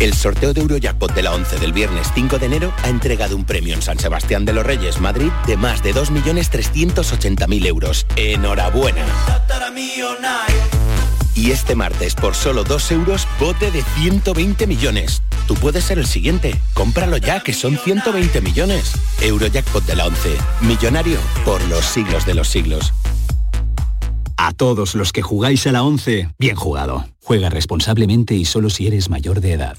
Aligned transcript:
El 0.00 0.14
sorteo 0.14 0.54
de 0.54 0.60
Eurojackpot 0.60 1.12
de 1.12 1.22
la 1.22 1.34
11 1.34 1.58
del 1.58 1.72
viernes 1.72 2.12
5 2.14 2.38
de 2.38 2.46
enero 2.46 2.72
ha 2.84 2.88
entregado 2.88 3.34
un 3.34 3.44
premio 3.44 3.74
en 3.74 3.82
San 3.82 3.98
Sebastián 3.98 4.44
de 4.44 4.52
los 4.52 4.64
Reyes, 4.64 5.00
Madrid, 5.00 5.32
de 5.48 5.56
más 5.56 5.82
de 5.82 5.92
2.380.000 5.92 7.66
euros. 7.66 8.06
¡Enhorabuena! 8.14 9.04
Y 11.34 11.50
este 11.50 11.74
martes, 11.74 12.14
por 12.14 12.36
solo 12.36 12.62
2 12.62 12.92
euros, 12.92 13.26
bote 13.40 13.72
de 13.72 13.82
120 13.82 14.68
millones. 14.68 15.20
Tú 15.48 15.56
puedes 15.56 15.82
ser 15.84 15.98
el 15.98 16.06
siguiente. 16.06 16.54
Cómpralo 16.74 17.16
ya, 17.16 17.40
que 17.40 17.52
son 17.52 17.76
120 17.76 18.40
millones. 18.40 18.92
Eurojackpot 19.20 19.84
de 19.84 19.96
la 19.96 20.06
11. 20.06 20.36
Millonario 20.60 21.18
por 21.44 21.60
los 21.66 21.84
siglos 21.84 22.24
de 22.24 22.34
los 22.34 22.48
siglos. 22.48 22.92
A 24.36 24.52
todos 24.52 24.94
los 24.94 25.12
que 25.12 25.22
jugáis 25.22 25.66
a 25.66 25.72
la 25.72 25.82
11, 25.82 26.30
bien 26.38 26.54
jugado. 26.54 27.04
Juega 27.20 27.50
responsablemente 27.50 28.34
y 28.34 28.44
solo 28.44 28.70
si 28.70 28.86
eres 28.86 29.10
mayor 29.10 29.40
de 29.40 29.54
edad. 29.54 29.78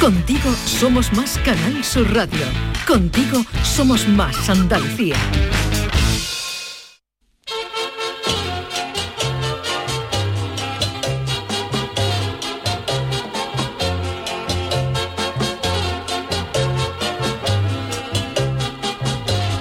Contigo 0.00 0.50
somos 0.66 1.12
más 1.12 1.38
Canal 1.38 1.82
Sur 1.82 2.12
Radio. 2.14 2.44
Contigo 2.86 3.42
somos 3.62 4.06
más 4.08 4.50
Andalucía. 4.50 5.16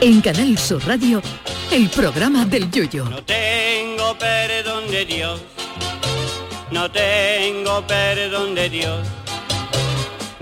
En 0.02 0.20
Canal 0.20 0.58
Sur 0.58 0.86
Radio, 0.86 1.22
el 1.72 1.90
programa 1.90 2.46
del 2.46 2.70
Yoyo. 2.70 3.06
No 3.06 3.24
tengo 3.24 4.18
perdón 4.18 4.92
de 4.92 5.06
Dios. 5.06 5.42
No 6.72 6.92
tengo 6.92 7.88
perdón 7.88 8.56
de 8.56 8.70
Dios 8.70 9.23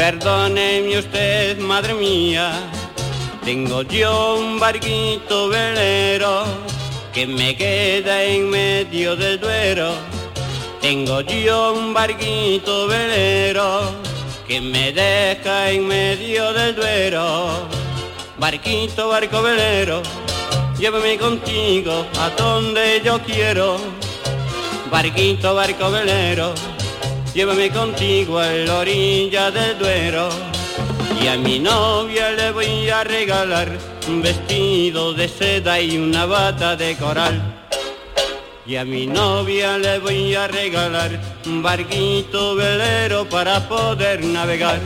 Perdóneme 0.00 0.98
usted, 0.98 1.58
madre 1.58 1.92
mía, 1.92 2.52
tengo 3.44 3.82
yo 3.82 4.38
un 4.38 4.58
barquito 4.58 5.50
velero 5.50 6.44
que 7.12 7.26
me 7.26 7.54
queda 7.54 8.24
en 8.24 8.48
medio 8.48 9.14
del 9.14 9.38
duero. 9.38 9.92
Tengo 10.80 11.20
yo 11.20 11.74
un 11.74 11.92
barquito 11.92 12.86
velero 12.86 13.92
que 14.48 14.62
me 14.62 14.90
deja 14.90 15.70
en 15.70 15.86
medio 15.86 16.50
del 16.54 16.74
duero. 16.74 17.68
Barquito, 18.38 19.10
barco 19.10 19.42
velero, 19.42 20.00
llévame 20.78 21.18
contigo 21.18 22.06
a 22.18 22.30
donde 22.30 23.02
yo 23.04 23.20
quiero. 23.20 23.76
Barquito, 24.90 25.54
barco 25.54 25.90
velero 25.90 26.54
llévame 27.34 27.70
contigo 27.70 28.38
a 28.38 28.46
la 28.46 28.78
orilla 28.78 29.50
del 29.50 29.78
Duero. 29.78 30.28
Y 31.22 31.26
a 31.26 31.36
mi 31.36 31.58
novia 31.58 32.30
le 32.30 32.50
voy 32.52 32.88
a 32.88 33.04
regalar 33.04 33.68
un 34.08 34.22
vestido 34.22 35.12
de 35.12 35.28
seda 35.28 35.80
y 35.80 35.98
una 35.98 36.24
bata 36.26 36.76
de 36.76 36.96
coral. 36.96 37.66
Y 38.66 38.76
a 38.76 38.84
mi 38.84 39.06
novia 39.06 39.78
le 39.78 39.98
voy 39.98 40.34
a 40.34 40.48
regalar 40.48 41.20
un 41.46 41.62
barquito 41.62 42.54
velero 42.54 43.28
para 43.28 43.68
poder 43.68 44.24
navegar. 44.24 44.80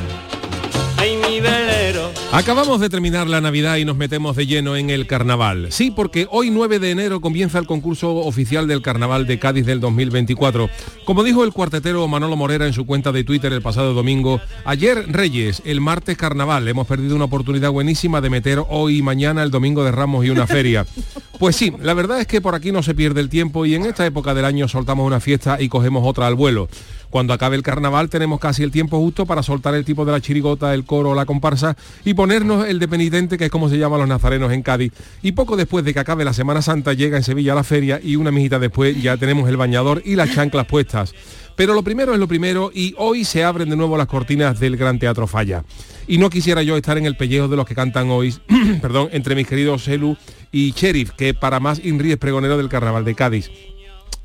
Acabamos 2.34 2.80
de 2.80 2.90
terminar 2.90 3.28
la 3.28 3.40
Navidad 3.40 3.76
y 3.76 3.84
nos 3.84 3.96
metemos 3.96 4.34
de 4.34 4.46
lleno 4.46 4.74
en 4.74 4.90
el 4.90 5.06
carnaval. 5.06 5.68
Sí, 5.70 5.92
porque 5.92 6.26
hoy 6.32 6.50
9 6.50 6.80
de 6.80 6.90
enero 6.90 7.20
comienza 7.20 7.60
el 7.60 7.66
concurso 7.66 8.16
oficial 8.16 8.66
del 8.66 8.82
carnaval 8.82 9.28
de 9.28 9.38
Cádiz 9.38 9.64
del 9.64 9.78
2024. 9.78 10.68
Como 11.04 11.22
dijo 11.22 11.44
el 11.44 11.52
cuartetero 11.52 12.08
Manolo 12.08 12.34
Morera 12.34 12.66
en 12.66 12.72
su 12.72 12.86
cuenta 12.86 13.12
de 13.12 13.22
Twitter 13.22 13.52
el 13.52 13.62
pasado 13.62 13.94
domingo, 13.94 14.40
ayer 14.64 15.04
Reyes, 15.12 15.62
el 15.64 15.80
martes 15.80 16.16
carnaval. 16.16 16.66
Hemos 16.66 16.88
perdido 16.88 17.14
una 17.14 17.26
oportunidad 17.26 17.70
buenísima 17.70 18.20
de 18.20 18.30
meter 18.30 18.60
hoy 18.68 18.98
y 18.98 19.02
mañana 19.02 19.44
el 19.44 19.52
domingo 19.52 19.84
de 19.84 19.92
Ramos 19.92 20.26
y 20.26 20.30
una 20.30 20.48
feria. 20.48 20.86
Pues 21.36 21.56
sí, 21.56 21.72
la 21.82 21.94
verdad 21.94 22.20
es 22.20 22.28
que 22.28 22.40
por 22.40 22.54
aquí 22.54 22.70
no 22.70 22.82
se 22.84 22.94
pierde 22.94 23.20
el 23.20 23.28
tiempo 23.28 23.66
y 23.66 23.74
en 23.74 23.84
esta 23.84 24.06
época 24.06 24.34
del 24.34 24.44
año 24.44 24.68
soltamos 24.68 25.04
una 25.04 25.18
fiesta 25.18 25.60
y 25.60 25.68
cogemos 25.68 26.06
otra 26.06 26.28
al 26.28 26.36
vuelo. 26.36 26.68
Cuando 27.14 27.32
acabe 27.32 27.54
el 27.54 27.62
carnaval 27.62 28.08
tenemos 28.08 28.40
casi 28.40 28.64
el 28.64 28.72
tiempo 28.72 28.98
justo 28.98 29.24
para 29.24 29.44
soltar 29.44 29.72
el 29.76 29.84
tipo 29.84 30.04
de 30.04 30.10
la 30.10 30.20
chirigota, 30.20 30.74
el 30.74 30.84
coro, 30.84 31.14
la 31.14 31.26
comparsa 31.26 31.76
y 32.04 32.14
ponernos 32.14 32.66
el 32.66 32.80
de 32.80 32.88
penitente, 32.88 33.38
que 33.38 33.44
es 33.44 33.52
como 33.52 33.68
se 33.68 33.78
llaman 33.78 34.00
los 34.00 34.08
nazarenos 34.08 34.52
en 34.52 34.62
Cádiz. 34.62 34.92
Y 35.22 35.30
poco 35.30 35.56
después 35.56 35.84
de 35.84 35.94
que 35.94 36.00
acabe 36.00 36.24
la 36.24 36.32
Semana 36.32 36.60
Santa 36.60 36.92
llega 36.92 37.16
en 37.16 37.22
Sevilla 37.22 37.54
la 37.54 37.62
feria 37.62 38.00
y 38.02 38.16
una 38.16 38.32
mijita 38.32 38.58
después 38.58 39.00
ya 39.00 39.16
tenemos 39.16 39.48
el 39.48 39.56
bañador 39.56 40.02
y 40.04 40.16
las 40.16 40.34
chanclas 40.34 40.66
puestas. 40.66 41.14
Pero 41.54 41.74
lo 41.74 41.84
primero 41.84 42.14
es 42.14 42.18
lo 42.18 42.26
primero 42.26 42.72
y 42.74 42.96
hoy 42.98 43.24
se 43.24 43.44
abren 43.44 43.70
de 43.70 43.76
nuevo 43.76 43.96
las 43.96 44.08
cortinas 44.08 44.58
del 44.58 44.76
Gran 44.76 44.98
Teatro 44.98 45.28
Falla. 45.28 45.62
Y 46.08 46.18
no 46.18 46.30
quisiera 46.30 46.64
yo 46.64 46.76
estar 46.76 46.98
en 46.98 47.06
el 47.06 47.16
pellejo 47.16 47.46
de 47.46 47.54
los 47.54 47.64
que 47.64 47.76
cantan 47.76 48.10
hoy, 48.10 48.34
perdón, 48.82 49.10
entre 49.12 49.36
mis 49.36 49.46
queridos 49.46 49.84
Selu 49.84 50.16
y 50.50 50.72
Sheriff, 50.72 51.12
que 51.12 51.32
para 51.32 51.60
más 51.60 51.78
Inri 51.84 52.10
es 52.10 52.18
pregonero 52.18 52.56
del 52.56 52.68
Carnaval 52.68 53.04
de 53.04 53.14
Cádiz. 53.14 53.52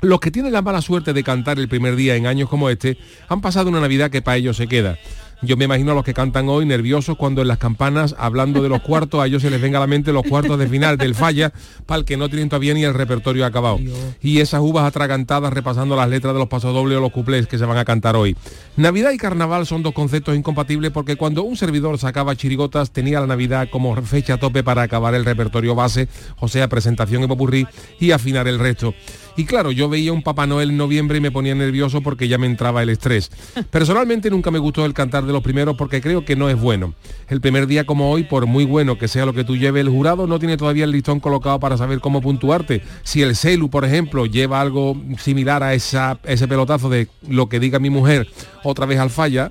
Los 0.02 0.20
que 0.20 0.30
tienen 0.30 0.52
la 0.52 0.62
mala 0.62 0.80
suerte 0.80 1.12
de 1.12 1.22
cantar 1.22 1.58
el 1.58 1.68
primer 1.68 1.94
día 1.94 2.16
en 2.16 2.26
años 2.26 2.48
como 2.48 2.70
este 2.70 2.96
han 3.28 3.42
pasado 3.42 3.68
una 3.68 3.80
Navidad 3.80 4.10
que 4.10 4.22
para 4.22 4.38
ellos 4.38 4.56
se 4.56 4.66
queda. 4.66 4.96
Yo 5.42 5.56
me 5.56 5.64
imagino 5.64 5.92
a 5.92 5.94
los 5.94 6.04
que 6.04 6.12
cantan 6.12 6.48
hoy 6.50 6.66
nerviosos 6.66 7.16
cuando 7.16 7.40
en 7.40 7.48
las 7.48 7.56
campanas, 7.56 8.14
hablando 8.18 8.62
de 8.62 8.68
los 8.68 8.82
cuartos, 8.82 9.22
a 9.22 9.26
ellos 9.26 9.40
se 9.40 9.48
les 9.48 9.60
venga 9.60 9.78
a 9.78 9.80
la 9.80 9.86
mente 9.86 10.12
los 10.12 10.24
cuartos 10.24 10.58
de 10.58 10.68
final 10.68 10.98
del 10.98 11.14
falla, 11.14 11.50
para 11.86 12.00
el 12.00 12.04
que 12.04 12.18
no 12.18 12.28
tienen 12.28 12.50
todavía 12.50 12.74
ni 12.74 12.84
el 12.84 12.92
repertorio 12.92 13.46
acabado. 13.46 13.78
Y 14.20 14.40
esas 14.40 14.60
uvas 14.60 14.84
atragantadas 14.84 15.50
repasando 15.50 15.96
las 15.96 16.10
letras 16.10 16.34
de 16.34 16.40
los 16.40 16.48
pasodobles 16.48 16.98
o 16.98 17.00
los 17.00 17.12
cuplés 17.12 17.46
que 17.46 17.56
se 17.56 17.64
van 17.64 17.78
a 17.78 17.86
cantar 17.86 18.16
hoy. 18.16 18.36
Navidad 18.76 19.12
y 19.12 19.16
carnaval 19.16 19.66
son 19.66 19.82
dos 19.82 19.94
conceptos 19.94 20.36
incompatibles 20.36 20.90
porque 20.90 21.16
cuando 21.16 21.42
un 21.42 21.56
servidor 21.56 21.98
sacaba 21.98 22.36
chirigotas 22.36 22.90
tenía 22.90 23.20
la 23.20 23.26
Navidad 23.26 23.68
como 23.70 23.96
fecha 24.02 24.36
tope 24.36 24.62
para 24.62 24.82
acabar 24.82 25.14
el 25.14 25.24
repertorio 25.24 25.74
base, 25.74 26.08
o 26.38 26.48
sea, 26.48 26.68
presentación 26.68 27.22
y 27.22 27.26
popurrí, 27.26 27.66
y 27.98 28.10
afinar 28.10 28.46
el 28.46 28.58
resto. 28.58 28.94
Y 29.40 29.46
claro, 29.46 29.72
yo 29.72 29.88
veía 29.88 30.12
un 30.12 30.20
Papá 30.20 30.46
Noel 30.46 30.68
en 30.68 30.76
noviembre 30.76 31.16
y 31.16 31.22
me 31.22 31.30
ponía 31.30 31.54
nervioso 31.54 32.02
porque 32.02 32.28
ya 32.28 32.36
me 32.36 32.44
entraba 32.44 32.82
el 32.82 32.90
estrés. 32.90 33.30
Personalmente 33.70 34.28
nunca 34.28 34.50
me 34.50 34.58
gustó 34.58 34.84
el 34.84 34.92
cantar 34.92 35.24
de 35.24 35.32
los 35.32 35.42
primeros 35.42 35.78
porque 35.78 36.02
creo 36.02 36.26
que 36.26 36.36
no 36.36 36.50
es 36.50 36.60
bueno. 36.60 36.92
El 37.26 37.40
primer 37.40 37.66
día 37.66 37.86
como 37.86 38.10
hoy, 38.10 38.24
por 38.24 38.44
muy 38.44 38.66
bueno 38.66 38.98
que 38.98 39.08
sea 39.08 39.24
lo 39.24 39.32
que 39.32 39.42
tú 39.42 39.56
lleve, 39.56 39.80
el 39.80 39.88
jurado 39.88 40.26
no 40.26 40.38
tiene 40.38 40.58
todavía 40.58 40.84
el 40.84 40.90
listón 40.90 41.20
colocado 41.20 41.58
para 41.58 41.78
saber 41.78 42.00
cómo 42.00 42.20
puntuarte. 42.20 42.82
Si 43.02 43.22
el 43.22 43.34
celu, 43.34 43.70
por 43.70 43.86
ejemplo, 43.86 44.26
lleva 44.26 44.60
algo 44.60 44.94
similar 45.16 45.62
a 45.62 45.72
esa, 45.72 46.18
ese 46.24 46.46
pelotazo 46.46 46.90
de 46.90 47.08
lo 47.26 47.48
que 47.48 47.60
diga 47.60 47.78
mi 47.78 47.88
mujer 47.88 48.28
otra 48.62 48.84
vez 48.84 48.98
al 48.98 49.08
falla, 49.08 49.50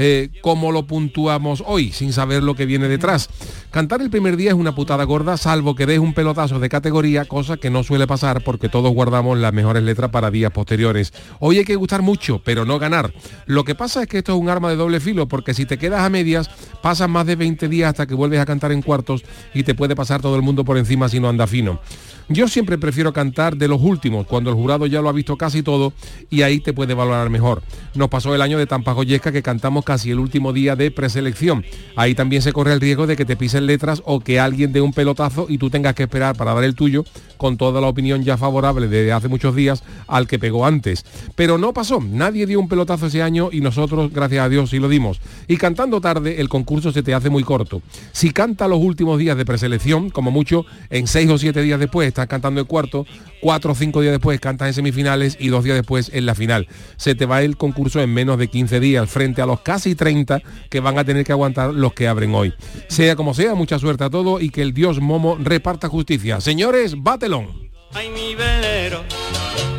eh, 0.00 0.30
cómo 0.42 0.70
lo 0.70 0.86
puntuamos 0.86 1.64
hoy, 1.66 1.90
sin 1.90 2.12
saber 2.12 2.44
lo 2.44 2.54
que 2.54 2.66
viene 2.66 2.86
detrás. 2.88 3.28
Cantar 3.72 4.00
el 4.00 4.10
primer 4.10 4.36
día 4.36 4.50
es 4.50 4.56
una 4.56 4.74
putada 4.74 5.02
gorda, 5.02 5.36
salvo 5.36 5.74
que 5.74 5.86
des 5.86 5.98
un 5.98 6.14
pelotazo 6.14 6.60
de 6.60 6.68
categoría, 6.68 7.24
cosa 7.24 7.56
que 7.56 7.68
no 7.68 7.82
suele 7.82 8.06
pasar 8.06 8.44
porque 8.44 8.68
todos 8.68 8.92
guardamos 8.94 9.36
las 9.38 9.52
mejores 9.52 9.82
letras 9.82 10.10
para 10.10 10.30
días 10.30 10.52
posteriores. 10.52 11.12
Hoy 11.40 11.58
hay 11.58 11.64
que 11.64 11.74
gustar 11.74 12.00
mucho, 12.02 12.40
pero 12.44 12.64
no 12.64 12.78
ganar. 12.78 13.12
Lo 13.46 13.64
que 13.64 13.74
pasa 13.74 14.02
es 14.02 14.08
que 14.08 14.18
esto 14.18 14.34
es 14.34 14.40
un 14.40 14.48
arma 14.48 14.70
de 14.70 14.76
doble 14.76 15.00
filo, 15.00 15.26
porque 15.26 15.52
si 15.52 15.66
te 15.66 15.78
quedas 15.78 16.02
a 16.02 16.10
medias, 16.10 16.48
pasan 16.80 17.10
más 17.10 17.26
de 17.26 17.34
20 17.34 17.68
días 17.68 17.88
hasta 17.88 18.06
que 18.06 18.14
vuelves 18.14 18.38
a 18.38 18.46
cantar 18.46 18.70
en 18.70 18.82
cuartos 18.82 19.24
y 19.52 19.64
te 19.64 19.74
puede 19.74 19.96
pasar 19.96 20.22
todo 20.22 20.36
el 20.36 20.42
mundo 20.42 20.64
por 20.64 20.78
encima 20.78 21.08
si 21.08 21.18
no 21.18 21.28
anda 21.28 21.48
fino. 21.48 21.80
Yo 22.30 22.46
siempre 22.46 22.76
prefiero 22.76 23.14
cantar 23.14 23.56
de 23.56 23.68
los 23.68 23.80
últimos, 23.80 24.26
cuando 24.26 24.50
el 24.50 24.56
jurado 24.56 24.86
ya 24.86 25.00
lo 25.00 25.08
ha 25.08 25.12
visto 25.12 25.36
casi 25.36 25.62
todo 25.62 25.94
y 26.28 26.42
ahí 26.42 26.60
te 26.60 26.74
puede 26.74 26.92
valorar 26.92 27.30
mejor. 27.30 27.62
Nos 27.94 28.10
pasó 28.10 28.34
el 28.34 28.42
año 28.42 28.58
de 28.58 28.66
Tampa 28.66 28.92
Goyesca 28.92 29.32
que 29.32 29.42
cantamos 29.42 29.82
casi 29.82 30.10
el 30.10 30.18
último 30.18 30.52
día 30.52 30.76
de 30.76 30.90
preselección. 30.90 31.64
Ahí 31.96 32.14
también 32.14 32.42
se 32.42 32.52
corre 32.52 32.74
el 32.74 32.82
riesgo 32.82 33.06
de 33.06 33.16
que 33.16 33.24
te 33.24 33.34
pisen 33.34 33.64
letras 33.64 34.02
o 34.04 34.20
que 34.20 34.38
alguien 34.38 34.74
dé 34.74 34.82
un 34.82 34.92
pelotazo 34.92 35.46
y 35.48 35.56
tú 35.56 35.70
tengas 35.70 35.94
que 35.94 36.02
esperar 36.02 36.36
para 36.36 36.52
dar 36.52 36.64
el 36.64 36.74
tuyo 36.74 37.04
con 37.38 37.56
toda 37.56 37.80
la 37.80 37.86
opinión 37.86 38.22
ya 38.22 38.36
favorable 38.36 38.88
desde 38.88 39.12
hace 39.12 39.28
muchos 39.28 39.56
días 39.56 39.82
al 40.06 40.26
que 40.26 40.38
pegó 40.38 40.66
antes. 40.66 41.06
Pero 41.34 41.56
no 41.56 41.72
pasó, 41.72 41.98
nadie 42.00 42.44
dio 42.44 42.60
un 42.60 42.68
pelotazo 42.68 43.06
ese 43.06 43.22
año 43.22 43.48
y 43.50 43.62
nosotros, 43.62 44.12
gracias 44.12 44.44
a 44.44 44.48
Dios, 44.50 44.68
sí 44.68 44.78
lo 44.78 44.90
dimos. 44.90 45.18
Y 45.46 45.56
cantando 45.56 46.00
tarde, 46.02 46.42
el 46.42 46.50
concurso 46.50 46.92
se 46.92 47.02
te 47.02 47.14
hace 47.14 47.30
muy 47.30 47.42
corto. 47.42 47.80
Si 48.12 48.32
canta 48.32 48.68
los 48.68 48.80
últimos 48.80 49.18
días 49.18 49.36
de 49.36 49.46
preselección, 49.46 50.10
como 50.10 50.30
mucho, 50.30 50.66
en 50.90 51.06
seis 51.06 51.30
o 51.30 51.38
siete 51.38 51.62
días 51.62 51.80
después 51.80 52.06
estás 52.18 52.28
cantando 52.28 52.60
el 52.60 52.66
cuarto, 52.66 53.06
cuatro 53.40 53.72
o 53.72 53.74
cinco 53.74 54.00
días 54.00 54.12
después 54.12 54.40
cantas 54.40 54.68
en 54.68 54.74
semifinales 54.74 55.36
y 55.38 55.48
dos 55.48 55.62
días 55.62 55.76
después 55.76 56.10
en 56.12 56.26
la 56.26 56.34
final. 56.34 56.66
Se 56.96 57.14
te 57.14 57.26
va 57.26 57.42
el 57.42 57.56
concurso 57.56 58.00
en 58.00 58.12
menos 58.12 58.38
de 58.38 58.48
15 58.48 58.80
días 58.80 59.08
frente 59.08 59.40
a 59.40 59.46
los 59.46 59.60
casi 59.60 59.94
30 59.94 60.42
que 60.68 60.80
van 60.80 60.98
a 60.98 61.04
tener 61.04 61.24
que 61.24 61.32
aguantar 61.32 61.72
los 61.72 61.94
que 61.94 62.08
abren 62.08 62.34
hoy. 62.34 62.52
Sea 62.88 63.14
como 63.14 63.34
sea, 63.34 63.54
mucha 63.54 63.78
suerte 63.78 64.04
a 64.04 64.10
todos 64.10 64.42
y 64.42 64.50
que 64.50 64.62
el 64.62 64.72
dios 64.72 65.00
Momo 65.00 65.38
reparta 65.40 65.88
justicia. 65.88 66.40
Señores, 66.40 66.94
batelón. 67.00 67.70
Ay, 67.92 68.10
mi 68.10 68.34
velero, 68.34 69.04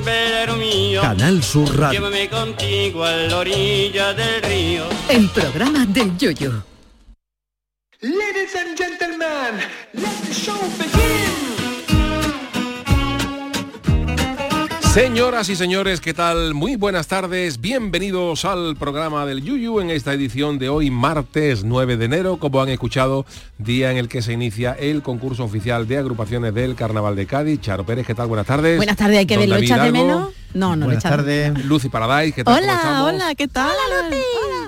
velero 0.06 0.56
mío. 0.56 1.02
Canal 1.02 1.44
Sur 1.44 1.78
Radio. 1.78 2.00
Llévame 2.00 2.30
contigo 2.30 3.04
a 3.04 3.12
la 3.12 3.38
orilla 3.38 4.14
del 4.14 4.42
río. 4.42 4.84
El 5.10 5.30
programa 5.30 5.86
del 5.86 6.18
yoyo. 6.18 6.64
Ladies 8.02 8.56
and 8.56 8.78
gentlemen, 8.78 9.62
let 9.94 10.18
the 10.24 10.34
show 10.34 10.58
begin. 10.78 11.39
Señoras 14.94 15.50
y 15.50 15.56
señores, 15.56 16.02
¿qué 16.02 16.16
tal? 16.16 16.56
Muy 16.56 16.76
buenas 16.76 17.06
tardes, 17.06 17.62
bienvenidos 17.62 18.44
al 18.44 18.76
programa 18.76 19.24
del 19.28 19.44
Yuyu 19.44 19.82
en 19.82 19.92
esta 19.92 20.14
edición 20.14 20.58
de 20.58 20.68
hoy, 20.68 20.90
martes 20.90 21.64
9 21.64 21.96
de 21.96 22.06
enero, 22.06 22.38
como 22.38 22.60
han 22.60 22.70
escuchado, 22.70 23.24
día 23.60 23.92
en 23.92 23.98
el 23.98 24.10
que 24.10 24.24
se 24.24 24.34
inicia 24.34 24.74
el 24.74 25.04
concurso 25.04 25.44
oficial 25.44 25.88
de 25.88 26.00
agrupaciones 26.00 26.56
del 26.56 26.74
Carnaval 26.74 27.16
de 27.16 27.28
Cádiz. 27.28 27.62
Charo 27.62 27.86
Pérez, 27.86 28.08
¿qué 28.08 28.16
tal? 28.16 28.30
Buenas 28.30 28.48
tardes. 28.48 28.78
Buenas 28.78 28.98
tardes, 28.98 29.20
hay 29.20 29.26
que 29.28 29.36
Don 29.36 29.42
verlo, 29.42 29.56
David 29.56 29.66
¿echas 29.68 29.84
de 29.84 29.92
menos? 29.92 30.30
No, 30.54 30.76
no, 30.76 30.86
Buenas 30.86 31.04
tardes. 31.04 31.66
Lucy 31.66 31.90
Paradise, 31.90 32.34
¿qué 32.34 32.44
tal? 32.44 32.60
¿Cómo 32.62 32.72
Hola, 32.72 33.04
hola, 33.06 33.36
¿qué 33.36 33.48
tal? 33.48 33.72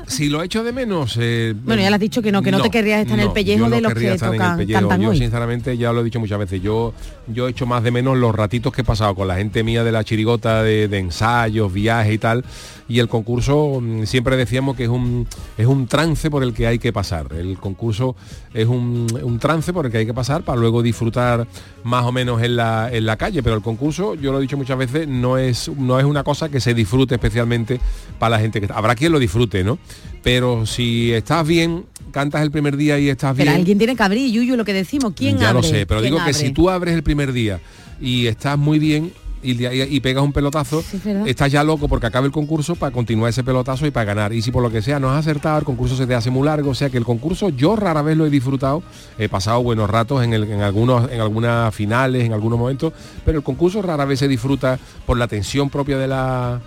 Si 0.08 0.30
lo 0.30 0.44
echo 0.44 0.64
de 0.64 0.74
menos... 0.74 1.18
eh, 1.20 1.54
Bueno, 1.64 1.82
ya 1.82 1.90
le 1.90 1.96
has 1.96 2.00
dicho 2.02 2.22
que 2.22 2.32
no, 2.32 2.42
que 2.42 2.52
no, 2.52 2.62
te 2.62 2.70
querrías 2.70 3.02
estar 3.02 3.18
en 3.18 3.26
el 3.28 3.32
pellejo 3.32 3.60
yo 3.60 3.70
no 3.70 3.76
de 3.76 3.82
los 3.82 3.94
querría 3.94 4.10
que 4.10 4.16
estar 4.16 4.30
en 4.30 4.34
el 4.36 4.40
tocan, 4.42 4.58
pellejo. 4.58 4.80
cantan 4.82 5.02
Yo 5.02 5.10
hoy. 5.10 5.18
sinceramente 5.18 5.78
ya 5.78 5.94
lo 5.94 6.02
he 6.02 6.04
dicho 6.04 6.20
muchas 6.20 6.38
veces, 6.38 6.62
yo 6.62 6.94
yo 7.28 7.48
he 7.48 7.52
hecho 7.52 7.66
más 7.66 7.82
de 7.84 7.92
menos 7.92 8.18
los 8.18 8.36
ratitos 8.36 8.74
que 8.74 8.82
he 8.82 8.84
pasado 8.84 9.16
con 9.16 9.28
la 9.28 9.38
gente 9.38 9.64
mía 9.64 9.84
de 9.86 9.92
la 9.94 10.04
chirigota 10.04 10.64
de, 10.64 10.88
de 10.90 10.98
ensayos, 11.00 11.72
viajes 11.72 12.14
y 12.14 12.18
tal. 12.18 12.44
Y 12.90 13.00
el 13.00 13.08
concurso 13.08 13.80
mm, 13.82 14.04
siempre 14.04 14.36
decíamos 14.36 14.76
que 14.76 14.84
es 14.84 14.90
un 14.90 15.26
es 15.58 15.66
un 15.66 15.88
trance 15.88 16.30
por 16.30 16.44
el 16.44 16.54
que 16.54 16.68
hay 16.68 16.78
que 16.78 16.92
pasar. 16.92 17.28
El 17.32 17.58
concurso 17.58 18.16
es 18.54 18.68
un, 18.68 19.08
un 19.24 19.40
trance 19.40 19.72
por 19.72 19.86
el 19.86 19.92
que 19.94 20.00
hay 20.00 20.06
que 20.06 20.14
pasar 20.14 20.44
para 20.44 20.60
luego 20.60 20.82
disfrutar 20.82 21.48
más 21.86 22.04
o 22.04 22.12
menos 22.12 22.42
en 22.44 22.58
la, 22.58 22.90
en 22.92 23.06
la 23.06 23.16
calle. 23.16 23.42
Pero 23.44 23.56
el 23.56 23.62
concurso, 23.62 24.16
yo 24.16 24.34
lo 24.34 24.40
he 24.40 24.42
dicho 24.42 24.58
muchas 24.58 24.78
veces, 24.78 25.08
no 25.08 25.38
es, 25.38 25.70
no 25.78 26.00
es 26.00 26.06
una 26.06 26.24
cosa 26.24 26.50
que 26.50 26.60
se 26.60 26.74
disfrute 26.74 27.16
especialmente 27.16 27.80
para 28.20 28.32
la 28.38 28.40
gente 28.40 28.60
que 28.60 28.66
está. 28.66 28.78
Habrá 28.78 28.96
quien 28.96 29.12
lo 29.12 29.20
disfrute, 29.20 29.64
¿no? 29.64 29.78
Pero 30.24 30.66
si 30.66 31.12
estás 31.14 31.48
bien, 31.48 31.86
cantas 32.12 32.42
el 32.42 32.52
primer 32.52 32.78
día 32.78 33.00
y 33.00 33.10
estás 33.10 33.34
Pero 33.36 33.46
bien. 33.50 33.56
alguien 33.60 33.78
tiene 33.78 33.96
que 33.96 34.04
abrir, 34.04 34.32
Yuyu, 34.32 34.56
lo 34.56 34.66
que 34.66 34.74
decimos. 34.74 35.14
¿Quién 35.16 35.38
Ya 35.38 35.50
abre? 35.50 35.62
lo 35.62 35.68
sé, 35.68 35.86
pero 35.86 36.02
¿Quién 36.02 36.14
digo 36.14 36.26
que 36.26 36.34
si 36.34 36.52
tú 36.52 36.70
abres 36.70 36.94
el 36.94 37.04
primer 37.04 37.34
día 37.34 37.60
y 38.00 38.28
estás 38.28 38.58
muy 38.58 38.80
bien 38.80 39.12
y, 39.44 39.66
y- 39.66 39.82
y 39.96 40.00
pegas 40.00 40.24
un 40.24 40.34
pelotazo, 40.34 40.84
estás 41.28 41.52
ya 41.52 41.64
loco 41.64 41.88
porque 41.88 42.08
acabe 42.08 42.28
el 42.28 42.32
concurso 42.32 42.76
para 42.76 42.92
continuar 42.92 43.30
ese 43.30 43.44
pelotazo 43.44 43.86
y 43.88 43.92
para 43.92 44.06
ganar. 44.06 44.34
Y 44.34 44.42
si 44.42 44.52
por 44.52 44.62
lo 44.64 44.70
que 44.72 44.82
sea 44.82 45.00
no 45.00 45.10
has 45.12 45.20
acertado, 45.20 45.60
el 45.60 45.66
concurso 45.66 45.96
se 45.96 46.08
te 46.08 46.16
hace 46.16 46.30
muy 46.30 46.46
largo. 46.46 46.70
O 46.72 46.76
sea 46.76 46.90
que 46.90 46.98
el 46.98 47.06
concurso 47.06 47.50
yo 47.50 47.76
rara 47.76 48.02
vez 48.02 48.18
lo 48.18 48.26
he 48.26 48.30
disfrutado. 48.30 48.84
He 49.18 49.30
pasado 49.30 49.62
buenos 49.64 49.90
ratos 49.90 50.24
en, 50.24 50.34
el- 50.34 50.44
en 50.46 50.62
algunos, 50.62 51.12
en 51.12 51.22
algunas 51.22 51.74
finales, 51.74 52.24
en 52.26 52.34
algunos 52.34 52.58
momentos, 52.60 52.94
pero 53.26 53.38
el 53.40 53.44
concurso 53.44 53.82
rara 53.82 54.06
vez 54.06 54.20
se 54.20 54.28
disfruta 54.28 54.78
por 55.06 55.18
la 55.18 55.28
tensión 55.28 55.70
propia 55.70 55.98
de 55.98 56.08
la, 56.08 56.60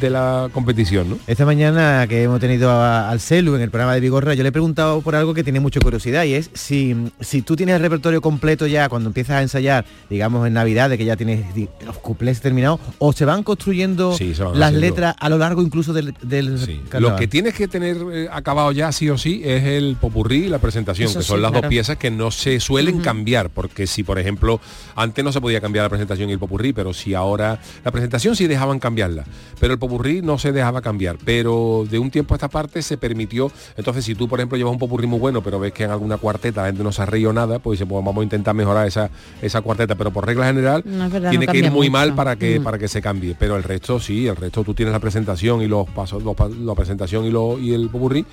de 0.00 0.10
la 0.10 0.48
competición, 0.52 1.10
¿no? 1.10 1.18
Esta 1.26 1.44
mañana 1.44 2.06
que 2.08 2.22
hemos 2.22 2.40
tenido 2.40 2.70
a- 2.70 3.08
al 3.10 3.20
Celu 3.20 3.54
en 3.56 3.62
el 3.62 3.70
programa 3.70 3.94
de 3.94 4.00
Vigorra, 4.00 4.34
yo 4.34 4.42
le 4.42 4.48
he 4.50 4.52
preguntado 4.52 5.00
por 5.00 5.14
algo 5.14 5.34
que 5.34 5.44
tiene 5.44 5.60
mucha 5.60 5.80
curiosidad 5.80 6.24
y 6.24 6.34
es 6.34 6.50
si, 6.54 6.94
si 7.20 7.42
tú 7.42 7.56
tienes 7.56 7.76
el 7.76 7.82
repertorio 7.82 8.20
completo 8.20 8.66
ya 8.66 8.88
cuando 8.88 9.08
empiezas 9.08 9.36
a 9.36 9.42
ensayar, 9.42 9.84
digamos 10.10 10.46
en 10.46 10.52
Navidad, 10.54 10.90
de 10.90 10.98
que 10.98 11.04
ya 11.04 11.16
tienes 11.16 11.44
los 11.84 11.98
cuplés 11.98 12.40
terminados, 12.40 12.80
o 12.98 13.12
se 13.12 13.24
van 13.24 13.42
construyendo 13.42 14.12
Sí, 14.16 14.34
se 14.34 14.42
van 14.42 14.58
las 14.58 14.68
haciendo. 14.68 14.86
letras 14.86 15.16
a 15.18 15.28
lo 15.28 15.38
largo 15.38 15.62
incluso 15.62 15.92
del, 15.92 16.14
del 16.22 16.58
Lo 16.98 17.16
que 17.16 17.26
tienes 17.28 17.54
que 17.54 17.68
tener 17.68 17.96
eh, 18.12 18.28
acabado 18.30 18.70
ya 18.72 18.92
sí 18.92 19.08
o 19.08 19.16
sí 19.16 19.40
es 19.44 19.64
el 19.64 19.96
popurrí 20.00 20.46
y 20.46 20.48
la 20.48 20.58
presentación, 20.58 21.08
Eso 21.08 21.20
que 21.20 21.24
son 21.24 21.36
sí, 21.38 21.42
las 21.42 21.50
claro. 21.50 21.62
dos 21.62 21.68
piezas 21.70 21.96
que 21.96 22.10
no 22.10 22.30
se 22.30 22.60
suelen 22.60 23.00
cambiar, 23.00 23.48
porque 23.50 23.86
si 23.86 24.02
por 24.02 24.18
ejemplo 24.18 24.60
antes 24.96 25.24
no 25.24 25.32
se 25.32 25.40
podía 25.40 25.60
cambiar 25.60 25.84
la 25.84 25.88
presentación 25.88 26.28
y 26.28 26.32
el 26.32 26.38
popurrí, 26.38 26.72
pero 26.72 26.92
si 26.92 27.14
ahora 27.14 27.58
la 27.84 27.90
presentación 27.90 28.36
sí 28.36 28.46
dejaban 28.46 28.78
cambiarla, 28.78 29.24
pero 29.58 29.72
el 29.72 29.78
popurrí 29.78 30.20
no 30.20 30.38
se 30.38 30.52
dejaba 30.52 30.82
cambiar, 30.82 31.16
pero 31.24 31.86
de 31.88 31.98
un 31.98 32.10
tiempo 32.10 32.34
a 32.34 32.36
esta 32.36 32.48
parte 32.48 32.82
se 32.82 32.96
permitió, 32.98 33.50
entonces 33.76 34.04
si 34.04 34.14
tú 34.14 34.28
por 34.28 34.40
ejemplo 34.40 34.58
llevas 34.58 34.72
un 34.72 34.78
popurrí 34.78 35.06
muy 35.06 35.18
bueno, 35.18 35.42
pero 35.42 35.58
ves 35.58 35.72
que 35.72 35.84
en 35.84 35.90
alguna 35.90 36.18
cuarteta 36.18 36.62
la 36.62 36.66
gente 36.68 36.82
no 36.82 36.92
se 36.92 37.02
ha 37.02 37.06
reído 37.06 37.32
nada, 37.32 37.58
pues 37.60 37.78
pues 37.78 37.88
vamos 37.88 38.16
a 38.16 38.22
intentar 38.22 38.54
mejorar 38.54 38.86
esa, 38.88 39.08
esa 39.42 39.60
cuarteta, 39.60 39.94
pero 39.94 40.10
por 40.10 40.26
regla 40.26 40.46
general 40.46 40.82
No, 40.84 41.04
es 41.04 41.12
verdad, 41.12 41.30
tiene 41.30 41.46
no 41.46 41.52
que 41.52 41.58
ir 41.58 41.67
muy 41.70 41.88
mucho. 41.88 41.92
mal 41.98 42.14
para 42.14 42.36
que 42.36 42.58
Mm. 42.60 42.64
para 42.64 42.78
que 42.78 42.88
se 42.88 43.00
cambie 43.02 43.34
pero 43.38 43.56
el 43.56 43.62
resto 43.62 43.98
sí 44.00 44.26
el 44.26 44.36
resto 44.36 44.64
tú 44.64 44.74
tienes 44.74 44.92
la 44.92 45.00
presentación 45.00 45.62
y 45.62 45.66
los 45.66 45.88
pasos 45.90 46.22
los 46.22 46.34
la 46.60 46.74
presentación 46.74 47.24
y, 47.26 47.30
lo, 47.30 47.58
y 47.58 47.72
el 47.74 47.88
popurrí 47.88 48.24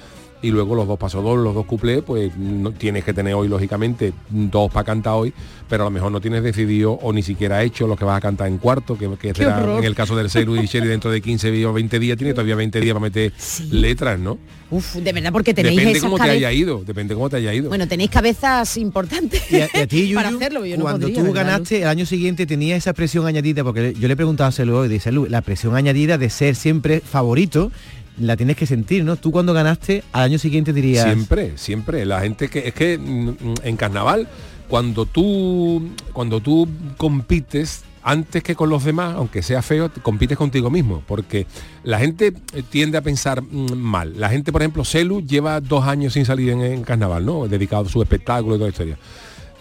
y 0.45 0.51
luego 0.51 0.75
los 0.75 0.88
dos 0.88 1.00
pasos 1.00 1.24
dos 1.24 1.38
los 1.38 1.56
dos 1.56 1.65
cuplés 1.65 2.03
pues 2.06 2.36
no, 2.38 2.71
tienes 2.71 3.03
que 3.03 3.13
tener 3.13 3.33
hoy 3.33 3.47
lógicamente 3.47 4.13
dos 4.30 4.71
para 4.71 4.86
cantar 4.86 5.13
hoy 5.13 5.33
pero 5.68 5.83
a 5.83 5.86
lo 5.86 5.92
mejor 5.92 6.12
no 6.12 6.21
tienes 6.21 6.44
decidido 6.44 6.94
o 6.94 7.12
ni 7.12 7.24
siquiera 7.24 7.63
hecho 7.63 7.88
lo 7.88 7.95
que 7.95 8.06
vas 8.06 8.18
a 8.18 8.21
cantar 8.21 8.47
en 8.47 8.59
cuarto 8.59 8.95
que, 8.97 9.09
que 9.19 9.33
¡Qué 9.33 9.33
será 9.33 9.59
horror! 9.59 9.80
en 9.80 9.85
el 9.85 9.95
caso 9.95 10.16
del 10.16 10.30
Celu 10.30 10.56
y 10.57 10.68
Sherry 10.68 10.87
dentro 10.87 11.09
de 11.09 11.21
15 11.21 11.66
o 11.66 11.73
20 11.73 11.99
días 11.99 12.18
tiene 12.18 12.33
todavía 12.33 12.56
20 12.56 12.80
días 12.80 12.94
para 12.94 13.04
meter 13.04 13.33
letras 13.71 14.19
¿no? 14.19 14.37
Uf, 14.69 14.95
de 14.95 15.14
verdad, 15.14 15.31
porque 15.31 15.54
tenéis 15.54 15.78
depende 15.78 15.97
esas 15.97 16.09
cómo 16.09 16.23
te 16.23 16.30
haya 16.30 16.52
ido 16.52 16.83
depende 16.85 17.14
cómo 17.16 17.30
te 17.30 17.37
haya 17.37 17.54
ido 17.54 17.69
Bueno, 17.69 17.87
tenéis 17.87 18.09
cabezas 18.11 18.78
importantes 18.78 19.52
Y 19.52 19.61
a, 19.61 19.69
y 19.73 19.80
a 19.80 19.87
ti, 19.87 20.11
para 20.16 20.30
hacerlo. 20.30 20.66
Yo 20.66 20.78
no 20.78 20.83
cuando 20.83 21.07
podría, 21.07 21.21
tú 21.21 21.28
¿verdad, 21.31 21.52
ganaste 21.52 21.81
el 21.81 21.87
año 21.87 22.06
siguiente 22.06 22.45
tenía 22.45 22.75
esa 22.75 22.94
presión 22.94 23.25
añadida, 23.25 23.64
porque 23.64 23.94
yo 23.94 24.07
le 24.07 24.14
he 24.14 24.18
preguntado 24.18 24.49
a 24.49 24.52
Celu 24.52 24.75
hoy, 24.75 24.87
dice 24.87 25.06
Celu, 25.06 25.28
la 25.28 25.42
presión 25.42 25.75
añadida 25.75 26.18
de 26.18 26.30
ser 26.30 26.56
siempre 26.56 26.99
favorito, 26.99 27.71
la 28.19 28.38
tienes 28.38 28.56
que 28.57 28.66
sentir, 28.66 29.04
¿no? 29.04 29.16
Tú 29.16 29.31
cuando 29.31 29.54
ganaste, 29.54 30.04
al 30.12 30.24
año 30.24 30.38
siguiente 30.40 30.72
dirías... 30.74 31.04
Siempre, 31.06 31.57
siempre. 31.57 32.06
La 32.06 32.22
gente 32.22 32.50
que 32.50 32.68
es 32.68 32.74
que 32.74 32.98
mm, 32.98 33.36
en 33.64 33.78
carnaval, 33.78 34.28
cuando 34.69 35.06
tú 35.06 35.90
cuando 36.14 36.40
tú 36.42 36.68
compites 36.98 37.84
antes 38.07 38.44
que 38.44 38.56
con 38.56 38.69
los 38.69 38.84
demás, 38.84 39.16
aunque 39.16 39.42
sea 39.42 39.62
feo, 39.64 39.90
te- 39.90 40.00
compites 40.00 40.38
contigo 40.38 40.69
mismo, 40.69 41.02
porque 41.07 41.48
la 41.84 41.98
gente 41.98 42.34
eh, 42.54 42.62
tiende 42.69 42.98
a 43.00 43.02
pensar 43.02 43.42
mm, 43.42 43.74
mal. 43.76 44.14
La 44.19 44.30
gente, 44.30 44.52
por 44.52 44.62
ejemplo, 44.62 44.86
Celu 44.86 45.22
lleva 45.26 45.60
dos 45.60 45.86
años 45.86 46.14
sin 46.14 46.24
salir 46.26 46.52
en, 46.52 46.62
en 46.62 46.84
carnaval, 46.84 47.26
¿no? 47.26 47.48
Dedicado 47.48 47.86
a 47.86 47.90
su 47.90 48.02
espectáculo 48.04 48.56
y 48.56 48.57
toda 48.60 48.68
la 48.68 48.72
historia. 48.72 48.98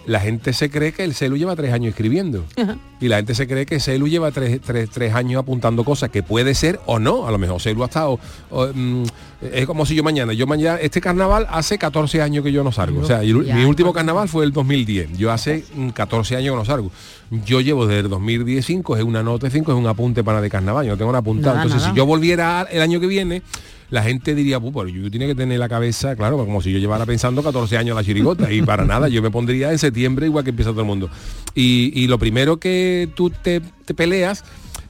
La 0.06 0.20
gente 0.20 0.52
se 0.52 0.68
cree 0.70 0.92
que 0.92 1.02
el 1.02 1.14
Celu 1.14 1.36
lleva 1.36 1.56
tres 1.56 1.72
años 1.72 1.90
escribiendo. 1.90 2.44
Y 3.00 3.08
la 3.08 3.16
gente 3.16 3.34
se 3.34 3.46
cree 3.46 3.64
que 3.66 3.80
Celu 3.80 4.06
lleva 4.06 4.30
tres, 4.32 4.60
tres- 4.60 4.90
tres 4.90 5.14
años 5.14 5.40
apuntando 5.40 5.82
cosas 5.84 6.10
que 6.10 6.22
puede 6.22 6.54
ser 6.54 6.78
o 6.86 6.98
no. 6.98 7.26
A 7.26 7.30
lo 7.30 7.38
mejor 7.38 7.60
Celu 7.60 7.82
ha 7.82 7.86
estado... 7.86 8.18
o, 8.50 8.66
mm, 8.72 9.04
es 9.52 9.66
como 9.66 9.84
si 9.84 9.94
yo 9.94 10.02
mañana, 10.02 10.32
yo 10.32 10.46
mañana, 10.46 10.78
este 10.80 11.00
carnaval 11.02 11.46
hace 11.50 11.76
14 11.76 12.22
años 12.22 12.42
que 12.44 12.50
yo 12.52 12.64
no 12.64 12.72
salgo. 12.72 13.00
O 13.02 13.04
sea, 13.06 13.22
Ya, 13.22 13.34
mi 13.54 13.64
último 13.64 13.92
carnaval 13.92 14.28
fue 14.28 14.44
el 14.44 14.52
2010. 14.52 15.18
Yo 15.18 15.30
hace 15.32 15.64
mm, 15.74 15.88
14 15.90 16.36
años 16.36 16.52
que 16.54 16.58
no 16.58 16.64
salgo. 16.64 16.90
Yo 17.44 17.60
llevo 17.60 17.86
desde 17.86 18.00
el 18.00 18.08
2015, 18.08 18.82
es 18.98 19.04
una 19.04 19.22
nota 19.22 19.50
5, 19.50 19.72
es 19.72 19.78
un 19.78 19.86
apunte 19.86 20.22
para 20.24 20.40
de 20.40 20.48
carnaval. 20.50 20.86
Yo 20.86 20.92
no 20.92 20.98
tengo 20.98 21.10
nada 21.12 21.20
apuntado. 21.20 21.54
Nada, 21.54 21.62
Entonces, 21.64 21.82
nada. 21.82 21.92
si 21.94 21.96
yo 21.98 22.06
volviera 22.06 22.66
el 22.70 22.80
año 22.80 23.00
que 23.00 23.06
viene, 23.06 23.42
la 23.90 24.02
gente 24.02 24.34
diría, 24.34 24.60
"Pu, 24.60 24.72
pero 24.72 24.88
yo 24.88 25.10
tiene 25.10 25.26
que 25.26 25.34
tener 25.34 25.58
la 25.58 25.68
cabeza, 25.68 26.16
claro, 26.16 26.36
como 26.38 26.60
si 26.62 26.72
yo 26.72 26.78
llevara 26.78 27.06
pensando 27.06 27.42
14 27.42 27.76
años 27.76 27.96
la 27.96 28.04
chirigota 28.04 28.52
y 28.52 28.62
para 28.62 28.84
nada, 28.84 29.08
yo 29.08 29.22
me 29.22 29.30
pondría 29.30 29.72
en 29.72 29.78
septiembre 29.78 30.26
igual 30.26 30.44
que 30.44 30.50
empieza 30.50 30.70
todo 30.70 30.80
el 30.80 30.86
mundo. 30.86 31.10
Y, 31.54 32.06
lo 32.08 32.18
primero 32.18 32.58
que 32.58 33.08
tú 33.14 33.30
te 33.30 33.60
peleas 33.94 34.44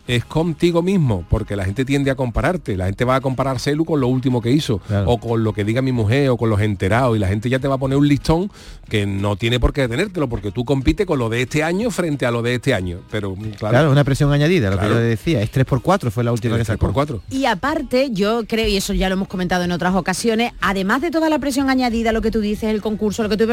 es 0.06 0.24
contigo 0.24 0.82
mismo, 0.82 1.24
porque 1.30 1.56
la 1.56 1.64
gente 1.64 1.84
tiende 1.84 2.10
a 2.10 2.14
compararte. 2.14 2.76
La 2.76 2.86
gente 2.86 3.04
va 3.04 3.16
a 3.16 3.20
comparar 3.20 3.58
Celu 3.58 3.84
con 3.84 4.00
lo 4.00 4.08
último 4.08 4.42
que 4.42 4.50
hizo, 4.50 4.80
o 5.06 5.18
con 5.18 5.42
lo 5.44 5.52
que 5.52 5.64
diga 5.64 5.80
mi 5.82 5.92
mujer, 5.92 6.28
o 6.30 6.36
con 6.36 6.50
los 6.50 6.60
enterados, 6.60 7.16
y 7.16 7.20
la 7.20 7.28
gente 7.28 7.48
ya 7.48 7.58
te 7.58 7.68
va 7.68 7.76
a 7.76 7.78
poner 7.78 7.96
un 7.98 8.06
listón 8.06 8.50
que 8.88 9.06
no 9.06 9.36
tiene 9.36 9.58
por 9.60 9.72
qué 9.72 9.88
tenértelo, 9.88 10.28
porque 10.28 10.50
tú 10.52 10.64
compites 10.64 11.06
con 11.06 11.18
lo 11.18 11.28
de 11.28 11.42
este 11.42 11.62
año 11.62 11.90
frente 11.90 12.26
a 12.26 12.30
lo 12.30 12.42
de 12.42 12.54
este 12.56 12.74
año. 12.74 12.98
Pero 13.10 13.34
claro, 13.34 13.56
Claro, 13.74 13.90
una 13.92 14.04
presión 14.04 14.32
añadida, 14.32 14.70
lo 14.70 14.76
Claro. 14.76 14.94
que 14.94 15.00
yo 15.00 15.00
decía. 15.06 15.40
Es 15.42 15.50
3x4, 15.50 16.10
fue 16.10 16.22
la 16.24 16.32
última 16.32 16.56
que 16.58 16.64
sacó. 16.64 16.80
por 16.80 16.92
4. 16.92 17.22
Y 17.30 17.46
aparte, 17.46 18.10
yo 18.12 18.42
creo, 18.46 18.68
y 18.68 18.76
eso 18.76 18.92
ya 18.92 19.08
lo 19.08 19.14
hemos 19.14 19.28
comentado 19.28 19.64
en 19.64 19.72
otras 19.72 19.94
ocasiones, 19.94 20.52
además 20.60 21.00
de 21.00 21.10
toda 21.10 21.28
la 21.30 21.38
presión 21.38 21.70
añadida, 21.70 22.12
lo 22.12 22.20
que 22.20 22.30
tú 22.30 22.40
dices, 22.40 22.64
el 22.70 22.82
concurso, 22.82 23.22
lo 23.22 23.28
que 23.30 23.36
tú 23.36 23.46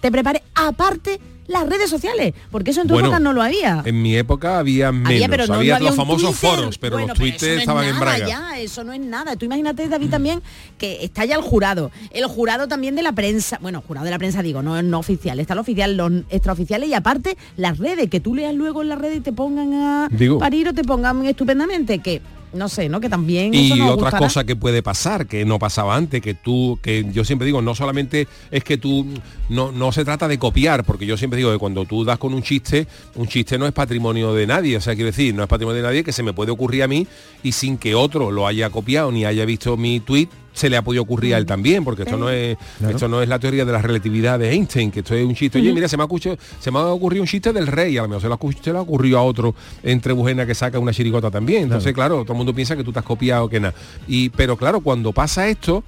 te 0.00 0.10
prepares, 0.10 0.42
aparte 0.54 1.20
las 1.48 1.68
redes 1.68 1.90
sociales, 1.90 2.34
porque 2.52 2.70
eso 2.70 2.82
en 2.82 2.86
tu 2.86 2.94
Bueno, 2.94 3.08
época 3.08 3.18
no 3.20 3.32
lo 3.32 3.42
había. 3.42 3.82
En 3.84 4.00
mi 4.00 4.16
época 4.16 4.58
había 4.58 4.92
menos, 4.92 5.08
había, 5.10 5.28
pero 5.28 5.46
no- 5.46 5.54
no 5.54 5.62
los 5.64 5.74
había 5.76 5.90
un 5.90 5.96
famosos 5.96 6.38
Twitter. 6.38 6.56
foros, 6.58 6.78
pero 6.78 6.92
Bueno, 6.96 7.08
los 7.08 7.18
tweets 7.18 7.42
es 7.42 7.58
estaban 7.60 7.84
en 7.86 7.98
braga. 7.98 8.28
ya, 8.28 8.58
eso 8.60 8.84
no 8.84 8.92
es 8.92 9.00
nada. 9.00 9.34
Tú 9.36 9.46
imagínate, 9.46 9.88
David, 9.88 10.10
también 10.10 10.42
que 10.78 11.04
está 11.04 11.24
ya 11.24 11.34
el 11.34 11.42
jurado. 11.42 11.90
El 12.12 12.26
jurado 12.26 12.68
también 12.68 12.94
de 12.94 13.02
la 13.02 13.12
prensa, 13.12 13.58
bueno, 13.60 13.82
jurado 13.86 14.04
de 14.04 14.10
la 14.12 14.18
prensa 14.18 14.42
digo, 14.42 14.62
no, 14.62 14.80
no 14.82 14.98
oficial, 15.00 15.40
está 15.40 15.54
el 15.54 15.58
oficial, 15.60 15.96
los 15.96 16.12
extraoficiales 16.30 16.88
y 16.88 16.94
aparte 16.94 17.36
las 17.56 17.78
redes, 17.78 18.08
que 18.10 18.20
tú 18.20 18.34
leas 18.34 18.54
luego 18.54 18.82
en 18.82 18.88
las 18.90 18.98
redes 18.98 19.18
y 19.18 19.20
te 19.22 19.32
pongan 19.32 19.72
a 19.74 20.08
Digo. 20.10 20.38
parir 20.38 20.68
o 20.68 20.74
te 20.74 20.84
pongan 20.84 21.24
estupendamente, 21.26 21.98
que 22.00 22.20
no 22.52 22.68
sé, 22.68 22.88
¿no? 22.88 23.00
Que 23.00 23.08
también 23.08 23.52
eso 23.54 23.76
Y 23.76 23.78
nos 23.78 23.90
otra 23.90 24.04
gustará. 24.04 24.18
cosa 24.18 24.44
que 24.44 24.56
puede 24.56 24.82
pasar, 24.82 25.26
que 25.26 25.44
no 25.44 25.58
pasaba 25.58 25.94
antes, 25.96 26.20
que 26.22 26.34
tú, 26.34 26.78
que 26.82 27.06
yo 27.12 27.24
siempre 27.24 27.46
digo, 27.46 27.62
no 27.62 27.74
solamente 27.74 28.26
es 28.50 28.64
que 28.64 28.78
tú, 28.78 29.06
no, 29.48 29.72
no 29.72 29.92
se 29.92 30.04
trata 30.04 30.28
de 30.28 30.38
copiar, 30.38 30.84
porque 30.84 31.06
yo 31.06 31.16
siempre 31.16 31.36
digo 31.38 31.52
que 31.52 31.58
cuando 31.58 31.84
tú 31.84 32.04
das 32.04 32.18
con 32.18 32.34
un 32.34 32.42
chiste, 32.42 32.86
un 33.14 33.26
chiste 33.28 33.58
no 33.58 33.66
es 33.66 33.72
patrimonio 33.72 34.32
de 34.34 34.46
nadie, 34.46 34.76
o 34.76 34.80
sea, 34.80 34.94
quiero 34.94 35.10
decir, 35.10 35.34
no 35.34 35.42
es 35.42 35.48
patrimonio 35.48 35.82
de 35.82 35.88
nadie 35.88 36.04
que 36.04 36.12
se 36.12 36.22
me 36.22 36.32
puede 36.32 36.50
ocurrir 36.50 36.82
a 36.82 36.88
mí 36.88 37.06
y 37.42 37.52
sin 37.52 37.78
que 37.78 37.94
otro 37.94 38.30
lo 38.30 38.46
haya 38.46 38.70
copiado 38.70 39.12
ni 39.12 39.24
haya 39.24 39.44
visto 39.44 39.76
mi 39.76 40.00
tweet, 40.00 40.28
se 40.58 40.68
le 40.68 40.76
ha 40.76 40.82
podido 40.82 41.04
ocurrir 41.04 41.34
a 41.34 41.38
él 41.38 41.46
también, 41.46 41.84
porque 41.84 42.02
esto 42.02 42.16
no 42.16 42.28
es 42.30 42.56
esto 42.88 43.06
no 43.08 43.22
es 43.22 43.28
la 43.28 43.38
teoría 43.38 43.64
de 43.64 43.70
la 43.72 43.80
relatividad 43.80 44.38
de 44.38 44.50
Einstein, 44.52 44.90
que 44.90 45.00
esto 45.00 45.14
es 45.14 45.24
un 45.24 45.34
chiste. 45.34 45.58
Oye, 45.58 45.68
Ujú. 45.68 45.74
mira, 45.76 45.88
se 45.88 45.96
me 45.96 46.02
ha 46.02 46.06
ocurrido, 46.06 46.36
se 46.58 46.70
me 46.70 46.78
ha 46.78 46.86
ocurrido 46.86 47.22
un 47.22 47.28
chiste 47.28 47.52
del 47.52 47.66
rey, 47.66 47.96
a 47.96 48.02
lo 48.02 48.08
mejor 48.08 48.22
se 48.22 48.26
le 48.28 48.32
ha, 48.32 48.36
ocurrido- 48.36 48.62
se 48.64 48.72
le 48.72 48.78
ha 48.78 48.82
ocurrido 48.82 49.18
a 49.18 49.22
otro 49.22 49.54
entre 49.82 50.12
Bujena 50.12 50.44
que 50.46 50.54
saca 50.54 50.78
una 50.78 50.92
chirigota 50.92 51.30
también. 51.30 51.62
Entonces, 51.64 51.92
claro, 51.92 52.22
todo 52.22 52.32
el 52.32 52.38
mundo 52.38 52.52
piensa 52.54 52.76
que 52.76 52.82
tú 52.84 52.92
te 52.92 52.98
has 52.98 53.04
copiado 53.04 53.48
que 53.48 53.60
nada. 53.60 53.74
Y 54.08 54.30
pero 54.30 54.56
claro, 54.56 54.80
cuando 54.80 55.12
pasa 55.12 55.48
esto 55.48 55.84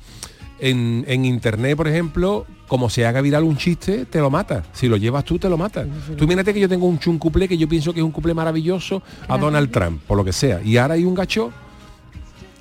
en, 0.60 1.04
en 1.08 1.24
internet, 1.24 1.76
por 1.76 1.88
ejemplo, 1.88 2.46
como 2.68 2.88
se 2.90 3.04
haga 3.06 3.20
viral 3.20 3.42
un 3.44 3.56
chiste, 3.56 4.04
te 4.04 4.18
lo 4.20 4.30
mata. 4.30 4.62
Si 4.72 4.88
lo 4.88 4.96
llevas 4.96 5.24
tú, 5.24 5.38
te 5.38 5.48
lo 5.48 5.56
mata. 5.56 5.84
Tú 6.16 6.24
imagínate 6.24 6.54
que 6.54 6.60
yo 6.60 6.68
tengo 6.68 6.86
un, 6.86 7.00
un 7.04 7.18
cuplé 7.18 7.48
que 7.48 7.56
yo 7.58 7.68
pienso 7.68 7.92
que 7.92 8.00
es 8.00 8.04
un 8.04 8.12
cuplé 8.12 8.34
maravilloso 8.34 9.02
a. 9.26 9.36
Donald 9.38 9.70
Trump, 9.70 10.02
por 10.06 10.16
lo 10.16 10.24
que 10.24 10.32
sea. 10.32 10.60
Y 10.62 10.76
ahora 10.76 10.94
hay 10.94 11.04
un 11.04 11.14
gacho 11.14 11.50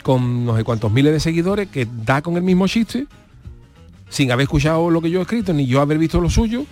con 0.04 0.46
no 0.46 0.56
sé 0.58 0.64
cuántos 0.64 0.92
miles 0.92 1.14
de 1.14 1.20
seguidores 1.20 1.68
que 1.70 1.88
da 2.06 2.22
con 2.22 2.36
el 2.38 2.44
mismo 2.44 2.68
chiste 2.68 3.08
sin 4.10 4.32
haber 4.32 4.44
escuchado 4.44 4.90
lo 4.90 5.02
que 5.02 5.10
yo 5.10 5.20
he 5.20 5.22
escrito 5.22 5.54
ni 5.54 5.66
yo 5.68 5.82
haber 5.82 5.98
visto 5.98 6.20
lo 6.20 6.30
suyo 6.30 6.64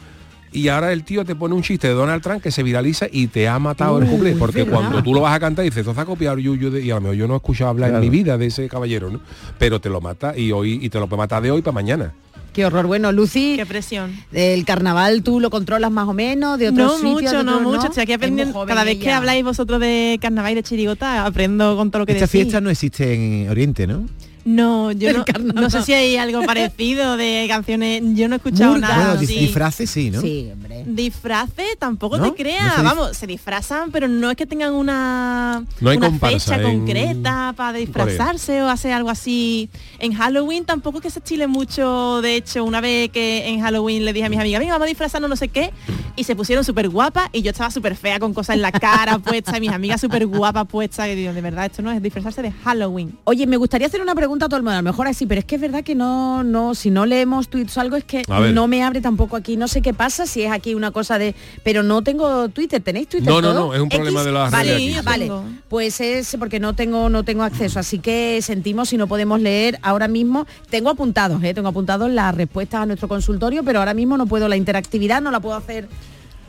y 0.51 0.69
ahora 0.69 0.93
el 0.93 1.03
tío 1.03 1.25
te 1.25 1.35
pone 1.35 1.53
un 1.53 1.61
chiste 1.61 1.87
de 1.89 1.93
Donald 1.93 2.23
Trump 2.23 2.41
que 2.41 2.51
se 2.51 2.63
viraliza 2.63 3.05
y 3.11 3.27
te 3.27 3.47
ha 3.47 3.59
matado 3.59 3.99
el 3.99 4.07
cuplé 4.07 4.31
porque 4.35 4.65
cuando 4.65 5.03
tú 5.03 5.13
lo 5.13 5.21
vas 5.21 5.35
a 5.35 5.39
cantar 5.39 5.63
dices 5.65 5.79
esto 5.79 5.91
está 5.91 6.05
copiado 6.05 6.37
Yuyu 6.39 6.71
de-", 6.71 6.81
y 6.83 6.89
a 6.91 6.95
lo 6.95 7.01
mejor 7.01 7.15
yo 7.17 7.27
no 7.27 7.33
he 7.33 7.37
escuchado 7.37 7.69
hablar 7.69 7.89
Claro. 7.89 8.03
en 8.03 8.09
mi 8.09 8.17
vida 8.17 8.37
de 8.37 8.45
ese 8.47 8.67
caballero 8.69 9.09
¿no? 9.11 9.19
pero 9.59 9.79
te 9.81 9.89
lo 9.89 9.99
mata 10.01 10.37
y 10.37 10.51
hoy 10.51 10.79
y 10.81 10.89
te 10.89 10.99
lo 10.99 11.07
puede 11.07 11.19
matar 11.19 11.43
de 11.43 11.51
hoy 11.51 11.61
para 11.61 11.73
mañana 11.75 12.13
Qué 12.57 12.65
horror. 12.65 12.87
Bueno, 12.87 13.11
Lucy. 13.11 13.53
Qué 13.55 13.67
presión. 13.67 14.15
El 14.33 14.65
carnaval 14.65 15.21
tú 15.21 15.39
lo 15.39 15.51
controlas 15.51 15.91
más 15.91 16.07
o 16.07 16.13
menos, 16.13 16.57
de 16.57 16.69
otros 16.69 16.87
No 16.87 16.95
sitios. 16.95 17.13
mucho, 17.13 17.37
de 17.37 17.43
no 17.43 17.59
mucho. 17.59 17.85
Estoy 17.85 18.01
aquí 18.01 18.13
aprendiendo. 18.13 18.65
Cada 18.65 18.83
vez 18.83 18.97
que 18.97 19.11
habláis 19.11 19.43
vosotros 19.43 19.79
de 19.79 20.17
carnaval 20.19 20.53
y 20.53 20.55
de 20.55 20.63
chirigota, 20.63 21.23
aprendo 21.27 21.77
con 21.77 21.91
todo 21.91 21.99
lo 21.99 22.05
que 22.07 22.13
Esta 22.13 22.25
decís. 22.25 22.31
fiesta 22.41 22.59
no 22.59 22.71
existe 22.71 23.13
en 23.43 23.47
Oriente, 23.51 23.85
¿no? 23.85 24.07
No, 24.47 24.93
yo 24.93 25.09
no, 25.53 25.69
sé 25.69 25.81
si 25.81 25.91
hay 25.93 26.15
algo 26.15 26.41
parecido 26.43 27.17
de 27.17 27.45
canciones. 27.49 28.01
Yo 28.15 28.29
no 28.29 28.35
he 28.35 28.37
escuchado 28.37 28.71
Murga. 28.75 28.87
nada. 28.87 29.05
Bueno, 29.15 29.19
así. 29.21 29.39
disfraces 29.39 29.89
sí, 29.89 30.09
¿no? 30.09 30.21
Sí, 30.21 30.49
hombre. 30.53 30.85
Disfraces 30.87 31.77
tampoco 31.77 32.17
¿No? 32.17 32.31
te 32.31 32.41
creas. 32.43 32.63
No 32.63 32.69
se 32.75 32.79
dif- 32.79 32.83
Vamos, 32.83 33.17
se 33.17 33.27
disfrazan, 33.27 33.91
pero 33.91 34.07
no 34.07 34.31
es 34.31 34.37
que 34.37 34.45
tengan 34.45 34.73
una, 34.73 35.65
No 35.81 35.89
hay 35.89 35.97
una 35.97 36.07
comparsa 36.07 36.55
fecha 36.55 36.69
en 36.71 36.77
concreta 36.79 37.53
para 37.57 37.77
disfrazarse 37.77 38.61
o 38.61 38.69
hacer 38.69 38.93
algo 38.93 39.09
así. 39.09 39.69
En 39.99 40.13
Halloween 40.13 40.63
tampoco 40.63 40.99
es 40.99 41.03
que 41.03 41.09
se 41.09 41.19
chile 41.21 41.47
mucho. 41.47 42.21
De 42.21 42.37
hecho, 42.37 42.63
una 42.63 42.79
vez 42.79 43.09
que 43.09 43.49
en 43.49 43.59
Halloween 43.59 44.05
le 44.05 44.13
dije 44.13 44.27
a 44.27 44.29
mis 44.29 44.39
amigas, 44.39 44.59
venga, 44.59 44.75
vamos 44.75 44.85
a 44.85 44.87
disfrazarnos 44.87 45.29
no 45.29 45.35
sé 45.35 45.49
qué, 45.49 45.73
y 46.15 46.23
se 46.23 46.37
pusieron 46.37 46.63
súper 46.63 46.87
guapas 46.87 47.27
y 47.33 47.41
yo 47.41 47.51
estaba 47.51 47.69
súper 47.69 47.97
fea 47.97 48.17
con 48.19 48.33
cosas 48.33 48.55
en 48.55 48.61
la 48.61 48.71
cara 48.71 49.17
puesta 49.19 49.57
y 49.57 49.59
mis 49.59 49.71
amigas 49.71 49.99
súper 49.99 50.25
guapas 50.25 50.67
puestas. 50.67 51.09
Y 51.09 51.15
digo, 51.15 51.33
de 51.33 51.41
verdad, 51.41 51.65
esto 51.65 51.81
no 51.81 51.91
es 51.91 52.01
disfrazarse 52.01 52.41
de 52.41 52.53
Halloween. 52.63 53.17
Oye, 53.25 53.45
me 53.45 53.57
gustaría 53.57 53.87
hacer 53.87 54.01
una 54.01 54.15
pregunta 54.15 54.36
a 54.45 54.49
todo 54.49 54.57
el 54.57 54.63
mundo, 54.63 54.73
a 54.73 54.81
lo 54.81 54.83
mejor 54.83 55.07
así, 55.07 55.25
pero 55.25 55.39
es 55.39 55.45
que 55.45 55.55
es 55.55 55.61
verdad 55.61 55.83
que 55.83 55.95
no, 55.95 56.43
no, 56.43 56.75
si 56.75 56.89
no 56.89 57.05
leemos 57.05 57.49
tweets 57.49 57.77
o 57.77 57.81
algo 57.81 57.95
es 57.95 58.03
que 58.03 58.23
no 58.53 58.67
me 58.67 58.83
abre 58.83 59.01
tampoco 59.01 59.35
aquí. 59.35 59.57
No 59.57 59.67
sé 59.67 59.81
qué 59.81 59.93
pasa, 59.93 60.25
si 60.25 60.43
es 60.43 60.51
aquí 60.51 60.75
una 60.75 60.91
cosa 60.91 61.17
de. 61.17 61.35
Pero 61.63 61.83
no 61.83 62.01
tengo 62.01 62.49
Twitter, 62.49 62.81
¿tenéis 62.81 63.07
Twitter? 63.07 63.27
No, 63.27 63.41
no, 63.41 63.53
todo? 63.53 63.67
no, 63.67 63.73
es 63.73 63.81
un 63.81 63.89
problema 63.89 64.23
de 64.23 64.31
las 64.31 64.51
vale, 64.51 64.73
redes 64.73 64.97
aquí. 64.97 65.05
Vale, 65.05 65.31
pues 65.69 66.01
es 66.01 66.35
porque 66.39 66.59
no 66.59 66.73
tengo, 66.73 67.09
no 67.09 67.23
tengo 67.23 67.43
acceso, 67.43 67.79
así 67.79 67.99
que 67.99 68.41
sentimos 68.41 68.89
si 68.89 68.97
no 68.97 69.07
podemos 69.07 69.41
leer 69.41 69.79
ahora 69.81 70.07
mismo. 70.07 70.47
Tengo 70.69 70.89
apuntados, 70.89 71.43
¿eh? 71.43 71.53
tengo 71.53 71.69
apuntados 71.69 72.09
las 72.09 72.35
respuestas 72.35 72.81
a 72.81 72.85
nuestro 72.85 73.07
consultorio, 73.07 73.63
pero 73.63 73.79
ahora 73.79 73.93
mismo 73.93 74.17
no 74.17 74.25
puedo 74.25 74.47
la 74.47 74.55
interactividad, 74.57 75.21
no 75.21 75.31
la 75.31 75.39
puedo 75.39 75.55
hacer. 75.55 75.87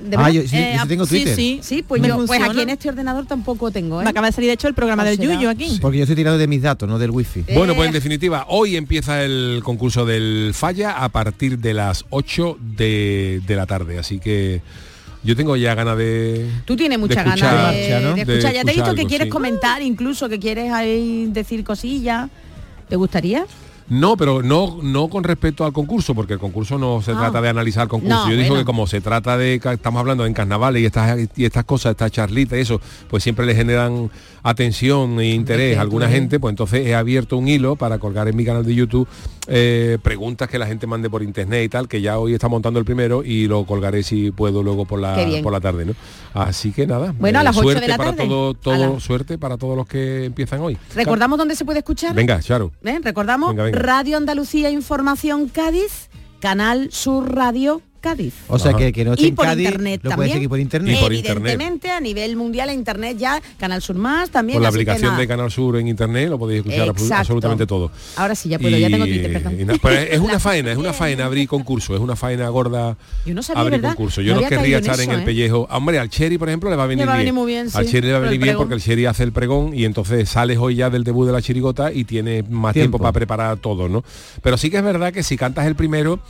¿De 0.00 0.17
Ah, 0.17 0.31
yo 0.31 0.43
sí- 0.43 0.49
yo 0.76 0.83
sí 0.83 0.88
tengo 0.88 1.05
sí, 1.07 1.11
Twitter. 1.17 1.35
sí. 1.37 1.59
Sí, 1.62 1.83
pues 1.83 2.00
Me 2.00 2.09
yo, 2.09 2.25
pues 2.25 2.40
aquí 2.40 2.61
en 2.61 2.71
este 2.71 2.88
ordenador 2.88 3.26
tampoco 3.26 3.71
tengo, 3.71 4.00
¿eh? 4.00 4.05
Me 4.05 4.11
acaba 4.11 4.28
de 4.28 4.33
salir 4.33 4.49
de 4.49 4.55
hecho 4.55 4.69
el 4.69 4.75
programa 4.75 5.02
¿O 5.02 5.07
del 5.07 5.17
será? 5.17 5.35
Yuyo 5.35 5.50
aquí. 5.50 5.78
Porque 5.81 5.99
yo 5.99 6.05
estoy 6.05 6.14
tirado 6.17 6.38
de 6.38 6.47
mis 6.47 6.62
datos, 6.62 6.88
no 6.88 6.99
del 6.99 7.11
wifi. 7.11 7.45
Bueno, 7.55 7.75
pues 7.75 7.87
Eh. 7.87 7.88
en 7.88 7.93
definitiva, 7.95 8.47
hoy 8.49 8.76
empieza 8.76 9.23
el 9.25 9.61
concurso 9.64 10.07
del 10.07 10.52
Falla 10.55 11.02
a 11.02 11.09
partir 11.09 11.59
de 11.59 11.75
las 11.75 12.05
8 12.11 12.59
de, 12.76 13.40
de 13.47 13.57
la 13.57 13.67
tarde, 13.67 13.99
así 13.99 14.21
que 14.21 14.62
yo 15.25 15.35
tengo 15.35 15.57
ya 15.57 15.75
ganas 15.75 15.99
de... 15.99 16.47
Tú 16.64 16.76
tienes 16.76 16.97
mucha 16.99 17.25
de 17.25 17.31
escuchar- 17.31 17.55
ganas 17.57 17.75
de, 17.75 17.81
Marcha, 17.90 18.00
¿no? 18.00 18.14
de 18.14 18.25
De 18.25 18.33
escuchar. 18.35 18.55
ya 18.55 18.64
te 18.64 18.71
he 18.71 18.75
visto 18.75 18.95
que 18.95 19.05
quieres 19.07 19.26
sí. 19.26 19.31
comentar, 19.31 19.83
incluso 19.83 20.28
que 20.28 20.38
quieres 20.38 20.71
ahí 20.73 21.26
decir 21.33 21.64
cosillas. 21.64 22.31
¿Te 22.88 22.95
gustaría? 22.97 23.45
No, 23.90 24.16
pero 24.18 24.42
no, 24.42 24.78
no 24.83 25.09
con 25.09 25.25
respecto 25.25 25.64
al 25.64 25.73
concurso, 25.73 26.14
porque 26.14 26.35
el 26.35 26.38
concurso 26.38 26.76
no 26.78 27.00
se 27.00 27.12
Ah. 27.12 27.16
trata 27.18 27.40
de 27.40 27.49
analizar 27.49 27.85
el 27.85 27.88
concurso. 27.88 28.14
No, 28.25 28.30
Yo 28.30 28.37
digo 28.37 28.49
bueno. 28.50 28.61
que 28.62 28.66
como 28.66 28.87
se 28.87 29.00
trata 29.00 29.38
de, 29.38 29.54
estamos 29.54 30.00
hablando 30.00 30.26
en 30.26 30.35
carnavales 30.35 30.83
y 30.83 30.87
estas, 30.87 31.18
y 31.37 31.45
estas 31.45 31.64
cosas, 31.64 31.92
estas 31.92 32.11
charlitas 32.12 32.59
y 32.59 32.62
eso, 32.62 32.80
pues 33.09 33.23
siempre 33.23 33.47
le 33.47 33.54
generan 33.54 34.11
atención 34.42 35.18
e 35.21 35.35
interés 35.35 35.78
a 35.78 35.80
alguna 35.83 36.09
gente, 36.09 36.38
pues 36.38 36.52
entonces 36.52 36.87
he 36.87 36.95
abierto 36.95 37.37
un 37.37 37.49
hilo 37.49 37.76
para 37.76 37.99
colgar 37.99 38.28
en 38.28 38.37
mi 38.37 38.45
canal 38.45 38.64
de 38.64 38.75
YouTube 38.75 39.09
eh, 39.49 39.99
preguntas 40.02 40.49
que 40.49 40.59
la 40.59 40.67
gente 40.67 40.87
mande 40.87 41.09
por 41.09 41.23
internet 41.23 41.64
y 41.64 41.69
tal, 41.69 41.88
que 41.88 42.00
ya 42.00 42.19
hoy 42.19 42.35
está 42.35 42.49
montando 42.49 42.78
el 42.78 42.85
primero 42.85 43.25
y 43.25 43.49
lo 43.49 43.64
colgaré 43.64 44.02
si 44.02 44.31
puedo 44.31 44.62
luego 44.62 44.85
por 44.85 45.00
la, 45.00 45.17
por 45.43 45.52
la 45.52 45.61
tarde, 45.61 45.87
¿no? 45.87 45.95
Así 46.35 46.73
que 46.73 46.87
nada. 46.87 47.14
Bueno, 47.19 47.38
a 47.38 47.43
las 47.43 47.57
ocho 47.57 47.64
suerte 47.64 47.81
de 47.81 47.88
la 47.88 47.97
para 47.97 48.14
tarde. 48.14 48.28
todo, 48.28 49.00
suerte 49.00 49.38
para 49.38 49.57
todos 49.57 49.76
los 49.76 49.88
que 49.88 50.26
empiezan 50.26 50.61
hoy. 50.61 50.76
¿Recordamos 50.95 51.38
dónde 51.38 51.57
se 51.57 51.64
puede 51.64 51.78
escuchar? 51.78 52.14
Venga, 52.14 52.40
Charo. 52.40 52.73
¿Eh? 52.85 53.00
Recordamos 53.02 53.50
Venga, 53.50 53.64
venga. 53.64 53.78
Radio 53.78 54.17
Andalucía 54.19 54.71
Información 54.71 55.49
Cádiz, 55.49 56.11
Canal 56.40 56.90
Sur 56.93 57.35
Radio 57.35 57.83
Cádiz. 58.00 58.35
O 58.49 58.59
sea, 58.59 58.75
que, 58.75 58.93
que 58.93 59.05
no 59.05 59.12
esté 59.12 59.25
y 59.25 59.28
en 59.28 59.35
por 59.35 59.45
Cádiz, 59.47 59.64
internet 59.67 60.00
lo 60.02 60.11
también. 60.11 60.17
puedes 60.17 60.33
seguir 60.33 60.49
por 60.49 60.61
internet. 60.61 60.97
Y 60.97 61.00
por 61.02 61.12
internet. 61.12 61.52
Evidentemente, 61.55 61.90
a 61.90 62.00
nivel 62.00 62.37
mundial, 62.37 62.69
a 62.69 62.73
internet 62.73 63.17
ya, 63.19 63.40
Canal 63.59 63.83
Sur 63.83 63.97
Más 63.97 64.31
también. 64.31 64.57
Con 64.57 64.62
la 64.62 64.69
aplicación 64.69 65.17
de 65.17 65.26
Canal 65.28 65.50
Sur 65.50 65.76
en 65.76 65.88
internet 65.88 66.28
lo 66.31 66.38
podéis 66.38 66.59
escuchar 66.59 66.88
Exacto. 66.88 67.14
absolutamente 67.14 67.67
todo. 67.67 67.90
Ahora 68.17 68.35
sí, 68.35 68.49
ya 68.49 68.59
puedo, 68.59 68.76
ya 68.76 68.88
tengo 68.88 69.05
Twitter, 69.05 69.33
perdón. 69.33 69.78
pero 69.83 69.95
es 69.97 70.21
una 70.21 70.38
faena, 70.40 70.73
es 70.73 70.78
una 70.78 70.93
faena 70.93 71.25
abrir 71.26 71.49
concurso, 71.49 71.95
es 71.95 72.00
una 72.00 72.17
faena 72.17 72.49
gorda 72.49 72.97
Yo 73.26 73.35
no 73.35 73.43
sabía, 73.43 73.61
abrir 73.62 73.81
¿verdad? 73.81 73.97
concurso. 73.97 74.21
No 74.21 74.26
Yo 74.26 74.33
no, 74.35 74.38
había 74.38 74.49
querría 74.49 74.78
en 74.78 74.85
estar 74.85 75.00
en 75.00 75.11
el 75.11 75.21
¿eh? 75.21 75.25
pellejo. 75.25 75.67
Hombre, 75.71 75.99
al 75.99 76.09
Cherry, 76.11 76.38
por 76.38 76.49
ejemplo, 76.49 76.71
le 76.71 76.76
va 76.76 76.85
a 76.85 76.87
venir 76.87 77.02
Le 77.05 77.07
va 77.07 77.12
a 77.14 77.17
bien. 77.17 77.26
venir 77.26 77.35
muy 77.35 77.47
bien, 77.52 77.69
Al 77.75 77.87
Cherry 77.87 78.07
le 78.07 78.12
va 78.12 78.19
a 78.19 78.23
venir 78.23 78.40
bien 78.40 78.57
porque 78.57 78.75
el 78.75 78.81
Cherry 78.81 79.07
hace 79.07 79.23
el 79.23 79.33
pregón 79.33 79.75
y 79.75 79.85
entonces 79.85 80.28
sales 80.28 80.59
hoy 80.59 80.76
ya 80.76 80.90
del 80.90 81.05
debut 81.05 81.26
de 81.26 81.33
la 81.33 81.43
chirigota 81.43 81.93
y 81.93 82.05
tienes 82.05 82.49
más 82.49 82.73
tiempo, 82.73 82.78
Tiempo. 82.78 82.99
para 82.99 83.12
preparar 83.12 83.57
todo, 83.59 83.88
¿no? 83.88 84.05
Pero 84.43 84.57
sí 84.57 84.71
que 84.71 84.76
es 84.78 84.83
verdad 84.83 85.12
que 85.12 85.23
si 85.23 85.37
cantas 85.37 85.67
el 85.67 85.75
primero 85.75 86.21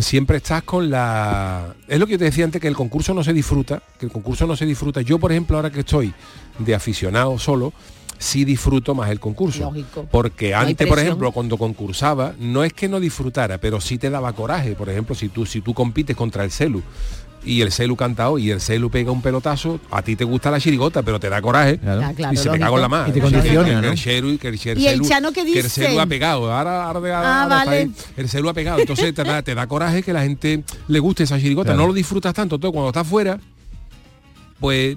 siempre 0.00 0.38
estás 0.38 0.62
con 0.62 0.90
la 0.90 1.74
es 1.88 1.98
lo 1.98 2.06
que 2.06 2.12
yo 2.12 2.18
te 2.18 2.24
decía 2.24 2.44
antes 2.44 2.60
que 2.60 2.68
el 2.68 2.76
concurso 2.76 3.12
no 3.14 3.22
se 3.22 3.32
disfruta 3.32 3.82
que 3.98 4.06
el 4.06 4.12
concurso 4.12 4.46
no 4.46 4.56
se 4.56 4.66
disfruta. 4.66 5.02
Yo 5.02 5.18
por 5.18 5.32
ejemplo 5.32 5.56
ahora 5.56 5.70
que 5.70 5.80
estoy 5.80 6.12
de 6.58 6.74
aficionado 6.74 7.38
solo 7.38 7.72
sí 8.18 8.44
disfruto 8.44 8.94
más 8.94 9.10
el 9.10 9.20
concurso. 9.20 9.64
Lógico. 9.64 10.06
porque 10.10 10.52
No 10.52 10.58
antes 10.58 10.88
por 10.88 10.98
ejemplo 10.98 11.32
cuando 11.32 11.58
concursaba 11.58 12.34
no 12.38 12.64
es 12.64 12.72
que 12.72 12.88
no 12.88 13.00
disfrutara 13.00 13.58
pero 13.58 13.80
sí 13.80 13.98
te 13.98 14.10
daba 14.10 14.32
coraje. 14.32 14.74
Por 14.74 14.88
ejemplo 14.88 15.14
si 15.14 15.28
tú 15.28 15.44
si 15.44 15.60
tú 15.60 15.74
compites 15.74 16.16
contra 16.16 16.44
el 16.44 16.50
celu 16.50 16.82
y 17.44 17.60
el 17.60 17.70
celu 17.72 17.96
canta 17.96 18.30
hoy 18.30 18.46
y 18.46 18.50
el 18.50 18.60
celu 18.60 18.90
pega 18.90 19.10
un 19.10 19.20
pelotazo, 19.22 19.78
a 19.90 20.02
ti 20.02 20.16
te 20.16 20.24
gusta 20.24 20.50
la 20.50 20.58
chirigota, 20.60 21.02
pero 21.02 21.20
te 21.20 21.28
da 21.28 21.40
coraje 21.42 21.78
claro, 21.78 22.12
y 22.32 22.36
se 22.36 22.42
te 22.44 22.48
lógico. 22.48 22.58
cago 22.64 22.76
en 22.76 22.82
la 22.82 22.88
mano. 22.88 23.08
Y 23.08 23.12
te 23.12 23.14
que- 23.14 23.20
condiciona, 23.20 23.68
que, 23.68 23.74
¿no? 23.86 23.92
el 23.92 23.98
celu, 23.98 24.38
que 24.38 24.48
el, 24.48 24.58
que 24.60 24.70
el 24.72 24.78
¿Y 24.78 24.86
el 24.88 25.00
celu- 25.00 25.08
Chano 25.08 25.32
qué 25.32 25.44
que 25.44 25.60
el 25.60 25.70
celu 25.70 25.88
dice? 25.88 26.00
ha 26.00 26.06
pegado. 26.06 26.52
Ahora, 26.52 26.84
ahora, 26.84 26.98
ahora- 27.16 27.42
Ah, 27.42 27.46
vale. 27.46 27.76
ahí. 27.76 27.90
el 28.16 28.28
celu 28.28 28.48
ha 28.48 28.54
pegado. 28.54 28.78
Entonces 28.80 29.14
te 29.14 29.24
da, 29.24 29.42
te 29.42 29.54
da 29.54 29.66
coraje 29.66 30.02
que 30.02 30.12
la 30.12 30.22
gente 30.22 30.62
le 30.88 30.98
guste 30.98 31.24
esa 31.24 31.38
chirigota. 31.38 31.68
Claro. 31.68 31.80
No 31.82 31.86
lo 31.88 31.92
disfrutas 31.92 32.32
tanto. 32.34 32.54
Entonces 32.56 32.72
cuando 32.72 32.88
estás 32.90 33.06
fuera, 33.06 33.38
Pues 34.64 34.96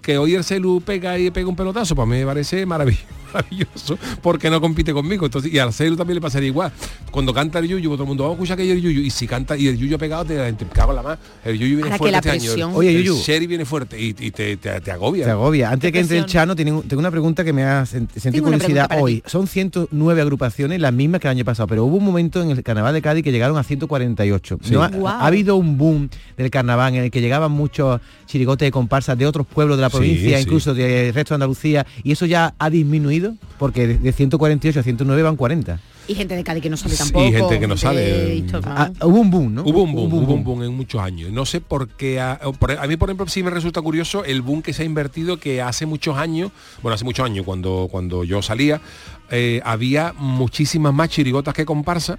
que 0.00 0.16
hoy 0.16 0.34
el 0.36 0.42
celu 0.42 0.80
pega 0.80 1.18
y 1.18 1.30
pega 1.30 1.46
un 1.46 1.54
pelotazo, 1.54 1.94
pues 1.94 2.08
a 2.08 2.10
mí 2.10 2.16
me 2.16 2.24
parece 2.24 2.64
maravilloso 2.64 3.04
maravilloso 3.32 3.98
porque 4.22 4.50
no 4.50 4.60
compite 4.60 4.92
conmigo 4.92 5.24
entonces 5.24 5.50
y 5.52 5.58
al 5.58 5.72
celu 5.72 5.96
también 5.96 6.16
le 6.16 6.20
pasaría 6.20 6.48
igual 6.48 6.70
cuando 7.10 7.32
canta 7.32 7.60
el 7.60 7.66
yuyu 7.68 7.90
todo 7.92 8.02
el 8.02 8.08
mundo 8.08 8.24
vamos 8.24 8.34
a 8.34 8.36
escuchar 8.36 8.56
que 8.58 8.62
hay 8.64 8.70
el 8.72 8.82
yuyu 8.82 9.00
y 9.00 9.08
si 9.08 9.26
canta 9.26 9.56
y 9.56 9.68
el 9.68 9.78
yuyu 9.78 9.94
ha 9.96 9.98
pegado 9.98 10.24
te, 10.26 10.52
te 10.52 10.66
cago 10.66 10.90
en 10.92 10.96
la 10.96 11.02
más 11.02 11.18
el 11.42 11.58
yuyu 11.58 11.76
viene 11.76 11.84
Ahora 11.84 11.96
fuerte 11.98 12.12
la 12.12 12.18
este 12.18 12.30
año 12.30 12.40
presión. 12.42 12.70
el, 12.72 12.76
Oye, 12.76 12.90
el 12.96 13.04
Yuyu. 13.04 13.22
Sherry 13.22 13.46
viene 13.46 13.64
fuerte 13.64 13.98
y, 13.98 14.08
y 14.18 14.30
te, 14.32 14.56
te- 14.58 14.80
te 14.82 14.90
agobia 14.90 15.24
Te 15.24 15.30
agobia. 15.30 15.70
Antes 15.70 15.88
de 15.88 15.92
que 15.92 16.00
entre 16.00 16.18
el. 16.18 16.26
Chano, 16.26 16.54
tengo, 16.54 16.82
una 16.98 17.10
pregunta 17.10 17.42
que 17.42 17.52
me 17.54 17.64
ha 17.64 17.82
sen- 17.84 18.06
sentido 18.16 18.44
curiosidad 18.44 18.88
para 18.88 19.00
hoy. 19.00 19.22
Son 19.26 19.46
109 19.46 20.20
agrupaciones, 20.20 20.78
las 20.80 20.92
mismas 20.92 21.20
que 21.22 21.26
el 21.28 21.32
año 21.32 21.44
pasado, 21.44 21.66
pero 21.68 21.84
hubo 21.84 21.96
un 21.96 22.04
momento 22.04 22.42
en 22.42 22.50
el 22.50 22.62
Carnaval 22.62 22.92
de 22.94 23.00
Cádiz 23.02 23.24
que 23.24 23.32
llegaron 23.32 23.56
a 23.56 23.62
148. 23.62 24.58
Sí. 24.62 24.72
¿No 24.72 24.82
ha, 25.08 25.26
habido 25.26 25.56
un 25.56 25.78
boom 25.78 26.08
del 26.36 26.50
carnaval 26.50 26.94
en 26.94 27.04
el 27.04 27.10
que 27.10 27.20
llegaban 27.22 27.50
muchos 27.50 28.00
chirigotes 28.26 28.66
de 28.66 28.72
comparsas 29.02 29.18
de 29.18 29.26
otros 29.26 29.46
pueblos 29.46 29.76
de 29.76 29.82
la 29.82 29.90
Sí, 29.90 29.96
provincia, 29.96 30.36
sí. 30.38 30.42
incluso 30.44 30.74
del 30.74 31.12
resto 31.12 31.34
de 31.34 31.36
Andalucía, 31.36 31.86
y 32.04 32.12
eso 32.12 32.26
ya 32.26 32.54
ha 32.58 32.70
disminuido, 32.70 33.34
porque 33.58 33.86
de, 33.86 33.98
de 33.98 34.12
148 34.12 34.80
a 34.80 34.82
109 34.82 35.22
van 35.22 35.36
40. 35.36 35.80
Y 36.08 36.14
gente 36.14 36.34
de 36.34 36.42
Cádiz 36.42 36.62
que 36.64 36.70
no 36.70 36.76
sabe 36.76 36.94
Sí, 36.96 36.98
tampoco. 36.98 37.24
gente 37.30 37.60
que 37.60 37.66
no 37.68 37.76
¿no? 37.76 38.60
Ah, 38.64 38.90
hubo 39.02 39.20
un 39.20 39.30
boom, 39.30 39.54
¿no? 39.54 39.62
Hubo 39.62 39.82
un 39.84 39.92
boom, 39.92 40.12
hubo 40.12 40.34
un 40.34 40.42
boom 40.44 40.62
en 40.64 40.74
muchos 40.76 41.00
años. 41.00 41.30
No 41.30 41.46
sé 41.46 41.60
por 41.60 41.88
qué. 41.88 42.20
A, 42.20 42.40
por- 42.58 42.72
a 42.72 42.86
mí, 42.88 42.96
por 42.96 43.08
ejemplo, 43.08 43.26
sí 43.28 43.42
me 43.44 43.50
resulta 43.50 43.80
curioso 43.80 44.24
el 44.24 44.42
boom 44.42 44.62
que 44.62 44.72
se 44.72 44.82
ha 44.82 44.84
invertido 44.84 45.36
que 45.38 45.62
hace 45.62 45.86
muchos 45.86 46.16
años, 46.18 46.50
bueno, 46.82 46.94
hace 46.94 47.04
muchos 47.04 47.24
años, 47.24 47.44
cuando, 47.46 47.88
cuando 47.90 48.24
yo 48.24 48.42
salía, 48.42 48.80
eh, 49.30 49.60
había 49.64 50.12
muchísimas 50.18 50.92
más 50.92 51.08
chirigotas 51.08 51.54
que 51.54 51.64
comparsas 51.64 52.18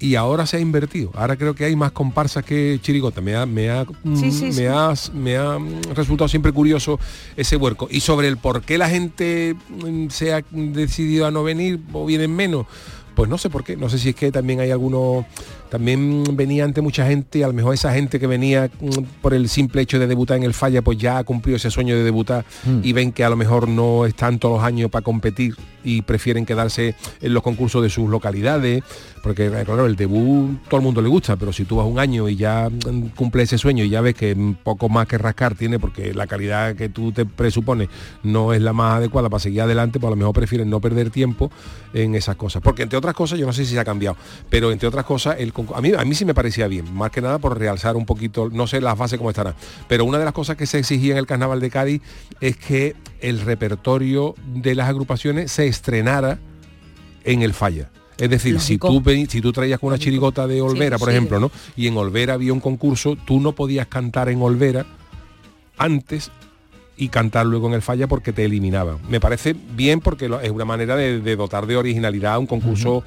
y 0.00 0.14
ahora 0.16 0.46
se 0.46 0.56
ha 0.56 0.60
invertido. 0.60 1.10
Ahora 1.14 1.36
creo 1.36 1.54
que 1.54 1.64
hay 1.66 1.76
más 1.76 1.92
comparsas 1.92 2.42
que 2.44 2.78
chirigotas. 2.82 3.22
Me 3.22 3.36
ha, 3.36 3.44
me 3.46 3.70
ha, 3.70 3.84
Sí, 4.16 4.32
sí, 4.32 4.46
me 4.46 4.52
sí. 4.52 4.64
ha, 4.66 4.92
me 5.14 5.36
ha 5.36 5.58
mm, 5.58 5.82
resultado 5.94 6.26
siempre 6.26 6.52
curioso 6.52 6.98
ese 7.36 7.56
huerco. 7.56 7.86
Y 7.90 8.00
sobre 8.00 8.26
el 8.28 8.38
por 8.38 8.62
qué 8.62 8.78
la 8.78 8.88
gente 8.88 9.54
mm, 9.68 10.08
se 10.08 10.32
ha 10.32 10.42
decidido 10.50 11.26
a 11.26 11.30
no 11.30 11.44
venir 11.44 11.80
o 11.92 12.06
vienen 12.06 12.34
menos. 12.34 12.66
Pues 13.14 13.28
no 13.28 13.36
sé 13.36 13.50
por 13.50 13.62
qué, 13.64 13.76
no 13.76 13.90
sé 13.90 13.98
si 13.98 14.10
es 14.10 14.14
que 14.14 14.32
también 14.32 14.60
hay 14.60 14.70
algunos, 14.70 15.26
también 15.70 16.24
venía 16.32 16.64
ante 16.64 16.80
mucha 16.80 17.06
gente, 17.06 17.38
y 17.38 17.42
a 17.42 17.46
lo 17.46 17.52
mejor 17.52 17.74
esa 17.74 17.92
gente 17.92 18.18
que 18.20 18.26
venía 18.26 18.70
mm, 18.80 18.88
por 19.22 19.34
el 19.34 19.48
simple 19.48 19.82
hecho 19.82 19.98
de 19.98 20.06
debutar 20.06 20.36
en 20.36 20.42
el 20.42 20.54
falla, 20.54 20.82
pues 20.82 20.98
ya 20.98 21.18
ha 21.18 21.24
cumplido 21.24 21.56
ese 21.56 21.70
sueño 21.70 21.96
de 21.96 22.02
debutar 22.02 22.44
Mm. 22.64 22.80
y 22.82 22.92
ven 22.92 23.12
que 23.12 23.24
a 23.24 23.30
lo 23.30 23.36
mejor 23.36 23.68
no 23.68 24.06
están 24.06 24.38
todos 24.38 24.58
los 24.58 24.64
años 24.64 24.90
para 24.90 25.02
competir 25.02 25.54
y 25.82 26.02
prefieren 26.02 26.44
quedarse 26.44 26.94
en 27.22 27.32
los 27.32 27.42
concursos 27.42 27.82
de 27.82 27.88
sus 27.88 28.08
localidades, 28.08 28.82
porque 29.22 29.46
eh, 29.46 29.64
claro, 29.64 29.86
el 29.86 29.96
debut 29.96 30.58
todo 30.68 30.76
el 30.78 30.82
mundo 30.82 31.00
le 31.00 31.08
gusta, 31.08 31.36
pero 31.36 31.52
si 31.52 31.64
tú 31.64 31.76
vas 31.76 31.86
un 31.86 31.98
año 31.98 32.28
y 32.28 32.36
ya 32.36 32.68
mm, 32.68 33.08
cumple 33.16 33.44
ese 33.44 33.56
sueño 33.56 33.84
y 33.84 33.88
ya 33.88 34.00
ves 34.02 34.14
que 34.14 34.34
mm, 34.34 34.56
poco 34.62 34.88
más 34.88 35.06
que 35.06 35.16
rascar 35.16 35.54
tiene 35.54 35.78
porque 35.78 36.12
la 36.12 36.26
calidad 36.26 36.76
que 36.76 36.88
tú 36.90 37.12
te 37.12 37.24
presupones 37.24 37.88
no 38.22 38.52
es 38.52 38.60
la 38.60 38.72
más 38.72 38.98
adecuada 38.98 39.30
para 39.30 39.40
seguir 39.40 39.62
adelante, 39.62 39.98
pues 39.98 40.08
a 40.08 40.10
lo 40.10 40.16
mejor 40.16 40.34
prefieren 40.34 40.68
no 40.68 40.80
perder 40.80 41.10
tiempo 41.10 41.50
en 41.94 42.14
esas 42.14 42.36
cosas. 42.36 42.62
Porque 42.62 42.82
entre 42.82 42.98
otras 42.98 43.14
cosas, 43.14 43.38
yo 43.38 43.46
no 43.46 43.52
sé 43.52 43.64
si 43.64 43.72
se 43.72 43.80
ha 43.80 43.84
cambiado, 43.84 44.16
pero 44.50 44.72
entre 44.72 44.86
otras 44.86 45.04
cosas, 45.06 45.36
el 45.38 45.52
a 45.74 45.80
mí, 45.80 45.92
a 45.96 46.04
mí 46.04 46.14
sí 46.14 46.24
me 46.24 46.34
parecía 46.34 46.66
bien, 46.68 46.92
más 46.94 47.10
que 47.10 47.20
nada 47.20 47.38
por 47.38 47.58
realzar 47.58 47.96
un 47.96 48.06
poquito, 48.06 48.50
no 48.50 48.66
sé 48.66 48.80
las 48.80 48.96
bases 48.96 49.18
cómo 49.18 49.30
estarán, 49.30 49.54
pero 49.88 50.04
una 50.04 50.18
de 50.18 50.24
las 50.24 50.34
cosas 50.34 50.56
que 50.56 50.66
se 50.66 50.78
exigía 50.78 51.12
en 51.12 51.18
el 51.18 51.26
Carnaval 51.26 51.60
de 51.60 51.70
Cádiz 51.70 52.02
es 52.40 52.56
que 52.56 52.96
el 53.20 53.40
repertorio 53.40 54.34
de 54.54 54.74
las 54.74 54.88
agrupaciones 54.88 55.52
se 55.52 55.66
estrenara 55.66 56.38
en 57.24 57.42
el 57.42 57.54
falla. 57.54 57.90
Es 58.18 58.28
decir, 58.28 58.60
si 58.60 58.76
tú, 58.76 59.02
si 59.28 59.40
tú 59.40 59.50
traías 59.50 59.80
con 59.80 59.88
una 59.88 59.98
chirigota 59.98 60.46
de 60.46 60.60
Olvera, 60.60 60.98
por 60.98 61.08
sí. 61.08 61.14
ejemplo, 61.14 61.40
¿no? 61.40 61.50
Y 61.74 61.86
en 61.86 61.96
Olvera 61.96 62.34
había 62.34 62.52
un 62.52 62.60
concurso, 62.60 63.16
tú 63.16 63.40
no 63.40 63.52
podías 63.52 63.86
cantar 63.86 64.28
en 64.28 64.42
Olvera 64.42 64.84
antes 65.78 66.30
y 67.00 67.08
cantar 67.08 67.46
luego 67.46 67.66
en 67.66 67.72
el 67.72 67.80
falla 67.80 68.06
porque 68.06 68.30
te 68.34 68.44
eliminaban. 68.44 68.98
Me 69.08 69.20
parece 69.20 69.56
bien 69.74 70.00
porque 70.00 70.30
es 70.42 70.50
una 70.50 70.66
manera 70.66 70.96
de, 70.96 71.20
de 71.20 71.34
dotar 71.34 71.66
de 71.66 71.78
originalidad 71.78 72.34
a 72.34 72.38
un 72.38 72.46
concurso 72.46 73.02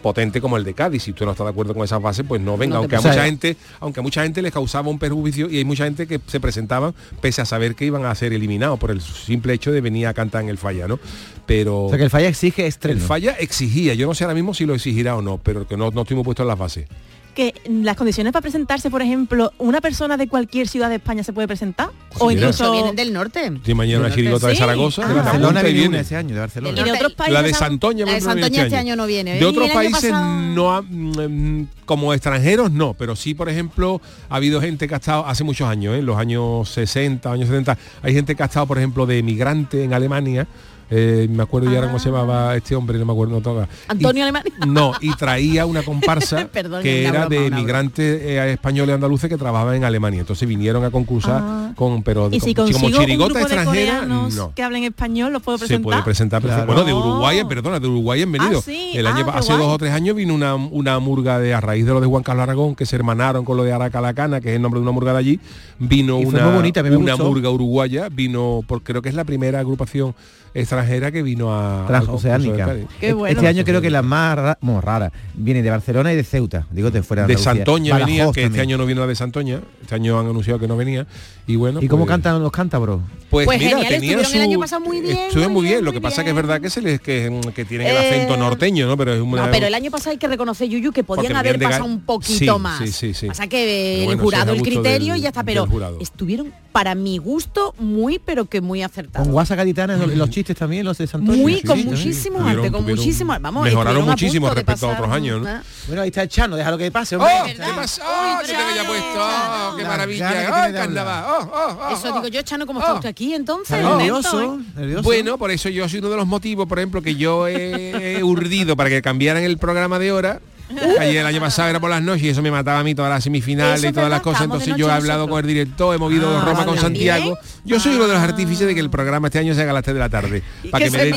potente 0.00 0.40
como 0.40 0.56
el 0.56 0.64
de 0.64 0.72
Cádiz. 0.72 1.02
Si 1.02 1.12
tú 1.12 1.26
no 1.26 1.32
estás 1.32 1.44
de 1.44 1.50
acuerdo 1.50 1.74
con 1.74 1.84
esas 1.84 2.00
bases, 2.00 2.24
pues 2.26 2.40
no 2.40 2.56
venga. 2.56 2.76
No 2.76 2.80
aunque 2.80 2.96
a 2.96 3.00
mucha 3.02 3.24
gente, 3.26 3.58
aunque 3.78 4.00
a 4.00 4.02
mucha 4.02 4.22
gente 4.22 4.40
les 4.40 4.52
causaba 4.52 4.88
un 4.88 4.98
perjuicio 4.98 5.50
y 5.50 5.58
hay 5.58 5.66
mucha 5.66 5.84
gente 5.84 6.06
que 6.06 6.18
se 6.26 6.40
presentaban 6.40 6.94
pese 7.20 7.42
a 7.42 7.44
saber 7.44 7.74
que 7.74 7.84
iban 7.84 8.06
a 8.06 8.14
ser 8.14 8.32
eliminados 8.32 8.78
por 8.78 8.90
el 8.90 9.02
simple 9.02 9.52
hecho 9.52 9.70
de 9.70 9.82
venir 9.82 10.06
a 10.06 10.14
cantar 10.14 10.42
en 10.42 10.48
el 10.48 10.56
falla, 10.56 10.88
¿no? 10.88 10.98
Pero 11.44 11.84
O 11.84 11.88
sea 11.90 11.98
que 11.98 12.04
el 12.04 12.10
falla 12.10 12.28
exige 12.28 12.62
el 12.62 12.68
estreno. 12.68 13.00
falla 13.02 13.32
exigía, 13.32 13.92
yo 13.92 14.06
no 14.06 14.14
sé 14.14 14.24
ahora 14.24 14.34
mismo 14.34 14.54
si 14.54 14.64
lo 14.64 14.74
exigirá 14.74 15.14
o 15.14 15.20
no, 15.20 15.36
pero 15.38 15.68
que 15.68 15.76
no, 15.76 15.90
no 15.90 16.02
estoy 16.02 16.16
muy 16.16 16.24
puesto 16.24 16.42
en 16.42 16.48
las 16.48 16.58
bases. 16.58 16.88
Que 17.36 17.52
las 17.68 17.96
condiciones 17.96 18.32
para 18.32 18.40
presentarse, 18.40 18.88
por 18.90 19.02
ejemplo, 19.02 19.52
una 19.58 19.82
persona 19.82 20.16
de 20.16 20.26
cualquier 20.26 20.68
ciudad 20.68 20.88
de 20.88 20.94
España 20.96 21.22
se 21.22 21.34
puede 21.34 21.46
presentar. 21.46 21.90
o 22.18 22.30
incluso 22.30 22.64
Eso 22.64 22.72
vienen 22.72 22.96
del 22.96 23.12
norte. 23.12 23.52
Si 23.62 23.74
mañana 23.74 23.98
una 23.98 24.08
Del 24.08 24.16
chirigota 24.16 24.48
de 24.48 24.56
Zaragoza, 24.56 25.02
sí. 25.02 25.08
que 25.08 25.14
de 25.14 25.20
Ah, 25.20 25.22
te 25.22 25.28
Barcelona 25.32 25.62
viene 25.62 25.78
viene. 25.80 26.00
ese 26.00 26.16
año, 26.16 26.34
de 26.34 26.40
Barcelona. 26.40 26.80
Y 26.80 26.84
de 26.84 26.92
otros 26.92 27.12
países. 27.12 27.34
La 27.34 27.42
de. 27.42 27.52
Santoña, 27.52 28.06
La 28.06 28.12
de 28.14 28.20
viene 28.50 28.62
este 28.62 28.76
año 28.78 28.96
no 28.96 29.06
viene. 29.06 29.38
De 29.38 29.44
otros 29.44 29.68
países 29.68 30.10
pasado- 30.10 30.40
no 30.54 30.74
ha- 30.74 30.80
mm, 30.80 31.66
como 31.84 32.14
extranjeros 32.14 32.70
no, 32.72 32.94
pero 32.94 33.14
sí, 33.14 33.34
por 33.34 33.50
ejemplo, 33.50 34.00
ha 34.30 34.36
habido 34.36 34.62
gente 34.62 34.88
que 34.88 34.94
ha 34.94 34.96
estado 34.96 35.26
hace 35.26 35.44
muchos 35.44 35.68
años, 35.68 35.94
¿eh? 35.94 35.98
en 35.98 36.06
los 36.06 36.16
años 36.16 36.70
60, 36.70 37.30
años 37.32 37.48
70, 37.48 37.76
hay 38.02 38.14
gente 38.14 38.34
que 38.34 38.42
ha 38.42 38.46
estado, 38.46 38.66
por 38.66 38.78
ejemplo, 38.78 39.04
de 39.04 39.18
emigrante 39.18 39.84
en 39.84 39.92
Alemania. 39.92 40.46
Eh, 40.90 41.26
me 41.30 41.42
acuerdo 41.42 41.68
ya 41.70 41.76
ahora 41.76 41.88
cómo 41.88 41.98
se 41.98 42.10
llamaba 42.10 42.56
este 42.56 42.74
hombre, 42.76 42.98
no 42.98 43.04
me 43.06 43.12
acuerdo, 43.12 43.34
no 43.34 43.40
toca. 43.40 43.68
Antonio 43.88 44.26
Y-. 44.28 44.66
No, 44.68 44.92
y 45.00 45.14
traía 45.14 45.66
una 45.66 45.82
comparsa 45.82 46.48
Perdón, 46.52 46.82
que 46.82 47.02
era 47.02 47.26
broma, 47.26 47.28
de 47.28 47.46
emigrantes 47.46 48.22
eh, 48.22 48.52
españoles 48.52 48.92
y 48.92 48.94
andaluces 48.94 49.28
que 49.28 49.36
trabajaban 49.36 49.76
en 49.76 49.84
Alemania. 49.84 50.20
Entonces 50.20 50.48
vinieron 50.48 50.84
a 50.84 50.90
concursar 50.90 51.42
Ah. 51.42 51.72
con, 51.76 52.02
pero 52.02 52.28
Y 52.32 52.40
si 52.40 52.54
como, 52.54 52.68
consigo 52.68 52.86
un 52.86 53.04
chirigota 53.04 53.34
de 53.38 53.44
extranjera, 53.44 54.02
no. 54.06 54.52
que 54.54 54.62
hablen 54.62 54.84
español, 54.84 55.32
¿los 55.32 55.42
puedo 55.42 55.58
Se 55.58 55.66
presentar? 55.66 55.82
puede 55.84 56.02
presentar 56.02 56.40
perfecto. 56.42 56.66
Claro. 56.66 56.84
Bueno, 56.84 57.00
de 57.00 57.08
Uruguay, 57.08 57.42
perdona, 57.48 57.80
de 57.80 57.88
Uruguay 57.88 58.22
han 58.22 58.32
venido. 58.32 58.58
Ah, 58.58 58.62
sí. 58.64 58.92
El 58.94 59.06
año 59.06 59.26
Ah, 59.28 59.38
hace 59.38 59.52
dos 59.54 59.66
o 59.66 59.78
tres 59.78 59.92
años 59.92 60.14
vino 60.16 60.34
una, 60.34 60.54
una 60.54 60.98
murga 61.00 61.38
de 61.38 61.52
a 61.52 61.60
raíz 61.60 61.84
de 61.84 61.92
lo 61.92 62.00
de 62.00 62.06
Juan 62.06 62.22
Carlos 62.22 62.44
Aragón, 62.44 62.74
que 62.76 62.86
se 62.86 62.96
hermanaron 62.96 63.44
con 63.44 63.56
lo 63.56 63.64
de 63.64 63.72
Aracalacana, 63.72 64.40
que 64.40 64.50
es 64.50 64.56
el 64.56 64.62
nombre 64.62 64.78
de 64.78 64.82
una 64.82 64.92
murga 64.92 65.12
de 65.12 65.18
allí. 65.18 65.40
Vino 65.78 66.20
Y 66.20 66.24
una, 66.26 66.44
muy 66.44 66.54
bonita, 66.54 66.80
una 66.82 67.14
gustó. 67.14 67.24
murga 67.28 67.50
uruguaya, 67.50 68.08
vino, 68.10 68.62
por, 68.66 68.82
creo 68.82 69.02
que 69.02 69.08
es 69.08 69.14
la 69.14 69.24
primera 69.24 69.58
agrupación 69.60 70.14
extranjera 70.60 71.12
que 71.12 71.22
vino 71.22 71.54
a 71.54 71.86
transoceánica. 71.86 72.74
Qué 73.00 73.12
bueno. 73.12 73.32
Este 73.36 73.46
año 73.48 73.64
creo 73.64 73.80
que 73.80 73.90
las 73.90 74.04
más 74.04 74.36
ra- 74.36 74.58
bueno, 74.60 74.80
raras 74.80 75.12
vienen 75.34 75.62
de 75.62 75.70
Barcelona 75.70 76.12
y 76.12 76.16
de 76.16 76.24
Ceuta. 76.24 76.66
Digo 76.70 76.90
de 76.90 77.02
fuera 77.02 77.26
de, 77.26 77.34
de. 77.34 77.38
Santoña 77.40 77.92
Badajoz 77.92 78.06
venía, 78.10 78.32
que 78.32 78.44
este 78.44 78.60
año 78.60 78.78
no 78.78 78.86
vino 78.86 79.00
la 79.02 79.06
de 79.06 79.14
Santoña, 79.14 79.60
este 79.82 79.94
año 79.94 80.18
han 80.18 80.26
anunciado 80.26 80.58
que 80.58 80.66
no 80.68 80.76
venía. 80.76 81.06
Y 81.48 81.54
bueno, 81.56 81.80
¿Y 81.80 81.86
cómo 81.86 82.04
pues- 82.04 82.14
cantan 82.14 82.42
los 82.42 82.50
cántabros? 82.50 83.00
Pues, 83.30 83.44
Pues 83.46 83.58
mira, 83.58 83.70
genial, 83.70 83.88
tenían 83.88 84.20
estuvieron 84.20 84.24
el 84.24 84.30
su- 84.30 84.38
año 84.50 84.58
pasado 84.60 84.80
muy 84.84 85.00
bien, 85.00 85.16
Estuvieron 85.18 85.52
muy 85.52 85.62
bien, 85.62 85.74
bien, 85.74 85.84
lo 85.84 85.92
que 85.92 86.00
pasa 86.00 86.22
que 86.22 86.30
es 86.30 86.34
bien. 86.34 86.46
verdad 86.46 86.60
que 86.60 86.70
se 86.70 86.80
les 86.80 87.00
que, 87.00 87.40
que 87.54 87.64
tienen 87.64 87.88
el 87.88 87.96
Eh, 87.96 87.98
acento 87.98 88.36
norteño, 88.36 88.86
¿no? 88.86 88.96
Pero 88.96 89.14
es 89.14 89.20
una 89.20 89.46
No, 89.46 89.50
pero 89.50 89.66
el 89.66 89.74
año 89.74 89.90
pasado 89.90 90.10
hay 90.12 90.16
que 90.16 90.28
reconocer, 90.28 90.68
Yuyu, 90.68 90.92
que 90.92 91.02
podían 91.04 91.34
haber 91.36 91.58
pasado 91.60 91.84
un 91.84 92.00
poquito 92.02 92.54
Sí, 92.54 92.60
más. 92.60 92.78
sí, 92.78 92.92
sí, 92.92 93.14
sí. 93.14 93.26
Pasa 93.26 93.48
que 93.48 93.56
Pero 93.56 93.98
el 94.00 94.04
bueno, 94.06 94.20
es 94.22 94.24
jurado, 94.24 94.52
el 94.52 94.62
criterio 94.62 95.12
del- 95.14 95.20
y 95.20 95.22
ya 95.22 95.28
está, 95.30 95.42
pero 95.42 95.66
estuvieron, 96.00 96.52
para 96.72 96.94
mi 96.94 97.18
gusto, 97.18 97.74
muy, 97.78 98.20
pero 98.20 98.44
que 98.46 98.60
muy 98.60 98.82
acertados. 98.82 99.26
Con 99.26 99.32
guasa 99.32 99.54
gaditana 99.56 99.96
los, 99.96 100.14
los 100.14 100.30
chistes 100.30 100.56
también, 100.56 100.84
los 100.84 100.96
de 100.98 101.06
Santoña. 101.08 101.36
Muy, 101.42 101.56
Sí, 101.56 101.62
con 101.66 101.78
sí, 101.78 101.84
muchísimo 101.84 102.38
Tuvieron- 102.38 102.58
arte, 102.64 102.70
con 102.70 102.80
tuvieron- 102.84 102.96
muchísimo. 103.04 103.36
Vamos, 103.40 103.64
mejoraron 103.64 104.02
a 104.02 104.06
muchísimo 104.12 104.50
respecto 104.50 104.88
a 104.88 104.92
otros 104.92 105.10
años, 105.10 105.42
¿no? 105.42 105.48
¿eh? 105.48 105.60
Bueno, 105.88 106.02
ahí 106.02 106.08
está 106.08 106.22
el 106.22 106.28
Chano, 106.28 106.54
déjalo 106.56 106.78
que 106.78 106.90
pase, 106.92 107.16
hombre. 107.16 107.32
¡Oh! 107.42 107.44
¿Qué 107.46 107.54
pasa? 107.74 108.02
¡Oh! 108.06 108.40
que 108.40 108.46
te 108.52 108.56
había 108.56 108.84
puesto! 108.86 109.18
¡Oh! 109.18 109.76
¡Qué 109.76 109.84
maravilla! 109.84 110.30
que 110.30 110.36
¡Oh, 110.52 110.64
el 110.66 110.72
carnaval! 110.74 111.24
¡Oh, 111.38 111.50
oh, 111.52 111.78
oh, 111.88 111.92
Eso 111.92 112.12
digo 112.12 112.28
yo, 112.28 112.42
Chano, 112.42 112.66
¿cómo 112.66 112.80
está 112.80 112.92
Oh. 112.92 112.96
usted 112.96 113.08
aquí 113.08 113.34
entonces? 113.34 113.82
Nervioso, 113.82 114.42
¿eh? 114.42 114.58
nervioso. 114.76 115.02
Bueno, 115.02 115.38
por 115.38 115.50
eso 115.50 115.68
yo 115.68 115.88
soy 115.88 115.98
uno 116.00 116.10
de 116.10 116.16
los 116.16 116.26
motivos, 116.26 116.66
por 116.66 116.78
ejemplo, 116.78 117.02
que 117.02 117.16
yo 117.16 117.46
he 117.48 118.22
urdido 118.22 118.76
para 118.76 118.88
que 118.90 119.02
cambiaran 119.02 119.42
el 119.42 119.58
programa 119.58 119.98
de 119.98 120.12
hora. 120.12 120.40
Ayer 121.00 121.16
el 121.18 121.26
año 121.26 121.40
pasado 121.40 121.68
era 121.68 121.80
por 121.80 121.90
las 121.90 122.02
noches 122.02 122.22
y 122.24 122.28
eso 122.30 122.42
me 122.42 122.50
mataba 122.50 122.80
a 122.80 122.84
mí 122.84 122.94
todas 122.94 123.10
las 123.10 123.24
semifinales 123.24 123.80
Eso 123.80 123.88
y 123.88 123.92
todas 123.92 124.10
las 124.10 124.20
cosas. 124.20 124.42
Entonces 124.42 124.74
yo 124.76 124.88
he 124.88 124.92
hablado 124.92 125.28
con 125.28 125.40
el 125.40 125.46
director, 125.46 125.94
hemos 125.94 126.12
ido 126.12 126.30
de 126.30 126.36
Ah, 126.38 126.44
Roma 126.44 126.64
con. 126.64 126.78
Santiago. 126.78 127.38
Yo 127.64 127.80
soy 127.80 127.94
uno 127.96 128.06
de 128.06 128.14
los 128.14 128.22
artífices 128.22 128.66
de 128.66 128.74
que 128.74 128.80
el 128.80 128.90
programa 128.90 129.28
este 129.28 129.38
año 129.38 129.54
se 129.54 129.62
haga 129.62 129.70
a 129.72 129.74
las 129.74 129.82
3 129.82 129.94
de 129.94 130.00
la 130.00 130.08
tarde. 130.08 130.42
¿Y 130.62 130.68
Para 130.68 130.84
que 130.84 130.90
que, 130.90 130.96
me 130.98 131.04
dé 131.04 131.12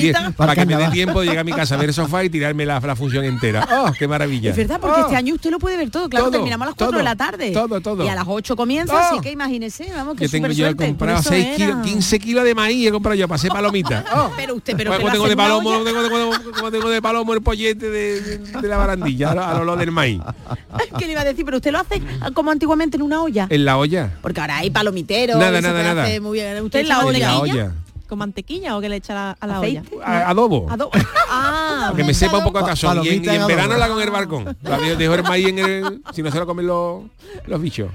tie- 0.87 0.91
tiempo 0.91 1.19
de 1.21 1.27
llegar 1.27 1.41
a 1.41 1.43
mi 1.43 1.51
casa 1.51 1.75
a 1.75 1.77
ver 1.77 1.89
el 1.89 1.93
sofá 1.93 2.23
y 2.23 2.29
tirarme 2.29 2.65
la, 2.65 2.79
la 2.79 2.95
función 2.95 3.23
entera. 3.25 3.67
¡Oh, 3.71 3.91
qué 3.97 4.07
maravilla! 4.07 4.51
Es 4.51 4.57
verdad, 4.57 4.79
porque 4.79 5.01
¡Oh! 5.01 5.05
este 5.05 5.15
año 5.15 5.35
usted 5.35 5.51
lo 5.51 5.59
puede 5.59 5.77
ver 5.77 5.89
todo. 5.91 6.09
Claro, 6.09 6.25
Todo, 6.25 6.31
terminamos 6.33 6.65
a 6.65 6.69
las 6.69 6.75
4 6.75 6.87
todo, 6.91 6.97
de 6.97 7.03
la 7.03 7.15
tarde. 7.15 7.51
todo, 7.51 7.81
todo. 7.81 8.03
Y 8.05 8.07
a 8.09 8.15
las 8.15 8.25
8 8.27 8.55
comienza, 8.55 8.93
¡Oh! 8.95 8.97
así 8.97 9.19
que 9.21 9.31
imagínese, 9.31 9.91
vamos, 9.95 10.15
que 10.15 10.25
Yo 10.25 10.31
tengo 10.31 10.47
yo 10.47 10.65
he 10.67 10.75
comprado 10.75 11.21
Por 11.21 11.21
eso 11.21 11.29
6 11.29 11.45
era. 11.45 11.55
kilos, 11.55 11.77
15 11.85 12.19
kilos 12.19 12.43
de 12.43 12.55
maíz 12.55 12.87
he 12.87 12.91
comprado 12.91 13.15
yo 13.15 13.27
para 13.27 13.35
hacer 13.35 13.51
palomitas. 13.51 14.03
¡Oh! 14.15 14.31
Pero 14.35 14.55
usted, 14.55 14.75
pero 14.75 14.95
como 14.97 15.11
tengo 15.11 15.27
de 15.27 15.35
palomo, 15.37 15.83
tengo, 15.83 16.01
tengo- 16.03 16.53
como 16.55 16.71
tengo 16.71 16.89
de 16.89 17.01
palomo 17.01 17.33
el 17.33 17.41
pollete 17.41 17.89
de 17.89 18.39
la 18.63 18.77
barandilla, 18.77 19.33
a 19.51 19.53
lo, 19.55 19.61
a 19.61 19.65
lo 19.65 19.75
del 19.77 19.91
maíz. 19.91 20.21
¿Qué 20.97 21.05
le 21.05 21.11
iba 21.13 21.21
a 21.21 21.25
decir? 21.25 21.45
Pero 21.45 21.57
usted 21.57 21.71
lo 21.71 21.79
hace 21.79 22.01
como 22.33 22.51
antiguamente 22.51 22.97
en 22.97 23.03
una 23.03 23.21
olla. 23.21 23.47
En 23.49 23.65
la 23.65 23.77
olla. 23.77 24.11
Porque 24.21 24.41
ahora 24.41 24.57
hay 24.57 24.69
palomiteros. 24.69 25.37
Nada, 25.37 25.59
y 25.59 25.61
se 25.61 25.67
nada, 25.67 25.83
nada. 25.95 26.21
Muy 26.21 26.39
bien. 26.39 26.61
Usted 26.63 26.79
en 26.81 26.87
la 26.89 26.99
En 26.99 27.05
olla. 27.05 27.17
En 27.17 27.21
la 27.23 27.39
¿Olequilla? 27.39 27.63
olla. 27.65 27.73
Con 28.09 28.19
mantequilla 28.19 28.75
o 28.75 28.81
que 28.81 28.89
le 28.89 28.97
echa 28.97 29.31
a 29.39 29.47
la 29.47 29.57
¿Aceite? 29.59 29.95
olla? 29.95 30.05
A- 30.05 30.29
adobo. 30.31 30.67
Ado- 30.69 30.89
Ah, 31.31 31.93
Que 31.95 32.03
me 32.03 32.13
sepa 32.13 32.39
un 32.39 32.43
poco 32.43 32.57
a 32.59 32.65
cazón. 32.65 33.05
Y 33.05 33.09
en, 33.09 33.23
y 33.23 33.27
verano 33.27 33.73
adobo. 33.75 33.77
la 33.77 33.87
con 33.87 34.01
el 34.01 34.09
balcón. 34.09 34.57
La 34.63 34.77
de- 34.79 34.95
dejo 34.95 35.13
el 35.13 35.23
maíz 35.23 35.47
en 35.47 35.59
el. 35.59 36.01
Si 36.13 36.21
no 36.23 36.31
se 36.31 36.39
lo 36.39 36.45
comen 36.45 36.65
los, 36.67 37.03
los 37.45 37.61
bichos. 37.61 37.89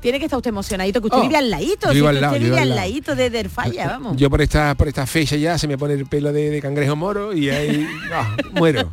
Tiene 0.00 0.18
que 0.18 0.24
estar 0.26 0.36
usted 0.36 0.50
emocionadito, 0.50 1.00
que 1.00 1.06
usted 1.06 1.18
Oh, 1.18 1.22
vive 1.22 1.36
al 1.36 1.50
ladito, 1.50 1.92
yo 1.92 2.02
si 2.02 2.06
al 2.06 2.20
lado, 2.20 2.34
usted 2.34 2.46
yo 2.46 2.50
vive 2.52 2.60
al 2.60 2.76
ladito 2.76 3.14
de 3.14 3.30
Derfalla, 3.30 3.86
vamos. 3.88 4.16
Yo 4.16 4.28
por 4.30 4.42
esta, 4.42 4.74
por 4.74 4.88
esta 4.88 5.06
fecha 5.06 5.36
ya 5.36 5.56
se 5.58 5.66
me 5.68 5.78
pone 5.78 5.94
el 5.94 6.06
pelo 6.06 6.32
de, 6.32 6.50
de 6.50 6.60
cangrejo 6.60 6.96
moro 6.96 7.32
y 7.32 7.48
ahí 7.50 7.86
ah, 8.12 8.36
muero. 8.52 8.90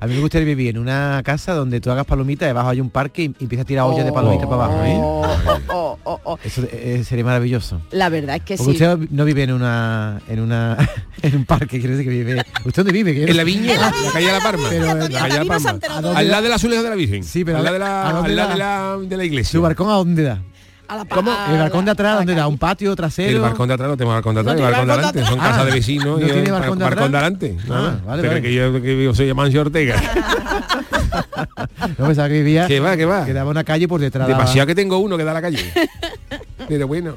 A 0.00 0.06
mí 0.06 0.14
me 0.14 0.20
gustaría 0.20 0.46
vivir 0.46 0.70
en 0.70 0.78
una 0.78 1.20
casa 1.24 1.54
donde 1.54 1.80
tú 1.80 1.90
hagas 1.90 2.06
palomitas, 2.06 2.46
debajo 2.48 2.68
hay 2.70 2.80
un 2.80 2.90
parque 2.90 3.22
y 3.22 3.26
empiezas 3.40 3.64
a 3.64 3.66
tirar 3.66 3.84
ollas 3.84 4.04
de 4.04 4.12
palomitas 4.12 4.46
para 4.48 4.64
abajo. 4.64 4.84
¿eh? 4.84 4.96
Oh, 5.68 5.98
oh, 6.04 6.20
oh. 6.24 6.38
Eso 6.42 6.62
eh, 6.70 7.02
sería 7.06 7.24
maravilloso. 7.24 7.80
La 7.90 8.08
verdad 8.08 8.36
es 8.36 8.42
que 8.42 8.56
Porque 8.56 8.76
sí. 8.78 8.84
usted 8.84 9.08
no 9.10 9.24
vive 9.24 9.42
en 9.44 9.52
una 9.52 9.65
en 10.28 10.40
una 10.40 10.76
en 11.22 11.36
un 11.36 11.44
parque, 11.44 11.78
quiere 11.80 11.96
decir 11.96 12.04
que 12.04 12.10
vive. 12.24 12.44
¿Usted 12.64 12.84
dónde 12.84 12.92
vive? 12.92 13.30
En 13.30 13.36
la 13.36 13.44
viña, 13.44 13.74
en 13.74 13.80
la, 13.80 13.92
calle 14.12 14.26
de 14.26 14.32
la 14.32 14.40
Palma. 14.40 14.66
Pero, 14.70 14.84
la 14.86 15.08
calle 15.08 15.38
de 15.38 15.44
la 15.44 15.44
Palma. 15.44 15.70
¿A 15.90 16.00
dónde 16.00 16.18
Al 16.20 16.28
lado 16.28 16.42
de 16.42 16.48
la 16.48 16.54
azulejo 16.56 16.82
de 16.82 16.90
la 16.90 16.96
Virgen. 16.96 17.24
Sí, 17.24 17.44
pero 17.44 17.58
al 17.58 17.64
lado 17.64 17.76
¿a 17.76 17.78
de 17.78 17.84
la, 17.84 18.12
dónde 18.12 18.30
al 18.30 18.36
lado 18.36 18.48
da? 18.48 18.54
de 18.54 18.58
la, 18.58 19.08
de 19.08 19.16
la 19.16 19.24
iglesia. 19.24 19.52
¿Su 19.52 19.62
balcón 19.62 19.88
a 19.90 19.92
dónde 19.94 20.22
da? 20.22 20.42
A 20.88 20.96
la 20.98 21.04
¿Cómo? 21.04 21.32
¿El 21.50 21.58
balcón 21.58 21.80
de 21.84 21.86
la- 21.86 21.92
atrás 21.92 22.06
a 22.06 22.14
la 22.14 22.16
dónde 22.20 22.34
da? 22.36 22.46
¿Un 22.46 22.58
patio 22.58 22.94
trasero? 22.94 23.30
El 23.36 23.40
balcón 23.40 23.66
de 23.66 23.74
atrás 23.74 23.88
no 23.90 23.96
tengo 23.96 24.12
balcón 24.12 24.34
de 24.36 24.40
atrás, 24.42 24.54
No 24.56 24.64
el 24.66 24.70
balcón 24.70 24.86
de 24.86 24.92
adelante. 24.92 25.24
Son 25.24 25.32
atrás. 25.40 25.48
casas 25.48 25.62
Ah, 25.62 25.64
de 25.66 25.72
vecinos 25.72 26.06
¿no 26.06 26.20
y 26.20 26.24
tiene 26.30 26.42
el 26.46 26.52
balcón 26.52 26.78
de 26.78 26.84
balcón 26.84 27.04
atrás? 27.04 27.10
de 27.12 27.18
adelante. 27.18 27.56
Ah, 27.68 27.96
vale, 28.06 28.22
Pero 28.22 28.34
vale. 28.34 28.42
que 28.42 28.54
yo, 28.54 28.80
que 28.82 29.04
yo 29.04 29.14
soy 29.14 29.28
Amancio 29.30 29.60
Ortega. 29.62 29.96
No 31.98 32.06
pensaba 32.06 32.28
que 32.28 32.34
vivía. 32.34 32.66
que 32.66 32.80
va, 32.80 32.96
que 32.96 33.04
va. 33.04 33.24
Que 33.24 33.32
daba 33.32 33.50
una 33.50 33.64
calle 33.64 33.86
por 33.88 34.00
detrás. 34.00 34.28
daba- 34.28 34.38
Demasiado 34.40 34.66
que 34.66 34.74
tengo 34.74 34.98
uno 34.98 35.16
que 35.16 35.24
da 35.24 35.30
a 35.32 35.34
la 35.34 35.42
calle. 35.42 35.58
Pero 36.68 36.88
bueno. 36.88 37.16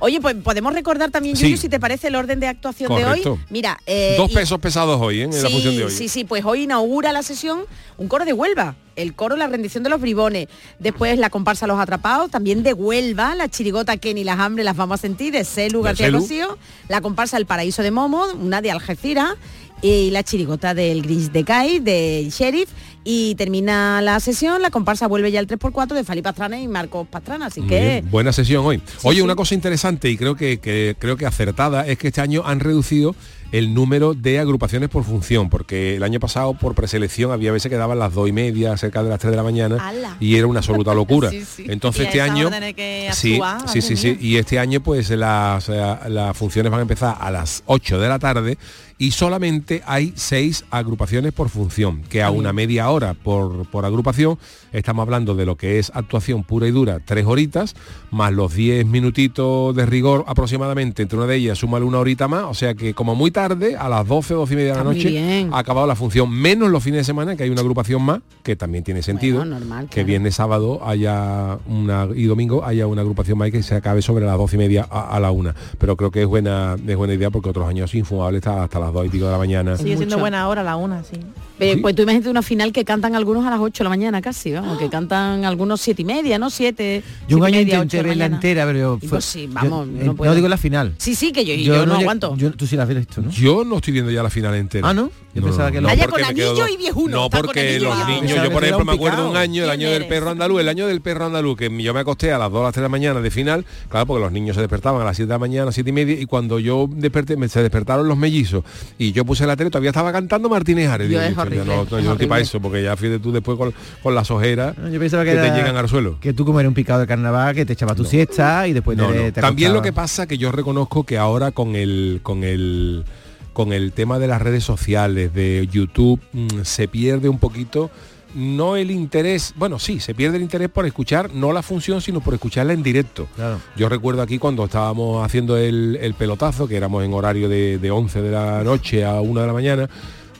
Oye, 0.00 0.20
pues 0.20 0.34
podemos 0.36 0.72
recordar 0.72 1.10
también, 1.10 1.36
Sí. 1.36 1.44
Yuyu, 1.44 1.56
si 1.56 1.68
te 1.68 1.78
parece 1.78 2.08
el 2.08 2.16
orden 2.16 2.40
de 2.40 2.48
actuación 2.48 2.94
de 2.96 3.04
hoy. 3.04 3.22
Mira, 3.50 3.78
eh, 3.86 4.14
Dos 4.16 4.30
y- 4.30 4.34
pesos 4.34 4.58
pesados 4.58 4.98
hoy, 5.00 5.20
¿eh? 5.20 5.24
En 5.24 5.30
la 5.30 5.36
sí, 5.48 5.52
función 5.52 5.76
de 5.76 5.84
hoy. 5.84 5.90
Sí, 5.92 6.08
sí, 6.08 6.24
pues 6.24 6.44
hoy 6.44 6.62
inaugura 6.64 7.12
la 7.12 7.22
sesión 7.22 7.60
un 7.96 8.08
coro 8.08 8.24
de 8.24 8.32
Huelva, 8.32 8.74
el 8.96 9.14
coro 9.14 9.36
La 9.36 9.46
rendición 9.46 9.84
de 9.84 9.90
los 9.90 10.00
bribones, 10.00 10.48
después 10.78 11.18
la 11.18 11.30
comparsa 11.30 11.66
Los 11.66 11.78
Atrapados, 11.78 12.30
también 12.30 12.62
de 12.62 12.72
Huelva, 12.72 13.34
la 13.36 13.48
chirigota 13.48 13.96
Kenny 13.98 14.24
las 14.24 14.38
hambre 14.40 14.64
las 14.64 14.76
vamos 14.76 14.98
a 14.98 15.02
sentir, 15.02 15.32
de 15.32 15.44
Celu 15.44 15.78
De 15.80 15.84
García. 15.84 16.10
Cosío, 16.12 16.58
la 16.88 17.00
comparsa 17.00 17.36
El 17.36 17.46
Paraíso 17.46 17.82
de 17.82 17.90
Momo, 17.90 18.24
una 18.40 18.60
de 18.62 18.70
Algeciras, 18.72 19.34
y 19.82 20.10
la 20.10 20.22
chirigota 20.22 20.74
del 20.74 21.02
Gris 21.02 21.32
de 21.32 21.44
Kai, 21.44 21.78
de 21.78 22.28
Sheriff, 22.30 22.68
y 23.04 23.34
termina 23.36 24.02
la 24.02 24.20
sesión, 24.20 24.60
la 24.60 24.70
comparsa 24.70 25.06
vuelve 25.06 25.30
ya 25.30 25.40
el 25.40 25.46
3x4 25.46 25.94
de 25.94 26.04
Fali 26.04 26.20
Pastrana 26.20 26.60
y 26.60 26.68
Marcos 26.68 27.06
Pastrana, 27.08 27.46
así 27.46 27.60
Muy 27.60 27.68
que... 27.70 27.80
bien, 27.80 28.10
buena 28.10 28.32
sesión 28.32 28.66
hoy. 28.66 28.82
Oye, 29.02 29.16
sí. 29.18 29.22
una 29.22 29.34
cosa 29.36 29.54
interesante 29.54 30.10
y 30.10 30.16
creo 30.16 30.34
que, 30.34 30.58
que- 30.58 30.96
creo 30.98 31.16
que 31.16 31.24
acertada 31.24 31.86
es 31.86 31.96
que 31.98 32.08
este 32.08 32.20
año 32.20 32.42
han 32.44 32.60
reducido 32.60 33.14
el 33.50 33.72
número 33.72 34.12
de 34.12 34.38
agrupaciones 34.40 34.90
por 34.90 35.04
función, 35.04 35.48
porque 35.48 35.96
el 35.96 36.02
año 36.02 36.20
pasado 36.20 36.52
por 36.52 36.74
preselección 36.74 37.32
había 37.32 37.50
veces 37.50 37.70
que 37.70 37.76
daban 37.78 37.98
las 37.98 38.12
dos 38.12 38.28
y 38.28 38.32
media, 38.32 38.76
cerca 38.76 39.02
de 39.02 39.08
las 39.08 39.20
3 39.20 39.30
de 39.30 39.36
la 39.38 39.42
mañana, 39.42 39.92
y 40.20 40.36
era 40.36 40.46
una 40.46 40.58
absoluta 40.60 40.92
locura. 40.92 41.30
Sí, 41.38 41.44
sí. 41.44 41.64
Entonces 41.68 42.02
Y 42.02 42.06
este 42.08 42.20
año 42.20 42.50
que 42.76 43.08
sí, 43.14 43.34
actuar, 43.40 43.68
sí, 43.70 43.80
sí, 43.80 43.96
sí, 43.96 44.18
y 44.20 44.36
este 44.36 44.58
año 44.58 44.80
pues 44.82 45.08
las, 45.10 45.66
eh, 45.70 45.96
las 46.08 46.36
funciones 46.36 46.70
van 46.70 46.80
a 46.80 46.82
empezar 46.82 47.16
a 47.18 47.30
las 47.30 47.62
8 47.64 47.98
de 47.98 48.08
la 48.08 48.18
tarde 48.18 48.58
y 48.98 49.12
solamente 49.12 49.82
hay 49.86 50.12
seis 50.16 50.64
agrupaciones 50.70 51.32
por 51.32 51.48
función, 51.48 52.02
que 52.08 52.22
a 52.22 52.30
una 52.30 52.52
media 52.52 52.90
hora 52.90 53.14
por, 53.14 53.66
por 53.70 53.84
agrupación 53.84 54.38
estamos 54.72 55.02
hablando 55.02 55.36
de 55.36 55.46
lo 55.46 55.56
que 55.56 55.78
es 55.78 55.92
actuación 55.94 56.42
pura 56.42 56.66
y 56.66 56.72
dura, 56.72 57.00
tres 57.04 57.24
horitas, 57.24 57.76
más 58.10 58.32
los 58.32 58.54
10 58.54 58.86
minutitos 58.86 59.74
de 59.74 59.86
rigor 59.86 60.24
aproximadamente, 60.26 61.02
entre 61.02 61.16
una 61.16 61.26
de 61.26 61.36
ellas 61.36 61.58
súmale 61.58 61.84
una 61.84 61.98
horita 61.98 62.26
más, 62.26 62.44
o 62.44 62.54
sea 62.54 62.74
que 62.74 62.92
como 62.92 63.14
muy 63.14 63.30
tarde, 63.30 63.76
a 63.76 63.88
las 63.88 64.06
12, 64.06 64.34
12 64.34 64.52
y 64.52 64.56
media 64.56 64.72
de 64.72 64.78
la 64.78 64.84
muy 64.84 64.96
noche, 64.96 65.48
ha 65.52 65.58
acabado 65.58 65.86
la 65.86 65.94
función, 65.94 66.30
menos 66.30 66.68
los 66.70 66.82
fines 66.82 66.98
de 66.98 67.04
semana, 67.04 67.36
que 67.36 67.44
hay 67.44 67.50
una 67.50 67.60
agrupación 67.60 68.02
más, 68.02 68.20
que 68.42 68.56
también 68.56 68.82
tiene 68.82 69.02
sentido, 69.02 69.38
Bueno, 69.38 69.60
normal, 69.60 69.88
que 69.88 70.02
viernes, 70.04 70.34
sábado 70.34 70.80
haya 70.84 71.58
una 71.68 72.08
y 72.14 72.24
domingo 72.24 72.64
haya 72.64 72.86
una 72.86 73.02
agrupación 73.02 73.38
más 73.38 73.48
y 73.48 73.52
que 73.52 73.62
se 73.62 73.76
acabe 73.76 74.02
sobre 74.02 74.26
las 74.26 74.36
12 74.36 74.56
y 74.56 74.58
media 74.58 74.86
a, 74.90 75.16
a 75.16 75.20
la 75.20 75.30
una. 75.30 75.54
Pero 75.78 75.96
creo 75.96 76.10
que 76.10 76.22
es 76.22 76.26
buena, 76.26 76.76
es 76.86 76.96
buena 76.96 77.14
idea 77.14 77.30
porque 77.30 77.48
otros 77.50 77.68
años 77.68 77.94
infumable 77.94 78.38
está 78.38 78.62
hasta 78.62 78.78
las 78.78 78.87
2 78.92 79.06
y 79.06 79.08
pico 79.08 79.26
de 79.26 79.32
la 79.32 79.38
mañana. 79.38 79.76
Sigue 79.76 79.96
siendo 79.96 80.18
buena 80.18 80.48
hora 80.48 80.62
la 80.62 80.76
una, 80.76 81.02
sí. 81.04 81.20
Eh, 81.60 81.74
Sí. 81.74 81.80
Pues 81.80 81.94
tú 81.94 82.02
imagínate 82.02 82.30
una 82.30 82.42
final 82.42 82.72
que 82.72 82.84
cantan 82.84 83.14
algunos 83.14 83.44
a 83.46 83.50
las 83.50 83.60
8 83.60 83.82
de 83.82 83.84
la 83.84 83.90
mañana 83.90 84.20
casi, 84.22 84.52
vamos, 84.52 84.78
que 84.78 84.88
cantan 84.88 85.44
algunos 85.44 85.80
siete 85.80 86.02
y 86.02 86.04
media, 86.04 86.38
¿no? 86.38 86.50
Siete. 86.50 87.02
Yo 87.28 87.36
un 87.38 87.44
año 87.44 87.60
intenté 87.60 87.78
ocho 87.78 87.96
de 87.98 88.02
la 88.04 88.08
verla 88.10 88.26
entera, 88.26 88.64
pero... 88.66 88.98
Y 89.02 89.06
pues 89.08 89.24
sí, 89.24 89.48
vamos, 89.50 89.88
eh, 89.88 90.04
no 90.04 90.14
puedo. 90.14 90.34
digo 90.34 90.48
la 90.48 90.56
final. 90.56 90.94
Sí, 90.98 91.14
sí, 91.14 91.32
que 91.32 91.44
yo, 91.44 91.54
yo, 91.54 91.84
no, 91.86 91.94
aguanto. 91.96 92.36
yo- 92.36 92.52
tú 92.52 92.66
sí 92.66 92.76
la 92.76 92.84
has 92.84 92.88
visto, 92.88 93.20
¿no? 93.22 93.30
Yo 93.30 93.64
no 93.64 93.76
estoy 93.76 93.92
viendo 93.92 94.10
ya 94.10 94.22
la 94.22 94.30
final 94.30 94.54
entera. 94.54 94.88
Ah, 94.88 94.94
¿no? 94.94 95.10
Yo 95.34 95.42
pensaba 95.42 95.70
que 95.70 95.80
lo- 95.80 95.86
Vaya 95.88 96.06
con 96.08 96.16
quedo 96.16 96.26
anillo 96.28 96.54
dos- 96.54 96.70
y 96.70 96.76
viejuno, 96.76 97.16
No, 97.16 97.30
porque 97.30 97.78
los 97.78 98.08
niños, 98.08 98.42
yo 98.42 98.50
por 98.50 98.64
ejemplo 98.64 98.84
me 98.84 98.92
acuerdo 98.92 99.30
un 99.30 99.36
año, 99.36 99.62
el 99.64 99.68
¿Quién 99.70 99.80
año 99.82 99.90
del 99.92 100.06
perro 100.08 100.30
andaluz, 100.30 100.60
el 100.60 100.68
año 100.68 100.86
del 100.86 101.00
perro 101.00 101.26
andaluz, 101.26 101.56
que 101.58 101.82
yo 101.82 101.94
me 101.94 102.00
acosté 102.00 102.32
a 102.32 102.38
las 102.38 102.50
2 102.50 102.60
o 102.60 102.64
las 102.64 102.72
3 102.72 102.80
de 102.82 102.84
la 102.84 102.88
mañana 102.88 103.20
de 103.20 103.30
final, 103.30 103.64
claro, 103.88 104.06
porque 104.06 104.22
los 104.22 104.32
niños 104.32 104.56
se 104.56 104.62
despertaban 104.62 105.00
a 105.00 105.04
las 105.04 105.16
7 105.16 105.28
de 105.28 105.34
la 105.34 105.38
mañana, 105.38 105.70
7 105.70 105.90
y 105.90 105.92
media, 105.92 106.20
y 106.20 106.26
cuando 106.26 106.58
yo 106.58 106.88
desperté, 106.90 107.36
me, 107.36 107.48
se 107.48 107.62
despertaron 107.62 108.08
los 108.08 108.16
mellizos, 108.16 108.64
y 108.98 109.12
yo 109.12 109.24
puse 109.24 109.46
la 109.46 109.54
tele, 109.56 109.70
todavía 109.70 109.90
estaba 109.90 110.12
cantando 110.12 110.48
Martínez 110.48 110.88
Ares. 110.88 111.08
Digo, 111.08 111.20
"Yo 111.56 111.64
no, 111.64 111.84
yo 111.84 112.00
no 112.00 112.10
horrible. 112.10 112.26
para 112.28 112.40
eso, 112.40 112.60
porque 112.60 112.82
ya 112.82 112.96
fíjate 112.96 113.18
tú 113.18 113.32
después 113.32 113.58
con, 113.58 113.72
con 114.02 114.14
las 114.14 114.30
ojeras 114.30 114.76
No, 114.78 114.88
Yo 114.88 114.98
pensaba 114.98 115.24
que, 115.24 115.32
que 115.32 115.38
te 115.38 115.50
llegan 115.50 115.76
al 115.76 115.88
suelo. 115.88 116.18
Que 116.20 116.32
tú 116.32 116.44
como 116.44 116.60
eres 116.60 116.68
un 116.68 116.74
picado 116.74 117.00
de 117.00 117.06
carnaval, 117.06 117.54
que 117.54 117.64
te 117.64 117.72
echabas 117.72 117.96
tu 117.96 118.04
siesta 118.04 118.66
y 118.66 118.72
después 118.72 118.98
te, 118.98 119.32
te 119.32 119.40
También 119.40 119.72
lo 119.72 119.82
que 119.82 119.92
pasa 119.92 120.26
que 120.26 120.38
yo 120.38 120.52
reconozco 120.52 121.04
que 121.04 121.18
ahora 121.18 121.50
con 121.50 121.76
el 121.76 122.20
con 122.22 122.44
el 122.44 123.04
con 123.52 123.72
el 123.72 123.92
tema 123.92 124.20
de 124.20 124.28
las 124.28 124.40
redes 124.40 124.62
sociales, 124.62 125.34
de 125.34 125.68
YouTube, 125.70 126.20
mm, 126.32 126.62
se 126.62 126.86
pierde 126.86 127.28
un 127.28 127.40
poquito 127.40 127.90
no 128.34 128.76
el 128.76 128.90
interés, 128.90 129.54
bueno, 129.56 129.78
sí, 129.78 130.00
se 130.00 130.14
pierde 130.14 130.36
el 130.36 130.42
interés 130.42 130.68
por 130.68 130.86
escuchar 130.86 131.32
no 131.32 131.52
la 131.52 131.62
función, 131.62 132.00
sino 132.00 132.20
por 132.20 132.34
escucharla 132.34 132.72
en 132.72 132.82
directo. 132.82 133.26
Claro. 133.34 133.58
Yo 133.76 133.88
recuerdo 133.88 134.22
aquí 134.22 134.38
cuando 134.38 134.64
estábamos 134.64 135.24
haciendo 135.24 135.56
el, 135.56 135.98
el 136.00 136.14
pelotazo, 136.14 136.68
que 136.68 136.76
éramos 136.76 137.04
en 137.04 137.12
horario 137.12 137.48
de, 137.48 137.78
de 137.78 137.90
11 137.90 138.22
de 138.22 138.30
la 138.30 138.62
noche 138.62 139.04
a 139.04 139.20
1 139.20 139.40
de 139.40 139.46
la 139.46 139.52
mañana, 139.52 139.90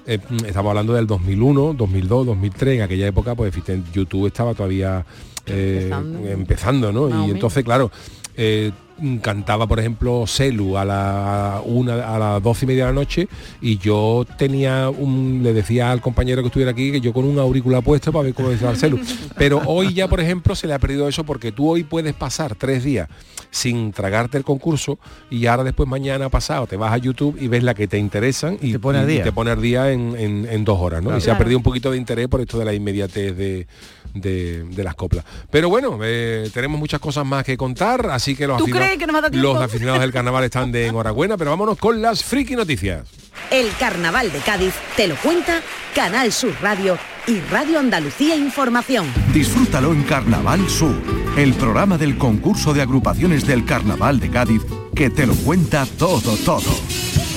eh, 0.08 0.18
estamos 0.46 0.70
hablando 0.70 0.94
del 0.94 1.06
2001, 1.06 1.74
2002, 1.74 2.26
2003, 2.26 2.76
en 2.76 2.82
aquella 2.82 3.06
época 3.06 3.34
pues 3.34 3.52
YouTube 3.92 4.26
estaba 4.26 4.54
todavía 4.54 5.04
eh, 5.44 5.90
Empezando. 5.92 6.28
empezando, 6.28 6.92
¿no? 6.92 7.26
Y 7.26 7.30
entonces, 7.30 7.62
claro, 7.62 7.90
eh, 8.34 8.72
cantaba 9.22 9.66
por 9.66 9.78
ejemplo 9.78 10.24
Celu 10.26 10.76
a 10.76 10.84
la 10.84 11.62
una 11.64 12.14
a 12.14 12.18
las 12.18 12.42
doce 12.42 12.64
y 12.64 12.68
media 12.68 12.86
de 12.86 12.92
la 12.92 12.94
noche 13.00 13.28
y 13.60 13.78
yo 13.78 14.26
tenía 14.36 14.88
un 14.90 15.40
le 15.42 15.52
decía 15.52 15.90
al 15.92 16.00
compañero 16.00 16.42
que 16.42 16.48
estuviera 16.48 16.72
aquí 16.72 16.90
que 16.92 17.00
yo 17.00 17.12
con 17.12 17.24
un 17.24 17.38
aurícula 17.38 17.80
puesto 17.80 18.12
para 18.12 18.24
ver 18.24 18.34
cómo 18.34 18.48
decía 18.50 18.70
el 18.70 18.76
Celu 18.76 18.98
pero 19.36 19.62
hoy 19.66 19.94
ya 19.94 20.08
por 20.08 20.20
ejemplo 20.20 20.54
se 20.54 20.66
le 20.66 20.74
ha 20.74 20.78
perdido 20.78 21.08
eso 21.08 21.24
porque 21.24 21.52
tú 21.52 21.68
hoy 21.70 21.84
puedes 21.84 22.14
pasar 22.14 22.54
tres 22.54 22.82
días 22.84 23.08
sin 23.50 23.92
tragarte 23.92 24.36
el 24.36 24.44
concurso 24.44 24.98
y 25.30 25.46
ahora 25.46 25.64
después 25.64 25.88
mañana 25.88 26.28
pasado 26.28 26.66
te 26.66 26.76
vas 26.76 26.92
a 26.92 26.98
YouTube 26.98 27.36
y 27.40 27.48
ves 27.48 27.62
la 27.62 27.74
que 27.74 27.88
te 27.88 27.98
interesan 27.98 28.58
y 28.60 28.72
Te 28.72 28.78
pone 28.78 28.98
al 28.98 29.08
y 29.08 29.14
día. 29.14 29.22
te 29.24 29.32
pone 29.32 29.50
al 29.50 29.62
día 29.62 29.90
en, 29.92 30.14
en- 30.18 30.46
en 30.50 30.64
dos 30.64 30.78
horas 30.80 31.02
¿no? 31.02 31.16
y 31.16 31.20
se 31.20 31.30
ha 31.30 31.38
perdido 31.38 31.56
un 31.58 31.62
poquito 31.62 31.90
de 31.90 31.96
interés 31.96 32.28
por 32.28 32.40
esto 32.40 32.58
de 32.58 32.64
la 32.66 32.74
inmediatez 32.74 33.34
de, 33.36 33.66
de, 34.14 34.64
de 34.64 34.84
las 34.84 34.94
coplas 34.94 35.24
pero 35.50 35.68
bueno 35.70 35.98
eh, 36.02 36.50
tenemos 36.52 36.78
muchas 36.78 37.00
cosas 37.00 37.24
más 37.24 37.42
que 37.44 37.56
contar 37.56 38.10
así 38.10 38.34
que 38.36 38.46
los 38.46 38.58
¿Tú 38.58 38.64
aficionados- 38.64 38.86
crees 38.86 38.87
que 38.96 39.06
nos 39.06 39.34
los 39.34 39.60
aficionados 39.60 40.00
del 40.00 40.12
carnaval 40.12 40.44
están 40.44 40.72
de 40.72 40.86
enhorabuena, 40.86 41.36
pero 41.36 41.50
vámonos 41.50 41.76
con 41.76 42.00
las 42.00 42.24
friki 42.24 42.56
noticias. 42.56 43.06
El 43.50 43.68
Carnaval 43.78 44.32
de 44.32 44.38
Cádiz 44.40 44.74
te 44.96 45.06
lo 45.06 45.16
cuenta 45.16 45.60
Canal 45.94 46.32
Sur 46.32 46.54
Radio 46.60 46.98
y 47.26 47.40
Radio 47.50 47.78
Andalucía 47.78 48.36
Información. 48.36 49.06
Disfrútalo 49.32 49.92
en 49.92 50.02
Carnaval 50.04 50.68
Sur, 50.68 50.94
el 51.36 51.54
programa 51.54 51.98
del 51.98 52.16
concurso 52.16 52.72
de 52.72 52.82
agrupaciones 52.82 53.46
del 53.46 53.64
Carnaval 53.64 54.20
de 54.20 54.30
Cádiz 54.30 54.62
que 54.94 55.10
te 55.10 55.26
lo 55.26 55.34
cuenta 55.34 55.86
todo, 55.98 56.36
todo. 56.38 56.74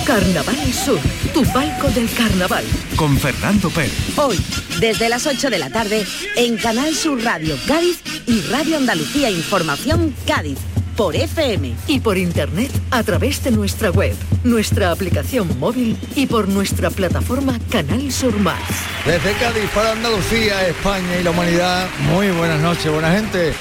Carnaval 0.05 0.73
Sur, 0.73 0.99
tu 1.33 1.43
palco 1.53 1.89
del 1.89 2.11
carnaval. 2.11 2.63
Con 2.95 3.15
Fernando 3.17 3.69
Pérez. 3.69 4.17
Hoy, 4.17 4.39
desde 4.79 5.09
las 5.09 5.27
8 5.27 5.49
de 5.51 5.59
la 5.59 5.69
tarde, 5.69 6.05
en 6.37 6.57
Canal 6.57 6.95
Sur 6.95 7.23
Radio 7.23 7.55
Cádiz 7.67 8.01
y 8.25 8.41
Radio 8.49 8.77
Andalucía 8.77 9.29
Información 9.29 10.15
Cádiz, 10.25 10.57
por 10.95 11.15
FM. 11.15 11.75
Y 11.87 11.99
por 11.99 12.17
internet 12.17 12.71
a 12.91 13.03
través 13.03 13.43
de 13.43 13.51
nuestra 13.51 13.89
web, 13.91 14.15
nuestra 14.43 14.91
aplicación 14.91 15.59
móvil 15.59 15.97
y 16.15 16.25
por 16.25 16.47
nuestra 16.47 16.89
plataforma 16.89 17.59
Canal 17.69 18.11
Sur 18.11 18.37
Más. 18.39 18.61
Desde 19.05 19.33
Cádiz 19.33 19.69
para 19.73 19.91
Andalucía, 19.91 20.67
España 20.67 21.19
y 21.19 21.23
la 21.23 21.31
humanidad, 21.31 21.87
muy 22.11 22.29
buenas 22.31 22.61
noches, 22.61 22.91
buena 22.91 23.11
gente. 23.11 23.53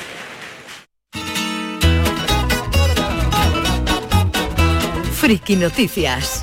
Friki 5.12 5.56
Noticias. 5.56 6.42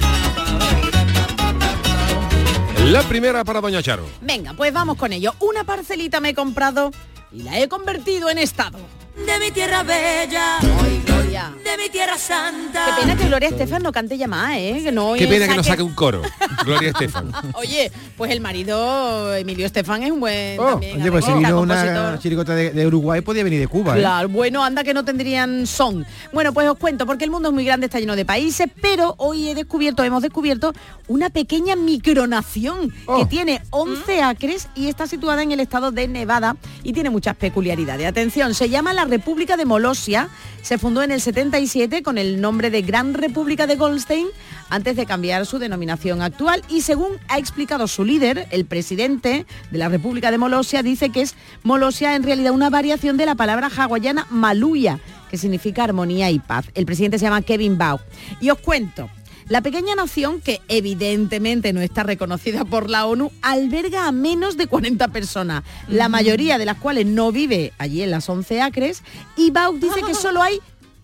La 2.85 3.01
primera 3.01 3.43
para 3.43 3.59
Doña 3.59 3.81
Charo. 3.81 4.05
Venga, 4.21 4.53
pues 4.53 4.71
vamos 4.71 4.97
con 4.97 5.11
ello. 5.11 5.33
Una 5.39 5.63
parcelita 5.63 6.21
me 6.21 6.29
he 6.29 6.33
comprado 6.33 6.91
y 7.31 7.43
la 7.43 7.59
he 7.59 7.67
convertido 7.67 8.29
en 8.29 8.37
estado. 8.37 8.79
De 9.25 9.39
mi 9.39 9.51
tierra 9.51 9.83
bella, 9.83 10.57
Gloria. 11.05 11.51
de 11.63 11.77
mi 11.83 11.89
tierra 11.89 12.17
santa. 12.17 12.85
Qué 12.85 13.01
pena 13.01 13.15
que 13.17 13.25
Gloria 13.27 13.49
Estefan 13.49 13.81
no 13.83 13.91
cante 13.91 14.17
ya 14.17 14.27
más, 14.27 14.55
¿eh? 14.57 14.79
Que 14.83 14.91
no 14.91 15.13
Qué 15.13 15.27
pena 15.27 15.47
que 15.47 15.55
no 15.55 15.63
saque- 15.63 15.81
un 15.83 15.93
coro. 15.93 16.21
Gloria 16.63 16.89
Estefan. 16.89 17.31
Oye, 17.55 17.91
pues 18.15 18.31
el 18.31 18.41
marido 18.41 19.33
Emilio 19.35 19.65
Estefan 19.65 20.03
es 20.03 20.11
un 20.11 20.19
buen 20.19 20.59
Oh, 20.59 20.71
también 20.71 21.01
oye, 21.01 21.11
pues 21.11 21.25
si 21.25 21.33
vino 21.33 21.59
una 21.61 22.17
chiricota 22.19 22.53
de, 22.55 22.71
de 22.71 22.87
Uruguay, 22.87 23.21
podía 23.21 23.43
venir 23.43 23.59
de 23.59 23.67
Cuba. 23.67 23.95
¿eh? 23.97 23.99
Claro, 24.01 24.29
bueno, 24.29 24.63
anda 24.63 24.83
que 24.83 24.93
no 24.93 25.03
tendrían 25.03 25.65
son. 25.67 26.05
Bueno, 26.31 26.53
pues 26.53 26.67
os 26.69 26.77
cuento, 26.77 27.05
porque 27.05 27.23
el 27.25 27.31
mundo 27.31 27.49
es 27.49 27.53
muy 27.55 27.65
grande, 27.65 27.87
está 27.87 27.99
lleno 27.99 28.15
de 28.15 28.25
países, 28.25 28.67
pero 28.81 29.15
hoy 29.17 29.49
he 29.49 29.55
descubierto, 29.55 30.03
hemos 30.03 30.21
descubierto 30.21 30.73
una 31.07 31.29
pequeña 31.31 31.75
micronación 31.75 32.93
que 33.17 33.25
tiene 33.25 33.61
11 33.71 34.21
acres 34.21 34.67
y 34.75 34.87
está 34.87 35.07
situada 35.07 35.41
en 35.43 35.51
el 35.51 35.59
estado 35.59 35.91
de 35.91 36.07
Nevada 36.07 36.55
y 36.83 36.93
tiene 36.93 37.09
muchas 37.09 37.35
peculiaridades. 37.35 38.05
Atención, 38.07 38.53
se 38.53 38.69
llama 38.69 38.93
la 38.93 39.06
República 39.07 39.57
de 39.57 39.65
Molosia, 39.65 40.29
se 40.61 40.77
fundó 40.77 41.01
en 41.01 41.11
el 41.11 41.21
77 41.21 42.03
con 42.03 42.17
el 42.17 42.41
nombre 42.41 42.69
de 42.69 42.81
Gran 42.81 43.13
República 43.13 43.67
de 43.67 43.75
Goldstein 43.75 44.27
antes 44.69 44.95
de 44.95 45.05
cambiar 45.05 45.45
su 45.45 45.59
denominación 45.59 46.21
actual 46.21 46.61
y 46.69 46.81
según 46.81 47.13
ha 47.29 47.37
explicado 47.37 47.87
su 47.87 48.03
líder, 48.03 48.47
el 48.51 48.65
presidente 48.65 49.45
de 49.71 49.77
la 49.77 49.89
República 49.89 50.29
de 50.29 50.37
Molosia, 50.37 50.83
dice 50.83 51.09
que 51.09 51.21
es 51.21 51.35
Molosia 51.63 52.15
en 52.15 52.23
realidad 52.23 52.51
una 52.51 52.69
variación 52.69 53.17
de 53.17 53.25
la 53.25 53.35
palabra 53.35 53.69
hawaiana 53.75 54.27
maluya, 54.29 54.99
que 55.29 55.37
significa 55.37 55.83
armonía 55.83 56.29
y 56.31 56.39
paz. 56.39 56.65
El 56.73 56.85
presidente 56.85 57.19
se 57.19 57.25
llama 57.25 57.41
Kevin 57.41 57.77
Bau. 57.77 57.99
Y 58.41 58.49
os 58.49 58.59
cuento, 58.59 59.09
la 59.49 59.61
pequeña 59.61 59.95
nación, 59.95 60.41
que 60.41 60.61
evidentemente 60.67 61.73
no 61.73 61.81
está 61.81 62.03
reconocida 62.03 62.65
por 62.65 62.89
la 62.89 63.05
ONU, 63.05 63.31
alberga 63.41 64.07
a 64.07 64.11
menos 64.11 64.57
de 64.57 64.67
40 64.67 65.07
personas, 65.09 65.63
la 65.87 66.09
mayoría 66.09 66.57
de 66.57 66.65
las 66.65 66.77
cuales 66.77 67.05
no 67.05 67.31
vive 67.31 67.73
allí 67.77 68.01
en 68.01 68.11
las 68.11 68.29
11 68.29 68.61
acres, 68.61 69.03
y 69.35 69.51
Bau 69.51 69.77
dice 69.77 70.01
que 70.05 70.13
solo 70.21 70.41
hay 70.41 70.59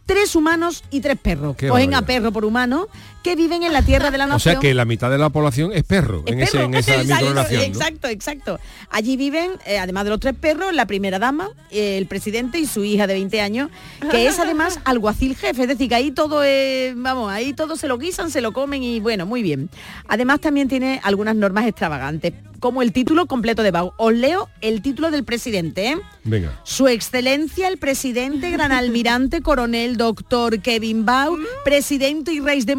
tres 0.05 0.35
humanos 0.35 0.83
y 0.91 1.01
tres 1.01 1.17
perros. 1.17 1.55
Qué 1.55 1.69
Cogen 1.69 1.93
a 1.93 2.01
barbaridad. 2.01 2.21
perro 2.23 2.33
por 2.33 2.45
humano, 2.45 2.87
que 3.23 3.35
viven 3.35 3.63
en 3.63 3.73
la 3.73 3.81
tierra 3.81 4.11
de 4.11 4.17
la 4.17 4.25
O 4.25 4.27
nación. 4.27 4.53
sea 4.53 4.59
que 4.59 4.73
la 4.73 4.85
mitad 4.85 5.09
de 5.09 5.17
la 5.17 5.29
población 5.29 5.71
es 5.73 5.83
perro, 5.83 6.23
en, 6.27 6.41
ese, 6.41 6.51
Perro. 6.57 6.65
en 6.65 6.73
esa 6.75 6.95
Exacto, 7.01 7.25
micronación. 7.25 7.61
¿no? 7.61 7.67
Exacto, 7.67 8.07
exacto. 8.09 8.59
Allí 8.89 9.17
viven, 9.17 9.51
eh, 9.65 9.79
además 9.79 10.03
de 10.03 10.09
los 10.11 10.19
tres 10.19 10.35
perros, 10.39 10.73
la 10.73 10.85
primera 10.85 11.17
dama, 11.19 11.49
eh, 11.71 11.97
el 11.97 12.05
presidente 12.05 12.59
y 12.59 12.65
su 12.67 12.83
hija 12.83 13.07
de 13.07 13.13
20 13.13 13.41
años, 13.41 13.69
que 14.11 14.27
es 14.27 14.37
además 14.39 14.79
alguacil 14.85 15.35
jefe, 15.35 15.63
es 15.63 15.67
decir, 15.67 15.89
que 15.89 15.95
ahí 15.95 16.11
todo 16.11 16.43
es, 16.43 16.93
vamos, 16.95 17.31
ahí 17.31 17.53
todo 17.53 17.75
se 17.77 17.87
lo 17.87 17.97
guisan, 17.97 18.29
se 18.29 18.41
lo 18.41 18.51
comen 18.51 18.83
y 18.83 18.99
bueno, 18.99 19.25
muy 19.25 19.41
bien. 19.41 19.69
Además 20.07 20.41
también 20.41 20.67
tiene 20.67 20.99
algunas 21.03 21.35
normas 21.35 21.65
extravagantes, 21.65 22.33
como 22.59 22.81
el 22.81 22.93
título 22.93 23.25
completo 23.25 23.61
de 23.63 23.71
Bau. 23.71 23.93
Os 23.97 24.13
leo 24.13 24.47
el 24.61 24.81
título 24.81 25.11
del 25.11 25.23
presidente, 25.25 25.87
¿eh? 25.89 25.97
Venga. 26.23 26.59
Su 26.63 26.87
excelencia 26.87 27.67
el 27.67 27.77
presidente, 27.77 28.51
gran 28.51 28.71
almirante, 28.73 29.41
coronel, 29.41 29.97
doctor 29.97 30.61
Kevin 30.61 31.05
Bau, 31.05 31.37
presidente 31.65 32.31
y 32.33 32.39
rey 32.39 32.61
de 32.63 32.75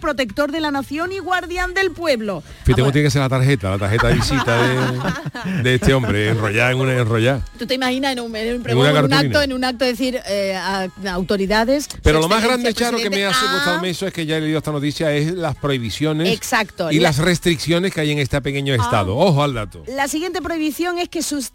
Protector 0.00 0.50
de 0.52 0.60
la 0.60 0.70
nación 0.70 1.12
y 1.12 1.18
guardián 1.18 1.74
del 1.74 1.90
pueblo. 1.90 2.42
Fíjate 2.64 2.82
cómo 2.82 2.92
tiene 2.92 3.06
que 3.06 3.10
ser 3.10 3.22
la 3.22 3.28
tarjeta, 3.28 3.70
la 3.70 3.78
tarjeta 3.78 4.08
de 4.08 4.14
visita 4.14 4.56
de, 4.62 5.62
de 5.62 5.74
este 5.74 5.94
hombre, 5.94 6.30
enrollada 6.30 6.72
en 6.72 6.78
una 6.80 6.92
enrollada. 6.94 7.44
¿Tú 7.58 7.66
te 7.66 7.74
imaginas 7.74 8.12
en 8.12 8.20
un, 8.20 8.34
en 8.36 8.60
un, 8.60 8.68
En 8.68 8.76
una 8.78 8.90
en 8.90 9.04
un 9.04 9.12
acto, 9.12 9.42
en 9.42 9.52
un 9.52 9.64
acto 9.64 9.84
decir 9.84 10.20
eh, 10.26 10.54
a, 10.56 10.82
a 11.04 11.10
autoridades? 11.12 11.88
Pero 12.02 12.20
lo 12.20 12.28
más 12.28 12.42
grande, 12.42 12.72
Charo, 12.74 12.98
que 12.98 13.10
me 13.10 13.24
ha 13.24 13.28
gustado 13.28 13.80
ah, 13.82 13.86
eso 13.88 14.06
es 14.06 14.12
que 14.12 14.26
ya 14.26 14.36
he 14.38 14.40
leído 14.40 14.58
esta 14.58 14.72
noticia, 14.72 15.12
es 15.12 15.32
las 15.32 15.54
prohibiciones 15.56 16.32
Exacto. 16.32 16.90
y 16.90 16.96
La- 16.96 17.08
las 17.10 17.18
restricciones 17.18 17.92
que 17.94 18.00
hay 18.00 18.10
en 18.10 18.18
este 18.18 18.40
pequeño 18.40 18.74
estado. 18.74 19.16
Ojo 19.16 19.42
al 19.42 19.54
dato. 19.54 19.82
La 19.86 20.08
siguiente 20.08 20.42
prohibición 20.42 20.98
es 20.98 21.08
que 21.08 21.22
sus 21.22 21.50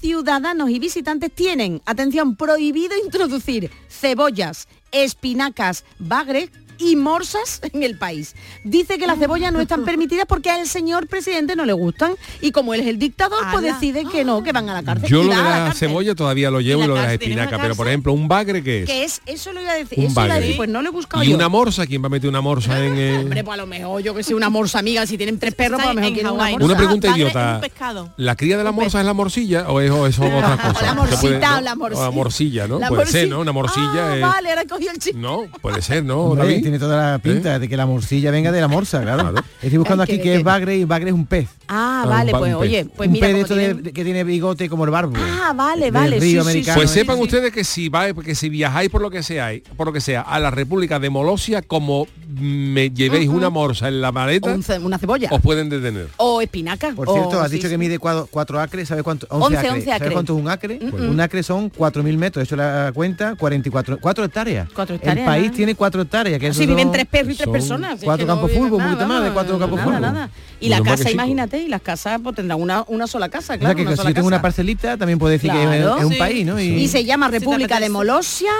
ciudadanos 0.00 0.70
y 0.70 0.78
visitantes 0.78 1.30
tienen, 1.32 1.80
atención, 1.86 2.36
prohibido 2.36 2.94
introducir 3.04 3.70
cebollas, 3.88 4.68
espinacas, 4.92 5.84
bagre 5.98 6.50
y 6.80 6.96
morsas 6.96 7.60
en 7.72 7.82
el 7.82 7.96
país. 7.96 8.34
Dice 8.64 8.98
que 8.98 9.06
las 9.06 9.18
cebollas 9.18 9.52
no 9.52 9.60
están 9.60 9.84
permitidas 9.84 10.24
porque 10.26 10.50
al 10.50 10.66
señor 10.66 11.06
presidente 11.06 11.54
no 11.56 11.64
le 11.64 11.72
gustan 11.72 12.14
y 12.40 12.52
como 12.52 12.74
él 12.74 12.80
es 12.80 12.86
el 12.88 12.98
dictador, 12.98 13.44
pues 13.52 13.62
decide 13.64 14.04
que 14.10 14.24
no, 14.24 14.42
que 14.42 14.52
van 14.52 14.68
a 14.70 14.74
la 14.74 14.82
cárcel. 14.82 15.08
Yo 15.08 15.22
lo 15.22 15.30
de 15.30 15.36
la 15.42 15.64
la 15.66 15.72
cebolla 15.74 16.14
todavía 16.14 16.50
lo 16.50 16.60
llevo 16.60 16.80
y 16.80 16.82
la 16.82 16.86
lo 16.88 16.94
de 16.94 17.00
las 17.00 17.06
cárcel, 17.10 17.18
¿tienes 17.20 17.36
una 17.36 17.42
espinacas, 17.44 17.64
pero 17.66 17.76
por 17.76 17.88
ejemplo, 17.88 18.12
un 18.12 18.28
bagre 18.28 18.62
que 18.62 18.80
es 18.82 18.86
Que 18.86 19.04
es, 19.04 19.20
eso 19.26 19.52
lo 19.52 19.60
iba 19.60 19.72
a 19.72 19.74
decir, 19.74 19.98
Un 19.98 20.04
eso 20.06 20.12
iba 20.12 20.22
a 20.22 20.26
bagre. 20.28 20.40
decir, 20.42 20.56
pues 20.56 20.68
no 20.68 20.82
le 20.82 20.88
he 20.88 20.92
buscado 20.92 21.22
y 21.22 21.28
yo. 21.28 21.36
una 21.36 21.48
morsa, 21.48 21.86
¿quién 21.86 22.02
va 22.02 22.06
a 22.06 22.10
meter 22.10 22.28
una 22.28 22.40
morsa 22.40 22.84
en 22.84 22.96
el... 22.96 23.16
Hombre, 23.24 23.44
pues 23.44 23.54
a 23.54 23.56
lo 23.58 23.66
mejor 23.66 24.02
yo 24.02 24.14
que 24.14 24.22
sé, 24.22 24.34
una 24.34 24.48
morsa 24.50 24.78
amiga, 24.78 25.06
si 25.06 25.16
tienen 25.16 25.38
tres 25.38 25.54
perros, 25.54 25.76
pues 25.78 25.86
a 25.90 25.94
lo 25.94 26.00
mejor 26.00 26.12
quieren 26.14 26.32
una 26.32 26.50
morsa. 26.50 26.64
Una 26.64 26.76
pregunta 26.76 27.08
bagre 27.08 27.22
idiota. 27.22 27.54
un 27.56 27.60
pescado. 27.60 28.12
¿La 28.16 28.36
cría 28.36 28.56
de 28.58 28.64
la 28.64 28.72
morsa 28.72 29.00
es 29.00 29.06
la 29.06 29.14
morcilla 29.14 29.68
o 29.68 29.80
es, 29.80 29.90
o 29.90 30.06
es 30.06 30.18
otra 30.18 30.56
cosa? 30.56 30.82
la 30.82 30.88
Se 30.90 30.94
morsita 30.94 31.20
puede- 31.20 31.36
o 31.36 31.50
¿no? 31.54 31.60
la 31.60 31.74
morsilla. 31.74 32.00
O 32.00 32.04
la 32.04 32.10
morcilla, 32.10 32.68
¿no? 32.68 32.78
La 32.78 32.88
puede 32.88 33.06
ser, 33.06 33.28
¿no? 33.28 33.40
Una 33.40 33.52
morcilla 33.52 33.90
Ah, 34.12 34.14
es... 34.16 34.22
vale, 34.22 34.48
ahora 34.50 34.64
cogió 34.68 34.90
el 34.90 34.98
chiste. 34.98 35.18
No, 35.18 35.44
puede 35.60 35.82
ser, 35.82 36.04
¿no, 36.04 36.34
David? 36.34 36.62
Tiene 36.70 36.78
toda 36.78 37.12
la 37.12 37.18
pinta 37.18 37.58
de 37.58 37.68
que 37.68 37.76
la 37.76 37.86
morcilla 37.86 38.30
venga 38.30 38.52
de 38.52 38.60
la 38.60 38.68
morsa, 38.68 39.00
claro. 39.02 39.34
Estoy 39.62 39.78
buscando 39.78 40.02
Ay, 40.02 40.08
aquí 40.14 40.16
que 40.18 40.22
que- 40.22 40.36
es 40.36 40.42
bagre 40.44 40.76
y 40.76 40.84
bagre 40.84 41.08
es 41.10 41.14
un 41.14 41.26
pez. 41.26 41.48
Ah, 41.68 42.02
Ah, 42.02 42.06
vale, 42.06 42.32
pues 42.32 42.54
oye, 42.54 42.86
pues 42.96 43.06
un 43.08 43.12
mira, 43.12 43.26
pez 43.26 43.36
de 43.36 43.42
como 43.42 43.42
esto 43.44 43.54
de- 43.54 43.60
tienen- 43.66 43.82
de- 43.84 43.92
que 43.92 44.04
tiene 44.04 44.24
bigote 44.24 44.68
como 44.68 44.84
el 44.84 44.90
barbo. 44.90 45.12
Ah, 45.18 45.52
vale, 45.54 45.90
vale, 45.90 46.18
río 46.18 46.22
sí, 46.22 46.30
sí, 46.30 46.38
americano. 46.38 46.76
Pues 46.78 46.90
sí, 46.90 46.98
sepan 47.00 47.16
sí. 47.16 47.22
ustedes 47.22 47.52
que 47.52 47.62
si 47.64 47.88
va, 47.88 48.12
que 48.14 48.34
si 48.34 48.48
viajáis 48.48 48.88
por 48.90 49.02
lo 49.02 49.10
que 49.10 49.22
sea, 49.22 49.50
por 49.76 49.86
lo 49.86 49.92
que 49.92 50.00
sea, 50.00 50.22
a 50.22 50.40
la 50.40 50.50
República 50.50 50.98
de 50.98 51.10
Molosia, 51.10 51.60
como 51.62 52.06
me 52.38 52.90
llevéis 52.90 53.28
una 53.28 53.50
morsa 53.50 53.88
en 53.88 54.00
la 54.00 54.12
maleta, 54.12 54.50
O 54.50 54.54
un 54.54 54.62
ce- 54.62 54.78
una 54.78 54.98
cebolla. 54.98 55.28
os 55.30 55.40
pueden 55.40 55.68
detener. 55.68 56.08
O 56.16 56.40
espinaca. 56.40 56.92
Por 56.94 57.08
o- 57.08 57.12
cierto, 57.12 57.40
has 57.40 57.50
sí, 57.50 57.56
dicho 57.56 57.68
sí. 57.68 57.74
que 57.74 57.78
mide 57.78 57.98
4 57.98 58.60
acres, 58.60 58.88
¿sabes 58.88 59.04
cuánto? 59.04 59.26
11, 59.30 59.44
11 59.46 59.58
acres. 59.58 59.72
11 59.74 59.98
¿Sabes 59.98 60.12
cuánto 60.12 60.36
es 60.36 60.42
un 60.42 60.48
acre? 60.48 60.78
Un 60.92 61.20
acre 61.20 61.42
son 61.42 61.70
4.000 61.70 62.16
metros, 62.16 62.42
eso 62.44 62.56
la 62.56 62.90
cuenta, 62.94 63.34
44, 63.36 63.98
4 64.00 64.24
hectáreas. 64.24 64.68
Cuatro 64.74 64.94
El 64.94 65.00
hectáreas, 65.00 65.26
país 65.26 65.44
nada. 65.46 65.56
tiene 65.56 65.74
4 65.74 66.02
hectáreas. 66.02 66.38
Que 66.40 66.52
Si 66.60 66.66
viven 66.66 66.92
tres 66.92 67.06
perros 67.06 67.32
y 67.32 67.36
tres 67.36 67.44
son 67.44 67.52
personas. 67.52 68.00
Cuatro 68.02 68.26
campos 68.26 68.50
fútbol, 68.52 68.72
un 68.72 68.78
nada, 68.78 68.90
poquito 68.92 69.08
más 69.08 69.24
de 69.24 69.30
cuatro 69.30 69.58
campos 69.58 69.80
fútbol. 69.80 70.00
nada. 70.00 70.30
Y 70.60 70.68
la 70.68 70.82
casa, 70.82 71.10
imagínate, 71.10 71.58
y 71.62 71.68
las 71.68 71.80
casas 71.82 72.20
pues 72.22 72.36
tendrán 72.36 72.60
una, 72.60 72.84
una 72.88 73.06
sola 73.06 73.28
casa, 73.28 73.54
O 73.54 73.58
claro. 73.58 73.70
sea 73.70 73.74
que 73.76 73.82
una 73.82 73.90
si 73.92 73.96
sola 73.96 74.10
yo 74.10 74.14
tengo 74.14 74.26
casa. 74.28 74.36
una 74.36 74.42
parcelita, 74.42 74.96
también 74.96 75.18
puedo 75.18 75.32
decir 75.32 75.50
que 75.50 75.62
es, 75.62 75.84
es 75.84 76.04
un 76.04 76.12
Sí. 76.12 76.18
país, 76.18 76.46
¿no? 76.46 76.60
Y 76.60 76.86
se 76.88 77.04
llama 77.04 77.28
República 77.28 77.80
de. 77.80 77.88
Molosia 77.88 78.50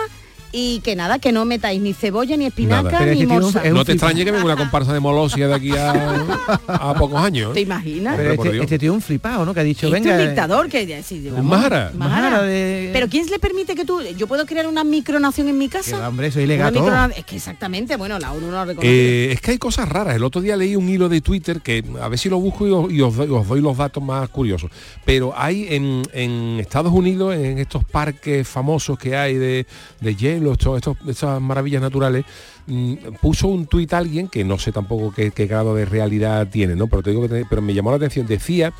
y 0.53 0.81
que 0.81 0.97
nada, 0.97 1.19
que 1.19 1.33
no 1.33 1.45
metáis 1.45 1.81
ni 1.81 1.93
cebolla, 1.93 2.37
ni 2.37 2.47
espinaca. 2.47 2.99
Pero 2.99 3.15
ni 3.15 3.27
morsa. 3.27 3.63
es 3.63 3.71
un 3.71 3.77
No 3.77 3.85
te 3.85 3.93
extrañe 3.93 4.25
que 4.25 4.31
venga 4.33 4.45
una 4.45 4.57
comparsa 4.57 4.93
de 4.93 5.01
Molosia 5.01 5.47
de 5.49 5.55
aquí 5.55 5.71
a, 5.77 6.27
a 6.67 6.95
pocos 6.95 7.21
años. 7.23 7.53
¿Te 7.53 7.61
¿eh? 7.61 7.63
imaginas? 7.63 8.17
Pero 8.17 8.31
Hombre, 8.31 8.37
por 8.37 8.47
este, 8.49 8.63
este 8.65 8.79
tío 8.79 8.91
es 8.93 8.95
un 8.97 9.03
flipado, 9.03 9.45
¿no? 9.45 9.55
Que 9.55 9.61
ha 9.61 9.65
dicho, 9.65 9.87
Este 9.87 10.01
venga... 10.01 10.15
es 10.15 10.19
eh, 10.19 10.23
un 10.23 10.29
dictador 10.31 10.69
que 10.69 11.03
sí, 11.03 11.25
Un 11.29 11.35
vamos, 11.37 11.51
Mahara. 11.51 11.93
Mahara 11.95 12.43
de- 12.43 12.91
Pero 12.93 13.09
¿quién 13.09 13.27
le 13.31 13.39
permite 13.39 13.75
que 13.75 13.85
tú 13.85 14.01
yo 14.17 14.27
puedo 14.27 14.45
crear 14.47 14.67
una 14.67 14.83
micronación 14.85 15.49
en 15.49 15.59
mi 15.59 15.69
que 15.69 15.79
casa? 15.79 15.99
va, 16.01 16.09
hombre, 16.09 16.27
eso 16.29 16.39
es 16.41 16.45
ilegal 16.45 16.73
Una 16.73 16.81
todo. 16.81 16.91
microna- 16.91 17.15
Es 17.17 17.25
que 17.25 17.37
exactamente, 17.37 17.97
bueno, 17.97 18.19
la 18.19 18.33
ONU 18.33 18.47
no 18.47 18.53
lo 18.53 18.65
reconoce. 18.65 18.89
Eh, 19.29 19.33
es 19.33 19.41
que 19.41 19.53
hay 19.53 19.59
cosas 19.59 19.89
raras. 19.89 20.17
El 20.17 20.25
otro 20.25 20.41
día 20.41 20.57
leí 20.57 20.75
un 20.77 20.89
hilo 20.89 21.09
de 21.09 21.21
Twitter 21.21 21.61
que 21.61 21.85
a 22.01 22.09
ver 22.09 22.19
si 22.19 22.29
lo 22.29 22.39
busco 22.41 22.67
y 22.67 22.71
os, 22.73 22.93
y 22.93 23.01
os 23.01 23.15
doy, 23.17 23.29
os 23.31 23.47
doy 23.47 23.61
los 23.61 23.77
datos 23.77 24.03
más 24.03 24.29
curiosos. 24.31 24.71
Pero 25.05 25.33
hay 25.37 25.67
en, 25.71 26.03
en 26.13 26.59
Estados 26.61 26.93
Unidos, 26.93 27.35
en 27.35 27.59
estos 27.59 27.85
parques 27.85 28.47
famosos 28.49 28.99
que 28.99 29.17
hay 29.17 29.35
de, 29.35 29.67
de 30.01 30.17
estos- 30.49 30.97
estas 31.07 31.41
maravillas 31.41 31.83
naturales, 31.83 32.25
mm, 32.67 32.95
puso 33.21 33.49
un 33.49 33.67
tuit 33.67 33.93
alguien 33.95 34.29
que 34.29 34.45
no 34.45 34.59
sé 34.59 34.73
tampoco 34.73 35.13
qué, 35.13 35.31
qué 35.31 35.47
grado 35.47 35.75
de 35.75 35.85
realidad 35.85 36.49
tiene, 36.51 36.75
¿no? 36.77 36.87
Pero 36.89 37.03
te 37.03 37.11
digo 37.11 37.23
que 37.23 37.29
te- 37.29 37.47
pero 37.49 37.63
me 37.63 37.75
llamó 37.75 37.91
la 37.91 37.97
atención. 37.97 38.27
Decía 38.27 38.73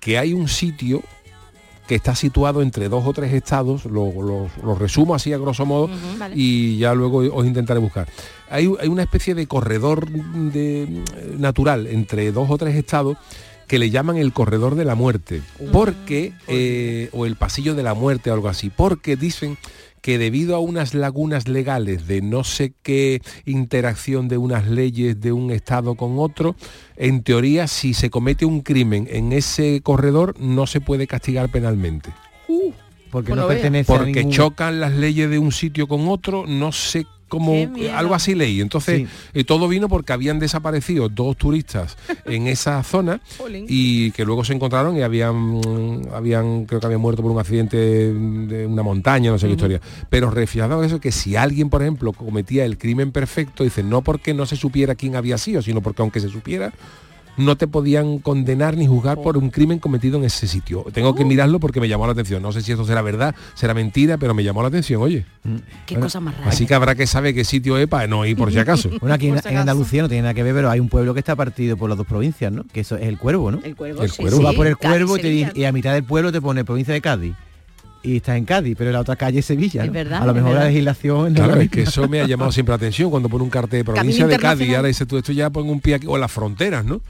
que 0.00 0.18
hay 0.18 0.32
un 0.32 0.48
sitio 0.48 1.02
que 1.88 1.94
está 1.94 2.16
situado 2.16 2.62
entre 2.62 2.88
dos 2.88 3.06
o 3.06 3.12
tres 3.12 3.32
estados, 3.32 3.84
lo, 3.84 4.10
lo- 4.20 4.50
lo 4.64 4.74
resumo 4.74 5.14
así 5.14 5.32
a 5.32 5.38
grosso 5.38 5.64
modo 5.64 5.88
vale. 6.18 6.34
y 6.36 6.78
ya 6.78 6.92
luego 6.94 7.18
os 7.18 7.46
intentaré 7.46 7.78
buscar. 7.78 8.08
Hay, 8.50 8.68
hay 8.80 8.88
una 8.88 9.02
especie 9.04 9.36
de 9.36 9.46
corredor 9.46 10.08
de, 10.10 11.02
natural 11.38 11.86
entre 11.86 12.32
dos 12.32 12.50
o 12.50 12.58
tres 12.58 12.74
estados 12.74 13.16
que 13.68 13.78
le 13.78 13.90
llaman 13.90 14.16
el 14.16 14.32
corredor 14.32 14.74
de 14.76 14.84
la 14.84 14.94
muerte, 14.96 15.42
porque, 15.72 16.32
eh, 16.48 17.08
o 17.12 17.24
el 17.26 17.34
pasillo 17.36 17.74
de 17.76 17.82
la 17.84 17.94
muerte 17.94 18.30
algo 18.30 18.48
así, 18.48 18.70
porque 18.70 19.16
dicen 19.16 19.56
que 20.06 20.18
debido 20.18 20.54
a 20.54 20.60
unas 20.60 20.94
lagunas 20.94 21.48
legales 21.48 22.06
de 22.06 22.22
no 22.22 22.44
sé 22.44 22.72
qué 22.84 23.20
interacción 23.44 24.28
de 24.28 24.38
unas 24.38 24.68
leyes 24.68 25.20
de 25.20 25.32
un 25.32 25.50
estado 25.50 25.96
con 25.96 26.20
otro, 26.20 26.54
en 26.96 27.24
teoría 27.24 27.66
si 27.66 27.92
se 27.92 28.08
comete 28.08 28.44
un 28.44 28.60
crimen 28.60 29.08
en 29.10 29.32
ese 29.32 29.80
corredor 29.82 30.38
no 30.38 30.68
se 30.68 30.80
puede 30.80 31.08
castigar 31.08 31.50
penalmente. 31.50 32.10
Porque 33.10 33.30
Pues 33.30 33.40
no 33.40 33.48
pertenece 33.48 33.92
a 33.92 33.96
Porque 33.96 34.12
ningún... 34.12 34.30
chocan 34.30 34.78
las 34.78 34.92
leyes 34.92 35.28
de 35.28 35.40
un 35.40 35.50
sitio 35.50 35.88
con 35.88 36.06
otro, 36.06 36.44
no 36.46 36.70
sé 36.70 37.04
Qué 37.30 37.66
miedo. 37.66 37.96
algo 37.96 38.14
así 38.14 38.34
leí. 38.34 38.60
Entonces, 38.60 39.00
Sí. 39.00 39.06
eh, 39.34 39.44
todo 39.44 39.66
vino 39.68 39.88
porque 39.88 40.12
habían 40.12 40.38
desaparecido 40.38 41.08
dos 41.08 41.36
turistas 41.36 41.96
en 42.24 42.46
esa 42.46 42.82
zona 42.82 43.20
y 43.68 44.10
que 44.12 44.24
luego 44.24 44.44
se 44.44 44.52
encontraron 44.52 44.96
y 44.96 45.02
habían, 45.02 45.60
habían 46.14 46.66
creo 46.66 46.78
que 46.80 46.86
habían 46.86 47.00
muerto 47.00 47.22
por 47.22 47.30
un 47.32 47.38
accidente 47.38 47.76
de 47.76 48.66
una 48.66 48.82
montaña, 48.82 49.30
no 49.30 49.38
sé 49.38 49.46
qué 49.46 49.52
historia. 49.54 49.80
Pero 50.08 50.30
refiado 50.30 50.80
a 50.80 50.86
eso, 50.86 51.00
que 51.00 51.12
si 51.12 51.36
alguien, 51.36 51.68
por 51.70 51.82
ejemplo, 51.82 52.12
cometía 52.12 52.64
el 52.64 52.78
crimen 52.78 53.10
perfecto, 53.12 53.64
dice, 53.64 53.82
no 53.82 54.02
porque 54.02 54.32
no 54.34 54.46
se 54.46 54.56
supiera 54.56 54.94
quién 54.94 55.16
había 55.16 55.38
sido, 55.38 55.62
sino 55.62 55.80
porque 55.80 56.02
aunque 56.02 56.20
se 56.20 56.28
supiera, 56.28 56.72
no 57.36 57.56
te 57.56 57.66
podían 57.66 58.18
condenar 58.18 58.76
ni 58.76 58.86
juzgar 58.86 59.20
por 59.22 59.36
un 59.36 59.50
crimen 59.50 59.78
cometido 59.78 60.18
en 60.18 60.24
ese 60.24 60.46
sitio. 60.46 60.84
Tengo 60.92 61.14
que 61.14 61.24
mirarlo 61.24 61.60
porque 61.60 61.80
me 61.80 61.88
llamó 61.88 62.06
la 62.06 62.12
atención. 62.12 62.42
No 62.42 62.52
sé 62.52 62.62
si 62.62 62.72
esto 62.72 62.84
será 62.84 63.02
verdad, 63.02 63.34
será 63.54 63.74
mentira, 63.74 64.18
pero 64.18 64.34
me 64.34 64.42
llamó 64.44 64.62
la 64.62 64.68
atención, 64.68 65.02
oye. 65.02 65.24
Qué 65.86 65.96
cosa 65.98 66.20
más 66.20 66.36
rara. 66.36 66.48
Así 66.50 66.66
que 66.66 66.74
habrá 66.74 66.94
que 66.94 67.06
saber 67.06 67.34
qué 67.34 67.44
sitio 67.44 67.76
es 67.78 67.86
para 67.86 68.06
no 68.06 68.24
ir 68.24 68.36
por 68.36 68.52
si 68.52 68.58
acaso. 68.58 68.90
Bueno, 69.00 69.14
aquí 69.14 69.28
en. 69.28 69.56
Andalucía 69.56 70.02
no 70.02 70.08
tiene 70.08 70.22
nada 70.22 70.34
que 70.34 70.42
ver, 70.42 70.54
pero 70.54 70.70
hay 70.70 70.80
un 70.80 70.88
pueblo 70.88 71.12
que 71.14 71.20
está 71.20 71.36
partido 71.36 71.76
por 71.76 71.88
las 71.88 71.96
dos 71.98 72.06
provincias, 72.06 72.50
¿no? 72.52 72.64
Que 72.72 72.80
eso 72.80 72.96
es 72.96 73.06
el 73.06 73.18
Cuervo, 73.18 73.50
¿no? 73.50 73.60
El 73.62 73.76
Cuervo, 73.76 74.02
El 74.02 74.12
Cuervo 74.12 74.38
sí. 74.38 74.42
va 74.42 74.52
por 74.52 74.66
el 74.66 74.76
Cuervo 74.76 75.16
y, 75.16 75.20
te 75.20 75.26
Sevilla. 75.28 75.46
dice- 75.48 75.60
y 75.60 75.64
a 75.64 75.72
mitad 75.72 75.92
del 75.92 76.04
pueblo 76.04 76.32
te 76.32 76.40
pone 76.40 76.64
provincia 76.64 76.92
de 76.94 77.00
Cádiz. 77.00 77.34
Y 78.06 78.16
estás 78.16 78.36
en 78.36 78.44
Cádiz, 78.44 78.76
pero 78.78 78.90
en 78.90 78.94
la 78.94 79.00
otra 79.00 79.16
calle 79.16 79.40
es 79.40 79.46
Sevilla. 79.46 79.84
Es 79.84 79.90
verdad, 79.90 80.22
a 80.22 80.26
lo 80.26 80.30
es 80.30 80.36
mejor 80.36 80.54
la 80.54 80.64
legislación 80.66 81.32
no 81.32 81.34
Claro, 81.34 81.56
la 81.56 81.62
es 81.64 81.70
que 81.70 81.82
eso 81.82 82.08
me 82.08 82.20
ha 82.20 82.26
llamado 82.26 82.52
siempre 82.52 82.70
la 82.70 82.76
atención 82.76 83.10
cuando 83.10 83.28
pone 83.28 83.42
un 83.42 83.50
cartel 83.50 83.80
de 83.80 83.84
provincia 83.84 84.26
de 84.26 84.38
Cádiz 84.38 84.68
y 84.68 84.74
ahora 84.74 84.88
dices 84.88 85.06
tú, 85.08 85.18
esto 85.18 85.32
ya 85.32 85.50
pone 85.50 85.70
un 85.70 85.80
pie 85.80 85.96
aquí, 85.96 86.06
o 86.08 86.16
las 86.16 86.30
fronteras, 86.30 86.84
¿no? 86.84 87.00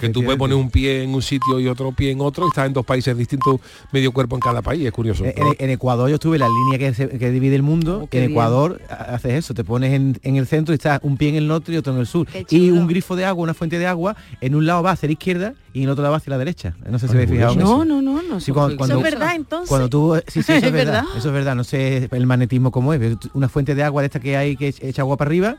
Que 0.00 0.08
tú 0.08 0.22
puedes 0.24 0.38
poner 0.38 0.56
un 0.56 0.70
pie 0.70 1.02
en 1.02 1.14
un 1.14 1.20
sitio 1.22 1.60
y 1.60 1.68
otro 1.68 1.92
pie 1.92 2.10
en 2.10 2.20
otro, 2.20 2.46
y 2.46 2.48
estás 2.48 2.66
en 2.66 2.72
dos 2.72 2.84
países 2.86 3.16
distintos, 3.16 3.60
medio 3.92 4.10
cuerpo 4.12 4.36
en 4.36 4.40
cada 4.40 4.62
país, 4.62 4.84
es 4.86 4.92
curioso. 4.92 5.24
En, 5.24 5.34
en 5.58 5.70
Ecuador 5.70 6.08
yo 6.08 6.14
estuve 6.14 6.38
la 6.38 6.48
línea 6.48 6.78
que, 6.78 6.94
se- 6.94 7.08
que 7.18 7.30
divide 7.30 7.56
el 7.56 7.62
mundo. 7.62 7.98
Oh, 7.98 8.02
en 8.04 8.08
bien. 8.10 8.30
Ecuador 8.30 8.80
ha- 8.88 9.14
haces 9.14 9.32
eso, 9.34 9.54
te 9.54 9.64
pones 9.64 9.92
en, 9.92 10.18
en 10.22 10.36
el 10.36 10.46
centro 10.46 10.72
y 10.72 10.76
estás 10.76 11.00
un 11.02 11.16
pie 11.16 11.28
en 11.28 11.34
el 11.36 11.46
norte 11.48 11.72
y 11.72 11.76
otro 11.76 11.92
en 11.92 12.00
el 12.00 12.06
sur. 12.06 12.26
Y 12.48 12.70
un 12.70 12.86
grifo 12.86 13.16
de 13.16 13.24
agua, 13.26 13.42
una 13.44 13.54
fuente 13.54 13.78
de 13.78 13.86
agua, 13.86 14.16
en 14.40 14.54
un 14.54 14.64
lado 14.66 14.82
va 14.82 14.92
hacia 14.92 15.06
la 15.08 15.12
izquierda 15.12 15.54
y 15.74 15.78
en 15.80 15.84
el 15.84 15.90
otro 15.90 16.02
lado 16.02 16.12
va 16.12 16.16
hacia 16.18 16.30
la 16.30 16.38
derecha. 16.38 16.74
No 16.88 16.98
sé 16.98 17.08
si 17.08 17.14
habéis 17.14 17.30
fijado 17.30 17.52
en 17.52 17.58
No, 17.58 17.64
eso. 17.64 17.84
no, 17.84 18.02
no, 18.02 18.22
no. 18.22 18.40
Sí, 18.40 18.52
cuando- 18.52 18.76
cuando- 18.76 18.96
Eso 18.98 19.06
es 19.06 19.12
verdad, 19.12 19.34
entonces. 19.36 19.68
Cuando 19.68 19.88
tú, 19.88 20.16
sí, 20.26 20.42
sí, 20.42 20.52
eso 20.52 20.66
es, 20.66 20.72
verdad. 20.72 21.04
Eso 21.16 21.28
es 21.28 21.34
verdad. 21.34 21.54
No 21.54 21.64
sé 21.64 22.08
el 22.10 22.26
magnetismo 22.26 22.70
cómo 22.70 22.94
es. 22.94 23.16
Una 23.34 23.48
fuente 23.48 23.74
de 23.74 23.82
agua 23.82 24.02
de 24.02 24.06
esta 24.06 24.20
que 24.20 24.36
hay 24.36 24.56
que 24.56 24.74
echa 24.80 25.02
agua 25.02 25.16
para 25.16 25.28
arriba. 25.28 25.56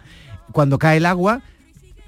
Cuando 0.51 0.77
cae 0.77 0.97
el 0.97 1.05
agua 1.05 1.41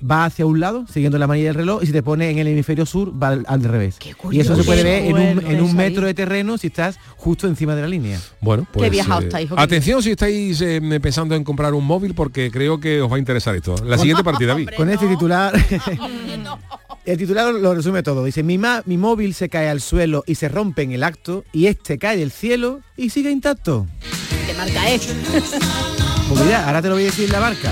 va 0.09 0.25
hacia 0.25 0.45
un 0.45 0.59
lado, 0.59 0.85
siguiendo 0.91 1.17
la 1.17 1.27
manilla 1.27 1.47
del 1.47 1.55
reloj, 1.55 1.81
y 1.83 1.87
si 1.87 1.91
te 1.91 2.03
pone 2.03 2.29
en 2.29 2.37
el 2.39 2.47
hemisferio 2.47 2.85
sur, 2.85 3.11
va 3.21 3.29
al, 3.29 3.45
al 3.47 3.63
revés. 3.63 3.97
Y 4.31 4.39
eso 4.39 4.55
se 4.55 4.63
puede 4.63 4.83
ver 4.83 5.05
en 5.05 5.15
un, 5.15 5.45
en 5.45 5.61
un 5.61 5.75
metro 5.75 6.05
de 6.05 6.13
terreno 6.13 6.57
si 6.57 6.67
estás 6.67 6.97
justo 7.17 7.47
encima 7.47 7.75
de 7.75 7.81
la 7.81 7.87
línea. 7.87 8.19
Bueno, 8.41 8.67
pues 8.71 8.91
viajado 8.91 9.21
eh, 9.21 9.25
estáis, 9.25 9.49
atención 9.55 10.03
si 10.03 10.11
estáis 10.11 10.61
eh, 10.61 10.81
pensando 11.01 11.35
en 11.35 11.43
comprar 11.43 11.73
un 11.73 11.85
móvil 11.85 12.13
porque 12.13 12.51
creo 12.51 12.79
que 12.79 13.01
os 13.01 13.11
va 13.11 13.15
a 13.15 13.19
interesar 13.19 13.55
esto. 13.55 13.75
La 13.83 13.97
siguiente 13.97 14.23
partida, 14.23 14.49
David. 14.49 14.69
Con 14.77 14.89
este 14.89 15.07
titular, 15.07 15.53
el 17.05 17.17
titular 17.17 17.53
lo 17.53 17.73
resume 17.73 18.03
todo. 18.03 18.23
Dice, 18.23 18.43
mi, 18.43 18.57
ma- 18.57 18.83
mi 18.85 18.97
móvil 18.97 19.33
se 19.33 19.49
cae 19.49 19.69
al 19.69 19.81
suelo 19.81 20.23
y 20.27 20.35
se 20.35 20.49
rompe 20.49 20.83
en 20.83 20.91
el 20.91 21.03
acto 21.03 21.43
y 21.53 21.67
este 21.67 21.97
cae 21.97 22.17
del 22.17 22.31
cielo 22.31 22.81
y 22.97 23.09
sigue 23.09 23.31
intacto. 23.31 23.87
¿Qué 24.47 24.53
marca 24.53 24.89
es? 24.89 25.13
Pues 26.29 26.43
mira, 26.43 26.65
ahora 26.67 26.81
te 26.81 26.87
lo 26.89 26.95
voy 26.95 27.03
a 27.03 27.07
decir 27.07 27.29
la 27.29 27.39
marca. 27.39 27.71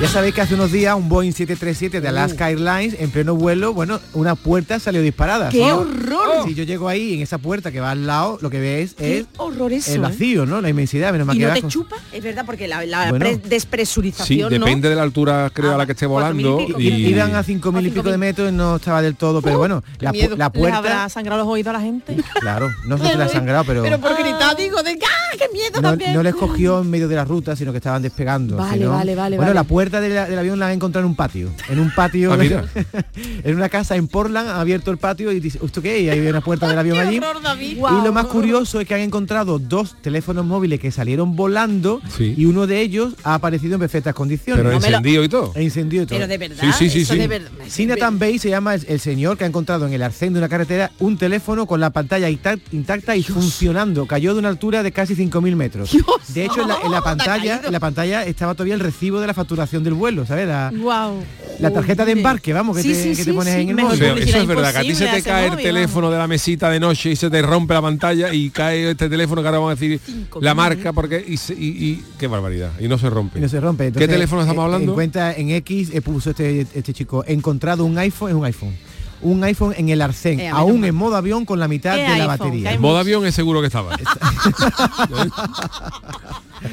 Ya 0.00 0.08
sabéis 0.08 0.34
que 0.34 0.40
hace 0.40 0.54
unos 0.54 0.72
días 0.72 0.96
un 0.96 1.08
Boeing 1.08 1.30
737 1.30 2.00
de 2.00 2.08
Alaska 2.08 2.50
Airlines 2.50 2.96
en 2.98 3.10
pleno 3.12 3.36
vuelo, 3.36 3.72
bueno, 3.72 4.00
una 4.14 4.34
puerta 4.34 4.80
salió 4.80 5.00
disparada. 5.00 5.48
¡Qué 5.48 5.62
horror! 5.70 6.44
Si 6.44 6.54
yo 6.56 6.64
llego 6.64 6.88
ahí 6.88 7.14
en 7.14 7.20
esa 7.22 7.38
puerta 7.38 7.70
que 7.70 7.78
va 7.78 7.92
al 7.92 8.04
lado, 8.04 8.36
lo 8.42 8.50
que 8.50 8.58
ves 8.58 8.96
es 8.98 9.26
horror 9.36 9.72
eso, 9.72 9.92
el 9.92 9.98
¿eh? 9.98 10.00
vacío, 10.00 10.44
¿no? 10.44 10.60
La 10.60 10.68
inmensidad, 10.70 11.12
menos 11.12 11.28
mal 11.28 11.36
¿Y 11.36 11.38
que 11.40 11.46
no 11.46 11.54
te 11.54 11.60
con- 11.60 11.70
chupa? 11.70 11.96
Es 12.12 12.20
verdad, 12.24 12.42
porque 12.44 12.66
la, 12.66 12.84
la 12.84 13.10
Bueno. 13.10 13.24
pre- 13.24 13.34
Sí, 13.36 13.42
despresurización, 13.48 14.52
¿no? 14.52 14.58
depende 14.58 14.88
de 14.88 14.96
la 14.96 15.02
altura, 15.04 15.48
creo, 15.54 15.74
a 15.74 15.78
la 15.78 15.86
que 15.86 15.92
esté 15.92 16.06
volando. 16.06 16.58
pico, 16.58 16.80
Y, 16.80 16.88
Iban 16.88 17.36
a 17.36 17.44
5.000 17.44 17.86
y 17.86 17.90
pico 17.90 18.10
de 18.10 18.18
metros 18.18 18.50
y 18.50 18.52
no 18.52 18.76
estaba 18.76 19.02
del 19.02 19.14
todo, 19.14 19.40
pero 19.40 19.58
bueno, 19.58 19.84
la, 20.00 20.10
pu- 20.10 20.14
miedo. 20.14 20.36
la 20.36 20.46
¿Les 20.52 20.58
puerta... 20.60 20.78
habrá 20.78 21.08
sangrado 21.10 21.42
los 21.44 21.48
oídos 21.52 21.70
a 21.70 21.74
la 21.74 21.80
gente? 21.80 22.16
Claro, 22.40 22.72
no 22.86 22.98
sé 22.98 23.08
si 23.12 23.16
la 23.16 23.26
ha 23.26 23.28
sangrado, 23.28 23.62
pero... 23.64 23.82
Pero 23.84 24.00
por 24.00 24.16
gritar 24.18 24.56
digo 24.56 24.82
de 24.82 24.98
¡ah, 25.00 25.36
qué 25.38 25.44
miedo 25.52 25.80
no, 25.80 25.90
también! 25.90 26.12
no 26.12 26.24
les 26.24 26.34
cogió 26.34 26.80
en 26.80 26.90
medio 26.90 27.06
de 27.06 27.14
la 27.14 27.24
ruta, 27.24 27.54
sino 27.54 27.70
que 27.70 27.78
estaban 27.78 28.02
despegando. 28.02 28.56
Vale, 28.56 28.78
si 28.78 28.84
no- 28.84 28.90
vale, 28.90 29.14
vale, 29.14 29.36
Bueno, 29.36 29.50
vale. 29.50 29.54
la 29.54 29.64
puerta 29.64 29.81
de 29.90 30.08
la- 30.10 30.26
del 30.28 30.38
avión 30.38 30.58
la 30.58 30.66
han 30.66 30.72
encontrado 30.72 31.04
en 31.06 31.10
un 31.10 31.16
patio. 31.16 31.50
En 31.68 31.78
un 31.80 31.90
patio, 31.94 32.32
Ah, 32.32 32.36
mira. 32.36 32.64
en 33.44 33.56
una 33.56 33.68
casa 33.68 33.96
en 33.96 34.08
Portland, 34.08 34.48
han 34.48 34.56
abierto 34.60 34.90
el 34.90 34.98
patio 34.98 35.32
y 35.32 35.40
dice, 35.40 35.58
¿esto 35.62 35.82
qué? 35.82 36.00
Y 36.00 36.08
hay 36.10 36.20
una 36.20 36.40
puerta 36.40 36.68
del 36.68 36.78
avión 36.78 36.98
allí. 36.98 37.16
Y 37.16 38.04
lo 38.04 38.12
más 38.12 38.26
curioso 38.26 38.80
es 38.80 38.86
que 38.88 38.94
han 38.94 39.00
encontrado 39.00 39.58
dos 39.58 39.96
teléfonos 40.02 40.44
móviles 40.44 40.80
que 40.80 40.90
salieron 40.90 41.36
volando 41.36 42.00
Sí. 42.16 42.34
y 42.36 42.44
uno 42.44 42.66
de 42.66 42.80
ellos 42.80 43.14
ha 43.24 43.34
aparecido 43.34 43.74
en 43.74 43.80
perfectas 43.80 44.14
condiciones. 44.14 44.62
pero 44.64 44.76
encendido 44.76 45.24
y 45.24 45.28
todo. 45.28 45.52
E 45.54 45.62
incendido 45.62 46.02
y 46.04 46.06
todo. 46.06 46.18
Pero 46.18 46.28
de 46.28 46.38
verdad, 46.38 46.62
Sí, 46.62 46.72
sí, 46.72 46.90
sí, 46.90 47.04
sí. 47.04 47.18
de 47.18 47.28
verdad. 47.28 47.50
Sinatan 47.68 48.18
Bay 48.18 48.38
se 48.38 48.50
llama 48.50 48.74
el, 48.74 48.84
el 48.88 49.00
señor 49.00 49.36
que 49.38 49.44
ha 49.44 49.46
encontrado 49.46 49.86
en 49.86 49.92
el 49.92 50.02
arcén 50.02 50.32
de 50.32 50.38
una 50.38 50.48
carretera 50.48 50.90
un 50.98 51.16
teléfono 51.16 51.66
con 51.66 51.80
la 51.80 51.90
pantalla 51.90 52.28
intac- 52.28 52.60
intacta 52.72 53.16
y 53.16 53.22
funcionando. 53.22 54.06
Cayó 54.06 54.34
de 54.34 54.40
una 54.40 54.48
altura 54.48 54.82
de 54.82 54.92
casi 54.92 55.14
5.000 55.14 55.56
metros. 55.56 55.90
De 56.34 56.44
hecho, 56.44 56.62
en 56.62 56.68
la, 56.68 56.76
en 56.84 56.90
la 56.90 57.00
pantalla, 57.04 57.60
en 57.64 57.72
la 57.72 57.80
pantalla 57.80 58.24
estaba 58.24 58.54
todavía 58.54 58.74
el 58.74 58.80
recibo 58.80 59.20
de 59.20 59.26
la 59.26 59.34
facturación 59.34 59.71
del 59.80 59.94
vuelo, 59.94 60.26
¿sabes? 60.26 60.46
La, 60.48 60.72
Wow. 60.74 61.22
la 61.60 61.70
tarjeta 61.70 62.04
de 62.04 62.12
embarque, 62.12 62.52
vamos, 62.52 62.76
que 62.76 62.82
Sí, 62.82 62.88
te, 62.88 62.94
sí, 62.94 63.08
que 63.10 63.16
te 63.16 63.24
sí, 63.24 63.32
pones 63.32 63.54
sí, 63.54 63.60
en 63.60 63.68
el 63.70 63.78
O 63.78 63.82
móvil. 63.82 63.98
sea, 63.98 64.14
eso 64.16 64.38
es 64.38 64.46
verdad, 64.46 64.72
que 64.72 64.78
a 64.78 64.82
ti 64.82 64.94
se 64.94 65.06
te 65.06 65.22
cae 65.22 65.44
el 65.46 65.50
móvil, 65.52 65.64
teléfono 65.64 66.10
de 66.10 66.18
la 66.18 66.26
mesita 66.26 66.68
de 66.70 66.80
noche 66.80 67.10
y 67.10 67.16
se 67.16 67.30
te 67.30 67.40
rompe 67.42 67.74
la 67.74 67.82
pantalla 67.82 68.32
y 68.34 68.50
cae 68.50 68.90
este 68.90 69.08
teléfono 69.08 69.42
que 69.42 69.48
ahora 69.48 69.58
vamos 69.58 69.72
a 69.72 69.74
decir 69.80 70.00
la 70.40 70.54
marca 70.54 70.92
porque 70.92 71.24
y, 71.26 71.36
se- 71.36 71.54
y- 71.54 71.58
y- 71.68 72.02
qué 72.18 72.26
barbaridad 72.26 72.70
y 72.80 72.88
no 72.88 72.98
se 72.98 73.08
rompe. 73.10 73.38
Y 73.38 73.42
no 73.42 73.48
se 73.48 73.60
rompe. 73.60 73.92
¿Qué 73.92 74.08
teléfono 74.08 74.42
estamos 74.42 74.62
eh, 74.62 74.64
hablando? 74.66 74.92
En 74.92 74.94
cuenta 74.94 75.32
en 75.34 75.50
X 75.50 75.90
eh, 75.92 76.00
puso 76.00 76.30
este, 76.30 76.60
este 76.74 76.92
chico, 76.92 77.24
encontrado 77.26 77.84
un 77.84 77.96
iPhone, 77.98 78.30
es 78.30 78.34
un 78.36 78.44
iPhone. 78.44 78.74
Un 79.22 79.42
iPhone 79.44 79.74
en 79.76 79.88
el 79.88 80.00
arcén, 80.02 80.40
Eh, 80.40 80.48
a 80.48 80.52
no 80.52 80.58
aún 80.58 80.84
en 80.84 80.94
modo 80.94 81.16
avión 81.16 81.44
con 81.44 81.58
la 81.60 81.68
mitad 81.68 81.94
¿Qué 81.94 82.02
de 82.02 82.08
la 82.08 82.14
iPhone? 82.14 82.28
batería. 82.28 82.70
¿Qué 82.70 82.74
En 82.76 82.80
modo 82.82 82.98
avión 82.98 83.24
es 83.26 83.34
seguro 83.34 83.60
que 83.60 83.66
estaba. 83.68 83.96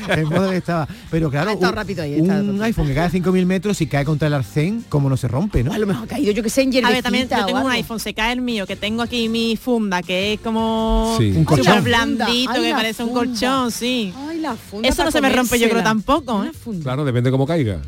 el 0.10 0.26
modo 0.26 0.50
que 0.50 0.58
estaba. 0.58 0.88
Pero 1.10 1.30
claro, 1.32 1.56
un, 1.58 1.72
rápido 1.74 2.04
ahí, 2.04 2.14
está 2.16 2.34
un 2.36 2.48
rápido. 2.48 2.64
iPhone 2.64 2.88
que 2.88 2.94
cae 2.96 3.06
a 3.06 3.12
5.000 3.12 3.46
metros 3.46 3.82
y 3.82 3.88
cae 3.88 4.06
contra 4.06 4.28
el 4.28 4.34
arcén, 4.34 4.86
como 4.90 5.10
no 5.10 5.18
se 5.18 5.28
rompe, 5.28 5.64
¿no? 5.64 5.74
A 5.74 5.78
lo 5.78 5.88
mejor 5.88 6.06
ha 6.06 6.08
caído, 6.08 6.32
yo 6.32 6.44
que 6.44 6.50
sé, 6.50 6.62
en 6.62 6.70
A 6.70 6.72
hierbecita 6.72 6.94
ver, 6.96 7.04
también 7.04 7.30
yo 7.30 7.46
tengo 7.46 7.60
un 7.66 7.72
iPhone, 7.72 8.00
se 8.00 8.14
cae 8.14 8.34
el 8.34 8.42
mío, 8.42 8.66
que 8.68 8.76
tengo 8.76 9.02
aquí 9.02 9.30
mi 9.30 9.58
funda, 9.58 10.02
que 10.02 10.34
es 10.34 10.40
como 10.42 11.16
Sí. 11.18 11.34
Un 11.36 11.46
colchón. 11.46 11.84
blandito, 11.84 12.52
Ay, 12.52 12.62
que 12.64 12.72
parece 12.72 13.04
un 13.04 13.14
colchón, 13.14 13.72
sí. 13.72 14.14
Ay, 14.28 14.40
la 14.40 14.56
funda 14.56 14.88
Eso 14.90 15.04
no 15.04 15.12
se 15.12 15.22
me 15.22 15.30
rompe 15.30 15.60
yo 15.60 15.70
creo 15.70 15.84
tampoco, 15.84 16.44
¿eh? 16.44 16.52
Claro, 16.84 17.06
depende 17.06 17.32
cómo 17.32 17.46
caiga. 17.48 17.80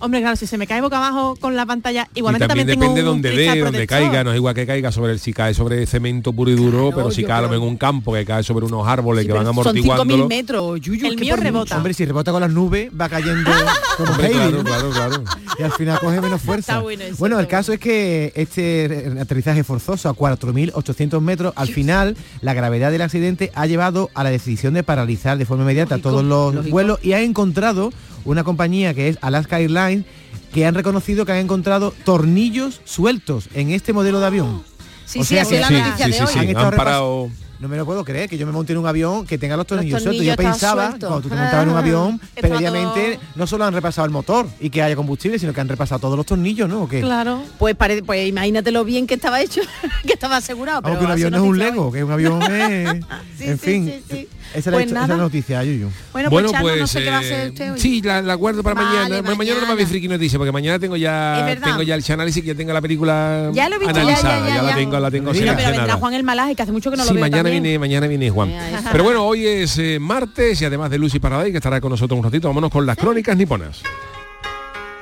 Hombre, 0.00 0.20
claro, 0.20 0.36
si 0.36 0.46
se 0.46 0.58
me 0.58 0.66
cae 0.66 0.80
boca 0.80 0.96
abajo 0.96 1.36
con 1.36 1.54
la 1.56 1.66
pantalla, 1.66 2.08
Y 2.14 2.18
igualmente 2.20 2.48
también 2.48 2.66
también, 2.66 2.80
depende 2.80 3.00
de 3.00 3.00
tengo 3.02 3.12
un 3.12 3.22
donde 3.22 3.36
dé, 3.54 3.60
donde 3.60 3.86
caiga, 3.86 4.24
no 4.24 4.30
es 4.32 4.36
igual 4.36 4.54
que 4.54 4.66
caiga 4.66 4.90
sobre 4.92 5.12
el 5.12 5.20
si 5.20 5.32
cae 5.32 5.54
sobre 5.54 5.86
cemento 5.86 6.32
puro 6.32 6.50
y 6.50 6.54
duro, 6.56 6.86
Claro, 6.88 6.96
pero 6.96 7.10
si 7.10 7.22
cae 7.24 7.44
creo- 7.46 7.54
en 7.58 7.62
un 7.62 7.76
campo 7.76 8.12
que 8.14 8.24
cae 8.24 8.42
sobre 8.42 8.64
unos 8.66 8.86
árboles 8.88 9.22
Sí, 9.22 9.26
que 9.28 9.32
van 9.34 9.42
pero 9.44 9.54
son 9.62 9.74
5.000 9.76 9.78
amortiguándolo. 9.92 10.28
metros, 10.28 10.80
Yuyu, 10.80 11.06
El 11.06 11.16
mío 11.18 11.36
rebota. 11.36 11.60
mucho. 11.60 11.76
Hombre, 11.76 11.94
si 11.94 12.04
rebota 12.06 12.32
con 12.32 12.40
las 12.40 12.50
nubes, 12.50 12.90
va 12.98 13.08
cayendo 13.08 13.50
como 13.96 14.10
Hombre, 14.12 14.30
claro, 14.30 14.64
claro, 14.64 14.90
claro. 14.90 15.24
y 15.58 15.62
al 15.62 15.72
final 15.72 15.98
coge 16.00 16.20
menos 16.20 16.40
fuerza. 16.40 16.72
Está 16.72 16.82
bueno 16.82 17.04
eso, 17.04 17.16
bueno, 17.18 17.38
el 17.38 17.46
caso 17.46 17.72
es 17.72 17.78
que 17.80 18.32
este 18.36 19.12
aterrizaje 19.20 19.64
forzoso 19.64 20.08
a 20.08 20.14
4.800 20.14 21.20
metros, 21.20 21.52
al 21.56 21.68
final 21.68 22.16
la 22.40 22.54
gravedad 22.54 22.90
del 22.90 23.02
accidente 23.02 23.50
ha 23.54 23.66
llevado 23.66 24.10
a 24.14 24.24
la 24.24 24.30
decisión 24.30 24.74
de 24.74 24.82
paralizar 24.82 25.36
de 25.38 25.44
forma 25.44 25.64
inmediata 25.64 25.96
Lógico, 25.96 26.08
todos 26.10 26.24
los 26.24 26.54
lógico. 26.54 26.72
vuelos 26.72 26.98
y 27.02 27.12
ha 27.12 27.20
encontrado 27.20 27.92
una 28.24 28.44
compañía 28.44 28.94
que 28.94 29.08
es 29.08 29.18
Alaska 29.20 29.58
Airlines 29.58 30.04
que 30.52 30.66
han 30.66 30.74
reconocido 30.74 31.24
que 31.24 31.32
han 31.32 31.38
encontrado 31.38 31.94
tornillos 32.04 32.80
sueltos 32.84 33.48
en 33.54 33.70
este 33.70 33.92
modelo 33.92 34.20
de 34.20 34.26
avión. 34.26 34.62
Sí, 35.06 35.20
O 35.20 35.24
sí, 35.24 35.34
sea 35.34 35.42
así 35.42 35.50
que- 35.50 35.56
es 35.56 35.60
la 35.62 35.68
Sí, 35.68 35.74
noticia 35.74 36.04
sí, 36.06 36.10
de 36.12 36.16
sí, 36.18 36.22
hoy. 36.22 36.46
sí, 36.46 36.54
Han 36.56 36.70
parado. 36.76 37.30
No 37.60 37.68
me 37.68 37.76
lo 37.76 37.84
puedo 37.84 38.02
creer 38.06 38.28
que 38.28 38.38
yo 38.38 38.46
me 38.46 38.52
monte 38.52 38.72
en 38.72 38.78
un 38.78 38.86
avión 38.86 39.26
que 39.26 39.36
tenga 39.36 39.54
los 39.54 39.66
tornillos 39.66 40.02
sueltos. 40.02 40.16
tornillos 40.16 40.36
Yo 40.36 40.42
pensaba, 40.42 40.86
sueltos. 40.88 41.08
cuando 41.10 41.22
tú 41.22 41.28
te 41.28 41.36
montabas 41.36 41.62
en 41.64 41.68
un 41.72 41.76
avión, 41.76 42.20
previamente 42.40 43.16
todo- 43.16 43.26
no 43.36 43.46
solo 43.46 43.64
han 43.66 43.74
repasado 43.74 44.06
el 44.06 44.10
motor 44.10 44.46
y 44.60 44.70
que 44.70 44.82
haya 44.82 44.96
combustible, 44.96 45.38
sino 45.38 45.52
que 45.52 45.60
han 45.60 45.68
repasado 45.68 45.98
todos 46.00 46.16
los 46.16 46.24
tornillos, 46.24 46.68
¿no? 46.70 46.82
¿O 46.84 46.88
qué? 46.88 47.00
Claro. 47.02 47.42
Pues, 47.58 47.74
pare- 47.76 48.02
pues 48.02 48.26
imagínatelo 48.26 48.82
bien 48.84 49.06
que 49.06 49.14
estaba 49.14 49.42
hecho, 49.42 49.60
que 50.06 50.14
estaba 50.14 50.38
asegurado. 50.38 50.80
Pero 50.82 50.98
que 50.98 51.04
un 51.04 51.10
avión 51.10 51.30
no 51.32 51.36
es 51.36 51.42
un 51.44 51.58
Lego, 51.58 51.86
hoy. 51.88 51.92
que 51.92 52.04
un 52.04 52.12
avión 52.12 52.42
es... 52.50 52.90
Sí, 53.40 53.44
en 53.46 53.58
sí, 53.58 53.64
fin, 53.64 53.86
sí, 53.86 54.04
sí. 54.10 54.28
Esa, 54.52 54.58
es 54.58 54.66
la, 54.66 54.72
Pues 54.72 54.86
esa 54.90 55.02
es 55.02 55.08
la 55.08 55.16
noticia, 55.16 55.62
Yuyu. 55.64 55.88
Bueno, 56.12 56.28
Bueno, 56.28 56.48
pues, 56.50 56.52
Chano, 56.52 56.68
no 56.68 56.78
pues 56.80 56.90
sé 56.90 57.02
qué 57.04 57.10
va 57.10 57.18
a 57.18 57.22
eh, 57.22 57.24
hacer 57.24 57.48
usted 57.50 57.72
hoy. 57.72 57.80
sí, 57.80 58.02
la, 58.02 58.20
la 58.20 58.34
guardo 58.34 58.62
para 58.62 58.74
Vale, 58.74 58.88
mañana. 58.88 59.20
Bueno, 59.22 59.36
mañana 59.36 59.54
no 59.54 59.60
me 59.60 59.66
mañana. 59.68 59.74
voy 59.76 59.86
friki 59.86 60.08
noticia 60.08 60.38
porque 60.38 60.52
mañana 60.52 60.78
tengo 60.78 60.96
ya 60.96 61.56
tengo 61.64 61.82
ya 61.82 61.94
el 61.94 62.04
análisis 62.10 62.42
que 62.42 62.48
ya 62.48 62.54
tengo 62.54 62.72
la 62.72 62.80
película 62.82 63.48
Ya 63.54 63.68
lo 63.70 63.76
he 63.76 63.78
visto, 63.78 63.94
ya, 63.94 64.00
analizada, 64.02 64.48
ya, 64.48 64.54
ya, 64.56 64.62
la 64.62 64.70
ya. 64.70 64.76
tengo, 64.76 64.98
la 65.00 65.10
tengo 65.10 65.32
Mira, 65.32 65.32
Bueno, 65.32 65.32
pero 65.32 65.46
vendrá 65.46 65.64
seleccionada. 65.64 66.00
Juan 66.00 66.14
el 66.14 66.24
Malaje, 66.24 66.54
que 66.56 66.62
hace 66.62 66.72
mucho 66.72 66.90
que 66.90 66.96
no 66.96 67.04
lo 67.04 67.08
sí, 67.08 67.14
veo 67.14 67.20
mañana 67.22 67.38
también. 67.44 67.49
Viene, 67.50 67.78
mañana 67.78 68.06
viene 68.06 68.30
Juan. 68.30 68.52
Pero 68.90 69.04
bueno, 69.04 69.24
hoy 69.24 69.46
es 69.46 69.78
eh, 69.78 69.98
martes 70.00 70.60
y 70.62 70.64
además 70.64 70.90
de 70.90 70.98
Lucy 70.98 71.18
Paraday, 71.18 71.50
que 71.50 71.58
estará 71.58 71.80
con 71.80 71.90
nosotros 71.90 72.16
un 72.18 72.24
ratito, 72.24 72.48
vámonos 72.48 72.70
con 72.70 72.86
las 72.86 72.96
crónicas 72.96 73.36
niponas. 73.36 73.82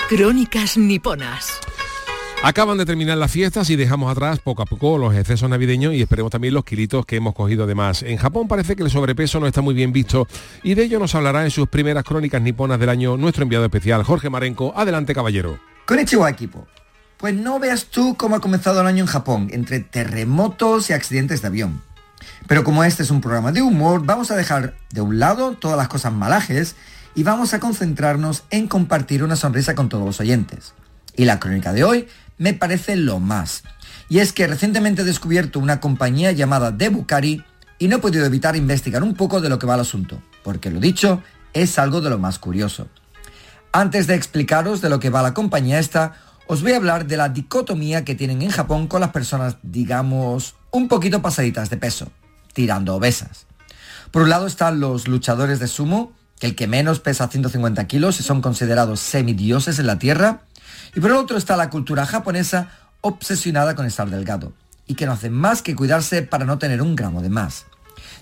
Crónicas 0.08 0.78
niponas. 0.78 1.60
Acaban 2.42 2.78
de 2.78 2.86
terminar 2.86 3.18
las 3.18 3.32
fiestas 3.32 3.68
y 3.68 3.74
dejamos 3.74 4.12
atrás 4.12 4.38
poco 4.38 4.62
a 4.62 4.64
poco 4.64 4.96
los 4.96 5.12
excesos 5.14 5.50
navideños 5.50 5.92
y 5.92 6.02
esperemos 6.02 6.30
también 6.30 6.54
los 6.54 6.64
kilitos 6.64 7.04
que 7.04 7.16
hemos 7.16 7.34
cogido 7.34 7.66
de 7.66 7.74
más. 7.74 8.04
En 8.04 8.16
Japón 8.16 8.46
parece 8.46 8.76
que 8.76 8.84
el 8.84 8.90
sobrepeso 8.90 9.40
no 9.40 9.48
está 9.48 9.60
muy 9.60 9.74
bien 9.74 9.92
visto 9.92 10.28
y 10.62 10.74
de 10.74 10.84
ello 10.84 11.00
nos 11.00 11.16
hablará 11.16 11.42
en 11.42 11.50
sus 11.50 11.66
primeras 11.68 12.04
crónicas 12.04 12.40
niponas 12.40 12.78
del 12.78 12.90
año 12.90 13.16
nuestro 13.16 13.42
enviado 13.42 13.64
especial, 13.64 14.04
Jorge 14.04 14.30
Marenco. 14.30 14.72
Adelante, 14.76 15.14
caballero. 15.14 15.58
Konnichiwa 15.84 16.30
equipo. 16.30 16.68
Pues 17.16 17.34
no 17.34 17.58
veas 17.58 17.86
tú 17.86 18.14
cómo 18.16 18.36
ha 18.36 18.40
comenzado 18.40 18.80
el 18.80 18.86
año 18.86 19.02
en 19.02 19.08
Japón, 19.08 19.48
entre 19.50 19.80
terremotos 19.80 20.90
y 20.90 20.92
accidentes 20.92 21.42
de 21.42 21.48
avión. 21.48 21.82
Pero 22.46 22.64
como 22.64 22.84
este 22.84 23.02
es 23.02 23.10
un 23.10 23.20
programa 23.20 23.52
de 23.52 23.62
humor, 23.62 24.04
vamos 24.04 24.30
a 24.30 24.36
dejar 24.36 24.74
de 24.90 25.00
un 25.00 25.18
lado 25.18 25.52
todas 25.52 25.76
las 25.76 25.88
cosas 25.88 26.12
malajes 26.12 26.76
y 27.14 27.22
vamos 27.22 27.54
a 27.54 27.60
concentrarnos 27.60 28.44
en 28.50 28.68
compartir 28.68 29.24
una 29.24 29.36
sonrisa 29.36 29.74
con 29.74 29.88
todos 29.88 30.04
los 30.04 30.20
oyentes. 30.20 30.74
Y 31.16 31.24
la 31.24 31.40
crónica 31.40 31.72
de 31.72 31.84
hoy 31.84 32.08
me 32.38 32.54
parece 32.54 32.96
lo 32.96 33.18
más. 33.18 33.64
Y 34.08 34.20
es 34.20 34.32
que 34.32 34.46
recientemente 34.46 35.02
he 35.02 35.04
descubierto 35.04 35.58
una 35.58 35.80
compañía 35.80 36.32
llamada 36.32 36.76
The 36.76 36.88
Bucari 36.88 37.44
y 37.78 37.88
no 37.88 37.96
he 37.96 38.00
podido 38.00 38.24
evitar 38.24 38.56
investigar 38.56 39.02
un 39.02 39.14
poco 39.14 39.40
de 39.40 39.48
lo 39.48 39.58
que 39.58 39.66
va 39.66 39.74
el 39.74 39.80
asunto, 39.80 40.22
porque 40.42 40.70
lo 40.70 40.80
dicho 40.80 41.22
es 41.52 41.78
algo 41.78 42.00
de 42.00 42.10
lo 42.10 42.18
más 42.18 42.38
curioso. 42.38 42.88
Antes 43.72 44.06
de 44.06 44.14
explicaros 44.14 44.80
de 44.80 44.88
lo 44.88 44.98
que 44.98 45.10
va 45.10 45.22
la 45.22 45.34
compañía 45.34 45.78
esta, 45.78 46.14
os 46.46 46.62
voy 46.62 46.72
a 46.72 46.76
hablar 46.76 47.06
de 47.06 47.16
la 47.16 47.28
dicotomía 47.28 48.04
que 48.04 48.14
tienen 48.14 48.42
en 48.42 48.50
Japón 48.50 48.86
con 48.86 49.00
las 49.00 49.10
personas, 49.10 49.56
digamos, 49.62 50.54
un 50.70 50.88
poquito 50.88 51.22
pasaditas 51.22 51.70
de 51.70 51.76
peso, 51.76 52.10
tirando 52.52 52.94
obesas. 52.94 53.46
Por 54.10 54.22
un 54.22 54.30
lado 54.30 54.46
están 54.46 54.80
los 54.80 55.08
luchadores 55.08 55.58
de 55.58 55.68
sumo, 55.68 56.12
que 56.38 56.46
el 56.46 56.54
que 56.54 56.66
menos 56.66 57.00
pesa 57.00 57.28
150 57.28 57.86
kilos 57.86 58.20
y 58.20 58.22
son 58.22 58.40
considerados 58.40 59.00
semidioses 59.00 59.78
en 59.78 59.86
la 59.86 59.98
Tierra. 59.98 60.42
Y 60.94 61.00
por 61.00 61.10
el 61.10 61.16
otro 61.16 61.36
está 61.36 61.56
la 61.56 61.70
cultura 61.70 62.06
japonesa 62.06 62.70
obsesionada 63.00 63.74
con 63.74 63.86
estar 63.86 64.08
delgado 64.08 64.52
y 64.86 64.94
que 64.94 65.06
no 65.06 65.12
hace 65.12 65.30
más 65.30 65.62
que 65.62 65.76
cuidarse 65.76 66.22
para 66.22 66.44
no 66.44 66.58
tener 66.58 66.80
un 66.80 66.96
gramo 66.96 67.20
de 67.22 67.28
más. 67.28 67.66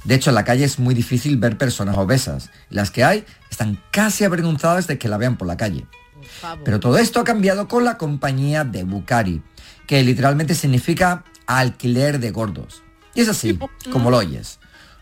De 0.05 0.15
hecho, 0.15 0.31
en 0.31 0.35
la 0.35 0.45
calle 0.45 0.65
es 0.65 0.79
muy 0.79 0.95
difícil 0.95 1.37
ver 1.37 1.59
personas 1.59 1.97
obesas. 1.97 2.51
Y 2.71 2.75
las 2.75 2.91
que 2.91 3.05
hay 3.05 3.25
están 3.51 3.81
casi 3.91 4.25
avergonzadas 4.25 4.87
de 4.87 4.99
que 4.99 5.09
la 5.09 5.17
vean 5.17 5.37
por 5.37 5.47
la 5.47 5.57
calle. 5.57 5.87
Pero 6.65 6.81
todo 6.81 6.99
esto 6.99 7.21
ha 7.21 7.25
cambiado 7.25 7.69
con 7.69 7.85
la 7.85 7.99
compañía 7.99 8.65
de 8.65 8.85
Bukari, 8.85 9.43
que 9.87 10.03
literalmente 10.03 10.55
significa 10.55 11.25
alquiler 11.47 12.19
de 12.21 12.31
gordos. 12.31 12.83
Y 13.15 13.23
es 13.23 13.29
así, 13.29 13.59
como 13.93 14.11
lo 14.11 14.19
oyes. 14.19 14.59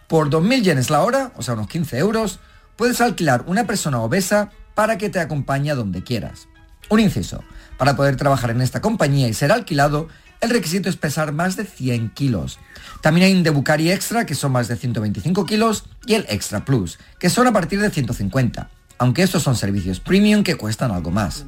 Por 0.09 0.31
2.000 0.31 0.63
yenes 0.63 0.91
la 0.91 1.03
hora, 1.03 1.33
o 1.37 1.43
sea, 1.43 1.55
unos 1.55 1.69
15 1.69 1.99
euros, 1.99 2.39
puedes 2.77 3.01
alquilar 3.01 3.45
una 3.47 3.67
persona 3.67 4.01
obesa 4.01 4.51
para 4.75 4.99
que 4.99 5.11
te 5.11 5.21
acompañe 5.21 5.75
donde 5.75 6.03
quieras. 6.03 6.49
Un 6.91 7.01
inciso. 7.01 7.43
Para 7.79 7.97
poder 7.97 8.17
trabajar 8.17 8.51
en 8.51 8.61
esta 8.61 8.81
compañía 8.81 9.29
y 9.29 9.35
ser 9.35 9.51
alquilado, 9.51 10.09
el 10.41 10.51
requisito 10.51 10.89
es 10.89 10.97
pesar 10.97 11.33
más 11.33 11.57
de 11.57 11.65
100 11.65 12.11
kilos. 12.11 12.59
También 13.01 13.27
hay 13.27 13.35
un 13.35 13.43
Debucari 13.43 13.91
Extra, 13.91 14.27
que 14.27 14.35
son 14.35 14.53
más 14.53 14.69
de 14.69 14.77
125 14.77 15.47
kilos, 15.47 15.85
y 16.07 16.15
el 16.15 16.27
Extra 16.29 16.65
Plus, 16.65 16.99
que 17.19 17.31
son 17.31 17.47
a 17.47 17.53
partir 17.53 17.81
de 17.81 17.91
150. 17.91 18.69
Aunque 18.99 19.23
estos 19.23 19.43
son 19.43 19.57
servicios 19.57 20.01
premium 20.01 20.45
que 20.45 20.55
cuestan 20.55 20.91
algo 20.93 21.11
más. 21.11 21.45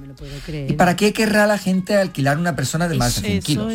¿Y 0.68 0.72
para 0.72 0.96
qué 0.96 1.12
querrá 1.12 1.46
la 1.46 1.58
gente 1.58 1.96
alquilar 1.96 2.38
una 2.38 2.56
persona 2.56 2.88
de 2.88 2.96
más 2.96 3.22
de 3.22 3.40
100 3.40 3.42
kilos? 3.42 3.74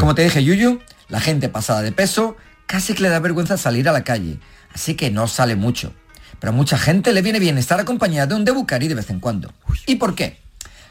Como 0.00 0.14
te 0.14 0.22
dije, 0.22 0.42
Yuyu, 0.42 0.80
la 1.08 1.20
gente 1.20 1.48
pasada 1.48 1.82
de 1.82 1.92
peso 1.92 2.36
casi 2.66 2.94
que 2.94 3.02
le 3.02 3.08
da 3.10 3.18
vergüenza 3.18 3.56
salir 3.56 3.88
a 3.88 3.92
la 3.92 4.04
calle, 4.04 4.38
así 4.72 4.94
que 4.94 5.10
no 5.10 5.28
sale 5.28 5.54
mucho. 5.54 5.92
Pero 6.40 6.52
a 6.52 6.56
mucha 6.56 6.78
gente 6.78 7.12
le 7.12 7.22
viene 7.22 7.38
bien 7.38 7.58
estar 7.58 7.78
acompañada 7.78 8.26
de 8.26 8.34
un 8.34 8.44
Debucari 8.44 8.88
de 8.88 8.94
vez 8.94 9.10
en 9.10 9.20
cuando. 9.20 9.52
¿Y 9.86 9.96
por 9.96 10.14
qué? 10.14 10.40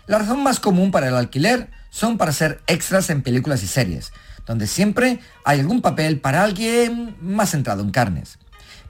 La 0.08 0.20
razón 0.20 0.44
más 0.44 0.60
común 0.60 0.92
para 0.92 1.08
el 1.08 1.16
alquiler 1.16 1.70
son 1.90 2.18
para 2.18 2.32
ser 2.32 2.62
extras 2.68 3.10
en 3.10 3.22
películas 3.22 3.64
y 3.64 3.68
series, 3.68 4.12
donde 4.46 4.68
siempre 4.68 5.20
hay 5.46 5.60
algún 5.60 5.82
papel 5.82 6.20
para 6.20 6.44
alguien 6.44 7.16
más 7.22 7.52
centrado 7.52 7.84
en 7.84 7.92
carnes. 7.92 8.40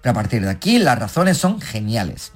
Pero 0.02 0.12
a 0.12 0.16
partir 0.16 0.42
de 0.42 0.50
aquí 0.50 0.80
las 0.80 0.98
razones 0.98 1.38
son 1.38 1.62
geniales. 1.62 2.32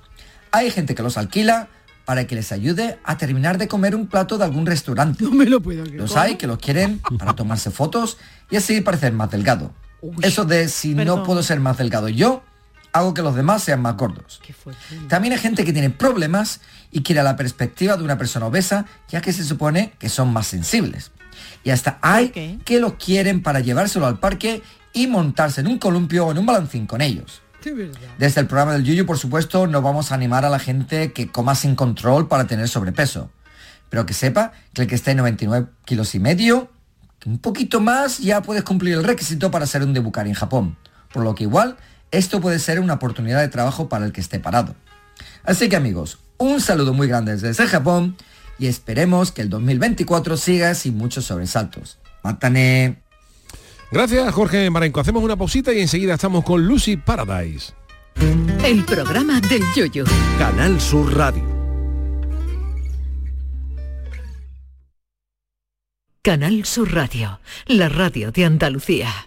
Hay 0.51 0.71
gente 0.71 0.95
que 0.95 1.03
los 1.03 1.17
alquila 1.17 1.69
para 2.05 2.25
que 2.25 2.35
les 2.35 2.51
ayude 2.51 2.97
a 3.03 3.17
terminar 3.17 3.57
de 3.57 3.67
comer 3.67 3.93
un 3.95 4.07
plato 4.07 4.37
de 4.37 4.45
algún 4.45 4.65
restaurante. 4.65 5.23
No 5.23 5.31
me 5.31 5.45
lo 5.45 5.61
puedo 5.61 5.83
creer. 5.83 5.99
Los 5.99 6.15
hay 6.15 6.35
que 6.35 6.47
los 6.47 6.57
quieren 6.57 6.99
para 7.19 7.35
tomarse 7.35 7.69
fotos 7.69 8.17
y 8.49 8.55
así 8.55 8.79
parecer 8.81 9.11
más 9.11 9.29
delgado. 9.29 9.73
Eso 10.21 10.45
de 10.45 10.69
si 10.69 10.93
no 10.93 11.23
puedo 11.23 11.43
ser 11.43 11.59
más 11.59 11.77
delgado 11.77 12.07
yo, 12.07 12.43
hago 12.93 13.13
que 13.13 13.21
los 13.21 13.35
demás 13.35 13.63
sean 13.63 13.81
más 13.81 13.97
gordos. 13.97 14.41
También 15.09 15.33
hay 15.33 15.39
gente 15.39 15.65
que 15.65 15.73
tiene 15.73 15.89
problemas 15.89 16.61
y 16.91 17.03
quiere 17.03 17.23
la 17.23 17.35
perspectiva 17.35 17.97
de 17.97 18.03
una 18.03 18.17
persona 18.17 18.45
obesa, 18.45 18.85
ya 19.09 19.21
que 19.21 19.33
se 19.33 19.43
supone 19.43 19.93
que 19.99 20.09
son 20.09 20.31
más 20.31 20.47
sensibles. 20.47 21.11
Y 21.63 21.71
hasta 21.71 21.99
hay 22.01 22.59
que 22.63 22.79
lo 22.79 22.97
quieren 22.97 23.43
para 23.43 23.59
llevárselo 23.59 24.05
al 24.05 24.19
parque 24.19 24.61
y 24.93 25.07
montarse 25.07 25.61
en 25.61 25.67
un 25.67 25.77
columpio 25.77 26.27
o 26.27 26.31
en 26.31 26.37
un 26.37 26.45
balancín 26.45 26.87
con 26.87 27.01
ellos. 27.01 27.41
Desde 28.17 28.41
el 28.41 28.47
programa 28.47 28.73
del 28.73 28.83
Yuyu, 28.83 29.05
por 29.05 29.17
supuesto, 29.17 29.67
no 29.67 29.81
vamos 29.81 30.11
a 30.11 30.15
animar 30.15 30.45
a 30.45 30.49
la 30.49 30.59
gente 30.59 31.13
que 31.13 31.27
coma 31.31 31.55
sin 31.55 31.75
control 31.75 32.27
para 32.27 32.47
tener 32.47 32.67
sobrepeso. 32.67 33.29
Pero 33.89 34.05
que 34.05 34.13
sepa 34.13 34.51
que 34.73 34.83
el 34.83 34.87
que 34.87 34.95
esté 34.95 35.11
en 35.11 35.17
99 35.17 35.67
kilos 35.85 36.13
y 36.15 36.19
medio, 36.19 36.69
un 37.25 37.39
poquito 37.39 37.79
más 37.79 38.19
ya 38.19 38.41
puedes 38.41 38.63
cumplir 38.63 38.95
el 38.95 39.03
requisito 39.03 39.51
para 39.51 39.65
ser 39.65 39.83
un 39.83 39.93
debucari 39.93 40.29
en 40.29 40.35
Japón. 40.35 40.77
Por 41.13 41.23
lo 41.23 41.35
que 41.35 41.43
igual, 41.43 41.77
esto 42.11 42.41
puede 42.41 42.59
ser 42.59 42.79
una 42.79 42.95
oportunidad 42.95 43.39
de 43.41 43.47
trabajo 43.47 43.89
para 43.89 44.05
el 44.05 44.11
que 44.11 44.21
esté 44.21 44.39
parado. 44.39 44.75
Así 45.43 45.69
que 45.69 45.75
amigos, 45.75 46.19
un 46.37 46.61
saludo 46.61 46.93
muy 46.93 47.07
grande 47.07 47.35
desde 47.35 47.67
Japón 47.67 48.15
y 48.59 48.67
esperemos 48.67 49.31
que 49.31 49.41
el 49.41 49.49
2024 49.49 50.37
siga 50.37 50.73
sin 50.73 50.97
muchos 50.97 51.25
sobresaltos. 51.25 51.97
Mátane. 52.23 53.06
Gracias, 53.91 54.33
Jorge 54.33 54.69
Marenco. 54.69 54.99
Hacemos 54.99 55.23
una 55.23 55.35
pausita 55.37 55.73
y 55.73 55.81
enseguida 55.81 56.15
estamos 56.15 56.43
con 56.43 56.65
Lucy 56.65 56.97
Paradise. 56.97 57.73
El 58.63 58.83
programa 58.83 59.39
del 59.41 59.61
Yoyo. 59.75 60.03
Canal 60.37 60.81
Sur 60.81 61.15
Radio. 61.15 61.43
Canal 66.21 66.65
Sur 66.65 66.93
Radio, 66.93 67.39
la 67.67 67.87
radio 67.87 68.31
de 68.33 68.43
Andalucía. 68.43 69.26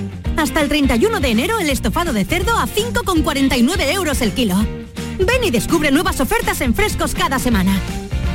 Hasta 0.37 0.61
el 0.61 0.69
31 0.69 1.19
de 1.19 1.29
enero 1.29 1.59
el 1.59 1.69
estofado 1.69 2.13
de 2.13 2.25
cerdo 2.25 2.57
a 2.57 2.67
5,49 2.67 3.93
euros 3.93 4.21
el 4.21 4.31
kilo. 4.33 4.55
Ven 5.19 5.43
y 5.43 5.51
descubre 5.51 5.91
nuevas 5.91 6.19
ofertas 6.19 6.61
en 6.61 6.73
frescos 6.73 7.13
cada 7.13 7.39
semana. 7.39 7.79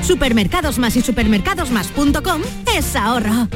Supermercados 0.03 0.79
Más 0.79 0.97
y 0.97 1.03
supermercadosmás.com 1.03 2.43
es 2.77 2.95
ahorro. 2.95 3.49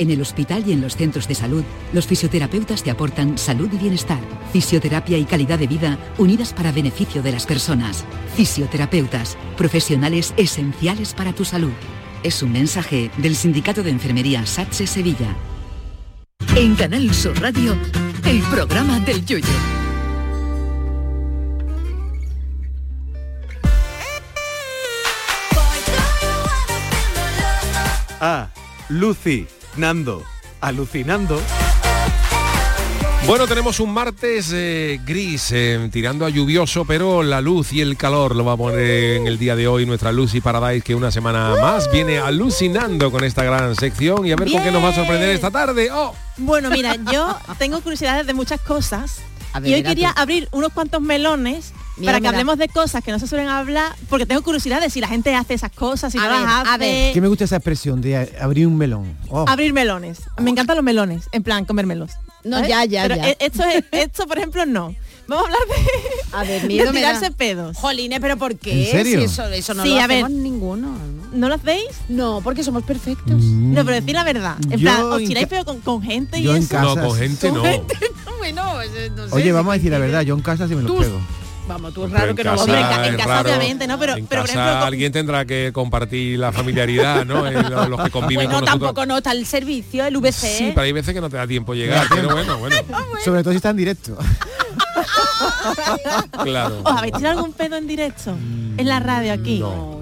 En 0.00 0.10
el 0.10 0.22
hospital 0.22 0.64
y 0.66 0.72
en 0.72 0.80
los 0.80 0.96
centros 0.96 1.28
de 1.28 1.34
salud, 1.34 1.62
los 1.92 2.06
fisioterapeutas 2.06 2.82
te 2.82 2.90
aportan 2.90 3.36
salud 3.36 3.68
y 3.70 3.76
bienestar, 3.76 4.18
fisioterapia 4.50 5.18
y 5.18 5.26
calidad 5.26 5.58
de 5.58 5.66
vida 5.66 5.98
unidas 6.16 6.54
para 6.54 6.72
beneficio 6.72 7.22
de 7.22 7.32
las 7.32 7.44
personas. 7.44 8.06
Fisioterapeutas, 8.34 9.36
profesionales 9.58 10.32
esenciales 10.38 11.12
para 11.12 11.34
tu 11.34 11.44
salud. 11.44 11.72
Es 12.22 12.42
un 12.42 12.52
mensaje 12.52 13.10
del 13.18 13.36
Sindicato 13.36 13.82
de 13.82 13.90
Enfermería 13.90 14.46
SATSE 14.46 14.86
Sevilla. 14.86 15.36
En 16.56 16.74
Canal 16.74 17.14
Sur 17.14 17.40
Radio, 17.40 17.76
el 18.24 18.40
programa 18.50 19.00
del 19.00 19.24
Yoyo. 19.24 19.46
Ah, 28.20 28.48
Lucy, 28.88 29.46
Nando, 29.76 30.22
alucinando. 30.60 31.40
Bueno, 33.26 33.46
tenemos 33.46 33.78
un 33.78 33.92
martes 33.92 34.50
eh, 34.52 34.98
gris, 35.04 35.52
eh, 35.52 35.88
tirando 35.92 36.26
a 36.26 36.30
lluvioso, 36.30 36.84
pero 36.84 37.22
la 37.22 37.40
luz 37.40 37.72
y 37.72 37.80
el 37.80 37.96
calor 37.96 38.34
lo 38.34 38.44
va 38.44 38.54
a 38.54 38.56
poner 38.56 39.16
en 39.16 39.26
el 39.28 39.38
día 39.38 39.54
de 39.54 39.68
hoy 39.68 39.86
nuestra 39.86 40.10
Lucy 40.10 40.40
Paradise, 40.40 40.82
que 40.82 40.94
una 40.96 41.12
semana 41.12 41.54
más 41.60 41.90
viene 41.92 42.18
alucinando 42.18 43.12
con 43.12 43.22
esta 43.22 43.44
gran 43.44 43.76
sección 43.76 44.26
y 44.26 44.32
a 44.32 44.36
ver 44.36 44.50
con 44.50 44.62
qué 44.62 44.72
nos 44.72 44.82
va 44.82 44.88
a 44.88 44.94
sorprender 44.94 45.28
esta 45.30 45.50
tarde. 45.50 45.90
¡Oh! 45.92 46.14
Bueno, 46.38 46.70
mira, 46.70 46.96
yo 47.12 47.36
tengo 47.58 47.80
curiosidades 47.82 48.26
de 48.26 48.34
muchas 48.34 48.60
cosas, 48.62 49.20
ver, 49.58 49.70
y 49.70 49.74
hoy 49.74 49.82
quería 49.82 50.12
tú. 50.14 50.20
abrir 50.20 50.48
unos 50.52 50.72
cuantos 50.72 51.00
melones 51.02 51.72
Mira, 51.96 52.12
para 52.12 52.18
que 52.18 52.20
mira. 52.22 52.30
hablemos 52.30 52.56
de 52.58 52.68
cosas 52.68 53.02
que 53.02 53.10
no 53.10 53.18
se 53.18 53.26
suelen 53.26 53.48
hablar, 53.48 53.96
porque 54.08 54.24
tengo 54.26 54.42
curiosidad 54.42 54.80
de 54.80 54.90
si 54.90 55.00
la 55.00 55.08
gente 55.08 55.34
hace 55.34 55.54
esas 55.54 55.72
cosas, 55.72 56.12
si 56.12 56.18
A 56.18 56.22
no 56.22 56.28
ver, 56.30 56.40
las 56.42 56.68
a 56.68 56.76
ver. 56.76 57.12
Que 57.12 57.20
me 57.20 57.26
gusta 57.28 57.44
esa 57.44 57.56
expresión 57.56 58.00
de 58.00 58.30
abrir 58.40 58.66
un 58.68 58.76
melón. 58.76 59.16
Oh. 59.28 59.44
Abrir 59.48 59.72
melones. 59.72 60.18
Me 60.38 60.50
encantan 60.50 60.76
los 60.76 60.84
melones, 60.84 61.24
en 61.32 61.42
plan 61.42 61.64
comérmelos. 61.64 62.12
No, 62.44 62.56
¿sabes? 62.56 62.70
ya, 62.70 62.84
ya, 62.86 63.02
Pero 63.02 63.16
ya. 63.16 63.28
e- 63.30 63.36
Esto, 63.40 63.64
es- 63.64 63.84
esto, 63.90 64.26
por 64.26 64.38
ejemplo, 64.38 64.64
no. 64.64 64.94
Vamos 65.28 65.44
a 65.44 65.46
hablar 65.46 65.60
de, 65.68 66.36
A 66.36 66.42
ver, 66.42 66.62
de 66.62 66.68
miedo 66.68 66.92
me 66.92 67.00
da. 67.02 67.08
tirarse 67.12 67.30
pedos. 67.30 67.76
Jolines, 67.76 68.18
pero 68.18 68.36
¿por 68.36 68.56
qué? 68.58 68.86
¿En 68.86 68.90
serio? 68.90 69.18
Si 69.20 69.24
eso, 69.26 69.46
eso 69.48 69.74
no 69.74 69.82
Sí, 69.84 69.90
lo 69.90 70.00
a 70.00 70.06
ver. 70.08 70.24
hacemos 70.24 70.42
ninguno. 70.42 70.88
¿no? 70.88 71.20
¿No 71.36 71.48
lo 71.48 71.54
hacéis? 71.54 71.84
No, 72.08 72.40
porque 72.42 72.64
somos 72.64 72.82
perfectos. 72.82 73.40
No, 73.40 73.84
pero 73.84 73.94
decir 74.00 74.14
la 74.14 74.24
verdad. 74.24 74.56
En 74.64 74.70
Yo 74.70 74.78
plan, 74.78 75.02
os 75.04 75.20
en 75.20 75.28
tiráis 75.28 75.46
pedo 75.46 75.64
con, 75.64 75.80
con 75.82 76.02
gente 76.02 76.42
yo 76.42 76.52
y 76.52 76.56
en 76.56 76.62
eso. 76.62 76.70
casa- 76.74 76.94
No, 76.96 77.08
con 77.08 77.16
gente 77.18 77.52
no. 77.52 77.62
Bueno, 78.40 78.82
eh, 78.82 79.10
no 79.14 79.28
sé. 79.28 79.34
Oye, 79.34 79.52
vamos 79.52 79.70
a 79.72 79.76
decir 79.76 79.90
la 79.92 79.98
verdad, 79.98 80.22
yo 80.22 80.34
en 80.34 80.40
casa 80.42 80.66
sí 80.66 80.74
me 80.74 80.82
los 80.82 80.92
pego. 81.00 81.20
Vamos, 81.68 81.94
tú 81.94 82.02
es 82.04 82.08
Pero 82.10 82.18
raro 82.18 82.30
en 82.32 82.36
que 82.36 82.42
no 82.42 82.50
lo 82.52 82.56
casa 82.58 82.64
Hombre, 82.72 82.80
en, 82.80 82.88
ca- 82.88 83.06
en 83.06 83.14
es 83.14 83.16
casa 83.20 83.28
raro. 83.28 83.48
obviamente, 83.48 83.86
¿no? 83.86 83.98
Pero, 84.00 84.16
en 84.16 84.26
pero 84.26 84.40
por 84.42 84.48
casa 84.50 84.58
ejemplo, 84.60 84.78
con- 84.80 84.88
alguien 84.88 85.12
tendrá 85.12 85.44
que 85.44 85.70
compartir 85.72 86.38
la 86.40 86.50
familiaridad, 86.50 87.24
¿no? 87.24 87.46
En 87.46 87.70
lo- 87.70 87.88
los 87.88 88.02
que 88.02 88.10
conviven 88.10 88.46
Bueno, 88.46 88.58
con 88.58 88.64
nosotros. 88.64 88.88
tampoco 88.88 89.06
no 89.06 89.18
está 89.18 89.30
el 89.32 89.46
servicio, 89.46 90.04
el 90.04 90.16
VC. 90.16 90.48
Sí, 90.58 90.64
pero 90.74 90.80
hay 90.82 90.90
veces 90.92 91.14
que 91.14 91.20
no 91.20 91.30
te 91.30 91.36
da 91.36 91.46
tiempo 91.46 91.72
llegar, 91.74 92.06
pero 92.12 92.30
bueno, 92.30 92.58
bueno, 92.58 92.74
Sobre 93.24 93.42
todo 93.42 93.52
si 93.52 93.58
está 93.58 93.70
en 93.70 93.76
directo. 93.76 94.18
claro. 96.42 96.80
¿Os 96.84 96.96
habéis 96.96 97.14
tirado 97.14 97.38
algún 97.38 97.52
pedo 97.52 97.76
en 97.76 97.86
directo? 97.86 98.32
En 98.76 98.88
la 98.88 99.00
radio 99.00 99.32
aquí. 99.32 99.60
No, 99.60 99.99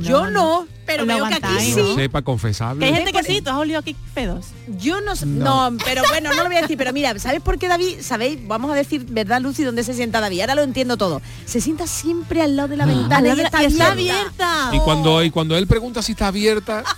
no. 0.00 0.08
Yo 0.08 0.30
no, 0.30 0.66
pero 0.86 1.04
Lo 1.04 1.14
veo 1.14 1.26
que 1.28 1.34
aquí 1.34 1.60
sí. 1.72 1.76
¿no? 1.80 1.94
Sepa 1.94 2.20
Que 2.20 2.24
confesable. 2.24 2.84
hay 2.86 2.94
gente 2.94 3.12
que 3.12 3.22
sí, 3.22 3.40
tú 3.42 3.50
has 3.50 3.56
olido 3.56 3.78
aquí 3.78 3.94
pedos. 4.14 4.46
Yo 4.78 5.00
no, 5.00 5.14
sé- 5.14 5.26
no, 5.26 5.70
pero 5.84 6.02
bueno, 6.08 6.30
no 6.30 6.42
lo 6.42 6.48
voy 6.48 6.56
a 6.56 6.62
decir, 6.62 6.76
pero 6.76 6.92
mira, 6.92 7.16
¿sabes 7.18 7.40
por 7.40 7.58
qué 7.58 7.68
David? 7.68 7.98
¿Sabéis? 8.00 8.38
Vamos 8.46 8.70
a 8.70 8.74
decir, 8.74 9.04
¿verdad, 9.08 9.40
Lucy, 9.40 9.62
dónde 9.64 9.84
se 9.84 9.94
sienta 9.94 10.20
David? 10.20 10.40
Ahora 10.40 10.54
lo 10.56 10.62
entiendo 10.62 10.96
todo. 10.96 11.22
Se 11.44 11.60
sienta 11.60 11.86
siempre 11.86 12.42
al 12.42 12.56
lado 12.56 12.68
de 12.68 12.76
la 12.76 12.86
ventana 12.86 13.32
Al 13.32 13.38
y 13.38 13.42
está, 13.42 13.62
y 13.62 13.66
está 13.66 13.92
abierta. 13.92 14.68
abierta. 14.68 14.76
Y 14.76 14.78
cuando, 14.80 15.22
y 15.22 15.30
cuando 15.30 15.56
él 15.56 15.66
pregunta 15.66 16.02
si 16.02 16.12
está 16.12 16.28
abierta, 16.28 16.82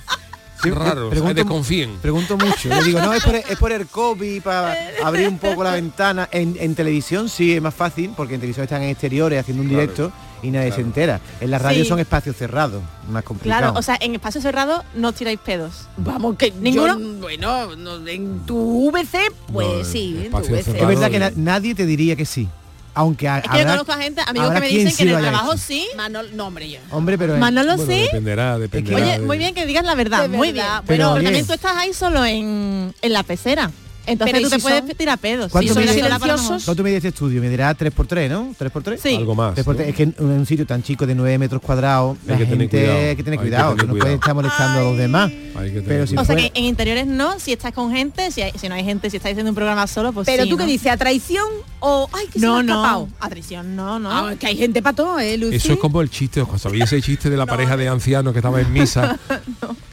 Sí, 0.63 0.71
raro, 0.71 1.11
pregunto- 1.11 1.35
desconfíen. 1.35 1.97
Pregunto 2.01 2.37
mucho. 2.39 2.69
Le 2.69 2.85
digo, 2.85 3.01
no, 3.01 3.13
es 3.13 3.25
por, 3.25 3.35
es 3.35 3.59
por 3.59 3.73
el 3.73 3.85
COVID, 3.89 4.43
para 4.43 4.77
abrir 5.05 5.27
un 5.29 5.39
poco 5.39 5.65
la 5.65 5.73
ventana. 5.73 6.29
En, 6.31 6.57
en 6.61 6.77
televisión 6.77 7.29
sí 7.29 7.53
es 7.53 7.61
más 7.61 7.75
fácil, 7.75 8.13
porque 8.17 8.35
en 8.35 8.41
televisión 8.41 8.63
están 8.63 8.83
en 8.83 8.91
exteriores 8.91 9.41
haciendo 9.41 9.63
un 9.65 9.69
Claro, 9.69 9.81
directo 9.81 10.13
y 10.43 10.51
nadie 10.51 10.73
se 10.73 10.81
entera. 10.81 11.21
En 11.41 11.51
la 11.51 11.59
radio 11.59 11.83
Sí. 11.85 11.89
son 11.89 11.99
espacios 12.01 12.37
cerrados, 12.37 12.83
más 13.09 13.23
complicado. 13.25 13.61
Claro, 13.63 13.79
o 13.79 13.83
sea, 13.83 13.97
en 14.01 14.15
espacio 14.15 14.41
cerrado 14.41 14.85
no 14.95 15.13
tiráis 15.13 15.39
pedos. 15.39 15.87
Vamos, 15.97 16.37
que 16.37 16.51
¿Ninguno? 16.51 16.99
yo- 16.99 17.19
bueno, 17.21 17.77
no, 17.77 18.07
en 18.09 18.41
tu 18.47 18.91
VC, 18.91 19.19
pues 19.53 19.67
No, 19.79 19.85
sí, 19.85 20.21
en 20.25 20.31
tu 20.33 20.39
VC. 20.39 20.81
es 20.81 20.87
verdad 20.87 21.11
que 21.11 21.19
na- 21.19 21.33
nadie 21.37 21.75
te 21.75 21.87
diría 21.87 22.17
que 22.17 22.27
sí. 22.27 22.49
Aunque 22.95 23.27
ha- 23.27 23.39
Es 23.39 23.49
que 23.51 23.59
yo 23.61 23.65
conozco 23.67 23.93
a 23.93 23.97
gente, 23.97 24.21
amigos 24.27 24.53
que 24.53 24.61
me 24.61 24.69
dicen 24.69 24.95
que 24.95 25.03
en 25.05 25.09
el 25.17 25.21
trabajo 25.23 25.53
hecho. 25.55 25.63
sí. 25.67 25.87
Manol, 25.97 26.29
no, 26.37 26.49
hombre, 26.49 26.69
yo. 26.69 26.79
Hombre, 26.91 27.17
pero 27.17 27.39
Manolo 27.39 27.77
Bueno, 27.79 27.91
sí. 27.91 28.01
dependerá, 28.03 28.59
dependerá. 28.59 28.97
Oye, 28.99 29.13
de- 29.19 29.19
muy 29.25 29.39
bien 29.39 29.55
que 29.55 29.65
digas 29.65 29.83
la 29.85 29.95
verdad, 29.95 30.23
De 30.23 30.29
muy 30.29 30.53
verdad, 30.53 30.83
bien. 30.83 30.85
Pero 30.89 31.15
también 31.15 31.47
tú 31.47 31.55
estás 31.55 31.75
ahí 31.79 31.95
solo 31.95 32.23
en, 32.27 32.95
en 33.01 33.13
la 33.15 33.23
pecera. 33.23 33.71
Entonces 34.07 34.33
Pero 34.35 34.39
¿y 34.41 34.51
tú 34.51 34.57
te 34.57 34.59
puedes 34.63 34.97
tirar 34.97 35.19
pedos. 35.19 35.51
¿Cuánto 35.53 35.69
Si 35.69 35.75
son 35.87 35.95
silenciosos? 35.95 36.65
¿Cuánto 36.65 36.83
mide 36.83 36.97
este 36.97 37.09
estudio? 37.09 37.41
Me 37.41 37.49
dirá 37.49 37.77
3x3, 37.77 38.29
¿no? 38.29 38.55
¿3x3? 38.59 38.99
Sí. 39.03 39.17
Algo 39.17 39.35
más. 39.35 39.55
3x3. 39.57 39.67
¿no? 39.77 39.81
Es 39.83 39.95
que 39.95 40.03
en 40.03 40.15
un 40.19 40.47
sitio 40.47 40.67
tan 40.67 40.83
chico 40.83 41.07
de 41.07 41.15
9 41.15 41.39
metros 41.39 41.63
cuadrados, 41.63 42.17
Hay 42.25 42.29
la 42.33 42.39
que 42.39 42.45
tener 42.47 42.59
gente 42.59 42.79
cuidado. 42.79 42.99
hay 43.09 43.17
que 43.17 43.23
tener 43.23 43.39
que 43.39 43.43
cuidado, 43.45 43.71
tener 43.75 43.87
que 43.87 43.93
no 43.93 43.99
puede 43.99 44.15
estar 44.15 44.35
molestando 44.35 44.81
a 44.81 44.83
los 44.83 44.99
demás. 44.99 45.31
Hay 45.31 45.67
que 45.69 45.81
tener 45.81 45.85
Pero 45.87 46.07
si 46.07 46.17
O 46.17 46.25
sea 46.25 46.35
que 46.37 46.51
en 46.55 46.65
interiores 46.65 47.07
no, 47.07 47.39
si 47.39 47.53
estás 47.53 47.73
con 47.73 47.93
gente, 47.93 48.31
si, 48.33 48.43
hay- 48.43 48.53
si 48.59 48.69
no 48.69 48.75
hay 48.75 48.85
gente, 48.85 49.09
si 49.11 49.17
estáis 49.19 49.35
haciendo 49.35 49.51
un 49.51 49.55
programa 49.57 49.87
solo, 49.87 50.13
pues 50.13 50.27
Pero 50.27 50.45
sí, 50.45 50.49
tú 50.51 50.57
¿no? 50.57 50.65
qué 50.65 50.71
dices, 50.73 50.91
¿a 50.93 50.97
traición 50.97 51.47
o 51.81 52.09
ay 52.13 52.27
que 52.27 52.41
se 52.41 52.47
No, 52.47 52.55
me 52.55 52.59
ha 52.61 52.63
escapado? 52.63 53.07
no. 53.09 53.13
A 53.21 53.29
traición, 53.29 53.77
no, 53.77 53.99
no. 53.99 54.11
Ah, 54.11 54.35
que 54.39 54.47
hay 54.49 54.57
gente 54.57 54.83
para 54.83 54.97
todo, 54.97 55.19
¿eh, 55.21 55.37
Lucy? 55.39 55.57
Eso 55.57 55.73
es 55.75 55.79
como 55.79 56.01
el 56.03 56.11
chiste, 56.11 56.41
ojo, 56.41 56.59
¿sabéis 56.59 56.85
ese 56.85 57.01
chiste 57.03 57.31
de 57.31 57.37
la 57.37 57.47
pareja 57.53 57.77
de 57.77 57.89
ancianos 57.89 58.33
que 58.33 58.41
estaba 58.41 58.61
en 58.61 58.73
misa? 58.73 59.19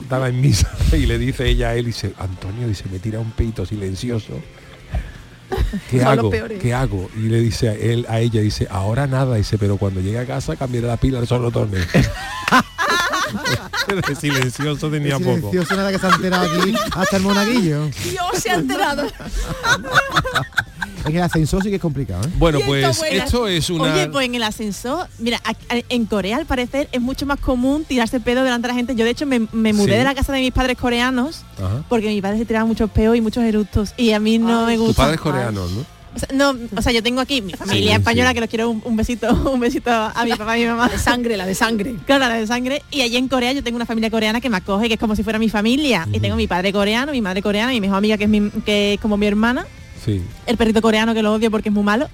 Estaba 0.02 0.30
en 0.30 0.42
misa 0.42 0.68
y 0.94 1.06
le 1.06 1.20
dice 1.20 1.48
ella 1.48 1.70
a 1.70 1.76
él, 1.76 1.86
dice, 1.86 2.14
Antonio, 2.18 2.68
dice, 2.68 2.86
me 2.92 2.98
tira 2.98 3.20
un 3.20 3.30
peito 3.30 3.64
silencioso. 3.64 3.99
¿Qué 5.90 6.02
Son 6.02 6.16
los 6.16 6.26
hago? 6.26 6.32
¿Qué 6.62 6.74
hago? 6.74 7.10
Y 7.16 7.22
le 7.22 7.40
dice 7.40 7.70
a 7.70 7.74
él, 7.74 8.06
a 8.10 8.20
ella, 8.20 8.42
dice, 8.42 8.68
ahora 8.70 9.08
nada, 9.08 9.36
dice, 9.36 9.58
pero 9.58 9.78
cuando 9.78 10.02
llegue 10.02 10.20
a 10.20 10.26
casa 10.26 10.56
cambiaré 10.56 10.88
la 10.88 10.98
pila 10.98 11.20
al 11.20 11.28
sonotones. 11.28 11.88
de 13.88 14.16
silencioso 14.16 14.90
tenía 14.90 15.18
poco. 15.18 15.26
silencioso 15.26 15.76
nada 15.76 15.92
que 15.92 16.00
se 16.00 16.08
ha 16.08 16.10
enterado 16.10 16.62
aquí 16.62 16.76
hasta 16.92 17.18
el 17.18 17.24
monaguillo. 17.24 17.86
Dios 18.04 18.28
se 18.38 18.52
ha 18.52 18.56
enterado. 18.56 19.08
Es 21.10 21.14
que 21.14 21.18
el 21.18 21.24
ascensor 21.24 21.64
sí 21.64 21.70
que 21.70 21.76
es 21.76 21.82
complicado, 21.82 22.24
¿eh? 22.28 22.32
Bueno, 22.38 22.60
Y 22.60 22.64
pues 22.64 22.86
esto 22.86 23.00
buena. 23.06 23.24
esto 23.24 23.48
es 23.48 23.70
una... 23.70 23.84
Oye, 23.94 24.08
pues 24.10 24.26
en 24.26 24.36
el 24.36 24.44
ascensor, 24.44 25.08
mira, 25.20 25.40
a- 25.44 25.54
en 25.90 26.06
Corea 26.06 26.38
al 26.38 26.46
parecer 26.46 26.88
es 26.92 27.02
mucho 27.02 27.26
más 27.26 27.40
común 27.40 27.84
tirarse 27.86 28.20
pedo 28.20 28.44
delante 28.44 28.68
de 28.68 28.74
la 28.74 28.78
gente. 28.78 28.96
Yo 28.96 29.06
de 29.06 29.12
hecho 29.12 29.26
me, 29.26 29.40
me 29.52 29.74
mudé 29.74 29.92
Sí. 29.94 29.98
de 29.98 30.04
la 30.04 30.16
casa 30.16 30.32
de 30.34 30.40
mis 30.42 30.52
padres 30.52 30.78
coreanos 30.78 31.44
Ajá. 31.58 31.84
porque 31.90 32.08
mi 32.08 32.22
padre 32.22 32.38
se 32.38 32.46
tiraba 32.46 32.66
muchos 32.66 32.90
peos 32.92 33.16
y 33.16 33.22
muchos 33.22 33.44
eructos 33.44 33.94
y 33.98 34.12
a 34.12 34.20
mí 34.20 34.38
no 34.38 34.66
me 34.66 34.78
gusta. 34.78 35.04
padre 35.04 35.16
es 35.16 35.22
coreano, 35.22 35.68
¿no? 35.68 36.00
O 36.16 36.18
sea, 36.18 36.28
no, 36.34 36.56
o 36.76 36.82
sea, 36.82 36.92
yo 36.92 37.04
tengo 37.04 37.22
aquí 37.22 37.40
mi 37.44 37.54
familia 37.54 37.92
Sí, 37.94 38.00
española 38.00 38.30
sí. 38.30 38.34
que 38.34 38.40
los 38.42 38.50
quiero 38.50 38.70
un, 38.72 38.82
un 38.84 38.96
besito, 38.96 39.28
un 39.54 39.60
besito 39.60 39.92
a 39.92 40.26
mi 40.26 40.32
papá 40.32 40.58
y 40.58 40.64
a 40.64 40.66
mi 40.66 40.72
mamá. 40.72 40.90
De 40.90 40.98
sangre, 40.98 41.38
la 41.38 41.46
de 41.46 41.54
sangre. 41.54 41.96
Claro, 42.08 42.28
la 42.28 42.34
de 42.34 42.48
sangre. 42.48 42.82
Y 42.90 43.02
allí 43.02 43.16
en 43.16 43.28
Corea 43.28 43.54
yo 43.54 43.64
tengo 43.64 43.76
una 43.76 43.86
familia 43.86 44.10
coreana 44.10 44.42
que 44.42 44.50
me 44.50 44.58
acoge, 44.58 44.88
que 44.88 44.96
es 44.96 45.00
como 45.00 45.16
si 45.16 45.22
fuera 45.22 45.38
mi 45.38 45.50
familia. 45.50 46.08
Y 46.12 46.20
tengo 46.20 46.36
mi 46.36 46.48
padre 46.48 46.74
coreano, 46.74 47.12
mi 47.12 47.22
madre 47.22 47.44
coreana, 47.44 47.72
mi 47.72 47.80
mejor 47.80 47.98
amiga 47.98 48.18
que 48.18 48.24
es, 48.24 48.30
mi- 48.30 48.50
que 48.66 48.96
es 48.96 49.00
como 49.00 49.18
mi 49.18 49.28
hermana, 49.28 49.68
Sí. 50.10 50.22
el 50.46 50.58
perrito 50.58 50.82
coreano 50.82 51.14
que 51.14 51.22
lo 51.22 51.34
odio 51.34 51.50
porque 51.52 51.70
es 51.70 51.76
muy 51.76 51.84
malo. 51.84 52.08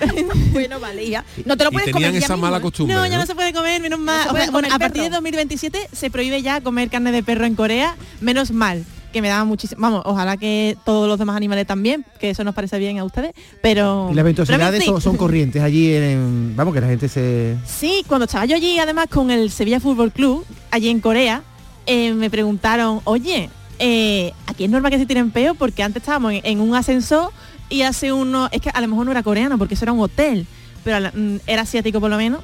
bueno, 0.52 0.78
vale, 0.80 1.08
ya. 1.08 1.24
No 1.44 1.56
te 1.56 1.64
lo 1.64 1.70
Y 1.70 1.72
puedes 1.74 1.86
tenían 1.92 2.10
comer 2.10 2.20
ya 2.20 2.26
esa 2.26 2.34
mismo, 2.34 2.46
mala 2.46 2.58
¿eh? 2.58 2.60
costumbre. 2.60 2.94
No, 2.94 3.06
ya 3.06 3.14
¿no? 3.14 3.20
no 3.20 3.26
se 3.26 3.34
puede 3.34 3.52
comer, 3.52 3.80
menos 3.82 3.98
mal. 3.98 4.28
O 4.28 4.52
bueno, 4.52 4.68
a 4.72 4.78
partir 4.78 5.02
de 5.02 5.08
perro. 5.08 5.16
2027 5.16 5.88
se 5.92 6.10
prohíbe 6.10 6.42
ya 6.42 6.60
comer 6.60 6.88
carne 6.88 7.12
de 7.12 7.22
perro 7.22 7.44
en 7.46 7.54
Corea, 7.54 7.96
menos 8.20 8.50
mal 8.50 8.84
que 9.12 9.22
me 9.22 9.28
daba 9.28 9.44
muchísimo, 9.46 9.80
vamos, 9.80 10.02
ojalá 10.04 10.36
que 10.36 10.76
todos 10.84 11.08
los 11.08 11.18
demás 11.18 11.34
animales 11.34 11.66
también, 11.66 12.04
que 12.20 12.28
eso 12.28 12.44
nos 12.44 12.54
parece 12.54 12.78
bien 12.78 12.98
a 12.98 13.04
ustedes, 13.04 13.32
pero 13.62 14.10
Y 14.12 14.14
las 14.14 14.22
ventosidades 14.22 14.80
sí. 14.84 14.86
son, 14.90 15.00
son 15.00 15.16
corrientes 15.16 15.62
allí 15.62 15.94
en, 15.94 16.02
en- 16.02 16.56
Vamos, 16.56 16.74
que 16.74 16.80
la 16.82 16.88
gente 16.88 17.08
se... 17.08 17.56
Sí, 17.64 18.04
cuando 18.06 18.26
estaba 18.26 18.44
yo 18.44 18.54
allí, 18.56 18.78
además 18.78 19.06
con 19.08 19.30
el 19.30 19.50
Sevilla 19.50 19.80
Fútbol 19.80 20.12
Club, 20.12 20.44
allí 20.70 20.90
en 20.90 21.00
Corea, 21.00 21.42
eh, 21.86 22.12
me 22.12 22.28
preguntaron, 22.28 23.00
oye, 23.04 23.48
eh, 23.78 24.32
aquí 24.46 24.64
es 24.64 24.70
normal 24.70 24.90
que 24.90 24.98
se 24.98 25.06
tiren 25.06 25.30
peo 25.30 25.54
porque 25.54 25.82
antes 25.82 26.02
estábamos 26.02 26.32
en, 26.32 26.40
en 26.44 26.60
un 26.60 26.74
ascensor 26.74 27.30
y 27.68 27.82
hace 27.82 28.12
uno, 28.12 28.48
es 28.52 28.60
que 28.60 28.70
a 28.70 28.80
lo 28.80 28.88
mejor 28.88 29.04
no 29.06 29.12
era 29.12 29.22
coreano 29.22 29.58
porque 29.58 29.74
eso 29.74 29.84
era 29.84 29.92
un 29.92 30.00
hotel, 30.00 30.46
pero 30.84 31.00
la- 31.00 31.12
mm, 31.14 31.40
era 31.46 31.62
asiático 31.62 32.00
por 32.00 32.10
lo 32.10 32.16
menos, 32.16 32.40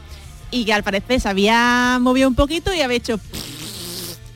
y 0.51 0.65
que 0.65 0.73
al 0.73 0.83
parecer 0.83 1.21
se 1.21 1.29
había 1.29 1.99
movido 2.01 2.29
un 2.29 2.35
poquito 2.35 2.73
y 2.75 2.81
había 2.83 2.97
hecho 2.99 3.19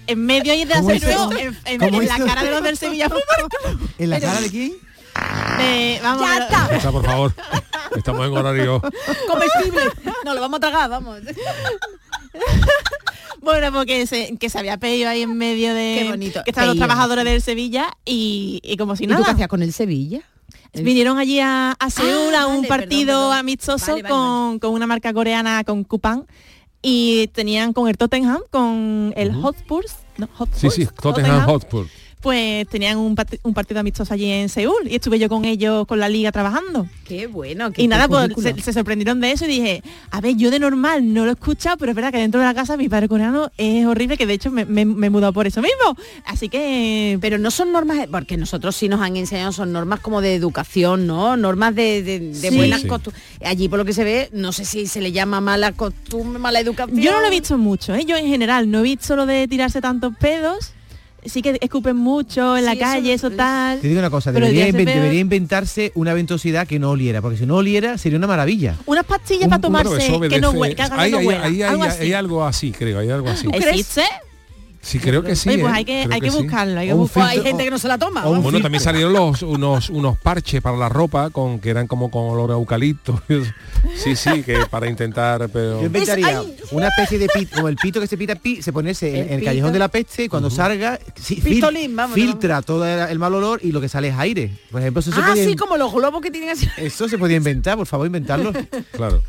en 0.07 0.25
medio 0.25 0.53
ahí 0.53 0.65
del 0.65 0.79
¿Cómo 0.79 0.91
hizo? 0.93 1.07
ascensor, 1.07 1.39
en, 1.39 1.59
en- 1.67 1.79
¿Cómo 1.81 2.01
en 2.03 2.09
la 2.09 2.19
cara 2.19 2.43
de 2.43 2.51
los 2.51 2.63
del 2.63 2.77
Sevilla. 2.79 3.09
¿En 3.99 4.11
la 4.11 4.17
Pero- 4.19 4.29
cara 4.29 4.41
de 4.41 4.51
quién? 4.51 4.73
de- 5.59 6.01
vamos, 6.03 6.23
Ya 6.27 6.35
de- 6.37 6.41
está. 6.45 6.77
Esa, 6.77 6.91
por 6.93 7.05
favor. 7.05 7.35
Estamos 7.97 8.27
en 8.27 8.37
horario. 8.37 8.81
Comestible. 9.29 9.83
No, 10.25 10.35
lo 10.35 10.41
vamos 10.41 10.57
a 10.59 10.61
tragar, 10.61 10.91
vamos. 10.91 11.19
Bueno, 13.41 13.73
porque 13.73 14.07
se, 14.07 14.37
que 14.37 14.51
se 14.51 14.59
había 14.59 14.77
pedido 14.79 15.09
ahí 15.09 15.23
en 15.23 15.37
medio 15.37 15.73
de 15.75 15.97
Qué 16.03 16.09
bonito. 16.11 16.43
que 16.45 16.51
estaban 16.51 16.69
los 16.69 16.77
trabajadores 16.79 17.25
del 17.25 17.41
Sevilla 17.43 17.97
y, 18.05 18.61
y 18.63 18.77
como 18.77 18.97
si 18.97 19.05
¿Y 19.05 19.07
tú 19.07 19.15
qué 19.15 19.21
nada. 19.21 19.33
hacías 19.33 19.49
con 19.49 19.63
el 19.63 19.73
Sevilla? 19.73 20.21
Vinieron 20.75 21.19
allí 21.19 21.41
a, 21.41 21.73
a 21.73 21.91
Seúl 21.91 22.35
a 22.35 22.47
un 22.47 22.57
vale, 22.57 22.69
partido 22.69 23.07
perdón, 23.07 23.23
perdón. 23.31 23.39
amistoso 23.39 23.87
Vale, 23.93 24.03
vale, 24.03 24.15
con, 24.15 24.59
con 24.59 24.73
una 24.73 24.87
marca 24.87 25.13
coreana, 25.15 25.65
con 25.65 25.83
Coupang, 25.85 26.27
y 26.83 27.29
tenían 27.29 27.73
con 27.73 27.89
el 27.89 27.97
Tottenham, 27.97 28.41
con 28.51 29.13
el 29.17 29.33
Hotspurs, 29.33 29.97
no, 30.19 30.29
Hotspurs, 30.37 30.75
Sí, 30.75 30.85
sí, 30.85 30.89
Tottenham 31.01 31.47
Hotspur. 31.47 31.87
Pues 32.21 32.67
tenían 32.69 32.99
un, 32.99 33.15
part- 33.17 33.39
un 33.43 33.55
partido 33.55 33.81
amistoso 33.81 34.13
allí 34.15 34.31
en 34.31 34.49
Seúl 34.49 34.89
y 34.89 34.97
estuve 34.97 35.19
yo 35.19 35.29
con 35.29 35.45
ellos 35.45 35.87
con 35.87 35.99
la 36.01 36.09
liga 36.09 36.33
trabajando. 36.33 36.89
Qué 37.07 37.27
bueno. 37.27 37.73
qué- 37.73 37.83
Y 37.83 37.89
nada, 37.89 38.09
pues 38.09 38.31
se, 38.43 38.61
se 38.61 38.73
sorprendieron 38.73 39.21
de 39.21 39.33
eso 39.33 39.45
y 39.45 39.49
dije, 39.49 39.83
a 40.11 40.21
ver, 40.21 40.37
yo 40.37 40.51
de 40.51 40.59
normal 40.59 41.13
no 41.15 41.25
lo 41.25 41.31
he 41.31 41.35
escuchado, 41.35 41.77
pero 41.77 41.93
es 41.93 41.97
verdad 41.97 42.13
que 42.13 42.19
dentro 42.19 42.41
de 42.41 42.47
la 42.47 42.55
casa 42.55 42.77
mi 42.77 42.89
padre 42.89 43.09
coreano 43.09 43.51
es 43.57 43.87
horrible, 43.87 44.17
que 44.17 44.27
de 44.27 44.35
hecho 44.35 44.51
me, 44.51 44.65
me- 44.65 44.85
me 44.85 45.07
he 45.07 45.11
mudado 45.11 45.33
por 45.33 45.47
eso 45.47 45.61
mismo. 45.63 45.97
Así 46.25 46.49
que... 46.49 47.19
Pero 47.21 47.39
no 47.39 47.51
son 47.51 47.73
normas, 47.73 47.99
porque 48.11 48.37
nosotros 48.37 48.75
sí 48.77 48.89
nos 48.89 49.01
han 49.01 49.17
enseñado, 49.17 49.53
son 49.53 49.73
normas 49.73 50.01
como 50.01 50.21
de 50.21 50.35
educación, 50.35 51.07
¿no? 51.07 51.37
Normas 51.37 51.75
de, 51.75 52.03
de- 52.03 52.21
de 52.21 52.51
Sí. 52.51 52.57
buenas 52.57 52.83
Sí. 52.83 52.89
costumbres. 52.89 53.23
Allí 53.45 53.69
por 53.69 53.79
lo 53.79 53.85
que 53.85 53.93
se 53.93 54.05
ve, 54.05 54.29
no 54.33 54.53
sé 54.53 54.65
si 54.65 54.87
se 54.87 55.01
le 55.01 55.13
llama 55.13 55.41
mala 55.41 55.73
costumbre, 55.73 56.39
mala 56.39 56.61
educación. 56.61 57.01
Yo 57.01 57.13
no 57.13 57.21
lo 57.21 57.27
he 57.27 57.31
visto 57.31 57.57
mucho, 57.59 57.95
¿eh? 57.95 58.05
yo 58.05 58.17
en 58.17 58.27
general 58.27 58.71
no 58.71 58.81
he 58.81 58.83
visto 58.83 59.17
lo 59.17 59.27
de 59.27 59.47
tirarse 59.49 59.81
tantos 59.81 60.15
pedos. 60.19 60.73
Sí 61.29 61.43
que 61.43 61.59
escupen 61.61 61.97
mucho 61.97 62.57
en 62.57 62.65
la 62.65 62.73
eso- 62.73 62.81
calle, 62.81 63.13
eso, 63.13 63.31
tal. 63.31 63.81
Te 63.81 63.89
digo 63.89 64.01
una 64.01 64.11
cosa, 64.11 64.33
debería, 64.33 64.67
debería 64.73 65.21
inventarse 65.21 65.93
una 65.95 66.15
ventosidad 66.15 66.67
que 66.67 66.79
no 66.79 66.91
oliera, 66.91 67.21
porque 67.23 67.39
si 67.39 67.47
no 67.47 67.57
oliera 67.57 67.99
sería 67.99 68.19
una 68.19 68.27
maravilla. 68.27 68.75
Unas 68.87 69.05
pastillas 69.05 69.45
Un- 69.45 69.51
para 69.51 69.61
tomarse 69.61 69.97
que 70.29 70.41
no 70.41 70.51
huele, 70.53 70.75
que 70.75 70.83
Hay, 70.83 71.11
no 71.11 71.19
hay- 71.19 71.27
huela, 71.27 71.45
hay- 71.45 71.55
hay- 71.55 71.63
algo 71.63 71.83
hay 71.85 71.89
así. 71.91 72.13
algo 72.13 72.45
así, 72.45 72.73
creo, 72.73 72.99
hay 72.99 73.11
algo 73.11 73.29
así. 73.29 73.47
¿Existe? 73.53 74.03
Sí, 74.89 74.99
creo 74.99 75.23
que 75.23 75.37
sí. 75.37 75.51
Oye, 75.51 75.59
pues 75.59 75.71
¿eh? 75.71 75.77
hay 75.77 75.85
que, 75.85 76.09
hay 76.11 76.21
que, 76.23 76.31
buscarlo, 76.31 76.81
hay, 76.81 76.89
que 76.89 76.95
buscarlo. 76.95 77.29
Hay 77.29 77.43
gente 77.43 77.63
que 77.63 77.71
no 77.71 77.79
se 77.79 77.89
la 77.89 77.99
toma. 77.99 78.25
bueno, 78.25 78.63
también 78.63 78.83
salieron 78.83 79.13
los, 79.13 79.43
unos, 79.43 79.91
unos 79.91 80.17
parches 80.17 80.63
para 80.63 80.79
la 80.79 80.89
ropa 80.89 81.29
con 81.29 81.59
que 81.59 81.69
eran 81.69 81.87
como 81.87 82.11
con 82.11 82.23
olor 82.23 82.53
a 82.53 82.55
eucalipto. 82.55 83.21
sí, 83.95 84.17
sí, 84.17 84.43
que 84.43 84.65
para 84.71 84.89
intentar, 84.89 85.51
pero. 85.51 85.81
Yo 85.81 85.87
inventaría 85.87 86.43
una 86.71 86.89
especie 86.89 87.19
de 87.19 87.29
pito, 87.29 87.57
como 87.57 87.69
el 87.69 87.77
pito 87.77 88.01
que 88.01 88.07
se 88.07 88.17
pita 88.17 88.35
pi, 88.37 88.63
se 88.63 88.73
pone 88.73 88.93
ese, 88.93 89.21
en 89.21 89.41
el 89.41 89.45
callejón 89.45 89.75
de 89.75 89.79
la 89.79 89.89
peste 89.89 90.25
y 90.25 90.29
cuando 90.31 90.49
salga, 90.49 90.99
sí, 91.17 91.35
Pistolín, 91.37 91.95
fil, 92.15 92.25
filtra 92.29 92.55
vamos. 92.55 92.65
todo 92.65 92.87
el 92.87 93.19
mal 93.19 93.35
olor 93.35 93.61
y 93.63 93.73
lo 93.73 93.83
que 93.83 93.91
sale 93.91 94.09
es 94.09 94.15
aire. 94.17 94.53
Por 94.71 94.81
ejemplo, 94.81 95.01
eso 95.01 95.11
ah, 95.15 95.35
como 95.59 95.77
los 95.77 95.93
globos 95.93 96.23
que 96.23 96.31
tienen 96.31 96.49
así. 96.49 96.67
Eso 96.79 97.11
se 97.11 97.19
podía 97.19 97.37
inventar, 97.37 97.77
por 97.77 97.87
favor, 97.87 98.07
inventarlo. 98.07 98.55
claro. 98.93 99.21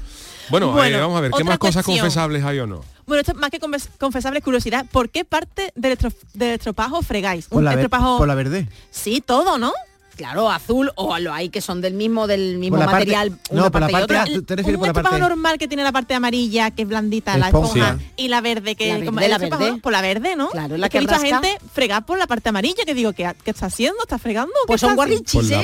Bueno, 0.49 0.84
eh, 0.84 0.99
vamos 0.99 1.18
a 1.18 1.22
ver, 1.22 1.32
¿qué 1.32 1.43
más 1.43 1.57
cosas 1.57 1.86
confesables 1.86 2.43
hay 2.43 2.60
o 2.60 2.68
no? 2.68 2.82
Bueno, 3.10 3.22
esto 3.22 3.32
es 3.32 3.38
más 3.39 3.49
que 3.49 3.60
confesable 3.97 4.39
curiosidad. 4.41 4.86
¿Por 4.91 5.10
qué 5.10 5.26
parte 5.26 5.74
del, 5.76 5.93
estro, 5.93 6.12
del 6.36 6.51
estropajo 6.51 7.01
fregáis? 7.01 7.47
¿Un 7.49 7.49
por 7.49 7.64
la, 7.64 8.18
por 8.18 8.28
la 8.28 8.36
verde. 8.36 8.68
Sí, 8.91 9.20
todo, 9.26 9.57
¿no? 9.57 9.74
claro, 10.16 10.51
azul 10.51 10.91
o 10.95 11.18
lo 11.18 11.34
hay 11.34 11.47
que 11.47 11.62
son 11.62 11.80
del 11.80 11.93
mismo 11.93 12.28
del 12.28 12.57
mismo 12.57 12.78
material. 12.78 13.39
No, 13.51 13.72
por 13.72 13.80
la 13.80 13.88
parte. 13.88 14.41
Te 14.41 14.62
un 14.62 14.93
por 14.93 15.12
la 15.12 15.18
normal 15.18 15.57
que 15.57 15.68
tiene 15.68 15.82
la 15.82 15.93
parte 15.93 16.14
amarilla 16.14 16.72
que 16.72 16.82
es 16.84 16.88
blandita, 16.88 17.38
la 17.38 17.47
esponja 17.47 17.97
y 18.18 18.28
la 18.28 18.41
verde 18.41 18.76
que 18.76 18.89
la 18.89 19.12
verde, 19.12 19.30
la 19.30 19.38
verde. 19.38 19.80
Por 19.82 19.93
la 19.93 20.01
verde, 20.01 20.36
¿no? 20.36 20.49
Claro, 20.49 20.78
la 20.78 20.89
que, 20.89 20.97
he 20.97 20.99
visto 20.99 21.16
rasca. 21.16 21.41
gente 21.41 21.57
fregar 21.74 22.05
por 22.05 22.20
la 22.20 22.28
parte 22.28 22.49
amarilla 22.49 22.84
que 22.86 22.93
digo 22.93 23.14
que 23.14 23.34
qué 23.43 23.51
está 23.51 23.68
haciendo, 23.68 23.97
está 24.01 24.20
fregando. 24.20 24.53
Pues 24.68 24.82
son 24.82 24.95
guarrichis, 24.95 25.49
¿eh? 25.51 25.64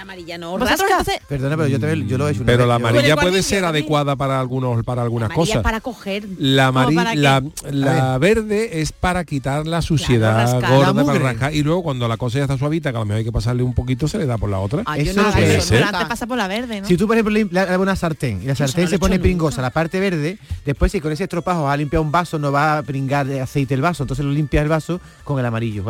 amarilla 0.00 0.38
no 0.38 0.56
rasca. 0.58 1.04
Perdona, 1.28 1.56
pero 1.56 1.68
yo, 1.68 1.80
te, 1.80 2.06
yo. 2.06 2.44
Pero 2.44 2.66
la 2.66 2.76
amarilla 2.76 3.16
puede 3.16 3.42
ser 3.42 3.64
adecuada 3.64 4.16
para 4.16 4.40
algunos 4.40 4.84
para 4.84 5.02
algunas 5.02 5.30
cosas. 5.30 5.62
Para 5.62 5.80
coger. 5.80 6.24
La 6.38 6.68
amarilla, 6.68 7.42
la, 7.70 8.18
verde 8.18 8.80
es 8.80 8.92
para 8.92 9.24
quitar 9.24 9.66
la 9.66 9.82
suciedad 9.82 10.60
gorda 10.60 11.02
la 11.34 11.52
y 11.52 11.62
luego 11.62 11.82
cuando 11.82 12.08
la 12.08 12.16
cosa 12.16 12.38
ya 12.38 12.44
está 12.44 12.58
suavita, 12.58 12.90
que 12.90 12.96
a 12.96 13.00
lo 13.00 13.06
mejor 13.06 13.18
hay 13.18 13.24
que 13.24 13.32
pasarle 13.32 13.62
un 13.62 13.74
poquito, 13.74 14.08
se 14.08 14.18
le 14.18 14.26
da 14.26 14.38
por 14.38 14.50
la 14.50 14.58
otra. 14.60 14.82
Ah, 14.86 14.98
eso 14.98 15.22
no 15.22 16.08
pasa 16.08 16.26
por 16.26 16.38
la 16.38 16.48
verde. 16.48 16.82
Si 16.84 16.96
tú 16.96 17.06
por 17.06 17.16
ejemplo 17.16 17.32
le 17.32 17.76
una 17.76 17.96
sartén 17.96 18.42
y 18.42 18.46
la 18.46 18.54
sartén 18.54 18.88
se 18.88 18.98
pone 18.98 19.18
pringosa, 19.18 19.62
la 19.62 19.70
parte 19.70 20.00
verde, 20.00 20.38
después 20.64 20.92
si 20.92 21.00
con 21.00 21.12
ese 21.12 21.24
estropajo 21.24 21.68
ha 21.68 21.76
limpiado 21.76 22.02
un 22.02 22.12
vaso 22.12 22.38
no 22.38 22.52
va 22.52 22.78
a 22.78 22.82
pringar 22.82 23.26
de 23.26 23.40
aceite 23.40 23.74
el 23.74 23.80
vaso, 23.80 24.04
entonces 24.04 24.24
lo 24.24 24.32
limpias 24.32 24.62
el 24.62 24.68
vaso 24.68 25.00
con 25.24 25.38
el 25.38 25.46
amarillo. 25.46 25.84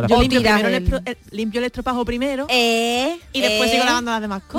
Limpio, 1.30 1.61
el, 1.61 1.64
estropajo 1.64 2.05
primero 2.05 2.46
y 2.50 3.40
después 3.40 3.70
sigo 3.70 3.84
la 3.84 3.91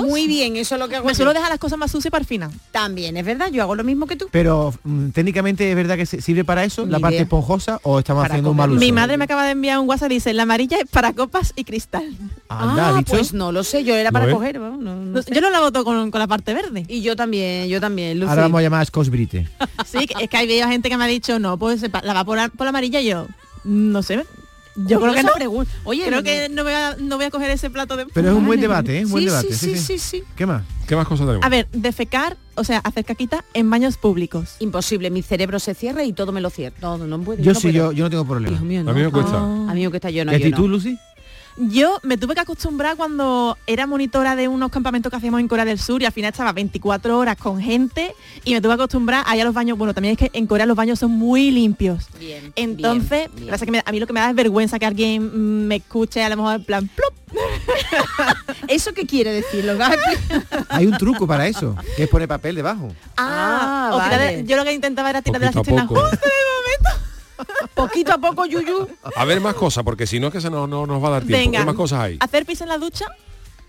muy 0.08 0.26
bien, 0.26 0.56
eso 0.56 0.74
es 0.74 0.80
lo 0.80 0.88
que 0.88 0.96
hago. 0.96 1.06
Me 1.06 1.14
suelo 1.14 1.32
dejar 1.32 1.50
las 1.50 1.58
cosas 1.58 1.78
más 1.78 1.90
sucias 1.90 2.10
para 2.10 2.22
el 2.22 2.26
final. 2.26 2.50
También, 2.72 3.16
es 3.16 3.24
verdad, 3.24 3.50
yo 3.50 3.62
hago 3.62 3.74
lo 3.74 3.84
mismo 3.84 4.06
que 4.06 4.16
tú. 4.16 4.28
Pero 4.30 4.72
mm, 4.84 5.08
técnicamente 5.10 5.68
es 5.68 5.76
verdad 5.76 5.96
que 5.96 6.06
sirve 6.06 6.44
para 6.44 6.64
eso, 6.64 6.86
la 6.86 6.98
parte 6.98 7.18
esponjosa 7.22 7.80
o 7.82 7.98
estamos 7.98 8.24
haciendo 8.24 8.50
un 8.50 8.56
mal 8.56 8.70
uso. 8.70 8.80
Mi 8.80 8.92
madre 8.92 9.16
me 9.16 9.24
acaba 9.24 9.44
de 9.44 9.52
enviar 9.52 9.78
un 9.78 9.88
WhatsApp 9.88 10.08
dice, 10.10 10.32
la 10.34 10.44
amarilla 10.44 10.78
es 10.78 10.88
para 10.88 11.12
copas 11.12 11.52
y 11.56 11.64
cristal. 11.64 12.04
Anda, 12.48 12.98
ah, 12.98 13.02
pues 13.06 13.32
no 13.32 13.52
lo 13.52 13.64
sé, 13.64 13.84
yo 13.84 13.94
era 13.96 14.12
para 14.12 14.28
¿eh? 14.28 14.32
coger, 14.32 14.60
no- 14.60 14.76
no 14.76 15.22
sé. 15.22 15.34
Yo 15.34 15.40
lo 15.40 15.50
lavo 15.50 15.72
todo 15.72 15.84
con, 15.84 16.10
con 16.10 16.18
la 16.18 16.26
parte 16.26 16.54
verde. 16.54 16.84
Y 16.88 17.02
yo 17.02 17.16
también, 17.16 17.68
yo 17.68 17.80
también, 17.80 18.18
Lucy. 18.18 18.30
Ahora 18.30 18.42
vamos 18.42 18.58
a 18.58 18.62
llamar 18.62 18.82
a 18.82 18.84
Scotch 18.84 19.08
Brite. 19.08 19.48
Sí, 19.86 20.06
es 20.20 20.28
que 20.28 20.36
hay 20.36 20.48
gente 20.48 20.88
que 20.88 20.96
me 20.96 21.04
ha 21.04 21.08
dicho, 21.08 21.38
no, 21.38 21.58
pues 21.58 21.80
se 21.80 21.90
pa- 21.90 22.02
la 22.02 22.14
va 22.14 22.24
por, 22.24 22.36
la- 22.36 22.48
por 22.48 22.64
la 22.64 22.70
amarilla 22.70 23.00
yo. 23.00 23.26
No 23.64 24.02
sé, 24.02 24.24
yo 24.76 25.00
creo 25.00 25.14
que 25.14 25.22
no. 25.22 25.30
Oye, 25.84 26.04
creo 26.06 26.22
que 26.22 26.48
no 26.48 26.64
voy, 26.64 26.72
a, 26.72 26.96
no 26.98 27.16
voy 27.16 27.26
a 27.26 27.30
coger 27.30 27.50
ese 27.50 27.70
plato 27.70 27.96
de... 27.96 28.06
Pero 28.06 28.30
es 28.30 28.34
un 28.34 28.46
buen 28.46 28.60
debate, 28.60 29.00
¿eh? 29.00 29.06
Un 29.06 29.24
debate. 29.24 29.52
Sí, 29.52 29.76
sí, 29.76 29.98
sí, 29.98 30.22
¿Qué 30.36 30.46
más? 30.46 30.62
¿Qué 30.86 30.96
más 30.96 31.06
cosas 31.06 31.26
tenemos? 31.26 31.46
A 31.46 31.48
ver, 31.48 31.68
defecar, 31.72 32.36
o 32.56 32.64
sea, 32.64 32.78
hacer 32.78 33.04
caquita 33.04 33.44
en 33.54 33.70
baños 33.70 33.96
públicos. 33.96 34.56
Imposible, 34.58 35.10
mi 35.10 35.22
cerebro 35.22 35.58
se 35.58 35.74
cierra 35.74 36.04
y 36.04 36.12
todo 36.12 36.32
me 36.32 36.40
lo 36.40 36.50
cierra. 36.50 36.76
No, 36.82 36.98
no, 36.98 37.20
puedo. 37.20 37.42
Yo 37.42 37.54
sí, 37.54 37.72
yo, 37.72 37.92
no 37.92 38.10
tengo 38.10 38.26
problema. 38.26 38.58
a 38.58 38.62
mí 38.62 38.78
me 38.78 39.10
cuesta. 39.10 39.38
A 39.38 39.74
mí 39.74 39.82
me 39.82 39.90
cuesta, 39.90 40.10
yo 40.10 40.24
no. 40.24 40.36
¿Y 40.36 40.50
tú, 40.52 40.68
Lucy? 40.68 40.98
Yo 41.56 42.00
me 42.02 42.16
tuve 42.16 42.34
que 42.34 42.40
acostumbrar 42.40 42.96
cuando 42.96 43.56
era 43.66 43.86
monitora 43.86 44.34
de 44.34 44.48
unos 44.48 44.70
campamentos 44.70 45.10
que 45.10 45.16
hacíamos 45.16 45.40
en 45.40 45.48
Corea 45.48 45.64
del 45.64 45.78
Sur 45.78 46.02
y 46.02 46.04
al 46.04 46.12
final 46.12 46.32
estaba 46.32 46.52
24 46.52 47.18
horas 47.18 47.36
con 47.36 47.60
gente 47.60 48.14
y 48.44 48.54
me 48.54 48.60
tuve 48.60 48.72
que 48.72 48.82
acostumbrar 48.82 49.24
allá 49.26 49.44
los 49.44 49.54
baños. 49.54 49.78
Bueno, 49.78 49.94
también 49.94 50.12
es 50.12 50.18
que 50.18 50.30
en 50.36 50.46
Corea 50.46 50.66
los 50.66 50.76
baños 50.76 50.98
son 50.98 51.12
muy 51.12 51.50
limpios. 51.50 52.08
Bien, 52.18 52.52
Entonces, 52.56 53.28
bien. 53.34 53.54
Que 53.54 53.82
a 53.84 53.92
mí 53.92 54.00
lo 54.00 54.06
que 54.06 54.12
me 54.12 54.20
da 54.20 54.30
es 54.30 54.36
vergüenza 54.36 54.78
que 54.78 54.86
alguien 54.86 55.22
mm, 55.22 55.66
me 55.66 55.76
escuche 55.76 56.22
a 56.22 56.28
lo 56.28 56.36
mejor 56.36 56.54
en 56.56 56.64
plan 56.64 56.90
¿Eso 58.68 58.92
qué 58.92 59.06
quiere 59.06 59.32
decir? 59.32 59.64
¿Lo 59.64 59.76
Hay 60.68 60.86
un 60.86 60.96
truco 60.98 61.26
para 61.26 61.46
eso, 61.46 61.76
que 61.96 62.04
es 62.04 62.08
poner 62.08 62.28
papel 62.28 62.54
debajo. 62.54 62.92
Ah, 63.16 63.90
ah 63.92 63.96
vale. 63.96 64.44
yo 64.44 64.56
lo 64.56 64.64
que 64.64 64.72
intentaba 64.72 65.10
era 65.10 65.22
tirar 65.22 65.40
de 65.40 65.46
la 65.46 65.52
cistena 65.52 65.86
justo 65.86 66.04
en 66.04 66.10
el 66.12 66.90
momento. 66.90 67.13
Poquito 67.74 68.12
a 68.12 68.18
poco, 68.18 68.46
Yuyu. 68.46 68.88
A 69.16 69.24
ver 69.24 69.40
más 69.40 69.54
cosas, 69.54 69.84
porque 69.84 70.06
si 70.06 70.20
no 70.20 70.28
es 70.28 70.32
que 70.32 70.40
se 70.40 70.50
no, 70.50 70.66
no 70.66 70.86
nos 70.86 71.02
va 71.02 71.08
a 71.08 71.10
dar 71.12 71.22
tiempo. 71.24 71.38
Venga, 71.38 71.58
¿Qué 71.60 71.64
más 71.66 71.74
cosas 71.74 72.00
hay? 72.00 72.16
Hacer 72.20 72.46
pis 72.46 72.60
en 72.60 72.68
la 72.68 72.78
ducha 72.78 73.06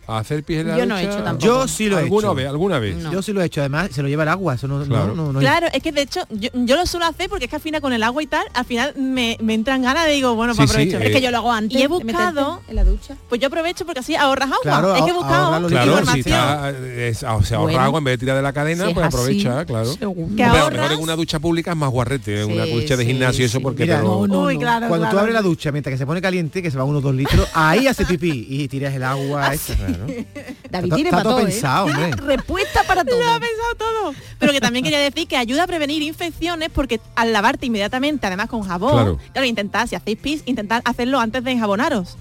hacer 0.07 0.43
pies 0.43 0.65
Yo 0.65 0.85
no 0.85 0.97
he 0.97 1.03
hecho 1.03 1.23
tampoco. 1.23 1.45
Yo 1.45 1.67
sí 1.67 1.89
lo 1.89 1.97
he 1.97 2.03
¿Alguna 2.03 2.27
hecho. 2.27 2.35
Vez, 2.35 2.47
alguna 2.47 2.79
vez. 2.79 2.97
Yo 3.11 3.21
sí 3.21 3.33
lo 3.33 3.41
he 3.41 3.45
hecho, 3.45 3.61
además 3.61 3.89
se 3.91 4.01
lo 4.01 4.07
lleva 4.07 4.23
el 4.23 4.29
agua, 4.29 4.55
eso 4.55 4.67
no, 4.67 4.83
claro. 4.83 5.15
No, 5.15 5.39
claro, 5.39 5.67
es 5.71 5.81
que 5.81 5.91
de 5.91 6.01
hecho 6.01 6.21
yo, 6.29 6.49
yo, 6.53 6.75
lo 6.75 6.85
suelo 6.85 7.05
hacer 7.05 7.29
porque 7.29 7.45
es 7.45 7.49
que 7.49 7.55
al 7.55 7.61
final 7.61 7.81
con 7.81 7.93
el 7.93 8.03
agua 8.03 8.21
y 8.23 8.27
tal, 8.27 8.45
al 8.53 8.65
final 8.65 8.93
me, 8.97 9.37
me 9.41 9.53
entran 9.53 9.81
ganas 9.81 10.05
de 10.05 10.13
digo, 10.13 10.35
bueno, 10.35 10.53
sí, 10.53 10.57
pues 10.57 10.71
aprovecho. 10.71 10.97
Sí, 10.97 11.05
es 11.05 11.11
que 11.11 11.21
yo 11.21 11.31
lo 11.31 11.37
hago 11.37 11.51
antes. 11.51 11.79
Y 11.79 11.83
he 11.83 11.87
buscado 11.87 12.61
en 12.67 12.75
la 12.75 12.83
ducha. 12.83 13.15
Pues 13.29 13.41
yo 13.41 13.47
aprovecho 13.47 13.85
porque 13.85 13.99
así 13.99 14.15
ahorras 14.15 14.49
agua. 14.51 14.97
Es 14.97 15.03
que 15.03 15.09
he 15.09 15.13
buscado 15.13 15.67
claro. 15.67 16.05
Si 16.05 16.23
eh, 16.25 17.13
o 17.27 17.43
sea, 17.43 17.57
ahorra 17.57 17.85
agua 17.85 17.99
en 17.99 18.03
vez 18.03 18.13
de 18.13 18.17
tirar 18.17 18.35
de 18.35 18.41
la 18.41 18.53
cadena, 18.53 18.87
si 18.87 18.93
pues 18.93 19.05
aprovecha, 19.05 19.65
claro. 19.65 19.95
Que 20.35 20.43
a 20.43 20.53
mejor 20.53 20.91
en 20.91 20.99
una 20.99 21.15
ducha 21.15 21.39
pública 21.39 21.71
es 21.71 21.77
más 21.77 21.89
guarrete, 21.89 22.41
en 22.41 22.51
una 22.51 22.65
ducha 22.65 22.97
de 22.97 23.05
gimnasio 23.05 23.45
eso 23.45 23.61
porque 23.61 23.87
Cuando 23.87 25.09
tú 25.09 25.19
abres 25.19 25.33
la 25.33 25.41
ducha 25.41 25.71
mientras 25.71 25.93
que 25.93 25.97
se 25.97 26.05
pone 26.05 26.21
caliente, 26.21 26.61
que 26.61 26.71
se 26.71 26.77
va 26.77 26.83
unos 26.83 27.03
dos 27.03 27.13
litros, 27.13 27.47
ahí 27.53 27.87
hace 27.87 28.05
pipí 28.05 28.47
y 28.49 28.67
tiras 28.67 28.93
el 28.93 29.03
agua. 29.03 29.47
Ah, 29.47 29.55
David 30.69 30.93
tiene 30.93 31.09
para 31.09 31.23
todo. 31.23 31.47
¿eh? 31.47 32.11
Respuesta 32.25 32.83
para 32.83 33.03
todo. 33.03 34.13
Pero 34.39 34.51
que 34.51 34.61
también 34.61 34.83
quería 34.83 34.99
decir 34.99 35.27
que 35.27 35.37
ayuda 35.37 35.63
a 35.63 35.67
prevenir 35.67 36.01
infecciones 36.01 36.69
porque 36.73 36.99
al 37.15 37.33
lavarte 37.33 37.65
inmediatamente, 37.65 38.27
además 38.27 38.49
con 38.49 38.63
jabón, 38.63 38.93
claro, 38.93 39.19
claro 39.33 39.47
intentad, 39.47 39.87
si 39.87 39.95
hacéis 39.95 40.17
pis, 40.17 40.43
intentad 40.45 40.81
hacerlo 40.85 41.19
antes 41.19 41.43
de 41.43 41.51
enjabonaros 41.51 42.17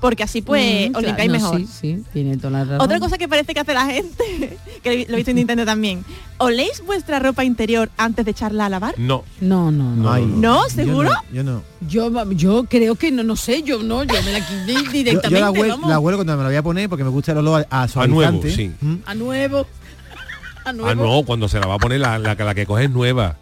porque 0.00 0.22
así 0.22 0.42
pues 0.42 0.90
mm, 0.90 0.96
os 0.96 1.02
limpiáis 1.02 1.30
mejor. 1.30 1.60
Sí, 1.60 1.66
sí, 1.66 2.04
tiene 2.12 2.36
toda 2.36 2.50
la 2.50 2.64
razón. 2.64 2.80
Otra 2.80 3.00
cosa 3.00 3.18
que 3.18 3.28
parece 3.28 3.54
que 3.54 3.60
hace 3.60 3.74
la 3.74 3.86
gente, 3.86 4.58
que 4.82 5.06
lo 5.08 5.14
he 5.14 5.16
visto 5.16 5.30
en 5.30 5.36
Nintendo 5.36 5.64
también, 5.64 6.04
¿oléis 6.38 6.82
vuestra 6.84 7.18
ropa 7.18 7.44
interior 7.44 7.90
antes 7.96 8.24
de 8.24 8.30
echarla 8.30 8.66
a 8.66 8.68
lavar? 8.68 8.94
No. 8.98 9.24
No, 9.40 9.70
no, 9.70 9.94
no. 9.94 10.18
¿No? 10.18 10.26
¿No? 10.26 10.68
¿Seguro? 10.68 11.10
Yo 11.32 11.42
no, 12.10 12.32
yo 12.32 12.64
creo 12.64 12.94
que 12.94 13.10
no, 13.10 13.22
no 13.22 13.36
sé, 13.36 13.62
yo 13.62 13.82
no, 13.82 14.04
yo 14.04 14.22
me 14.22 14.32
la 14.32 14.40
quité 14.40 14.92
directamente. 14.92 15.30
Yo, 15.30 15.40
la, 15.40 15.50
huel, 15.50 15.98
huelo 15.98 16.18
cuando 16.18 16.36
me 16.36 16.42
la 16.42 16.48
voy 16.48 16.56
a 16.56 16.62
poner 16.62 16.88
porque 16.88 17.04
me 17.04 17.10
gusta 17.10 17.32
el 17.32 17.38
olor 17.38 17.66
a, 17.70 17.86
nuevo, 18.06 18.42
sí. 18.42 18.72
A 18.74 18.76
nuevo. 18.76 18.76
¿Mm? 18.80 18.96
A 19.06 19.14
nuevo. 19.14 19.66
Ah, 20.64 20.72
no, 20.94 21.22
cuando 21.24 21.48
se 21.48 21.58
la 21.58 21.66
va 21.66 21.76
a 21.76 21.78
poner 21.78 21.98
la, 21.98 22.18
la, 22.18 22.34
la 22.34 22.54
que 22.54 22.66
coge 22.66 22.84
es 22.84 22.90
nueva 22.90 23.38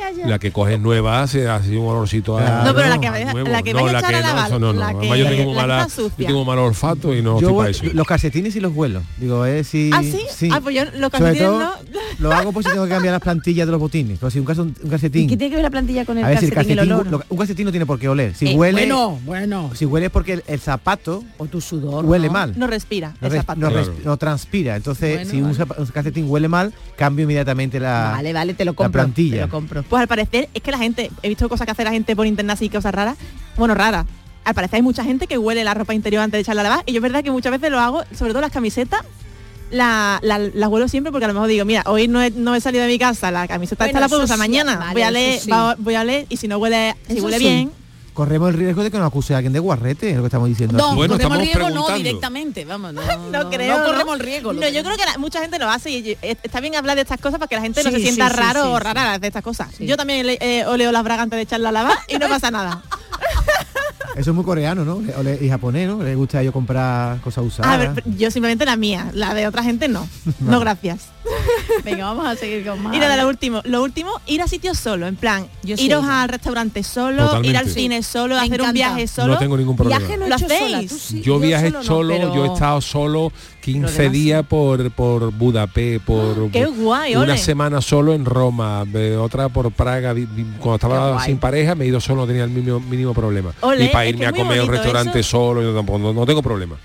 ya, 0.00 0.10
ya. 0.12 0.26
La 0.26 0.38
que 0.38 0.52
coges 0.52 0.80
nueva 0.80 1.22
hace 1.22 1.48
así 1.48 1.76
un 1.76 1.86
olorcito 1.86 2.38
a. 2.38 2.64
No, 2.64 2.74
pero 2.74 2.88
no, 2.88 2.94
la, 2.94 3.00
que, 3.00 3.10
la 3.50 3.62
que, 3.62 3.74
no, 3.74 3.86
a 3.86 3.90
echar 3.90 4.12
la 4.12 4.20
lavar. 4.20 4.50
No, 4.50 4.58
no, 4.58 4.72
la 4.72 4.98
que, 4.98 5.06
yo 5.06 5.28
tengo, 5.28 5.54
la 5.54 5.60
mala, 5.60 5.88
yo 5.88 6.26
tengo 6.26 6.44
mal 6.44 6.58
olfato 6.58 7.14
y 7.14 7.22
no 7.22 7.40
yo 7.40 7.52
voy, 7.52 7.70
eso. 7.70 7.84
Los 7.92 8.06
calcetines 8.06 8.54
y 8.56 8.60
los 8.60 8.74
vuelos. 8.74 9.02
Digo, 9.18 9.44
eh, 9.46 9.64
sí. 9.64 9.90
¿Ah, 9.92 10.02
sí? 10.02 10.20
sí. 10.30 10.48
Ah, 10.52 10.60
pues 10.60 10.74
yo 10.74 10.84
los 10.96 11.10
calcetines 11.10 11.48
todo, 11.48 11.60
no. 11.60 11.72
Lo 12.18 12.32
hago 12.32 12.52
por 12.52 12.62
si 12.62 12.70
tengo 12.70 12.84
que 12.84 12.90
cambiar 12.90 13.12
las 13.12 13.22
plantillas 13.22 13.66
de 13.66 13.72
los 13.72 13.80
botines. 13.80 14.18
Pero 14.18 14.30
si 14.30 14.38
un, 14.38 14.44
caso, 14.44 14.62
un 14.62 14.72
calcetín. 14.72 15.22
¿Y 15.22 15.26
qué 15.28 15.36
tiene 15.36 15.50
que 15.50 15.56
ver 15.56 15.64
la 15.64 15.70
plantilla 15.70 16.04
con 16.04 16.18
el, 16.18 16.24
a 16.24 16.28
ver, 16.28 16.36
calcetín, 16.36 16.54
calcetín? 16.54 16.78
el 16.78 16.92
olor? 16.92 17.26
un 17.28 17.38
calcetín 17.38 17.64
no 17.64 17.70
tiene 17.70 17.86
por 17.86 17.98
qué 17.98 18.08
oler. 18.08 18.34
Si 18.34 18.48
eh, 18.48 18.54
huele. 18.54 18.80
Bueno, 18.80 19.18
bueno. 19.24 19.70
Si 19.74 19.86
huele 19.86 20.06
es 20.06 20.12
porque 20.12 20.34
el, 20.34 20.44
el, 20.46 20.60
zapato. 20.60 21.24
O 21.38 21.46
tu 21.46 21.60
sudor. 21.60 22.04
Huele 22.04 22.30
mal. 22.30 22.52
No 22.56 22.66
respira. 22.66 23.14
El 23.20 23.32
zapato. 23.32 23.70
No 24.04 24.16
transpira. 24.16 24.76
Entonces, 24.76 25.28
si 25.28 25.40
un 25.40 25.54
calcetín 25.92 26.26
huele 26.28 26.48
mal, 26.48 26.72
cambio 26.96 27.24
inmediatamente 27.24 27.80
la. 27.80 28.12
Vale, 28.16 28.32
vale, 28.32 28.54
te 28.54 28.64
lo 28.64 28.74
compro. 28.74 28.98
La 28.98 29.04
plantilla. 29.04 29.36
Te 29.36 29.40
lo 29.42 29.48
compro. 29.48 29.82
Pues 29.90 30.00
al 30.00 30.08
parecer 30.08 30.48
es 30.54 30.62
que 30.62 30.70
la 30.70 30.78
gente, 30.78 31.10
he 31.22 31.28
visto 31.28 31.48
cosas 31.48 31.66
que 31.66 31.72
hace 31.72 31.82
la 31.82 31.90
gente 31.90 32.14
por 32.14 32.24
internet 32.24 32.54
así, 32.54 32.68
cosas 32.70 32.94
raras, 32.94 33.18
bueno, 33.56 33.74
raras. 33.74 34.06
Al 34.44 34.54
parecer 34.54 34.76
hay 34.76 34.82
mucha 34.82 35.02
gente 35.02 35.26
que 35.26 35.36
huele 35.36 35.64
la 35.64 35.74
ropa 35.74 35.92
interior 35.92 36.22
antes 36.22 36.38
de 36.38 36.42
echarla 36.42 36.62
a 36.62 36.64
lavar 36.64 36.82
y 36.86 36.92
yo 36.92 36.98
es 36.98 37.02
verdad 37.02 37.24
que 37.24 37.32
muchas 37.32 37.50
veces 37.50 37.70
lo 37.70 37.80
hago, 37.80 38.04
sobre 38.16 38.30
todo 38.30 38.40
las 38.40 38.52
camisetas, 38.52 39.00
las 39.72 40.22
la, 40.22 40.38
la 40.38 40.68
huelo 40.68 40.86
siempre 40.86 41.10
porque 41.10 41.24
a 41.24 41.28
lo 41.28 41.34
mejor 41.34 41.48
digo, 41.48 41.64
mira, 41.64 41.82
hoy 41.86 42.06
no 42.06 42.22
he, 42.22 42.30
no 42.30 42.54
he 42.54 42.60
salido 42.60 42.84
de 42.84 42.88
mi 42.88 43.00
casa, 43.00 43.32
la 43.32 43.48
camiseta 43.48 43.84
esta 43.84 43.98
la 43.98 44.08
puedo 44.08 44.22
usar 44.22 44.38
mañana, 44.38 44.90
voy, 44.92 45.02
a 45.02 45.10
leer, 45.10 45.40
voy 45.78 45.94
a 45.96 46.04
leer 46.04 46.26
y 46.28 46.36
si 46.36 46.46
no 46.46 46.58
huele, 46.58 46.94
si 47.08 47.20
huele 47.20 47.38
bien, 47.38 47.72
corremos 48.12 48.50
el 48.50 48.56
riesgo 48.56 48.82
de 48.82 48.90
que 48.90 48.98
nos 48.98 49.06
acuse 49.06 49.34
a 49.34 49.38
alguien 49.38 49.52
de 49.52 49.58
guarrete, 49.58 50.10
es 50.10 50.16
lo 50.16 50.22
que 50.22 50.26
estamos 50.26 50.48
diciendo. 50.48 50.76
No. 50.76 50.94
Bueno, 50.94 51.14
corremos 51.14 51.38
el 51.38 51.44
riesgo 51.44 51.70
no 51.70 51.96
directamente, 51.96 52.64
vamos, 52.64 52.92
no, 52.94 53.02
no, 53.30 53.50
creo, 53.50 53.78
no 53.78 53.84
corremos 53.84 54.14
el 54.14 54.20
riesgo. 54.20 54.52
No, 54.52 54.68
yo 54.68 54.82
creo 54.82 54.96
que 54.96 55.18
mucha 55.18 55.40
gente 55.40 55.58
lo 55.58 55.68
hace 55.68 55.90
y 55.90 56.10
eh, 56.10 56.36
está 56.42 56.60
bien 56.60 56.76
hablar 56.76 56.96
de 56.96 57.02
estas 57.02 57.20
cosas 57.20 57.38
para 57.38 57.48
que 57.48 57.56
la 57.56 57.62
gente 57.62 57.82
no 57.84 57.90
se 57.90 58.00
sienta 58.00 58.28
raro 58.28 58.72
o 58.72 58.78
rara 58.78 59.18
de 59.18 59.26
estas 59.26 59.42
cosas. 59.42 59.78
Yo 59.78 59.96
también 59.96 60.26
le, 60.26 60.38
eh, 60.40 60.64
oleo 60.66 60.92
las 60.92 61.04
bragas 61.04 61.24
antes 61.24 61.36
de 61.36 61.42
echar 61.42 61.60
la 61.60 61.72
lava 61.72 61.98
y 62.08 62.18
no 62.18 62.28
pasa 62.28 62.50
nada. 62.50 62.82
Eso 64.16 64.30
es 64.30 64.34
muy 64.34 64.44
coreano, 64.44 64.84
¿no? 64.84 65.00
y 65.40 65.48
japonés, 65.48 65.88
¿no? 65.88 66.02
Le 66.02 66.14
gusta 66.14 66.38
a 66.38 66.42
ellos 66.42 66.52
comprar 66.52 67.20
cosas 67.20 67.44
usadas. 67.44 67.72
A 67.72 67.76
ver, 67.76 68.02
yo 68.18 68.30
simplemente 68.30 68.64
la 68.64 68.76
mía, 68.76 69.10
la 69.14 69.34
de 69.34 69.46
otra 69.46 69.62
gente 69.62 69.88
no. 69.88 70.08
No, 70.40 70.58
gracias. 70.58 71.08
Venga, 71.84 72.06
vamos 72.06 72.26
a 72.26 72.34
seguir 72.34 72.66
con 72.66 72.82
más. 72.82 72.94
Y 72.94 72.98
nada, 72.98 73.16
lo 73.16 73.28
último, 73.28 73.60
lo 73.64 73.82
último, 73.82 74.20
ir 74.26 74.42
a 74.42 74.48
sitios 74.48 74.78
solo, 74.78 75.06
en 75.06 75.16
plan, 75.16 75.46
yo 75.62 75.76
iros 75.78 76.04
al 76.04 76.28
restaurante 76.28 76.82
solo, 76.82 77.42
ir 77.44 77.56
al 77.56 77.68
cine 77.68 78.02
me 78.14 78.38
hacer 78.38 78.62
un 78.62 78.72
viaje 78.72 79.06
solo. 79.06 79.34
No 79.34 79.38
tengo 79.38 79.56
ningún 79.56 79.76
problema. 79.76 79.98
Viaje 79.98 80.16
no 80.16 80.26
he 80.26 80.28
¿Lo 80.28 80.36
hecho 80.36 80.48
sola, 80.48 80.76
hacéis? 80.78 80.90
tú 80.90 80.98
sí, 80.98 81.20
yo 81.22 81.38
viajé 81.38 81.70
no, 81.70 81.82
solo, 81.82 82.14
pero- 82.14 82.34
yo 82.34 82.44
he 82.44 82.52
estado 82.52 82.80
solo 82.80 83.32
15 83.60 83.92
demás 84.02 84.12
días 84.12 84.46
por, 84.46 84.90
por 84.92 85.32
Budapest, 85.32 86.04
por 86.04 86.50
¡Qué 86.52 86.66
guay, 86.66 87.14
una 87.14 87.22
ole! 87.24 87.38
semana 87.38 87.80
solo 87.80 88.12
en 88.14 88.24
Roma, 88.24 88.84
de 88.84 89.16
otra 89.16 89.48
por 89.48 89.70
Praga. 89.72 90.14
Cuando 90.58 90.74
estaba 90.74 91.24
sin 91.24 91.38
pareja 91.38 91.74
me 91.74 91.84
he 91.84 91.88
ido 91.88 92.00
solo, 92.00 92.22
no 92.22 92.26
tenía 92.26 92.44
el 92.44 92.50
mínimo, 92.50 92.80
mínimo 92.80 93.14
problema. 93.14 93.52
Ole, 93.60 93.84
y 93.84 93.88
para 93.88 94.06
irme 94.06 94.26
a 94.26 94.32
comer 94.32 94.60
a 94.60 94.62
un 94.64 94.68
restaurante 94.70 95.20
eso. 95.20 95.30
solo, 95.30 95.62
yo 95.62 95.74
tampoco, 95.74 95.98
no, 95.98 96.12
no 96.12 96.26
tengo 96.26 96.42
problema. 96.42 96.76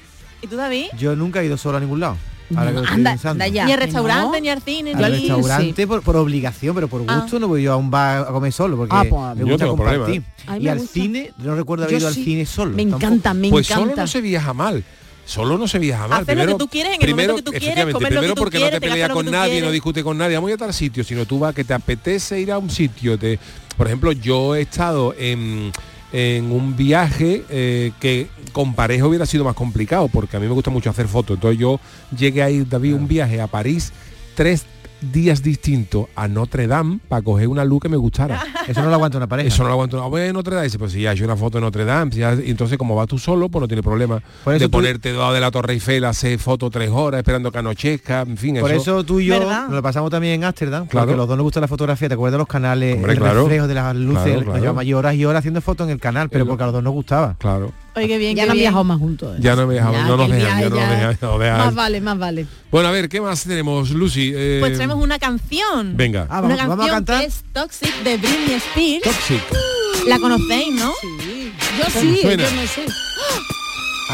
¿Y 0.42 0.48
tú, 0.48 0.56
David? 0.58 0.88
Yo 0.98 1.16
nunca 1.16 1.42
he 1.42 1.46
ido 1.46 1.58
solo 1.58 1.78
a 1.78 1.80
ningún 1.80 2.00
lado. 2.02 2.18
Ahora 2.56 2.68
que 2.70 2.74
lo 2.76 2.82
estoy 2.84 2.96
Anda, 2.96 3.12
pensando. 3.12 3.44
anda 3.44 3.48
ya. 3.48 3.66
Ni 3.66 3.72
al 3.72 3.80
restaurante, 3.80 4.38
no. 4.38 4.42
ni 4.42 4.50
al 4.50 4.62
cine, 4.62 4.92
Al 4.92 4.98
ni 4.98 5.04
al 5.04 5.12
restaurante 5.14 5.88
por, 5.88 6.02
por 6.04 6.16
obligación, 6.18 6.76
pero 6.76 6.88
por 6.88 7.04
Ah. 7.08 7.20
gusto 7.22 7.40
no 7.40 7.48
voy 7.48 7.64
yo 7.64 7.74
a 7.74 7.78
un 7.78 7.90
bar 7.90 8.22
a 8.22 8.26
comer 8.32 8.52
solo, 8.52 8.78
porque 8.78 8.96
Ah, 8.96 9.04
pues, 9.10 9.36
me 9.36 9.40
yo 9.42 9.48
gusta 9.48 9.68
compartir. 9.68 10.24
A 10.48 10.56
mí 10.58 10.64
Y 10.64 10.68
al 10.68 10.78
gusta. 10.80 10.94
cine, 10.94 11.32
no 11.38 11.56
recuerdo 11.56 11.86
haber 11.86 11.94
Yo 11.94 12.00
ido 12.00 12.08
al 12.08 12.14
sí. 12.14 12.24
cine 12.24 12.46
solo. 12.46 12.76
Me 12.76 12.84
tampoco. 12.84 13.06
encanta, 13.06 13.34
me 13.34 13.50
pues 13.50 13.70
encanta. 13.70 13.86
solo 13.90 14.02
no 14.02 14.08
se 14.08 14.22
viaja 14.22 14.54
mal. 14.54 14.84
Solo 15.26 15.58
no 15.58 15.68
se 15.68 15.80
viaja 15.80 16.08
mal. 16.08 16.22
Hacer 16.22 16.36
lo 16.38 16.42
que 16.42 16.46
primero, 16.46 16.58
tú 16.60 16.68
quieres 16.68 16.90
en 16.90 16.94
el 16.94 17.00
primero, 17.00 17.34
momento 17.34 17.52
que 17.52 17.58
tú 17.60 17.66
quieres, 17.66 17.84
comer 17.86 17.94
lo 17.94 18.00
que 18.00 18.06
primero 18.06 18.34
tú 18.36 18.40
porque 18.42 18.58
no 18.58 18.62
quieres, 18.62 18.80
te 18.80 18.88
te 18.90 19.08
lo 19.08 19.14
con 19.16 19.26
nadie, 19.26 19.54
no 19.54 19.56
quieres. 19.56 19.72
discutes 19.74 20.04
con 20.04 20.18
nadie, 20.20 20.36
vamos 20.36 20.52
a 20.52 20.58
tal 20.58 20.72
sitio, 20.74 21.04
sino 21.04 21.26
tú 21.26 21.40
vas 21.40 21.56
que 21.56 21.64
te 21.64 21.74
apetece 21.74 22.40
ir 22.40 22.52
a 22.52 22.60
un 22.60 22.70
sitio. 22.70 23.18
Te, 23.18 23.40
por 23.76 23.88
ejemplo, 23.88 24.12
yo 24.12 24.56
he 24.56 24.62
estado 24.62 25.16
en, 25.18 25.72
en 26.18 26.50
un 26.50 26.78
viaje 26.78 27.44
eh, 27.50 27.92
que 28.00 28.28
con 28.54 28.74
pareja 28.74 29.06
hubiera 29.06 29.26
sido 29.26 29.44
más 29.44 29.54
complicado, 29.54 30.08
porque 30.08 30.38
a 30.38 30.40
mí 30.40 30.48
me 30.48 30.54
gusta 30.54 30.72
mucho 30.72 30.90
hacer 30.90 31.10
fotos. 31.10 31.36
Entonces 31.36 31.60
yo 31.60 31.82
llegué 32.18 32.42
a 32.42 32.50
ir, 32.50 32.70
David, 32.70 32.94
un 32.94 33.06
viaje 33.06 33.42
a 33.42 33.48
París 33.48 33.92
tres 34.34 34.66
días 35.12 35.42
distintos 35.44 36.08
a 36.16 36.28
Notre 36.28 36.68
Dame 36.68 37.00
para 37.08 37.22
coger 37.22 37.48
una 37.48 37.64
luz 37.66 37.82
que 37.82 37.90
me 37.90 37.98
gustara. 37.98 38.42
Eso 38.68 38.82
no 38.82 38.90
lo 38.90 38.96
aguanta 38.96 39.18
una 39.18 39.28
pareja. 39.28 39.48
Eso 39.48 39.64
no 39.64 39.70
lo 39.70 39.74
aguanto. 39.74 40.04
Ah, 40.04 40.08
bueno, 40.08 40.34
Notre 40.34 40.56
Dame. 40.56 40.66
Dice, 40.66 40.80
pues 40.80 40.92
si 40.92 41.02
ya 41.02 41.14
hecho 41.14 41.24
una 41.26 41.36
foto 41.36 41.58
en 41.58 41.64
Notre 41.64 41.86
Dame, 41.86 42.12
si 42.12 42.20
ya- 42.20 42.34
y 42.36 42.50
entonces 42.52 42.78
como 42.78 42.96
vas 42.96 43.08
tú 43.08 43.18
solo, 43.20 43.50
pues 43.50 43.62
no 43.62 43.68
tiene 43.68 43.84
problema 43.84 44.22
de 44.46 44.60
tú- 44.60 44.70
ponerte 44.72 45.12
debajo 45.12 45.34
de 45.34 45.40
la 45.40 45.52
Torre 45.52 45.74
Eiffel, 45.74 46.04
hacer 46.06 46.40
foto 46.40 46.70
tres 46.70 46.90
horas, 46.90 47.20
esperando 47.20 47.52
que 47.52 47.58
anochezca, 47.60 48.22
en 48.22 48.38
fin, 48.38 48.58
Por 48.60 48.72
eso 48.72 49.04
tú 49.04 49.20
y 49.20 49.26
yo 49.28 49.40
¿Verdad? 49.40 49.64
nos 49.66 49.74
lo 49.76 49.82
pasamos 49.84 50.10
también 50.12 50.34
en 50.36 50.44
Ámsterdam, 50.46 50.88
Claro. 50.88 51.06
porque 51.08 51.18
los 51.18 51.28
dos 51.28 51.38
nos 51.38 51.44
gusta 51.44 51.60
la 51.62 51.68
fotografía, 51.68 52.08
¿te 52.08 52.14
acuerdas 52.16 52.34
de 52.34 52.38
los 52.40 52.48
canales, 52.48 52.96
Hombre, 52.96 53.14
el 53.14 53.20
claro. 53.20 53.42
reflejo 53.42 53.68
de 53.68 53.74
las 53.74 53.96
luces? 53.96 54.24
Claro, 54.24 54.46
Nos 54.52 54.60
llevamos 54.62 54.82
allí 54.82 54.94
horas 54.94 55.16
y 55.16 55.26
horas 55.26 55.40
haciendo 55.40 55.62
fotos 55.62 55.86
en 55.88 55.94
el 55.94 56.00
canal, 56.00 56.30
pero 56.30 56.44
El- 56.44 56.48
porque 56.50 56.64
a 56.64 56.66
los 56.68 56.74
dos 56.74 56.84
nos 56.84 56.94
gustaba. 56.94 57.36
Claro. 57.38 57.72
Oye, 57.96 58.08
qué 58.08 58.18
bien, 58.18 58.36
Ya 58.36 58.44
qué 58.44 58.48
no 58.48 58.52
han 58.52 58.58
bien. 58.58 58.64
viajado 58.66 58.84
más 58.84 59.00
juntos. 59.00 59.36
¿eh? 59.36 59.40
Ya 59.42 59.56
no 59.56 59.68
me 59.68 59.76
dejan, 59.76 59.94
Ya, 59.94 60.04
no 60.04 60.18
nos 60.18 60.30
dejan, 60.30 60.60
ya 60.60 60.70
no 60.70 60.76
nos 60.76 60.90
dejan, 60.90 61.18
no 61.22 61.38
dejan. 61.40 61.58
Más 61.60 61.76
vale, 61.76 62.02
más 62.02 62.18
vale. 62.18 62.46
Bueno, 62.72 62.90
a 62.90 62.92
ver, 62.92 63.08
¿qué 63.10 63.22
más 63.22 63.44
tenemos, 63.44 63.90
Lucy? 63.92 64.34
Eh, 64.36 64.58
Pues 64.60 64.74
tenemos 64.74 64.98
una 65.02 65.18
canción. 65.18 65.96
Venga. 65.96 66.28
Ah, 66.30 66.42
una 66.42 66.56
vamos, 66.58 66.68
vamos 66.78 66.86
a 66.88 66.90
canción 66.92 66.96
cantar. 67.06 67.20
que 67.22 67.26
es 67.28 67.44
Toxic 67.54 68.04
de 68.04 68.18
Britney 68.18 68.54
Spears. 68.56 69.04
Toxic. 69.04 69.42
La 70.08 70.20
conocéis, 70.20 70.74
¿no? 70.76 70.92
Sí. 71.02 71.54
Yo 71.78 72.00
sí, 72.02 72.20
suena. 72.22 72.44
yo 72.44 72.52
no 72.62 72.68
sé. 72.68 72.86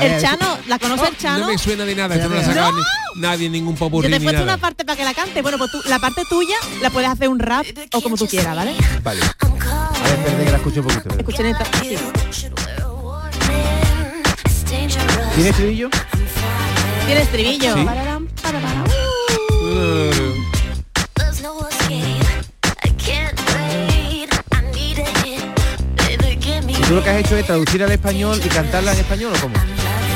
El 0.02 0.22
Chano, 0.22 0.58
¿la 0.68 0.80
conoce 0.80 1.06
el 1.10 1.18
Chano? 1.18 1.38
Oh, 1.44 1.48
No 1.48 1.52
me 1.52 1.58
suena 1.58 1.84
de 1.84 1.96
nada, 1.96 2.16
esto 2.16 2.30
no 2.30 2.36
la 2.36 2.46
sacado 2.46 2.72
ni- 2.78 3.22
nadie 3.22 3.50
ningún 3.50 3.74
Yo 3.76 3.80
popurrí 3.80 4.10
te 4.10 4.16
he 4.16 4.20
puesto 4.22 4.42
una 4.44 4.58
parte 4.58 4.86
para 4.86 4.96
que 4.98 5.04
la 5.04 5.14
cante. 5.14 5.42
Bueno, 5.42 5.58
pues 5.58 5.70
tú, 5.70 5.80
la 5.90 6.00
parte 6.00 6.22
tuya 6.30 6.56
la 6.82 6.90
puedes 6.92 7.10
hacer 7.10 7.28
un 7.28 7.40
rap 7.40 7.66
o 7.94 8.02
como 8.02 8.16
tú 8.16 8.26
quieras, 8.26 8.56
¿vale? 8.56 8.74
Vale. 9.04 9.20
A 9.22 10.04
ver, 10.04 10.14
espérate 10.20 10.46
que 10.46 10.52
la 10.52 10.58
escucho 10.58 10.80
un 10.82 10.88
poquito. 10.88 11.10
Escuchen 11.18 11.46
esto. 11.48 11.64
Sí. 11.82 12.46
¿Tiene 15.36 15.50
estribillo? 15.50 15.90
Tiene 17.06 17.22
estribillo. 17.22 17.74
Sí. 17.76 17.86
¿Y 26.68 26.84
tú 26.84 26.96
lo 26.96 27.04
que 27.04 27.10
has 27.10 27.18
hecho 27.18 27.38
es 27.38 27.46
traducir 27.46 27.84
al 27.84 27.92
español 27.92 28.40
y 28.44 28.48
cantarla 28.50 28.94
en 28.94 29.00
español 29.00 29.34
o 29.36 29.42
cómo? 29.42 29.56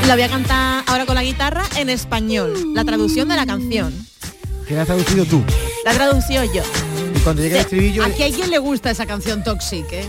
La 0.06 0.14
voy 0.14 0.22
a 0.22 0.28
cantar 0.28 0.84
ahora 0.86 1.06
con 1.06 1.14
la 1.14 1.22
guitarra 1.22 1.64
en 1.76 1.90
español. 1.90 2.74
La 2.74 2.84
traducción 2.84 3.28
de 3.28 3.36
la 3.36 3.46
canción. 3.46 3.92
Que 4.66 4.74
la 4.74 4.82
has 4.82 4.86
traducido 4.86 5.24
tú. 5.24 5.42
La 5.84 5.92
tradució 5.92 6.44
yo. 6.44 6.62
Y 7.14 7.18
cuando 7.20 7.42
llegue 7.42 7.56
el 7.56 7.60
estribillo, 7.62 8.04
Aquí 8.04 8.22
a 8.22 8.30
quien 8.30 8.50
le 8.50 8.58
gusta 8.58 8.90
esa 8.90 9.06
canción 9.06 9.42
Toxic, 9.42 9.90
¿eh? 9.92 10.06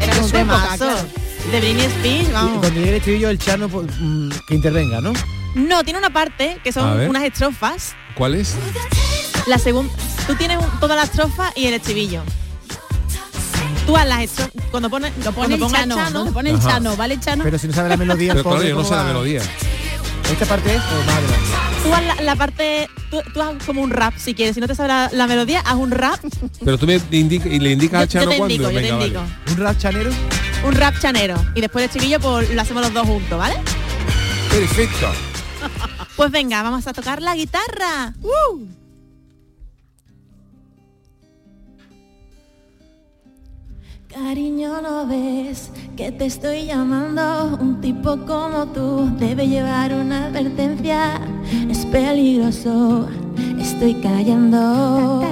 Era 0.00 0.18
un 0.18 0.30
temazo. 0.30 0.76
claro. 0.76 1.19
De 1.50 1.60
Britney 1.60 1.86
Spears, 1.86 2.28
y 2.28 2.32
vamos. 2.32 2.58
cuando 2.60 2.78
llegue 2.78 2.90
el 2.90 2.96
estribillo, 2.96 3.28
el 3.30 3.38
Chano 3.38 3.68
pues, 3.68 3.88
mm, 3.98 4.30
que 4.46 4.54
intervenga, 4.54 5.00
¿no? 5.00 5.12
No, 5.54 5.82
tiene 5.82 5.98
una 5.98 6.10
parte 6.10 6.58
que 6.62 6.70
A 6.70 6.72
son 6.72 7.00
unas 7.08 7.24
estrofas. 7.24 7.94
¿Cuál 8.14 8.36
es? 8.36 8.54
La 9.46 9.58
segunda, 9.58 9.92
tú 10.28 10.34
tienes 10.36 10.58
un- 10.58 10.78
toda 10.80 10.94
la 10.94 11.02
estrofa 11.02 11.50
y 11.56 11.66
el 11.66 11.74
estribillo. 11.74 12.22
Tú 13.86 13.96
haz 13.96 14.06
las 14.06 14.20
estrofas 14.22 14.52
cuando 14.70 14.88
pones 14.90 15.12
Lo 15.24 15.32
pone 15.32 15.54
el 15.56 15.60
Chano, 15.60 15.96
Chano, 15.96 16.10
donde 16.20 16.32
pone 16.32 16.50
el. 16.50 16.60
Chano, 16.60 16.96
¿vale, 16.96 17.18
Chano? 17.18 17.42
Pero 17.42 17.58
si 17.58 17.66
no 17.66 17.72
sabe 17.72 17.88
la 17.88 17.96
melodía, 17.96 18.32
el 18.32 18.36
Pero 18.38 18.42
claro, 18.44 18.56
pobre, 18.56 18.68
yo 18.68 18.74
no 18.76 18.82
¿cómo 18.82 18.88
sé 18.88 18.94
la 18.96 19.04
melodía. 19.04 19.42
¿Esta 20.30 20.46
parte 20.46 20.72
es 20.76 20.80
adelante? 20.80 21.69
Tú 21.82 21.92
haz 21.94 22.04
la, 22.04 22.22
la 22.22 22.36
parte, 22.36 22.88
tú, 23.10 23.20
tú 23.32 23.40
haz 23.42 23.64
como 23.64 23.82
un 23.82 23.90
rap 23.90 24.14
si 24.16 24.34
quieres. 24.34 24.54
Si 24.54 24.60
no 24.60 24.66
te 24.66 24.74
sabes 24.74 24.88
la, 24.88 25.10
la 25.12 25.26
melodía, 25.26 25.60
haz 25.60 25.74
un 25.76 25.90
rap. 25.90 26.18
Pero 26.64 26.78
tú 26.78 26.86
me 26.86 27.00
indica, 27.10 27.48
y 27.48 27.58
le 27.58 27.72
indicas 27.72 27.92
Yo, 27.92 28.00
al 28.00 28.08
yo 28.08 28.12
Chano 28.20 28.30
te 28.30 28.36
cuándo. 28.38 28.54
indico, 28.54 28.70
yo 28.70 28.80
te 28.80 28.92
vale. 28.92 29.04
indico. 29.06 29.22
¿Un 29.50 29.56
rap 29.56 29.78
chanero? 29.78 30.10
Un 30.64 30.72
rap 30.72 30.94
chanero. 31.00 31.34
Y 31.54 31.60
después 31.60 31.82
el 31.84 31.86
estribillo 31.90 32.20
pues, 32.20 32.50
lo 32.54 32.60
hacemos 32.60 32.82
los 32.82 32.92
dos 32.92 33.06
juntos, 33.06 33.38
¿vale? 33.38 33.56
Perfecto. 34.50 35.08
Pues 36.16 36.30
venga, 36.32 36.62
vamos 36.62 36.86
a 36.86 36.92
tocar 36.92 37.22
la 37.22 37.34
guitarra. 37.34 38.12
Cariño, 44.12 44.82
¿no 44.82 45.06
ves 45.06 45.70
que 45.96 46.10
te 46.10 46.26
estoy 46.26 46.66
llamando? 46.66 47.56
Un 47.60 47.80
tipo 47.80 48.18
como 48.26 48.66
tú 48.66 49.08
debe 49.20 49.46
llevar 49.46 49.92
una 49.92 50.26
advertencia. 50.26 51.20
Es 51.70 51.86
peligroso, 51.86 53.08
estoy 53.60 53.94
callando. 53.94 55.22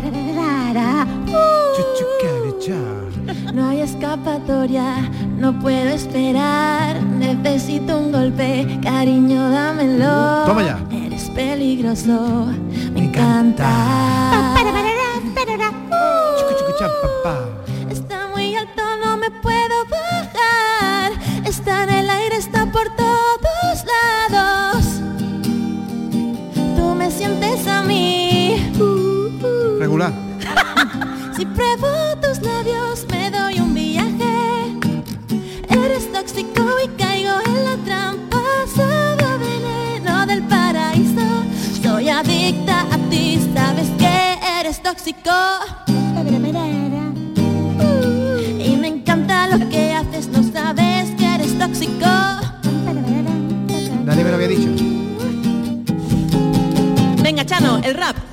No 3.53 3.69
hay 3.69 3.81
escapatoria, 3.81 5.11
no 5.37 5.59
puedo 5.59 5.89
esperar. 5.89 7.03
Necesito 7.03 7.99
un 7.99 8.13
golpe, 8.13 8.79
cariño, 8.81 9.51
dámelo. 9.51 10.45
Toma 10.47 10.63
ya. 10.63 10.79
Eres 10.93 11.29
peligroso, 11.31 12.47
me 12.95 13.07
encanta. 13.07 14.55
Está 16.79 17.58
el 57.89 57.95
rap 57.95 58.28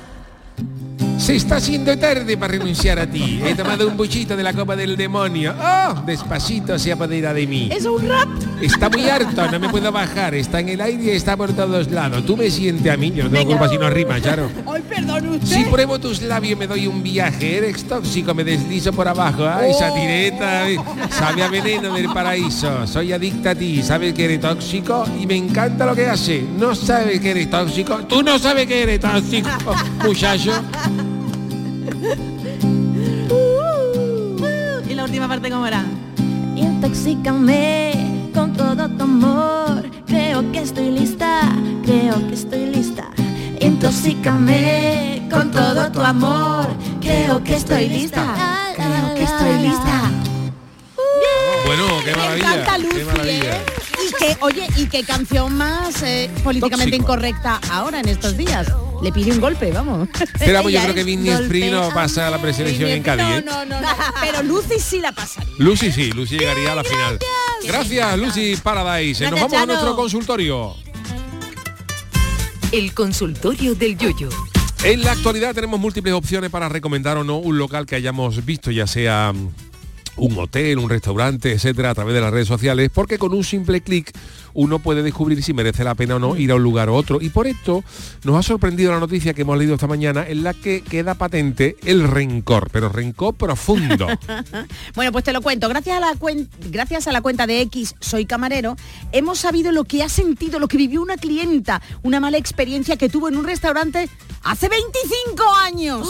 está 1.56 1.66
haciendo 1.66 1.98
tarde 1.98 2.36
para 2.36 2.52
renunciar 2.52 2.98
a 2.98 3.06
ti. 3.06 3.40
He 3.44 3.54
tomado 3.54 3.88
un 3.88 3.96
buchito 3.96 4.36
de 4.36 4.42
la 4.42 4.52
copa 4.52 4.76
del 4.76 4.96
demonio. 4.96 5.54
¡Oh! 5.58 5.94
Despacito 6.04 6.78
se 6.78 6.92
apodera 6.92 7.32
de 7.32 7.46
mí. 7.46 7.68
¿Es 7.72 7.86
un 7.86 8.06
rap? 8.06 8.28
Está 8.60 8.90
muy 8.90 9.08
harto, 9.08 9.50
no 9.50 9.58
me 9.58 9.68
puedo 9.68 9.90
bajar. 9.90 10.34
Está 10.34 10.60
en 10.60 10.68
el 10.70 10.80
aire 10.80 11.04
y 11.04 11.10
está 11.10 11.36
por 11.36 11.52
todos 11.52 11.90
lados. 11.90 12.24
Tú 12.26 12.36
me 12.36 12.50
sientes 12.50 12.92
a 12.92 12.96
mí. 12.96 13.10
Yo 13.14 13.24
no 13.24 13.30
tengo 13.30 13.46
culpa 13.50 13.68
si 13.68 13.78
no 13.78 13.88
rima, 13.88 14.20
Charo. 14.20 14.50
Ay, 14.70 14.82
perdón 14.88 15.28
usted. 15.28 15.46
Si 15.46 15.64
pruebo 15.64 15.98
tus 15.98 16.20
labios 16.22 16.58
me 16.58 16.66
doy 16.66 16.86
un 16.86 17.02
viaje. 17.02 17.56
Eres 17.58 17.84
tóxico, 17.84 18.34
me 18.34 18.44
deslizo 18.44 18.92
por 18.92 19.08
abajo. 19.08 19.46
Ay, 19.48 19.70
esa 19.70 19.94
tireta. 19.94 20.64
ay, 20.64 20.76
Sabe 21.10 21.42
a 21.42 21.48
veneno 21.48 21.94
del 21.94 22.12
paraíso. 22.12 22.86
Soy 22.86 23.12
adicta 23.12 23.50
a 23.50 23.54
ti. 23.54 23.82
Sabes 23.82 24.12
que 24.12 24.26
eres 24.26 24.40
tóxico 24.40 25.04
y 25.18 25.26
me 25.26 25.36
encanta 25.36 25.86
lo 25.86 25.94
que 25.94 26.06
hace. 26.06 26.44
No 26.58 26.74
sabes 26.74 27.20
que 27.20 27.30
eres 27.30 27.50
tóxico. 27.50 27.96
Tú 28.08 28.22
no 28.22 28.38
sabes 28.38 28.66
que 28.66 28.82
eres 28.82 29.00
tóxico, 29.00 29.48
muchacho. 30.04 30.52
Y 34.88 34.94
la 34.94 35.04
última 35.04 35.28
parte 35.28 35.50
cómo 35.50 35.66
era. 35.66 35.84
Intoxícame 36.56 38.30
con 38.34 38.52
todo 38.52 38.88
tu 38.88 39.02
amor. 39.04 39.90
Creo 40.06 40.50
que 40.52 40.60
estoy 40.60 40.90
lista, 40.90 41.40
creo 41.84 42.26
que 42.28 42.34
estoy 42.34 42.66
lista. 42.66 43.10
Intoxícame 43.60 45.26
con 45.30 45.50
todo 45.50 45.90
tu 45.90 46.00
amor. 46.00 46.66
Creo 47.00 47.42
que 47.42 47.56
estoy 47.56 47.88
lista, 47.88 48.72
creo 48.76 49.14
que 49.14 49.22
estoy 49.22 49.58
lista. 49.68 50.10
Bueno, 51.66 51.84
qué 52.04 52.14
maravilla. 52.14 52.54
encanta 52.62 52.76
qué 52.76 52.82
Lucy, 52.82 53.04
maravilla. 53.04 53.56
¿eh? 53.56 53.64
Y 54.06 54.24
que, 54.24 54.36
oye, 54.40 54.68
y 54.76 54.86
qué 54.86 55.02
canción 55.02 55.56
más 55.56 56.02
eh, 56.02 56.30
políticamente 56.44 56.96
Tóxico. 56.96 57.12
incorrecta 57.12 57.60
ahora 57.70 58.00
en 58.00 58.08
estos 58.08 58.36
días. 58.36 58.68
Le 59.02 59.12
pide 59.12 59.32
un 59.32 59.40
golpe, 59.40 59.70
vamos. 59.72 60.08
Pero 60.38 60.62
pues 60.62 60.74
yo 60.74 60.82
creo 60.82 60.94
que 60.94 61.04
Vinny 61.04 61.30
Spree 61.30 61.70
no 61.70 61.90
pasa 61.90 62.28
a 62.28 62.30
la 62.30 62.40
preselección 62.40 62.90
en 62.90 63.02
Cádiz. 63.02 63.44
No, 63.44 63.64
no, 63.64 63.80
no. 63.80 63.88
Pero 64.20 64.42
Lucy 64.42 64.78
sí 64.78 65.00
la 65.00 65.12
pasaría. 65.12 65.52
Lucy 65.58 65.92
sí, 65.92 66.10
Lucy 66.12 66.38
llegaría 66.38 66.72
a 66.72 66.76
la 66.76 66.84
final. 66.84 67.18
Gracias, 67.64 68.18
Lucy 68.18 68.56
Paradise. 68.56 69.30
Nos 69.30 69.40
vamos 69.40 69.54
a 69.54 69.66
nuestro 69.66 69.96
consultorio. 69.96 70.74
El 72.72 72.94
consultorio 72.94 73.74
del 73.74 73.96
yoyo. 73.96 74.28
En 74.84 75.02
la 75.02 75.12
actualidad 75.12 75.54
tenemos 75.54 75.80
múltiples 75.80 76.14
opciones 76.14 76.50
para 76.50 76.68
recomendar 76.68 77.16
o 77.16 77.24
no 77.24 77.38
un 77.38 77.58
local 77.58 77.86
que 77.86 77.96
hayamos 77.96 78.44
visto, 78.44 78.70
ya 78.70 78.86
sea 78.86 79.32
mm, 79.34 79.48
un 80.16 80.38
hotel, 80.38 80.78
un 80.78 80.88
restaurante, 80.88 81.52
etcétera, 81.52 81.90
a 81.90 81.94
través 81.94 82.14
de 82.14 82.20
las 82.20 82.32
redes 82.32 82.48
sociales, 82.48 82.90
porque 82.92 83.18
con 83.18 83.34
un 83.34 83.44
simple 83.44 83.80
clic 83.80 84.12
uno 84.56 84.80
puede 84.80 85.02
descubrir 85.02 85.42
si 85.42 85.52
merece 85.54 85.84
la 85.84 85.94
pena 85.94 86.16
o 86.16 86.18
no 86.18 86.36
ir 86.36 86.50
a 86.50 86.56
un 86.56 86.62
lugar 86.62 86.90
u 86.90 86.94
otro. 86.94 87.20
Y 87.20 87.28
por 87.28 87.46
esto 87.46 87.84
nos 88.24 88.36
ha 88.36 88.42
sorprendido 88.42 88.90
la 88.92 88.98
noticia 89.00 89.34
que 89.34 89.42
hemos 89.42 89.56
leído 89.56 89.74
esta 89.74 89.86
mañana 89.86 90.26
en 90.26 90.42
la 90.42 90.52
que 90.54 90.80
queda 90.82 91.14
patente 91.14 91.76
el 91.84 92.08
rencor, 92.08 92.70
pero 92.72 92.88
rencor 92.88 93.34
profundo. 93.34 94.06
Bueno, 94.94 95.12
pues 95.12 95.24
te 95.24 95.32
lo 95.32 95.42
cuento. 95.42 95.68
Gracias 95.68 95.96
a 95.96 96.00
la 96.00 96.14
cuen- 96.14 96.48
gracias 96.70 97.06
a 97.06 97.12
la 97.12 97.20
cuenta 97.20 97.46
de 97.46 97.60
X 97.62 97.94
Soy 98.00 98.24
Camarero, 98.24 98.76
hemos 99.12 99.38
sabido 99.38 99.72
lo 99.72 99.84
que 99.84 100.02
ha 100.02 100.08
sentido, 100.08 100.58
lo 100.58 100.68
que 100.68 100.76
vivió 100.78 101.02
una 101.02 101.16
clienta, 101.16 101.82
una 102.02 102.18
mala 102.20 102.38
experiencia 102.38 102.96
que 102.96 103.08
tuvo 103.08 103.28
en 103.28 103.36
un 103.36 103.44
restaurante 103.44 104.08
hace 104.42 104.68
25 104.68 105.42
años 105.64 106.08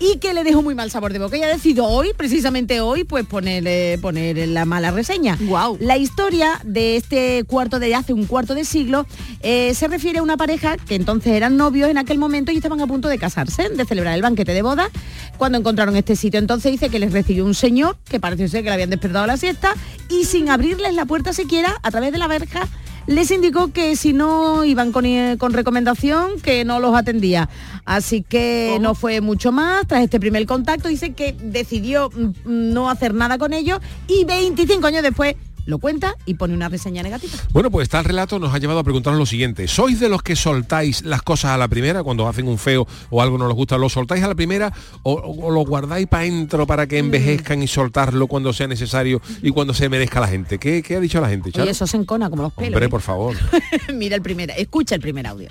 y 0.00 0.18
que 0.18 0.34
le 0.34 0.42
dejó 0.42 0.62
muy 0.62 0.74
mal 0.74 0.90
sabor 0.90 1.12
de 1.12 1.18
boca. 1.20 1.36
Y 1.36 1.42
ha 1.42 1.48
decidido 1.48 1.84
hoy, 1.86 2.10
precisamente 2.16 2.80
hoy, 2.80 3.04
pues 3.04 3.24
poner, 3.26 3.64
eh, 3.66 3.98
poner 4.02 4.48
la 4.48 4.64
mala 4.64 4.90
reseña. 4.90 5.38
Wow. 5.42 5.78
La 5.80 5.96
historia 5.96 6.60
de 6.64 6.96
este 6.96 7.44
cuarto 7.46 7.78
de 7.78 7.83
hace 7.92 8.12
un 8.12 8.26
cuarto 8.26 8.54
de 8.54 8.64
siglo 8.64 9.06
eh, 9.40 9.74
se 9.74 9.88
refiere 9.88 10.20
a 10.20 10.22
una 10.22 10.36
pareja 10.36 10.76
que 10.76 10.94
entonces 10.94 11.32
eran 11.32 11.56
novios 11.56 11.90
en 11.90 11.98
aquel 11.98 12.18
momento 12.18 12.52
y 12.52 12.56
estaban 12.56 12.80
a 12.80 12.86
punto 12.86 13.08
de 13.08 13.18
casarse, 13.18 13.68
de 13.68 13.84
celebrar 13.84 14.14
el 14.14 14.22
banquete 14.22 14.54
de 14.54 14.62
boda, 14.62 14.88
cuando 15.36 15.58
encontraron 15.58 15.96
este 15.96 16.14
sitio. 16.14 16.38
Entonces 16.38 16.70
dice 16.70 16.88
que 16.88 16.98
les 16.98 17.12
recibió 17.12 17.44
un 17.44 17.54
señor, 17.54 17.96
que 18.08 18.20
parece 18.20 18.48
ser 18.48 18.62
que 18.62 18.68
le 18.68 18.74
habían 18.74 18.90
despertado 18.90 19.24
a 19.24 19.26
la 19.26 19.36
siesta, 19.36 19.74
y 20.08 20.24
sin 20.24 20.48
abrirles 20.48 20.94
la 20.94 21.04
puerta 21.04 21.32
siquiera, 21.32 21.80
a 21.82 21.90
través 21.90 22.12
de 22.12 22.18
la 22.18 22.28
verja, 22.28 22.68
les 23.06 23.30
indicó 23.30 23.72
que 23.72 23.96
si 23.96 24.12
no 24.12 24.64
iban 24.64 24.92
con, 24.92 25.04
eh, 25.04 25.36
con 25.38 25.52
recomendación, 25.52 26.40
que 26.40 26.64
no 26.64 26.80
los 26.80 26.94
atendía. 26.94 27.48
Así 27.84 28.22
que 28.22 28.78
no 28.80 28.94
fue 28.94 29.20
mucho 29.20 29.52
más. 29.52 29.86
Tras 29.86 30.02
este 30.02 30.18
primer 30.18 30.46
contacto, 30.46 30.88
dice 30.88 31.12
que 31.12 31.36
decidió 31.38 32.10
mm, 32.10 32.32
no 32.44 32.88
hacer 32.88 33.14
nada 33.14 33.36
con 33.38 33.52
ellos 33.52 33.80
y 34.08 34.24
25 34.24 34.86
años 34.86 35.02
después 35.02 35.36
lo 35.66 35.78
cuenta 35.78 36.14
y 36.26 36.34
pone 36.34 36.54
una 36.54 36.68
reseña 36.68 37.02
negativa. 37.02 37.32
Bueno, 37.52 37.70
pues 37.70 37.88
tal 37.88 38.04
relato 38.04 38.38
nos 38.38 38.54
ha 38.54 38.58
llevado 38.58 38.78
a 38.80 38.84
preguntarnos 38.84 39.18
lo 39.18 39.26
siguiente. 39.26 39.66
¿Sois 39.68 39.98
de 40.00 40.08
los 40.08 40.22
que 40.22 40.36
soltáis 40.36 41.02
las 41.04 41.22
cosas 41.22 41.52
a 41.52 41.58
la 41.58 41.68
primera 41.68 42.02
cuando 42.02 42.28
hacen 42.28 42.46
un 42.48 42.58
feo 42.58 42.86
o 43.10 43.22
algo 43.22 43.38
no 43.38 43.46
les 43.48 43.56
gusta? 43.56 43.78
¿Lo 43.78 43.88
soltáis 43.88 44.22
a 44.24 44.28
la 44.28 44.34
primera 44.34 44.72
o, 45.02 45.12
o 45.14 45.50
lo 45.50 45.60
guardáis 45.64 46.06
para 46.06 46.24
dentro 46.24 46.66
para 46.66 46.84
Mm. 46.84 46.88
que 46.88 46.98
envejezcan 46.98 47.62
y 47.62 47.66
soltarlo 47.66 48.26
cuando 48.26 48.52
sea 48.52 48.66
necesario 48.66 49.20
y 49.42 49.50
cuando 49.50 49.72
se 49.74 49.88
merezca 49.88 50.20
la 50.20 50.28
gente? 50.28 50.58
¿Qué, 50.58 50.82
qué 50.82 50.96
ha 50.96 51.00
dicho 51.00 51.20
la 51.20 51.28
gente? 51.28 51.50
Y 51.54 51.68
eso 51.68 51.86
se 51.86 51.96
encona 51.96 52.28
como 52.30 52.42
los 52.42 52.52
pelos. 52.52 52.68
Hombre, 52.74 52.86
¿eh? 52.86 52.88
por 52.88 53.00
favor. 53.00 53.34
Mira 53.94 54.16
el 54.16 54.22
primer, 54.22 54.50
escucha 54.56 54.94
el 54.94 55.00
primer 55.00 55.26
audio. 55.26 55.48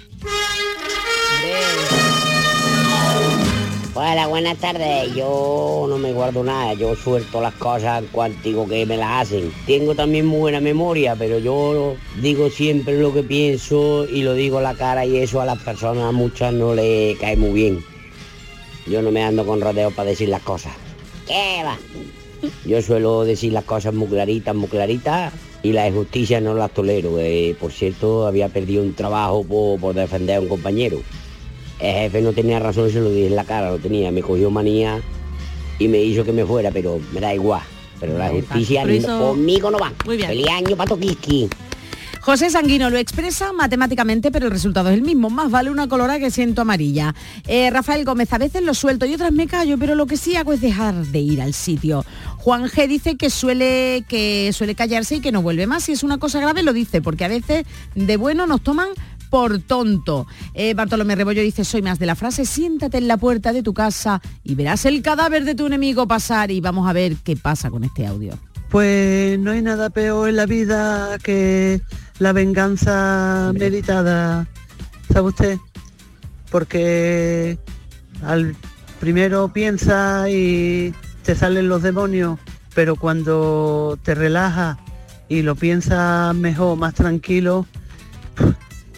Hola, 3.95 4.25
buenas 4.25 4.57
tardes. 4.57 5.13
Yo 5.13 5.85
no 5.87 5.99
me 5.99 6.13
guardo 6.13 6.43
nada, 6.43 6.73
yo 6.73 6.95
suelto 6.95 7.39
las 7.39 7.53
cosas 7.53 8.03
cuanto 8.11 8.65
que 8.65 8.87
me 8.87 8.97
las 8.97 9.27
hacen. 9.27 9.53
Tengo 9.67 9.93
también 9.93 10.25
muy 10.25 10.39
buena 10.39 10.59
memoria, 10.59 11.15
pero 11.15 11.37
yo 11.37 11.95
digo 12.19 12.49
siempre 12.49 12.97
lo 12.99 13.13
que 13.13 13.21
pienso 13.21 14.07
y 14.09 14.23
lo 14.23 14.33
digo 14.33 14.57
a 14.57 14.61
la 14.63 14.73
cara 14.73 15.05
y 15.05 15.17
eso 15.17 15.41
a 15.41 15.45
las 15.45 15.61
personas 15.61 16.11
muchas 16.11 16.51
no 16.53 16.73
le 16.73 17.15
cae 17.21 17.37
muy 17.37 17.51
bien. 17.51 17.85
Yo 18.87 19.03
no 19.03 19.11
me 19.11 19.23
ando 19.23 19.45
con 19.45 19.61
rodeos 19.61 19.93
para 19.93 20.09
decir 20.09 20.29
las 20.29 20.41
cosas. 20.41 20.73
¿Qué 21.27 21.61
va? 21.63 21.77
Yo 22.65 22.81
suelo 22.81 23.23
decir 23.25 23.53
las 23.53 23.63
cosas 23.63 23.93
muy 23.93 24.07
claritas, 24.07 24.55
muy 24.55 24.69
claritas 24.69 25.33
y 25.61 25.71
la 25.71 25.87
injusticia 25.87 26.41
no 26.41 26.55
las 26.55 26.71
tolero. 26.71 27.19
Eh, 27.19 27.55
por 27.59 27.71
cierto, 27.71 28.25
había 28.25 28.49
perdido 28.49 28.81
un 28.81 28.95
trabajo 28.95 29.43
por 29.43 29.93
defender 29.93 30.37
a 30.37 30.41
un 30.41 30.47
compañero. 30.47 30.97
El 31.80 31.93
jefe 31.93 32.21
no 32.21 32.34
tenía 32.34 32.59
razón, 32.59 32.89
se 32.91 32.99
lo 32.99 33.09
dije 33.09 33.28
en 33.28 33.36
la 33.36 33.43
cara, 33.43 33.71
lo 33.71 33.80
tenía, 33.80 34.11
me 34.11 34.21
cogió 34.21 34.49
manía 34.49 35.01
y 35.80 35.88
me 35.88 35.99
hizo 36.01 36.24
que 36.24 36.32
me 36.32 36.45
fuera, 36.45 36.71
pero 36.71 36.99
me 37.13 37.19
da 37.19 37.34
igual. 37.34 37.61
Pero 37.99 38.17
la 38.17 38.30
justicia 38.30 38.84
conmigo 39.07 39.71
no 39.71 39.80
va. 39.80 39.91
Muy 40.05 40.17
bien. 40.17 40.30
Feliz 40.30 40.47
año, 40.49 40.76
Pato 40.76 40.97
Kiski. 40.97 41.49
José 42.24 42.49
Sanguino 42.49 42.89
lo 42.89 42.97
expresa 42.97 43.51
matemáticamente, 43.51 44.32
pero 44.32 44.45
el 44.45 44.51
resultado 44.53 44.89
es 44.89 44.95
el 44.95 45.01
mismo. 45.01 45.30
Más 45.30 45.51
vale 45.51 45.69
una 45.69 45.89
colora 45.89 46.19
que 46.19 46.32
siento 46.32 46.61
amarilla. 46.61 47.13
Eh, 47.47 47.69
Rafael 47.69 48.05
Gómez, 48.05 48.32
a 48.32 48.38
veces 48.38 48.63
lo 48.63 48.74
suelto 48.74 49.05
y 49.05 49.13
otras 49.13 49.34
me 49.34 49.45
callo, 49.45 49.78
pero 49.78 49.93
lo 49.93 50.05
que 50.05 50.15
sí 50.15 50.38
hago 50.38 50.53
es 50.53 50.61
dejar 50.61 50.95
de 50.95 51.19
ir 51.19 51.41
al 51.41 51.53
sitio. 51.53 52.05
Juan 52.38 52.69
G 52.69 52.88
dice 52.88 53.17
que 53.17 53.30
suele, 53.30 54.05
que 54.07 54.51
suele 54.53 54.74
callarse 54.74 55.15
y 55.15 55.19
que 55.19 55.34
no 55.34 55.41
vuelve 55.41 55.67
más. 55.67 55.84
Si 55.84 55.91
es 55.91 56.01
una 56.01 56.17
cosa 56.17 56.39
grave, 56.39 56.63
lo 56.63 56.71
dice, 56.71 57.01
porque 57.01 57.26
a 57.26 57.28
veces 57.28 57.65
de 57.93 58.15
bueno 58.15 58.47
nos 58.47 58.61
toman 58.61 58.88
por 59.34 59.57
tonto. 59.57 60.27
Eh, 60.53 60.75
Bartolomé 60.75 61.15
Rebollo 61.15 61.41
dice, 61.41 61.65
soy 61.65 61.81
más 61.81 61.97
de 61.97 62.05
la 62.05 62.13
frase, 62.13 62.45
siéntate 62.45 62.99
en 62.99 63.07
la 63.07 63.17
puerta 63.17 63.51
de 63.51 63.63
tu 63.63 63.73
casa 63.73 64.21
y 64.43 64.53
verás 64.53 64.86
el 64.86 65.01
cadáver 65.01 65.43
de 65.43 65.55
tu 65.55 65.65
enemigo 65.65 66.07
pasar 66.07 66.51
y 66.51 66.61
vamos 66.61 66.88
a 66.88 66.93
ver 66.93 67.15
qué 67.23 67.36
pasa 67.36 67.71
con 67.71 67.84
este 67.84 68.05
audio. 68.05 68.38
Pues 68.69 69.39
no 69.39 69.49
hay 69.49 69.63
nada 69.63 69.89
peor 69.89 70.29
en 70.29 70.36
la 70.36 70.45
vida 70.45 71.17
que 71.17 71.81
la 72.19 72.31
venganza 72.31 73.51
meditada, 73.55 74.47
¿sabe 75.11 75.29
usted? 75.29 75.57
Porque 76.51 77.57
al 78.23 78.55
primero 78.99 79.51
piensa 79.51 80.29
y 80.29 80.93
te 81.23 81.34
salen 81.34 81.69
los 81.69 81.81
demonios, 81.81 82.38
pero 82.75 82.97
cuando 82.97 83.97
te 84.03 84.13
relajas 84.13 84.77
y 85.27 85.41
lo 85.41 85.55
piensas 85.55 86.36
mejor, 86.36 86.77
más 86.77 86.93
tranquilo, 86.93 87.65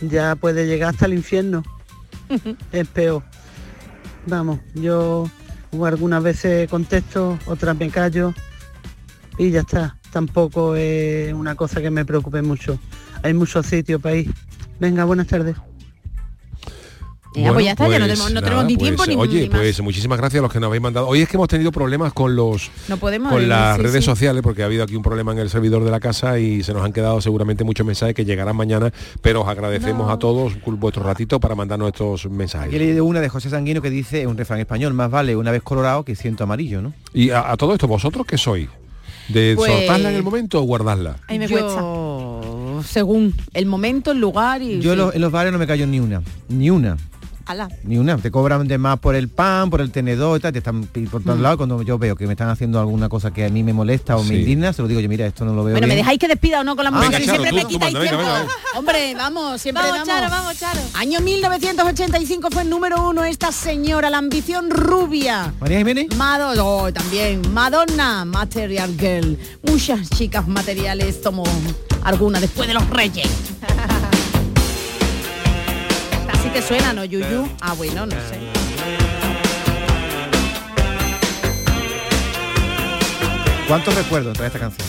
ya 0.10 0.36
puede 0.36 0.68
llegar 0.68 0.90
hasta 0.90 1.06
el 1.06 1.14
infierno. 1.14 1.64
es 2.72 2.88
peor. 2.88 3.24
Vamos, 4.28 4.60
yo 4.74 5.30
algunas 5.84 6.24
veces 6.24 6.70
contesto, 6.70 7.38
otras 7.46 7.78
me 7.78 7.90
callo 7.90 8.34
y 9.38 9.52
ya 9.52 9.62
está. 9.62 9.98
Tampoco 10.12 10.76
es 10.76 11.34
una 11.34 11.56
cosa 11.56 11.82
que 11.82 11.92
me 11.92 12.06
preocupe 12.06 12.42
mucho. 12.42 12.80
Hay 13.24 13.34
muchos 13.34 13.66
sitios 13.66 14.02
para 14.02 14.16
ir. 14.16 14.34
Venga, 14.80 15.04
buenas 15.04 15.28
tardes. 15.28 15.58
Ya, 17.36 17.52
pues 17.54 17.66
ya 17.66 17.72
está, 17.72 17.88
ya 17.90 18.00
no 18.00 18.06
tenemos- 18.08 18.32
no 18.32 18.42
tenemos 18.42 18.66
ni 18.66 18.78
tiempo 18.78 19.06
ni- 19.06 19.16
Oye, 19.16 19.42
ni 19.42 19.50
más. 19.50 19.60
pues 19.60 19.82
muchísimas 19.82 20.18
gracias 20.18 20.40
a 20.40 20.44
los 20.44 20.52
que 20.54 20.60
nos 20.60 20.68
habéis 20.68 20.82
mandado. 20.82 21.08
Hoy 21.08 21.22
es 21.22 21.28
que 21.30 21.36
hemos 21.38 21.48
tenido 21.50 21.72
problemas 21.72 22.14
con 22.14 22.36
los 22.36 22.72
No 22.88 22.98
podemos. 22.98 23.32
con 23.32 23.44
eh, 23.44 23.48
las 23.48 23.76
sí, 23.76 23.82
redes 23.84 24.04
sí. 24.04 24.10
sociales 24.10 24.42
porque 24.42 24.62
ha 24.64 24.66
habido 24.66 24.84
aquí 24.84 24.96
un 24.96 25.04
problema 25.04 25.32
en 25.34 25.40
el 25.40 25.50
servidor 25.50 25.84
de 25.84 25.92
la 25.92 26.00
casa 26.00 26.40
y 26.40 26.64
se 26.64 26.74
nos 26.74 26.84
han 26.84 26.94
quedado 26.94 27.20
seguramente 27.22 27.64
muchos 27.64 27.86
mensajes 27.86 28.16
que 28.16 28.24
llegarán 28.26 28.56
mañana, 28.56 28.92
pero 29.22 29.42
os 29.42 29.48
agradecemos 29.48 30.10
a 30.10 30.18
todos 30.18 30.54
vuestro 30.66 31.04
ratito 31.04 31.40
para 31.40 31.56
mandar 31.56 31.78
nuestros 31.80 32.30
mensajes. 32.30 32.68
Aquí 32.68 32.78
he 32.78 32.80
leído 32.80 33.04
una 33.06 33.20
de 33.22 33.30
José 33.30 33.50
Sanguino 33.50 33.82
que 33.82 33.90
dice, 33.90 34.26
un 34.28 34.38
refrán 34.38 34.60
español, 34.60 34.94
más 34.94 35.12
vale 35.12 35.36
una 35.36 35.52
vez 35.52 35.62
colorado 35.64 36.04
que 36.06 36.16
ciento 36.16 36.44
amarillo, 36.46 36.82
¿no? 36.82 36.94
Y 37.14 37.32
a, 37.32 37.52
a 37.52 37.58
todo 37.58 37.74
esto, 37.74 37.88
¿vosotros 37.88 38.26
qué 38.26 38.38
sois? 38.38 38.70
¿De 39.28 39.54
Pues- 39.56 39.72
soltarla 39.72 40.10
en 40.12 40.16
el 40.18 40.24
momento 40.24 40.60
o 40.60 40.64
guardarla? 40.64 41.18
Ahí 41.28 41.40
me 41.40 41.48
Yo, 41.48 42.82
según 42.86 43.34
el 43.54 43.66
momento, 43.66 44.12
el 44.12 44.20
lugar 44.20 44.62
y... 44.62 44.80
Yo 44.80 44.94
en 44.94 45.00
sí. 45.00 45.06
los- 45.06 45.16
en 45.16 45.22
los 45.22 45.32
bares 45.32 45.52
no 45.52 45.58
me 45.60 45.66
callo 45.68 45.88
ni 45.88 46.00
una, 46.00 46.22
ni 46.50 46.70
una. 46.70 46.98
Ala. 47.46 47.70
Ni 47.84 47.98
una, 47.98 48.18
te 48.18 48.32
cobran 48.32 48.68
de 48.68 48.78
más 48.80 48.98
por 49.00 49.14
el 49.16 49.30
pan, 49.30 49.70
por 49.70 49.80
el 49.82 49.92
tenedor 49.92 50.40
y 50.40 50.42
tal, 50.42 50.52
te 50.52 50.60
están 50.60 50.84
por 51.12 51.22
todos 51.22 51.38
Mm. 51.38 51.42
lados. 51.42 51.58
Cuando 51.58 51.82
yo 51.84 51.98
veo 52.00 52.16
que 52.16 52.26
me 52.26 52.34
están 52.34 52.50
haciendo 52.50 52.80
alguna 52.80 53.08
cosa 53.08 53.32
que 53.32 53.46
a 53.46 53.50
mí 53.50 53.62
me 53.64 53.72
molesta 53.74 54.18
o 54.18 54.24
me 54.24 54.36
indigna, 54.36 54.74
se 54.74 54.82
lo 54.82 54.88
digo 54.88 55.00
yo, 55.00 55.08
mira, 55.10 55.26
esto 55.28 55.46
no 55.46 55.54
lo 55.54 55.64
veo 55.64 55.74
Bueno, 55.74 55.88
¿me 55.88 55.96
dejáis 55.96 56.18
que 56.20 56.28
despida 56.28 56.62
o 56.62 56.64
no 56.64 56.76
con 56.76 56.84
la 56.86 56.90
Ah, 56.90 56.94
música? 56.94 57.18
venga, 57.18 57.20
Si 57.20 57.26
Charo, 57.28 57.44
siempre 57.44 57.50
tú- 57.52 57.56
me 57.56 57.62
tú 57.62 57.68
quitáis 57.68 57.94
venga, 57.94 58.10
tiempo. 58.10 58.26
venga, 58.28 58.48
Hombre, 58.76 59.14
vamos, 59.16 59.62
siempre 59.62 59.84
Vamos, 59.84 60.00
vamos. 60.08 60.14
Charo, 60.16 60.30
vamos, 60.32 60.60
Charo. 60.60 60.80
Año 60.96 61.22
1985 61.22 62.50
fue 62.52 62.64
el 62.64 62.70
número 62.70 63.08
uno 63.10 63.24
esta 63.24 63.52
señora, 63.52 64.10
la 64.10 64.18
ambición 64.18 64.72
rubia. 64.72 65.54
María 65.60 65.78
Jiménez. 65.78 66.08
Madonna, 66.18 66.64
oh, 66.64 66.92
también. 66.92 67.42
Madonna, 67.54 68.26
Material 68.26 68.96
Girl. 69.00 69.38
Muchas 69.64 70.10
chicas 70.10 70.48
materiales 70.48 71.20
somos 71.24 71.48
algunas 72.04 72.42
después 72.42 72.68
de 72.68 72.74
los 72.74 72.90
reyes. 72.90 73.28
Te 76.56 76.62
suena, 76.62 76.94
¿no, 76.94 77.04
Yuyu? 77.04 77.50
Ah, 77.60 77.74
bueno, 77.74 78.06
no 78.06 78.16
sé. 78.16 78.40
¿Cuántos 83.68 83.94
recuerdos 83.94 84.38
trae 84.38 84.48
esta 84.48 84.60
canción? 84.60 84.88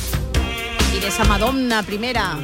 Y 0.96 1.00
de 1.00 1.08
esa 1.08 1.24
Madonna 1.24 1.82
primera. 1.82 2.38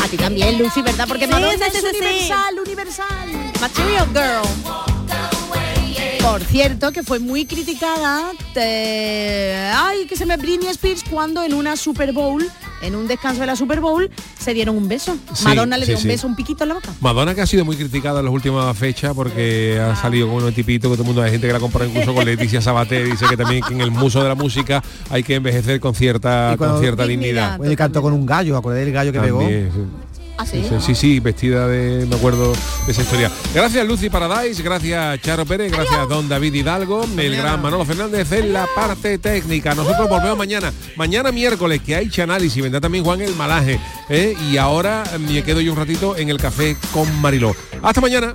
A 0.00 0.08
ti 0.08 0.16
también, 0.16 0.56
Lucy, 0.56 0.82
¿verdad? 0.82 1.08
Porque 1.08 1.26
Madonna 1.26 1.66
sí, 1.68 1.78
es 1.78 1.80
sí, 1.80 1.96
universal, 1.98 2.58
universal. 2.64 3.28
Material 3.60 4.06
Girl. 4.14 4.81
Por 6.22 6.40
cierto, 6.44 6.92
que 6.92 7.02
fue 7.02 7.18
muy 7.18 7.44
criticada, 7.46 8.30
te- 8.54 9.54
ay, 9.74 10.06
que 10.06 10.16
se 10.16 10.24
me 10.24 10.36
Britney 10.36 10.68
Spears 10.68 11.02
cuando 11.10 11.42
en 11.42 11.52
una 11.52 11.76
Super 11.76 12.12
Bowl, 12.12 12.48
en 12.80 12.94
un 12.94 13.08
descanso 13.08 13.40
de 13.40 13.46
la 13.48 13.56
Super 13.56 13.80
Bowl, 13.80 14.08
se 14.38 14.54
dieron 14.54 14.76
un 14.76 14.86
beso. 14.88 15.16
Sí, 15.34 15.44
Madonna 15.44 15.76
le 15.76 15.84
sí, 15.84 15.90
dio 15.90 15.96
un 15.98 16.02
sí. 16.02 16.08
beso, 16.08 16.26
un 16.28 16.36
piquito 16.36 16.62
en 16.62 16.68
la 16.68 16.74
boca. 16.76 16.90
Madonna 17.00 17.34
que 17.34 17.40
ha 17.40 17.46
sido 17.46 17.64
muy 17.64 17.76
criticada 17.76 18.20
en 18.20 18.26
las 18.26 18.34
últimas 18.34 18.76
fechas 18.78 19.12
porque 19.14 19.80
ha 19.80 19.96
salido 19.96 20.28
con 20.32 20.44
un 20.44 20.54
tipito 20.54 20.88
que 20.88 20.94
todo 20.96 21.02
el 21.02 21.06
mundo 21.08 21.22
hay 21.22 21.32
gente 21.32 21.48
que 21.48 21.52
la 21.52 21.60
compara 21.60 21.86
incluso 21.86 22.14
con 22.14 22.24
Leticia 22.24 22.60
Sabater 22.62 23.04
dice 23.04 23.26
que 23.28 23.36
también 23.36 23.62
que 23.66 23.74
en 23.74 23.80
el 23.80 23.90
muso 23.90 24.22
de 24.22 24.28
la 24.28 24.34
música 24.36 24.82
hay 25.10 25.24
que 25.24 25.34
envejecer 25.34 25.80
con 25.80 25.94
cierta 25.94 26.54
con 26.56 26.78
cierta 26.80 27.04
dignidad. 27.04 27.58
Bueno, 27.58 27.72
y 27.72 27.76
cantó 27.76 28.00
con 28.00 28.12
un 28.12 28.24
gallo, 28.24 28.56
acordáis 28.56 28.84
del 28.84 28.94
gallo 28.94 29.12
que 29.12 29.20
pegó. 29.20 29.40
También, 29.40 29.70
sí. 29.74 29.80
¿Ah, 30.38 30.46
Sí, 30.46 30.62
sí, 30.80 30.94
sí, 30.94 31.20
vestida 31.20 31.68
de, 31.68 32.06
me 32.06 32.16
acuerdo 32.16 32.52
de 32.86 32.92
esa 32.92 33.02
historia. 33.02 33.30
Gracias 33.54 33.86
Lucy 33.86 34.10
Paradise, 34.10 34.62
gracias 34.62 35.20
Charo 35.20 35.46
Pérez, 35.46 35.70
gracias 35.70 36.08
Don 36.08 36.28
David 36.28 36.54
Hidalgo, 36.54 37.06
el 37.16 37.36
gran 37.36 37.62
Manolo 37.62 37.84
Fernández 37.84 38.30
en 38.32 38.52
la 38.52 38.66
parte 38.74 39.18
técnica. 39.18 39.74
Nosotros 39.74 40.08
volvemos 40.08 40.36
mañana, 40.36 40.72
mañana 40.96 41.32
miércoles, 41.32 41.80
que 41.82 41.94
hay 41.94 42.10
análisis, 42.20 42.62
vendrá 42.62 42.80
también 42.80 43.04
Juan 43.04 43.20
el 43.20 43.34
Malaje. 43.34 43.78
¿eh? 44.08 44.34
Y 44.50 44.56
ahora 44.56 45.04
me 45.18 45.42
quedo 45.42 45.60
yo 45.60 45.72
un 45.72 45.78
ratito 45.78 46.16
en 46.16 46.28
el 46.28 46.38
café 46.38 46.76
con 46.92 47.20
Mariló. 47.20 47.54
Hasta 47.82 48.00
mañana. 48.00 48.34